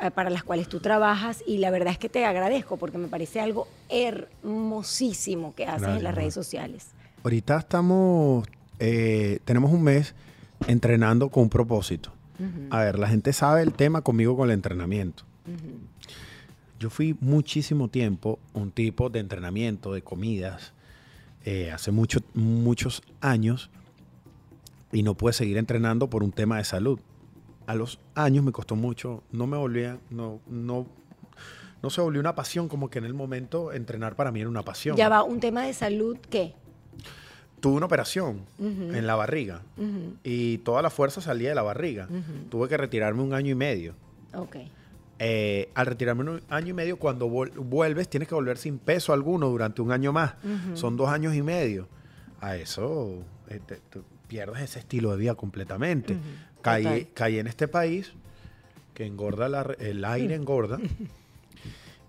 eh, 0.02 0.12
para 0.12 0.30
las 0.30 0.44
cuales 0.44 0.70
tú 0.70 0.80
trabajas 0.80 1.44
y 1.46 1.58
la 1.58 1.72
verdad 1.72 1.92
es 1.92 1.98
que 1.98 2.08
te 2.08 2.24
agradezco 2.24 2.78
porque 2.78 2.98
me 2.98 3.10
parece 3.10 3.42
algo 3.42 3.68
hermosísimo 3.90 5.54
que 5.56 5.66
haces 5.66 5.90
en 5.90 6.04
las 6.04 6.16
redes 6.16 6.34
sociales. 6.34 6.92
Ahorita 7.22 7.58
estamos, 7.58 8.48
eh, 8.80 9.40
tenemos 9.44 9.74
un 9.74 9.84
mes 9.84 10.16
entrenando 10.68 11.30
con 11.30 11.44
un 11.44 11.50
propósito. 11.50 12.14
A 12.70 12.82
ver, 12.82 13.00
la 13.00 13.08
gente 13.08 13.34
sabe 13.34 13.64
el 13.64 13.74
tema 13.74 14.02
conmigo 14.02 14.38
con 14.38 14.50
el 14.50 14.54
entrenamiento. 14.54 15.24
Yo 16.80 16.90
fui 16.90 17.16
muchísimo 17.20 17.88
tiempo 17.88 18.40
un 18.54 18.72
tipo 18.72 19.10
de 19.10 19.20
entrenamiento, 19.20 19.94
de 19.94 20.02
comidas, 20.02 20.74
eh, 21.46 21.72
hace 21.72 21.92
mucho- 21.92 22.20
muchos 22.36 23.02
años 23.22 23.70
y 24.92 25.02
no 25.04 25.16
pude 25.16 25.34
seguir 25.34 25.58
entrenando 25.58 26.10
por 26.10 26.24
un 26.24 26.32
tema 26.32 26.58
de 26.58 26.64
salud. 26.64 27.00
A 27.66 27.76
los 27.76 28.00
años 28.16 28.44
me 28.46 28.52
costó 28.52 28.76
mucho, 28.76 29.24
no 29.32 29.48
me 29.48 29.58
volvía, 29.58 29.98
no, 30.10 30.40
no, 30.48 30.86
no 31.82 31.90
se 31.90 32.00
volvió 32.02 32.20
una 32.22 32.36
pasión, 32.36 32.68
como 32.70 32.90
que 32.90 33.00
en 33.00 33.06
el 33.06 33.14
momento 33.14 33.72
entrenar 33.74 34.16
para 34.16 34.32
mí 34.32 34.40
era 34.42 34.50
una 34.50 34.64
pasión. 34.64 34.96
Ya 34.96 35.10
va, 35.10 35.24
un 35.24 35.40
tema 35.40 35.64
de 35.66 35.74
salud, 35.74 36.18
¿qué? 36.30 36.54
Tuve 37.60 37.74
una 37.78 37.88
operación 37.88 38.42
en 38.60 39.08
la 39.08 39.16
barriga 39.16 39.64
y 40.24 40.60
toda 40.60 40.84
la 40.84 40.92
fuerza 40.92 41.22
salía 41.22 41.50
de 41.50 41.56
la 41.56 41.64
barriga. 41.64 42.08
Tuve 42.50 42.70
que 42.70 42.78
retirarme 42.78 43.24
un 43.24 43.34
año 43.34 43.52
y 43.52 43.56
medio. 43.56 43.96
Ok. 44.36 44.58
Eh, 45.20 45.70
al 45.74 45.86
retirarme 45.88 46.30
un 46.30 46.42
año 46.50 46.68
y 46.70 46.74
medio, 46.74 46.98
cuando 46.98 47.28
vuel- 47.28 47.54
vuelves, 47.56 48.08
tienes 48.08 48.28
que 48.30 48.36
volver 48.36 48.58
sin 48.58 48.78
peso 48.78 49.14
alguno 49.14 49.48
durante 49.50 49.82
un 49.82 49.92
año 49.92 50.14
más. 50.14 50.34
Son 50.76 50.96
dos 50.96 51.10
años 51.10 51.34
y 51.36 51.42
medio. 51.42 51.88
A 52.40 52.56
eso 52.56 53.24
eh, 53.50 53.60
te- 53.66 53.78
te 53.90 54.00
pierdes 54.28 54.62
ese 54.62 54.80
estilo 54.80 55.10
de 55.12 55.18
vida 55.18 55.34
completamente. 55.36 56.14
Ujú. 56.14 56.22
Caí, 57.14 57.40
en 57.40 57.48
este 57.48 57.68
país 57.68 58.14
que 58.94 59.06
engorda 59.06 59.48
la 59.50 59.62
el 59.80 60.04
aire, 60.06 60.36
engorda. 60.36 60.78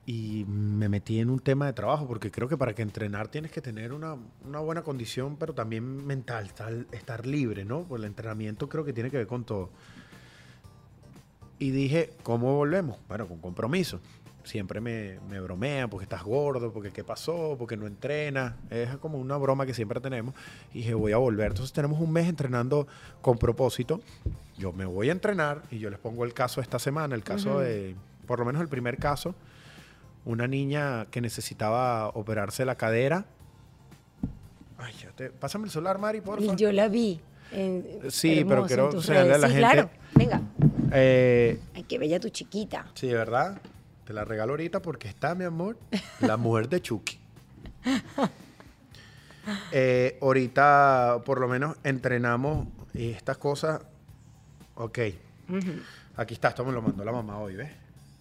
Y 0.07 0.47
me 0.49 0.89
metí 0.89 1.21
en 1.21 1.29
un 1.29 1.39
tema 1.39 1.67
de 1.67 1.75
trabajo, 1.75 2.09
porque 2.09 2.31
creo 2.31 2.49
que 2.49 2.57
para 2.57 2.75
que 2.75 2.81
entrenar 2.81 3.29
tienes 3.29 3.51
que 3.53 3.61
tener 3.61 3.93
una, 3.93 4.17
una 4.47 4.59
buena 4.61 4.81
condición, 4.83 5.37
pero 5.37 5.53
también 5.53 6.07
mental, 6.07 6.47
estar, 6.47 6.73
estar 6.93 7.27
libre, 7.27 7.67
¿no? 7.67 7.83
Pues 7.83 8.01
el 8.01 8.07
entrenamiento 8.07 8.71
creo 8.71 8.87
que 8.87 8.95
tiene 8.95 9.11
que 9.11 9.19
ver 9.19 9.27
con 9.27 9.45
todo. 9.45 9.69
Y 11.59 11.71
dije, 11.71 12.11
¿cómo 12.23 12.55
volvemos? 12.57 12.99
Bueno, 13.09 13.27
con 13.27 13.39
compromiso. 13.39 14.01
Siempre 14.45 14.81
me, 14.81 15.19
me 15.29 15.41
bromean 15.41 15.91
porque 15.91 16.05
estás 16.05 16.23
gordo, 16.23 16.73
porque 16.73 16.91
qué 16.91 17.05
pasó, 17.05 17.57
porque 17.59 17.77
no 17.77 17.87
entrenas. 17.87 18.55
Es 18.71 18.97
como 18.99 19.19
una 19.19 19.37
broma 19.37 19.67
que 19.67 19.75
siempre 19.75 20.01
tenemos. 20.01 20.35
Y 20.73 20.79
dije, 20.79 20.95
voy 20.95 21.13
a 21.13 21.19
volver. 21.19 21.49
Entonces 21.49 21.73
tenemos 21.73 22.01
un 22.01 22.13
mes 22.13 22.29
entrenando 22.29 22.87
con 23.21 23.37
propósito. 23.37 24.01
Yo 24.57 24.73
me 24.73 24.87
voy 24.87 25.09
a 25.11 25.13
entrenar 25.13 25.63
y 25.71 25.79
yo 25.79 25.91
les 25.91 25.99
pongo 25.99 26.25
el 26.25 26.33
caso 26.33 26.61
esta 26.61 26.79
semana, 26.79 27.15
el 27.15 27.25
caso 27.25 27.59
de, 27.61 27.95
por 28.27 28.39
lo 28.39 28.45
menos 28.45 28.63
el 28.63 28.69
primer 28.69 28.97
caso, 28.99 29.35
una 30.25 30.47
niña 30.47 31.07
que 31.11 31.21
necesitaba 31.21 32.09
operarse 32.09 32.65
la 32.65 32.77
cadera. 32.77 33.27
Ay, 34.79 34.95
ya 35.03 35.11
te, 35.11 35.31
pásame 35.31 35.65
el 35.67 35.71
celular, 35.71 35.99
Mari, 35.99 36.21
por 36.21 36.41
favor. 36.41 36.57
yo 36.57 36.73
la 36.73 36.89
vi. 36.89 37.21
en- 37.53 37.85
Sí, 38.11 38.45
pero 38.49 38.65
quiero 38.67 38.93
enseñarle 38.93 39.35
a 39.35 39.39
la 39.39 39.49
Sí, 39.49 39.55
gente- 39.55 39.73
Claro, 39.73 39.91
venga. 40.15 40.41
Eh, 40.93 41.61
Ay, 41.75 41.83
qué 41.85 41.99
bella 41.99 42.21
tu 42.21 42.29
chiquita. 42.31 42.87
Sí, 42.95 43.09
de 43.09 43.15
verdad. 43.15 43.61
Te 44.05 44.13
la 44.13 44.25
regalo 44.25 44.53
ahorita 44.53 44.81
porque 44.81 45.09
está, 45.09 45.35
mi 45.35 45.45
amor, 45.45 45.77
la 46.21 46.37
mujer 46.37 46.69
de 46.69 46.81
Chucky. 46.81 47.19
Eh, 49.73 50.19
ahorita, 50.21 51.23
por 51.25 51.41
lo 51.41 51.49
menos, 51.49 51.77
entrenamos 51.85 52.67
estas 52.95 53.37
cosas. 53.39 53.83
Ok. 54.77 54.99
Aquí 56.17 56.35
está, 56.35 56.49
esto 56.49 56.65
me 56.65 56.73
lo 56.73 56.83
mandó 56.83 57.05
la 57.05 57.13
mamá 57.13 57.39
hoy, 57.39 57.57
¿ves? 57.57 57.71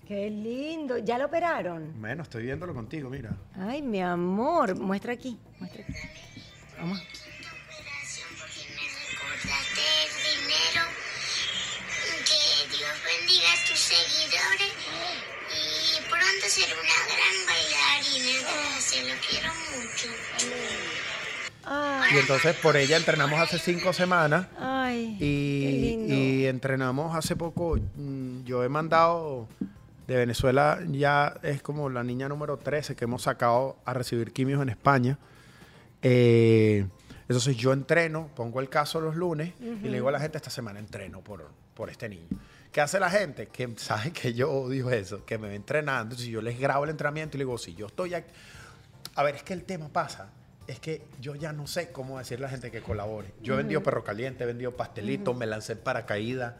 Qué 0.08 0.30
lindo. 0.30 0.98
¿Ya 0.98 1.18
lo 1.18 1.26
operaron? 1.26 1.94
Bueno, 2.00 2.24
estoy 2.24 2.44
viéndolo 2.44 2.74
contigo, 2.74 3.10
mira. 3.10 3.32
Ay, 3.56 3.82
mi 3.82 4.02
amor. 4.02 4.76
Muestra 4.80 5.14
aquí. 5.14 5.38
Muestra 5.60 5.84
aquí. 5.84 5.94
Vamos. 6.80 7.02
Seguidores 14.08 14.74
y 15.52 16.02
pronto 16.10 16.46
ser 16.48 16.70
una 16.74 17.00
gran 17.14 17.36
bailarina. 17.48 18.80
Se 18.80 19.04
lo 19.04 19.16
quiero 19.30 19.50
mucho. 19.72 20.08
Ay, 21.70 22.16
Y 22.16 22.20
entonces 22.20 22.56
por 22.58 22.78
ella 22.78 22.96
entrenamos 22.98 23.40
hace 23.40 23.60
cinco 23.60 23.92
semanas. 23.94 24.48
ay. 24.60 25.18
y 25.20 26.46
entrenamos 26.46 27.16
hace 27.16 27.36
poco. 27.36 27.78
mm, 27.96 28.44
Yo 28.46 28.64
he 28.64 28.70
mandado 28.70 29.48
de 30.08 30.16
Venezuela, 30.16 30.80
ya 30.88 31.34
es 31.44 31.62
como 31.62 31.90
la 31.90 32.02
niña 32.04 32.30
número 32.30 32.58
13 32.58 32.96
que 32.96 33.04
hemos 33.04 33.24
sacado 33.24 33.76
a 33.84 33.94
recibir 33.94 34.32
quimios 34.32 34.62
en 34.62 34.70
España. 34.70 35.18
Eh, 36.02 36.86
entonces 37.28 37.58
yo 37.58 37.74
entreno, 37.74 38.30
pongo 38.34 38.62
el 38.62 38.70
caso 38.70 39.02
los 39.02 39.18
lunes 39.18 39.52
y 39.60 39.88
le 39.90 39.96
digo 39.96 40.08
a 40.08 40.14
la 40.14 40.20
gente, 40.22 40.38
esta 40.38 40.50
semana 40.50 40.80
entreno 40.80 41.20
por, 41.22 41.50
por 41.74 41.90
este 41.90 42.08
niño. 42.08 42.28
¿Qué 42.72 42.82
hace 42.82 43.00
la 43.00 43.10
gente? 43.10 43.48
Que 43.48 43.70
sabe 43.78 44.12
que 44.12 44.34
yo 44.34 44.52
odio 44.52 44.90
eso, 44.92 45.26
que 45.26 45.38
me 45.38 45.48
ve 45.48 45.56
entrenando. 45.56 46.16
Si 46.16 46.30
yo 46.30 46.42
les 46.42 46.60
grabo 46.60 46.84
el 46.84 46.92
entrenamiento 46.92 47.38
y 47.38 47.40
le 47.40 47.46
digo, 47.46 47.58
si 47.58 47.74
yo 47.76 47.88
estoy 47.88 48.14
aquí. 48.14 48.32
A 49.16 49.24
ver, 49.24 49.36
es 49.36 49.44
que 49.44 49.54
el 49.54 49.64
tema 49.64 49.90
pasa. 49.90 50.30
Es 50.68 50.80
que 50.80 51.02
yo 51.22 51.34
ya 51.36 51.54
no 51.54 51.66
sé 51.66 51.92
cómo 51.92 52.20
decirle 52.20 52.46
a 52.46 52.48
la 52.48 52.52
gente 52.52 52.70
que 52.70 52.82
colabore. 52.82 53.34
Yo 53.42 53.54
he 53.54 53.58
vendido 53.58 53.82
perro 53.82 54.04
caliente, 54.04 54.44
he 54.44 54.48
vendido 54.48 54.76
pastelitos, 54.76 55.36
me 55.36 55.46
lancé 55.46 55.74
en 55.74 55.80
paracaídas. 55.80 56.54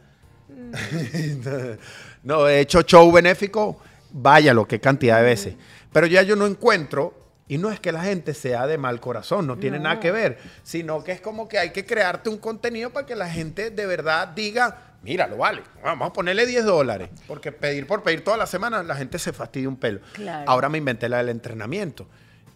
no, 2.22 2.48
he 2.48 2.60
hecho 2.60 2.82
show 2.82 3.10
benéfico, 3.12 3.80
váyalo, 4.10 4.66
qué 4.66 4.80
cantidad 4.80 5.18
de 5.18 5.24
veces. 5.24 5.54
Pero 5.92 6.06
ya 6.06 6.22
yo 6.22 6.36
no 6.36 6.46
encuentro, 6.46 7.14
y 7.48 7.58
no 7.58 7.70
es 7.70 7.80
que 7.80 7.92
la 7.92 8.02
gente 8.02 8.34
sea 8.34 8.66
de 8.66 8.78
mal 8.78 9.00
corazón, 9.00 9.46
no 9.46 9.58
tiene 9.58 9.78
No. 9.78 9.84
nada 9.84 10.00
que 10.00 10.10
ver, 10.10 10.38
sino 10.62 11.02
que 11.04 11.12
es 11.12 11.20
como 11.20 11.48
que 11.48 11.58
hay 11.58 11.70
que 11.70 11.84
crearte 11.84 12.28
un 12.28 12.38
contenido 12.38 12.90
para 12.90 13.06
que 13.06 13.14
la 13.16 13.28
gente 13.28 13.70
de 13.70 13.86
verdad 13.86 14.28
diga, 14.28 14.87
mira, 15.02 15.26
lo 15.26 15.36
vale, 15.38 15.62
vamos 15.82 16.08
a 16.08 16.12
ponerle 16.12 16.46
10 16.46 16.64
dólares. 16.64 17.08
Porque 17.26 17.52
pedir 17.52 17.86
por 17.86 18.02
pedir 18.02 18.22
toda 18.24 18.36
la 18.36 18.46
semana, 18.46 18.82
la 18.82 18.96
gente 18.96 19.18
se 19.18 19.32
fastidia 19.32 19.68
un 19.68 19.76
pelo. 19.76 20.00
Claro. 20.12 20.50
Ahora 20.50 20.68
me 20.68 20.78
inventé 20.78 21.08
la 21.08 21.18
del 21.18 21.28
entrenamiento. 21.30 22.06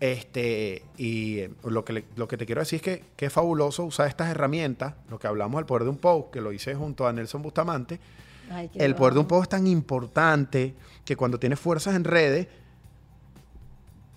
Este, 0.01 0.83
y 0.97 1.39
eh, 1.39 1.51
lo 1.65 1.85
que, 1.85 1.93
le- 1.93 2.05
lo 2.17 2.27
que 2.27 2.37
te 2.37 2.45
quiero 2.45 2.61
decir 2.61 2.79
es 2.79 2.83
que, 2.83 3.05
que 3.17 3.27
es 3.27 3.33
fabuloso 3.33 3.85
usar 3.85 4.09
estas 4.09 4.29
herramientas, 4.31 4.95
lo 5.09 5.19
que 5.21 5.29
hablamos 5.29 5.59
del 5.61 5.67
poder 5.67 5.85
de 5.85 5.91
un 5.91 5.99
post, 5.99 6.33
que 6.33 6.41
lo 6.41 6.53
hice 6.53 6.75
junto 6.75 7.07
a 7.07 7.13
Nelson 7.13 7.41
Bustamante. 7.43 8.01
Ay, 8.51 8.69
El 8.75 8.97
poder 8.97 9.15
de 9.15 9.21
un 9.21 9.27
post 9.27 9.45
es 9.45 9.49
tan 9.51 9.67
importante 9.69 10.75
que 11.05 11.15
cuando 11.17 11.39
tienes 11.39 11.61
fuerzas 11.61 11.95
en 11.95 12.03
redes, 12.03 12.49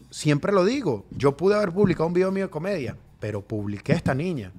siempre 0.09 0.51
lo 0.51 0.63
digo, 0.65 1.05
yo 1.11 1.35
pude 1.37 1.55
haber 1.55 1.71
publicado 1.71 2.07
un 2.07 2.13
video 2.13 2.31
mío 2.31 2.45
de 2.45 2.49
comedia, 2.49 2.95
pero 3.19 3.41
publiqué 3.41 3.93
a 3.93 3.95
esta 3.95 4.13
niña. 4.13 4.51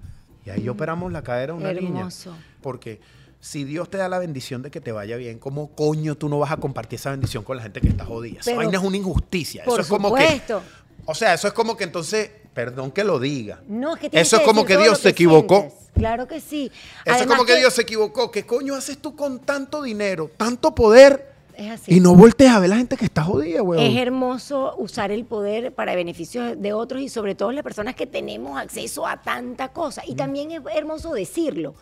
Y 0.44 0.51
ahí 0.51 0.68
operamos 0.68 1.10
la 1.12 1.22
cadera 1.22 1.55
de 1.55 1.59
una 1.59 1.72
niña. 1.72 1.88
Hermoso. 1.98 2.36
Porque 2.62 3.01
si 3.47 3.62
Dios 3.64 3.89
te 3.89 3.97
da 3.97 4.09
la 4.09 4.18
bendición 4.18 4.62
de 4.62 4.70
que 4.73 4.81
te 4.81 4.90
vaya 4.93 5.16
bien, 5.16 5.39
¿cómo 5.39 5.68
coño 5.74 6.16
tú 6.16 6.28
no 6.28 6.39
vas 6.40 6.51
a 6.51 6.56
compartir 6.56 6.98
esa 6.98 7.10
bendición 7.12 7.44
con 7.44 7.56
la 7.56 7.62
gente 7.62 7.81
que 7.81 7.89
está 7.89 8.05
jodida? 8.05 8.40
Esa 8.40 8.47
Pero- 8.51 8.56
vaina 8.59 8.78
es 8.78 8.85
una 8.85 8.97
injusticia. 8.97 9.62
Por 9.64 9.74
eso 9.74 9.82
es 9.82 9.89
como 9.89 10.09
supuesto. 10.09 10.60
que. 10.60 10.86
O 11.09 11.14
sea, 11.14 11.35
eso 11.35 11.47
es 11.47 11.52
como 11.55 11.77
que 11.77 11.85
entonces, 11.85 12.31
perdón 12.52 12.90
que 12.90 13.05
lo 13.05 13.20
diga. 13.20 13.60
No, 13.68 13.94
es 13.94 14.01
que 14.01 14.10
tienes 14.10 14.27
Eso 14.27 14.39
es 14.39 14.43
como 14.43 14.62
decir 14.64 14.77
que 14.78 14.82
Dios 14.82 14.98
lo 14.98 15.02
se 15.02 15.09
equivocó. 15.10 15.59
sientes. 15.60 15.78
Claro 15.94 16.27
que 16.27 16.40
sí. 16.40 16.70
Eso 17.05 17.16
es 17.20 17.27
como 17.27 17.44
que, 17.44 17.56
Dios 17.56 17.73
se 17.73 17.82
equivocó. 17.82 18.31
¿Qué 18.32 18.44
coño 18.44 18.74
haces 18.74 18.98
tú 18.98 19.14
con 19.14 19.39
tanto 19.39 19.81
dinero, 19.82 20.28
tanto 20.36 20.74
poder 20.74 21.32
Es 21.55 21.70
así. 21.70 21.94
y 21.97 22.01
no 22.01 22.14
voltees 22.16 22.51
a 22.51 22.59
ver 22.59 22.68
la 22.70 22.77
gente 22.77 22.97
que 22.97 23.05
está 23.05 23.23
jodida, 23.23 23.62
weón? 23.62 23.82
Es 23.82 23.97
hermoso 23.97 24.74
usar 24.77 25.12
el 25.12 25.24
poder 25.24 25.73
para 25.73 25.94
beneficio 25.94 26.56
de 26.56 26.73
otros 26.73 27.01
y 27.01 27.09
sobre 27.09 27.35
todo 27.36 27.52
las 27.52 27.62
personas 27.62 27.94
que 27.94 28.06
tenemos 28.06 28.59
acceso 28.60 29.06
a 29.06 29.23
tanta 29.23 29.68
cosa. 29.68 30.02
Y 30.05 30.16
también 30.16 30.51
es 30.51 30.60
hermoso 30.74 31.12
decirlo, 31.14 31.77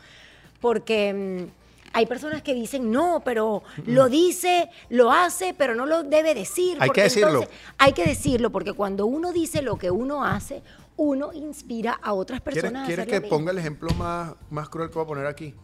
porque 0.65 1.13
mm, 1.45 1.91
hay 1.93 2.07
personas 2.07 2.41
que 2.41 2.55
dicen, 2.55 2.91
no, 2.91 3.21
pero 3.23 3.63
lo 3.85 4.09
dice, 4.09 4.71
lo 4.89 5.13
hace, 5.13 5.53
pero 5.53 5.75
no 5.75 5.85
lo 5.85 6.05
debe 6.05 6.33
decir. 6.35 6.79
Hay 6.81 6.89
que 6.89 7.03
decirlo. 7.03 7.43
entonces- 7.43 7.55
hay 7.77 7.93
que 7.93 8.07
decirlo, 8.07 8.49
porque 8.49 8.73
cuando 8.73 9.05
uno 9.05 9.31
dice 9.31 9.61
lo 9.61 9.77
que 9.77 9.91
uno 9.91 10.25
hace, 10.25 10.63
uno 10.97 11.35
inspira 11.35 11.99
a 12.03 12.15
otras 12.15 12.41
¿Quieres, 12.41 12.63
personas 12.63 12.85
a 12.85 12.87
quieres 12.87 13.07
hacer 13.07 13.23
que 13.25 13.29
ponga 13.29 13.53
el 13.53 13.59
ejemplo 13.59 13.91
más, 13.99 14.33
más 14.49 14.71
cruel 14.71 14.89
que 14.89 14.95
voy 14.95 15.05
a 15.05 15.07
poner 15.07 15.27
aquí? 15.27 15.55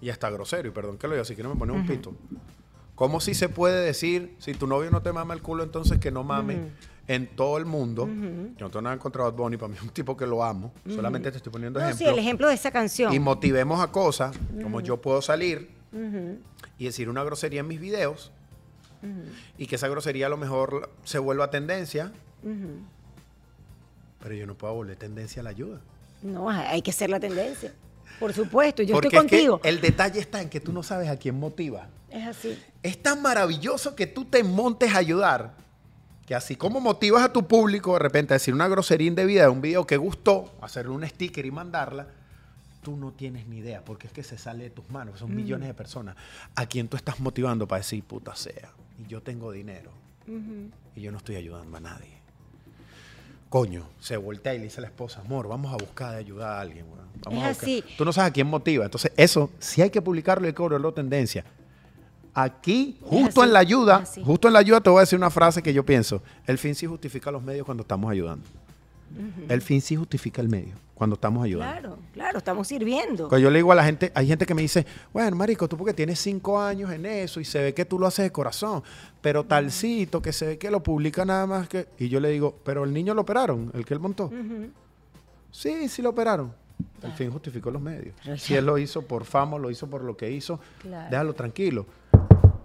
Y 0.00 0.10
hasta 0.10 0.30
grosero, 0.30 0.68
y 0.68 0.70
perdón 0.70 0.98
que 0.98 1.08
lo 1.08 1.14
diga, 1.14 1.24
si 1.24 1.34
quiero 1.34 1.50
me 1.50 1.56
pone 1.56 1.72
un 1.72 1.84
pito. 1.84 2.14
¿Cómo 2.94 3.20
si 3.20 3.34
se 3.34 3.48
puede 3.48 3.84
decir, 3.84 4.36
si 4.38 4.54
tu 4.54 4.68
novio 4.68 4.92
no 4.92 5.02
te 5.02 5.12
mama 5.12 5.34
el 5.34 5.42
culo, 5.42 5.64
entonces 5.64 5.98
que 5.98 6.12
no 6.12 6.22
mame 6.22 6.70
en 7.08 7.26
todo 7.36 7.56
el 7.58 7.64
mundo? 7.66 8.06
Yo 8.06 8.12
no 8.66 8.70
tengo 8.70 8.82
nada 8.82 8.98
contra 8.98 9.22
Bad 9.24 9.34
Bunny, 9.34 9.56
para 9.56 9.68
mí 9.68 9.76
es 9.76 9.82
un 9.82 9.90
tipo 9.90 10.16
que 10.16 10.26
lo 10.26 10.42
amo. 10.42 10.72
Solamente 10.88 11.30
te 11.30 11.36
estoy 11.36 11.52
poniendo 11.52 11.78
No, 11.80 11.86
sí, 11.86 11.92
ejemplos. 11.92 12.12
el 12.12 12.18
ejemplo 12.18 12.48
de 12.48 12.54
esa 12.54 12.70
canción. 12.70 13.12
y 13.12 13.18
motivemos 13.20 13.80
a 13.80 13.92
cosas, 13.92 14.36
como 14.62 14.80
yo 14.80 15.00
puedo 15.00 15.22
salir 15.22 15.70
y 16.78 16.84
decir 16.84 17.08
una 17.08 17.22
grosería 17.24 17.60
en 17.60 17.68
mis 17.68 17.80
videos, 17.80 18.32
y 19.56 19.66
que 19.66 19.76
esa 19.76 19.88
grosería 19.88 20.26
a 20.26 20.30
lo 20.30 20.36
mejor 20.36 20.90
se 21.04 21.18
vuelva 21.18 21.50
tendencia, 21.50 22.12
pero 24.20 24.34
yo 24.34 24.46
no 24.46 24.54
puedo 24.56 24.74
volver 24.74 24.96
tendencia 24.96 25.40
a 25.40 25.44
la 25.44 25.50
ayuda. 25.50 25.80
No, 26.22 26.48
hay 26.50 26.82
que 26.82 26.92
ser 26.92 27.10
la 27.10 27.20
tendencia. 27.20 27.72
Por 28.18 28.32
supuesto, 28.32 28.82
yo 28.82 28.94
Porque 28.94 29.08
estoy 29.08 29.26
es 29.26 29.30
que 29.30 29.36
contigo. 29.36 29.60
el 29.62 29.80
detalle 29.80 30.20
está 30.20 30.40
en 30.40 30.48
que 30.48 30.58
tú 30.60 30.72
no 30.72 30.82
sabes 30.82 31.08
a 31.08 31.16
quién 31.16 31.38
motiva. 31.38 31.88
Es 32.10 32.26
así. 32.26 32.58
Es 32.82 33.00
tan 33.02 33.20
maravilloso 33.20 33.94
que 33.94 34.06
tú 34.06 34.24
te 34.24 34.42
montes 34.42 34.94
a 34.94 34.98
ayudar, 34.98 35.54
que 36.26 36.34
así 36.34 36.56
como 36.56 36.80
motivas 36.80 37.22
a 37.22 37.32
tu 37.32 37.46
público 37.46 37.92
de 37.94 38.00
repente 38.00 38.34
a 38.34 38.36
decir 38.36 38.52
una 38.52 38.66
grosería 38.68 39.06
indebida 39.06 39.42
de 39.42 39.48
un 39.48 39.60
video 39.60 39.86
que 39.86 39.96
gustó, 39.96 40.52
hacerle 40.60 40.90
un 40.92 41.06
sticker 41.06 41.46
y 41.46 41.50
mandarla, 41.50 42.08
tú 42.82 42.96
no 42.96 43.12
tienes 43.12 43.46
ni 43.46 43.58
idea, 43.58 43.84
porque 43.84 44.08
es 44.08 44.12
que 44.12 44.22
se 44.22 44.36
sale 44.36 44.64
de 44.64 44.70
tus 44.70 44.88
manos, 44.90 45.20
son 45.20 45.34
millones 45.34 45.68
de 45.68 45.74
personas 45.74 46.16
a 46.54 46.66
quien 46.66 46.88
tú 46.88 46.96
estás 46.96 47.20
motivando 47.20 47.66
para 47.68 47.80
decir 47.80 48.02
puta 48.04 48.34
sea, 48.34 48.70
y 48.98 49.08
yo 49.08 49.22
tengo 49.22 49.52
dinero, 49.52 49.90
y 50.96 51.00
yo 51.00 51.12
no 51.12 51.18
estoy 51.18 51.36
ayudando 51.36 51.76
a 51.76 51.80
nadie. 51.80 52.16
Coño, 53.48 53.88
se 54.00 54.16
voltea 54.16 54.54
y 54.54 54.58
le 54.58 54.64
dice 54.64 54.78
a 54.78 54.82
la 54.82 54.88
esposa, 54.88 55.20
amor, 55.20 55.46
vamos 55.46 55.72
a 55.72 55.76
buscar 55.76 56.10
de 56.12 56.18
ayudar 56.18 56.50
a 56.50 56.60
alguien. 56.60 56.84
Vamos 57.24 57.38
Es 57.40 57.44
a 57.44 57.48
buscar". 57.50 57.64
así. 57.68 57.84
Tú 57.96 58.04
no 58.04 58.12
sabes 58.12 58.30
a 58.30 58.32
quién 58.32 58.48
motiva. 58.48 58.84
Entonces, 58.84 59.12
eso, 59.16 59.50
si 59.60 59.82
hay 59.82 59.90
que 59.90 60.02
publicarlo, 60.02 60.46
hay 60.48 60.52
que 60.52 60.60
volverlo 60.60 60.92
tendencia. 60.92 61.44
Aquí, 62.38 62.98
justo 63.00 63.42
en 63.42 63.52
la 63.54 63.60
ayuda, 63.60 64.04
justo 64.22 64.46
en 64.48 64.52
la 64.52 64.58
ayuda 64.58 64.82
te 64.82 64.90
voy 64.90 64.98
a 64.98 65.00
decir 65.00 65.18
una 65.18 65.30
frase 65.30 65.62
que 65.62 65.72
yo 65.72 65.86
pienso. 65.86 66.22
El 66.46 66.58
fin 66.58 66.74
sí 66.74 66.84
justifica 66.84 67.30
los 67.30 67.42
medios 67.42 67.64
cuando 67.64 67.80
estamos 67.80 68.10
ayudando. 68.10 68.44
El 69.48 69.62
fin 69.62 69.80
sí 69.80 69.96
justifica 69.96 70.42
el 70.42 70.48
medio 70.50 70.74
cuando 70.94 71.14
estamos 71.14 71.42
ayudando. 71.42 71.72
Claro, 71.80 71.98
claro, 72.12 72.38
estamos 72.38 72.68
sirviendo. 72.68 73.28
Cuando 73.30 73.38
yo 73.38 73.50
le 73.50 73.58
digo 73.60 73.72
a 73.72 73.74
la 73.74 73.84
gente, 73.84 74.12
hay 74.14 74.26
gente 74.26 74.44
que 74.44 74.52
me 74.54 74.60
dice, 74.60 74.84
bueno, 75.14 75.34
marico, 75.34 75.66
tú 75.66 75.78
porque 75.78 75.94
tienes 75.94 76.18
cinco 76.20 76.60
años 76.60 76.90
en 76.92 77.06
eso 77.06 77.40
y 77.40 77.46
se 77.46 77.62
ve 77.62 77.72
que 77.72 77.86
tú 77.86 77.98
lo 77.98 78.06
haces 78.06 78.24
de 78.24 78.32
corazón, 78.32 78.82
pero 79.22 79.44
talcito 79.44 80.20
que 80.20 80.32
se 80.34 80.46
ve 80.46 80.58
que 80.58 80.70
lo 80.70 80.82
publica 80.82 81.24
nada 81.24 81.46
más 81.46 81.68
que... 81.68 81.88
Y 81.98 82.10
yo 82.10 82.20
le 82.20 82.28
digo, 82.28 82.54
pero 82.64 82.84
el 82.84 82.92
niño 82.92 83.14
lo 83.14 83.22
operaron, 83.22 83.70
el 83.72 83.86
que 83.86 83.94
él 83.94 84.00
montó. 84.00 84.30
Sí, 85.50 85.88
sí 85.88 86.02
lo 86.02 86.10
operaron. 86.10 86.52
El 87.02 87.12
fin 87.12 87.30
justificó 87.30 87.70
los 87.70 87.80
medios. 87.80 88.14
Si 88.36 88.54
él 88.54 88.66
lo 88.66 88.76
hizo 88.76 89.00
por 89.02 89.24
fama, 89.24 89.56
lo 89.58 89.70
hizo 89.70 89.86
por 89.88 90.02
lo 90.02 90.16
que 90.16 90.30
hizo, 90.30 90.60
Claro. 90.82 91.08
déjalo 91.10 91.32
tranquilo. 91.34 91.86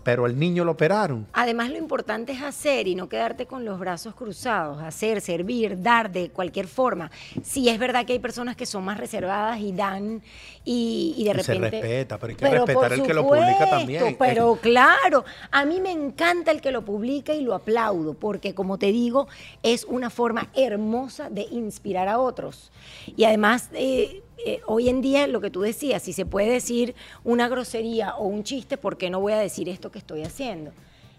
Pero 0.03 0.25
el 0.25 0.37
niño 0.37 0.65
lo 0.65 0.71
operaron. 0.71 1.27
Además, 1.33 1.69
lo 1.69 1.77
importante 1.77 2.31
es 2.31 2.41
hacer 2.41 2.87
y 2.87 2.95
no 2.95 3.07
quedarte 3.07 3.45
con 3.45 3.65
los 3.65 3.79
brazos 3.79 4.15
cruzados, 4.15 4.81
hacer, 4.81 5.21
servir, 5.21 5.81
dar 5.81 6.11
de 6.11 6.29
cualquier 6.29 6.67
forma. 6.67 7.11
Sí, 7.43 7.69
es 7.69 7.77
verdad 7.79 8.05
que 8.05 8.13
hay 8.13 8.19
personas 8.19 8.55
que 8.55 8.65
son 8.65 8.83
más 8.83 8.97
reservadas 8.97 9.59
y 9.59 9.73
dan 9.73 10.21
y, 10.65 11.13
y 11.17 11.23
de 11.23 11.31
Y 11.31 11.43
se 11.43 11.53
repente... 11.53 11.81
respeta, 11.81 12.17
pero 12.17 12.31
hay 12.31 12.35
que 12.35 12.49
respetar 12.49 12.93
el 12.93 13.03
que 13.03 13.13
lo 13.13 13.23
publica 13.27 13.69
también. 13.69 14.15
Pero 14.17 14.55
claro, 14.61 15.23
a 15.51 15.65
mí 15.65 15.79
me 15.79 15.91
encanta 15.91 16.51
el 16.51 16.61
que 16.61 16.71
lo 16.71 16.83
publica 16.83 17.33
y 17.33 17.41
lo 17.41 17.53
aplaudo, 17.53 18.13
porque 18.13 18.53
como 18.53 18.77
te 18.77 18.91
digo, 18.91 19.27
es 19.63 19.85
una 19.85 20.09
forma 20.09 20.49
hermosa 20.55 21.29
de 21.29 21.43
inspirar 21.51 22.07
a 22.07 22.19
otros. 22.19 22.71
Y 23.15 23.23
además... 23.25 23.69
eh, 23.73 24.23
eh, 24.45 24.61
hoy 24.65 24.89
en 24.89 25.01
día, 25.01 25.27
lo 25.27 25.41
que 25.41 25.49
tú 25.49 25.61
decías, 25.61 26.03
si 26.03 26.13
se 26.13 26.25
puede 26.25 26.49
decir 26.49 26.95
una 27.23 27.47
grosería 27.47 28.15
o 28.15 28.25
un 28.25 28.43
chiste, 28.43 28.77
¿por 28.77 28.97
qué 28.97 29.09
no 29.09 29.19
voy 29.19 29.33
a 29.33 29.39
decir 29.39 29.69
esto 29.69 29.91
que 29.91 29.99
estoy 29.99 30.23
haciendo? 30.23 30.71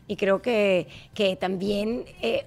Y 0.08 0.16
creo 0.16 0.42
que, 0.42 0.88
que 1.14 1.36
también 1.36 2.04
eh, 2.20 2.44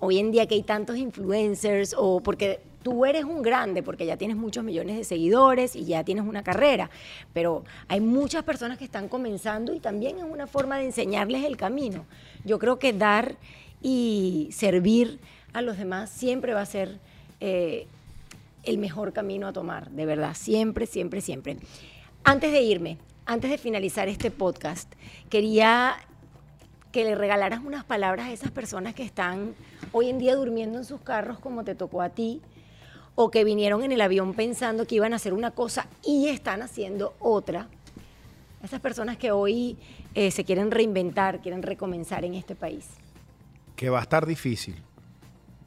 hoy 0.00 0.18
en 0.18 0.32
día 0.32 0.46
que 0.46 0.54
hay 0.54 0.62
tantos 0.62 0.96
influencers, 0.96 1.94
o 1.96 2.20
porque 2.20 2.60
tú 2.82 3.04
eres 3.04 3.24
un 3.24 3.42
grande, 3.42 3.82
porque 3.82 4.06
ya 4.06 4.16
tienes 4.16 4.36
muchos 4.36 4.64
millones 4.64 4.96
de 4.96 5.04
seguidores 5.04 5.76
y 5.76 5.84
ya 5.84 6.04
tienes 6.04 6.24
una 6.24 6.42
carrera, 6.42 6.90
pero 7.32 7.64
hay 7.88 8.00
muchas 8.00 8.42
personas 8.42 8.78
que 8.78 8.84
están 8.84 9.08
comenzando 9.08 9.74
y 9.74 9.80
también 9.80 10.18
es 10.18 10.24
una 10.24 10.46
forma 10.46 10.78
de 10.78 10.86
enseñarles 10.86 11.44
el 11.44 11.56
camino. 11.56 12.04
Yo 12.44 12.58
creo 12.58 12.78
que 12.78 12.92
dar 12.92 13.36
y 13.82 14.48
servir 14.52 15.18
a 15.52 15.62
los 15.62 15.78
demás 15.78 16.10
siempre 16.10 16.54
va 16.54 16.62
a 16.62 16.66
ser... 16.66 16.98
eh, 17.40 17.86
el 18.66 18.78
mejor 18.78 19.12
camino 19.12 19.46
a 19.46 19.52
tomar, 19.52 19.90
de 19.90 20.06
verdad, 20.06 20.34
siempre, 20.34 20.86
siempre, 20.86 21.20
siempre. 21.20 21.56
Antes 22.24 22.52
de 22.52 22.62
irme, 22.62 22.98
antes 23.26 23.50
de 23.50 23.58
finalizar 23.58 24.08
este 24.08 24.30
podcast, 24.30 24.92
quería 25.28 25.96
que 26.92 27.04
le 27.04 27.14
regalaras 27.14 27.60
unas 27.64 27.84
palabras 27.84 28.26
a 28.26 28.32
esas 28.32 28.50
personas 28.50 28.94
que 28.94 29.02
están 29.02 29.54
hoy 29.92 30.10
en 30.10 30.18
día 30.18 30.36
durmiendo 30.36 30.78
en 30.78 30.84
sus 30.84 31.00
carros 31.00 31.38
como 31.38 31.64
te 31.64 31.74
tocó 31.74 32.02
a 32.02 32.10
ti, 32.10 32.40
o 33.16 33.30
que 33.30 33.44
vinieron 33.44 33.82
en 33.82 33.92
el 33.92 34.00
avión 34.00 34.34
pensando 34.34 34.86
que 34.86 34.96
iban 34.96 35.12
a 35.12 35.16
hacer 35.16 35.32
una 35.34 35.52
cosa 35.52 35.86
y 36.04 36.28
están 36.28 36.62
haciendo 36.62 37.14
otra. 37.18 37.68
Esas 38.62 38.80
personas 38.80 39.16
que 39.16 39.30
hoy 39.30 39.76
eh, 40.14 40.30
se 40.30 40.44
quieren 40.44 40.70
reinventar, 40.70 41.40
quieren 41.40 41.62
recomenzar 41.62 42.24
en 42.24 42.34
este 42.34 42.54
país. 42.54 42.86
Que 43.76 43.90
va 43.90 43.98
a 43.98 44.02
estar 44.02 44.26
difícil. 44.26 44.76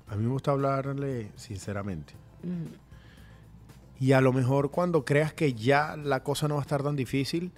A 0.07 0.15
mí 0.15 0.23
me 0.23 0.31
gusta 0.31 0.51
hablarle 0.51 1.31
sinceramente. 1.35 2.13
Y 3.99 4.11
a 4.11 4.21
lo 4.21 4.31
mejor 4.33 4.69
cuando 4.71 5.05
creas 5.05 5.33
que 5.33 5.53
ya 5.53 5.95
la 5.97 6.23
cosa 6.23 6.47
no 6.47 6.55
va 6.55 6.61
a 6.61 6.63
estar 6.63 6.83
tan 6.83 6.95
difícil, 6.95 7.51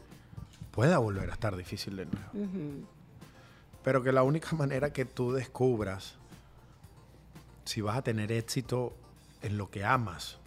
pueda 0.72 0.98
volver 0.98 1.30
a 1.30 1.34
estar 1.34 1.56
difícil 1.56 1.98
de 1.98 2.06
nuevo. 2.06 2.88
Pero 3.84 4.04
que 4.04 4.12
la 4.12 4.24
única 4.24 4.56
manera 4.56 4.94
que 4.94 5.06
tú 5.06 5.34
descubras 5.34 6.16
si 7.66 7.82
vas 7.82 7.98
a 7.98 8.02
tener 8.02 8.32
éxito 8.32 8.94
en 9.42 9.58
lo 9.58 9.70
que 9.70 9.84
amas, 9.86 10.38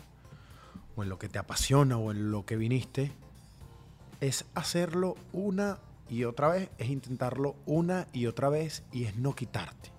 o 0.96 1.02
en 1.02 1.08
lo 1.08 1.18
que 1.18 1.28
te 1.28 1.38
apasiona, 1.38 1.96
o 1.96 2.10
en 2.10 2.30
lo 2.30 2.44
que 2.44 2.56
viniste, 2.56 3.12
es 4.20 4.44
hacerlo 4.54 5.16
una 5.32 5.78
y 6.08 6.24
otra 6.24 6.48
vez, 6.48 6.68
es 6.78 6.90
intentarlo 6.90 7.54
una 7.64 8.06
y 8.12 8.26
otra 8.26 8.48
vez, 8.48 8.82
y 8.92 9.04
es 9.04 9.16
no 9.16 9.34
quitarte. 9.34 9.90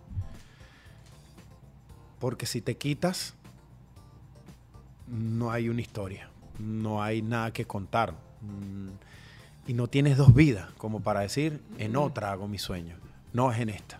Porque 2.19 2.45
si 2.45 2.61
te 2.61 2.77
quitas, 2.77 3.33
no 5.13 5.51
hay 5.51 5.69
una 5.69 5.81
historia, 5.81 6.29
no 6.59 7.01
hay 7.01 7.21
nada 7.21 7.51
que 7.51 7.65
contar. 7.65 8.13
Mm, 8.41 8.89
Y 9.65 9.73
no 9.73 9.87
tienes 9.87 10.17
dos 10.17 10.33
vidas, 10.33 10.69
como 10.77 10.99
para 10.99 11.21
decir, 11.21 11.61
en 11.77 11.95
otra 11.95 12.33
hago 12.33 12.49
mi 12.49 12.57
sueño, 12.57 12.97
no 13.31 13.49
es 13.49 13.59
en 13.59 13.69
esta. 13.69 13.97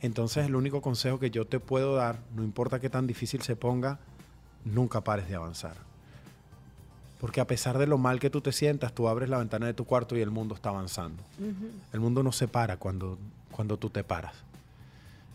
Entonces 0.00 0.46
el 0.46 0.54
único 0.54 0.80
consejo 0.80 1.18
que 1.18 1.32
yo 1.32 1.44
te 1.44 1.58
puedo 1.58 1.96
dar, 1.96 2.20
no 2.36 2.44
importa 2.44 2.78
qué 2.78 2.88
tan 2.88 3.08
difícil 3.08 3.42
se 3.42 3.56
ponga, 3.56 3.98
nunca 4.64 5.00
pares 5.00 5.28
de 5.28 5.34
avanzar. 5.34 5.74
Porque 7.20 7.40
a 7.40 7.48
pesar 7.48 7.78
de 7.78 7.88
lo 7.88 7.98
mal 7.98 8.20
que 8.20 8.30
tú 8.30 8.40
te 8.42 8.52
sientas, 8.52 8.92
tú 8.92 9.08
abres 9.08 9.28
la 9.28 9.38
ventana 9.38 9.66
de 9.66 9.74
tu 9.74 9.86
cuarto 9.86 10.16
y 10.16 10.20
el 10.20 10.30
mundo 10.30 10.54
está 10.54 10.68
avanzando. 10.68 11.20
El 11.92 11.98
mundo 11.98 12.22
no 12.22 12.30
se 12.30 12.46
para 12.46 12.76
cuando, 12.76 13.18
cuando 13.50 13.78
tú 13.78 13.90
te 13.90 14.04
paras. 14.04 14.34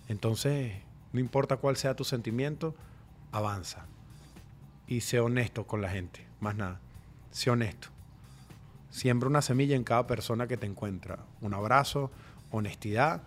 Entonces, 0.07 0.73
no 1.11 1.19
importa 1.19 1.57
cuál 1.57 1.75
sea 1.75 1.95
tu 1.95 2.05
sentimiento, 2.05 2.73
avanza. 3.33 3.85
Y 4.91 4.99
sé 4.99 5.21
honesto 5.21 5.65
con 5.65 5.81
la 5.81 5.89
gente, 5.89 6.19
más 6.41 6.53
nada. 6.53 6.81
Sé 7.31 7.49
honesto. 7.49 7.87
Siembra 8.89 9.29
una 9.29 9.41
semilla 9.41 9.77
en 9.77 9.85
cada 9.85 10.05
persona 10.05 10.47
que 10.47 10.57
te 10.57 10.65
encuentra. 10.65 11.19
Un 11.39 11.53
abrazo, 11.53 12.11
honestidad 12.51 13.21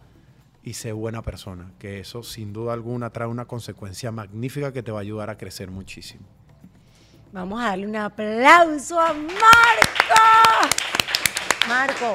y 0.63 0.75
sé 0.75 0.93
buena 0.93 1.23
persona. 1.23 1.73
Que 1.79 2.01
eso 2.01 2.23
sin 2.23 2.53
duda 2.53 2.75
alguna 2.75 3.09
trae 3.09 3.29
una 3.29 3.47
consecuencia 3.47 4.13
magnífica 4.13 4.75
que 4.75 4.83
te 4.83 4.93
va 4.93 4.99
a 4.99 5.01
ayudar 5.01 5.31
a 5.31 5.39
crecer 5.39 5.71
muchísimo. 5.71 6.27
Vamos 7.33 7.59
a 7.63 7.69
darle 7.69 7.87
un 7.87 7.97
aplauso 7.97 9.01
a 9.01 9.15
Marco. 9.15 10.69
Marco, 11.67 12.15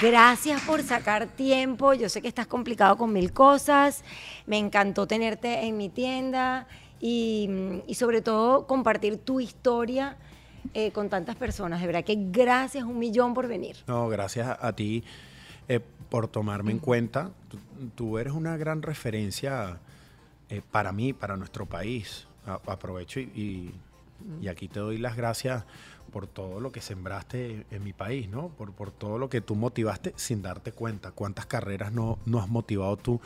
gracias 0.00 0.62
por 0.62 0.82
sacar 0.82 1.26
tiempo. 1.26 1.92
Yo 1.92 2.08
sé 2.08 2.22
que 2.22 2.28
estás 2.28 2.46
complicado 2.46 2.96
con 2.96 3.12
mil 3.12 3.34
cosas. 3.34 4.02
Me 4.46 4.56
encantó 4.56 5.06
tenerte 5.06 5.66
en 5.66 5.76
mi 5.76 5.90
tienda 5.90 6.66
y, 7.00 7.82
y 7.86 7.94
sobre 7.94 8.20
todo 8.22 8.66
compartir 8.66 9.16
tu 9.18 9.40
historia 9.40 10.16
eh, 10.74 10.92
con 10.92 11.08
tantas 11.08 11.36
personas. 11.36 11.80
De 11.80 11.86
verdad 11.86 12.04
que 12.04 12.16
gracias 12.30 12.84
un 12.84 12.98
millón 12.98 13.34
por 13.34 13.48
venir. 13.48 13.76
No, 13.86 14.08
gracias 14.08 14.46
a, 14.48 14.66
a 14.66 14.74
ti 14.76 15.02
eh, 15.68 15.80
por 16.08 16.28
tomarme 16.28 16.72
en 16.72 16.78
cuenta. 16.78 17.30
Tú, 17.48 17.58
tú 17.94 18.18
eres 18.18 18.32
una 18.32 18.56
gran 18.56 18.82
referencia 18.82 19.78
eh, 20.48 20.60
para 20.70 20.92
mí, 20.92 21.12
para 21.12 21.36
nuestro 21.36 21.66
país. 21.66 22.26
A- 22.46 22.60
aprovecho 22.66 23.20
y, 23.20 23.24
y- 23.34 23.74
y 24.42 24.48
aquí 24.48 24.68
te 24.68 24.80
doy 24.80 24.98
las 24.98 25.16
gracias 25.16 25.64
por 26.12 26.26
todo 26.26 26.60
lo 26.60 26.72
que 26.72 26.82
sembraste 26.82 27.64
en 27.70 27.82
mi 27.84 27.94
país, 27.94 28.28
¿no? 28.28 28.48
Por, 28.48 28.72
por 28.72 28.90
todo 28.90 29.16
lo 29.16 29.30
que 29.30 29.40
tú 29.40 29.54
motivaste 29.54 30.12
sin 30.16 30.42
darte 30.42 30.72
cuenta. 30.72 31.10
Cuántas 31.12 31.46
carreras 31.46 31.92
no, 31.92 32.18
no 32.26 32.38
has 32.40 32.48
motivado 32.48 32.96
tú. 32.98 33.20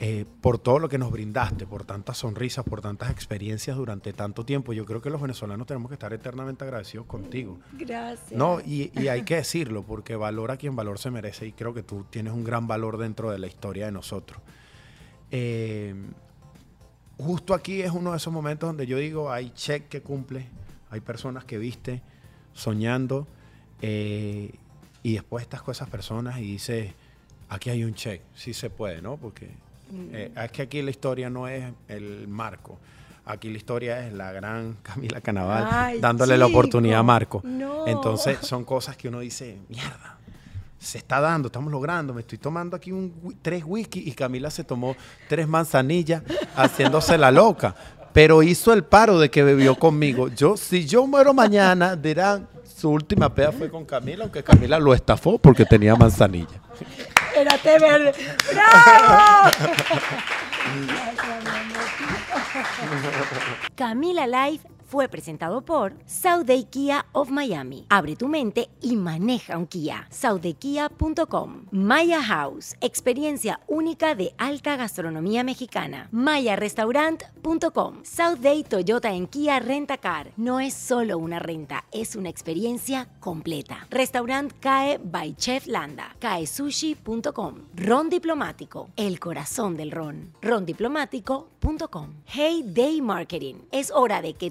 Eh, 0.00 0.24
por 0.40 0.58
todo 0.58 0.78
lo 0.78 0.88
que 0.88 0.96
nos 0.96 1.10
brindaste, 1.10 1.66
por 1.66 1.84
tantas 1.84 2.18
sonrisas, 2.18 2.64
por 2.64 2.80
tantas 2.80 3.10
experiencias 3.10 3.76
durante 3.76 4.12
tanto 4.12 4.44
tiempo. 4.44 4.72
Yo 4.72 4.84
creo 4.84 5.02
que 5.02 5.10
los 5.10 5.20
venezolanos 5.20 5.66
tenemos 5.66 5.88
que 5.88 5.94
estar 5.94 6.12
eternamente 6.12 6.64
agradecidos 6.64 7.06
contigo. 7.06 7.58
Gracias. 7.72 8.32
No, 8.32 8.60
y, 8.60 8.92
y 8.94 9.08
hay 9.08 9.22
que 9.22 9.36
decirlo, 9.36 9.82
porque 9.82 10.14
valora 10.14 10.54
a 10.54 10.56
quien 10.56 10.76
valor 10.76 10.98
se 10.98 11.10
merece 11.10 11.46
y 11.46 11.52
creo 11.52 11.74
que 11.74 11.82
tú 11.82 12.06
tienes 12.10 12.32
un 12.32 12.44
gran 12.44 12.68
valor 12.68 12.96
dentro 12.96 13.30
de 13.30 13.38
la 13.38 13.48
historia 13.48 13.86
de 13.86 13.92
nosotros. 13.92 14.40
Eh, 15.30 15.94
justo 17.18 17.52
aquí 17.52 17.82
es 17.82 17.90
uno 17.90 18.12
de 18.12 18.18
esos 18.18 18.32
momentos 18.32 18.68
donde 18.68 18.86
yo 18.86 18.98
digo, 18.98 19.32
hay 19.32 19.50
check 19.50 19.88
que 19.88 20.00
cumple, 20.00 20.46
hay 20.90 21.00
personas 21.00 21.44
que 21.44 21.58
viste 21.58 22.02
soñando 22.52 23.26
eh, 23.82 24.52
y 25.02 25.14
después 25.14 25.42
estás 25.42 25.62
con 25.62 25.72
esas 25.72 25.88
personas 25.90 26.38
y 26.38 26.42
dices, 26.42 26.92
aquí 27.48 27.70
hay 27.70 27.84
un 27.84 27.94
check, 27.94 28.22
sí 28.34 28.54
se 28.54 28.70
puede, 28.70 29.02
¿no? 29.02 29.16
Porque 29.16 29.50
eh, 30.12 30.32
es 30.44 30.52
que 30.52 30.62
aquí 30.62 30.82
la 30.82 30.90
historia 30.90 31.30
no 31.30 31.48
es 31.48 31.64
el 31.88 32.28
marco. 32.28 32.78
Aquí 33.24 33.50
la 33.50 33.58
historia 33.58 34.06
es 34.06 34.12
la 34.12 34.32
gran 34.32 34.78
Camila 34.82 35.20
Canaval 35.20 35.68
Ay, 35.70 36.00
dándole 36.00 36.38
la 36.38 36.46
oportunidad 36.46 37.00
a 37.00 37.02
Marco. 37.02 37.42
no. 37.44 37.86
Entonces 37.86 38.38
son 38.40 38.64
cosas 38.64 38.96
que 38.96 39.08
uno 39.08 39.20
dice, 39.20 39.58
mierda. 39.68 40.18
se 40.78 40.98
está 40.98 41.20
dando, 41.20 41.48
estamos 41.48 41.70
logrando. 41.70 42.14
Me 42.14 42.22
estoy 42.22 42.38
tomando 42.38 42.76
aquí 42.76 42.90
un, 42.90 43.36
tres 43.42 43.62
whisky 43.66 44.00
y 44.06 44.12
Camila 44.12 44.50
se 44.50 44.64
tomó 44.64 44.96
tres 45.28 45.46
manzanillas 45.46 46.22
haciéndose 46.56 47.18
la 47.18 47.30
loca. 47.30 47.74
Pero 48.12 48.42
hizo 48.42 48.72
el 48.72 48.84
paro 48.84 49.18
de 49.18 49.30
que 49.30 49.42
bebió 49.42 49.74
conmigo. 49.74 50.28
Yo, 50.28 50.56
si 50.56 50.86
yo 50.86 51.06
muero 51.06 51.34
mañana, 51.34 51.94
dirán, 51.94 52.48
su 52.64 52.90
última 52.90 53.32
peda 53.34 53.52
fue 53.52 53.70
con 53.70 53.84
Camila, 53.84 54.24
aunque 54.24 54.42
Camila 54.42 54.78
lo 54.78 54.94
estafó 54.94 55.38
porque 55.38 55.64
tenía 55.64 55.94
manzanilla. 55.96 56.62
Era 57.38 57.56
té 57.58 57.78
verde. 57.78 58.12
¡Bravo! 58.52 59.50
Camila 63.76 64.26
Live 64.26 64.77
fue 64.88 65.06
presentado 65.08 65.60
por 65.60 65.94
Sauday 66.06 66.64
Kia 66.64 67.06
of 67.12 67.30
Miami. 67.30 67.84
Abre 67.90 68.16
tu 68.16 68.26
mente 68.26 68.70
y 68.80 68.96
maneja 68.96 69.58
un 69.58 69.66
Kia. 69.66 70.06
SaudayKia.com. 70.10 71.66
Maya 71.70 72.22
House, 72.22 72.74
experiencia 72.80 73.60
única 73.66 74.14
de 74.14 74.34
alta 74.38 74.76
gastronomía 74.76 75.44
mexicana. 75.44 76.08
MayaRestaurant.com. 76.10 78.00
Sauday 78.02 78.64
Toyota 78.64 79.12
en 79.12 79.26
Kia 79.26 79.60
Rentacar. 79.60 80.32
No 80.36 80.58
es 80.58 80.72
solo 80.72 81.18
una 81.18 81.38
renta, 81.38 81.84
es 81.92 82.16
una 82.16 82.30
experiencia 82.30 83.08
completa. 83.20 83.86
Restaurant 83.90 84.52
CAE 84.60 84.98
by 85.04 85.34
Chef 85.36 85.66
Landa. 85.66 86.16
CAESushi.com. 86.18 87.54
Ron 87.74 88.08
Diplomático, 88.08 88.88
el 88.96 89.20
corazón 89.20 89.76
del 89.76 89.90
ron. 89.90 90.32
Rondiplomático.com. 90.40 92.14
Hey 92.24 92.62
Day 92.64 93.02
Marketing. 93.02 93.56
Es 93.70 93.90
hora 93.90 94.22
de 94.22 94.34
que 94.34 94.50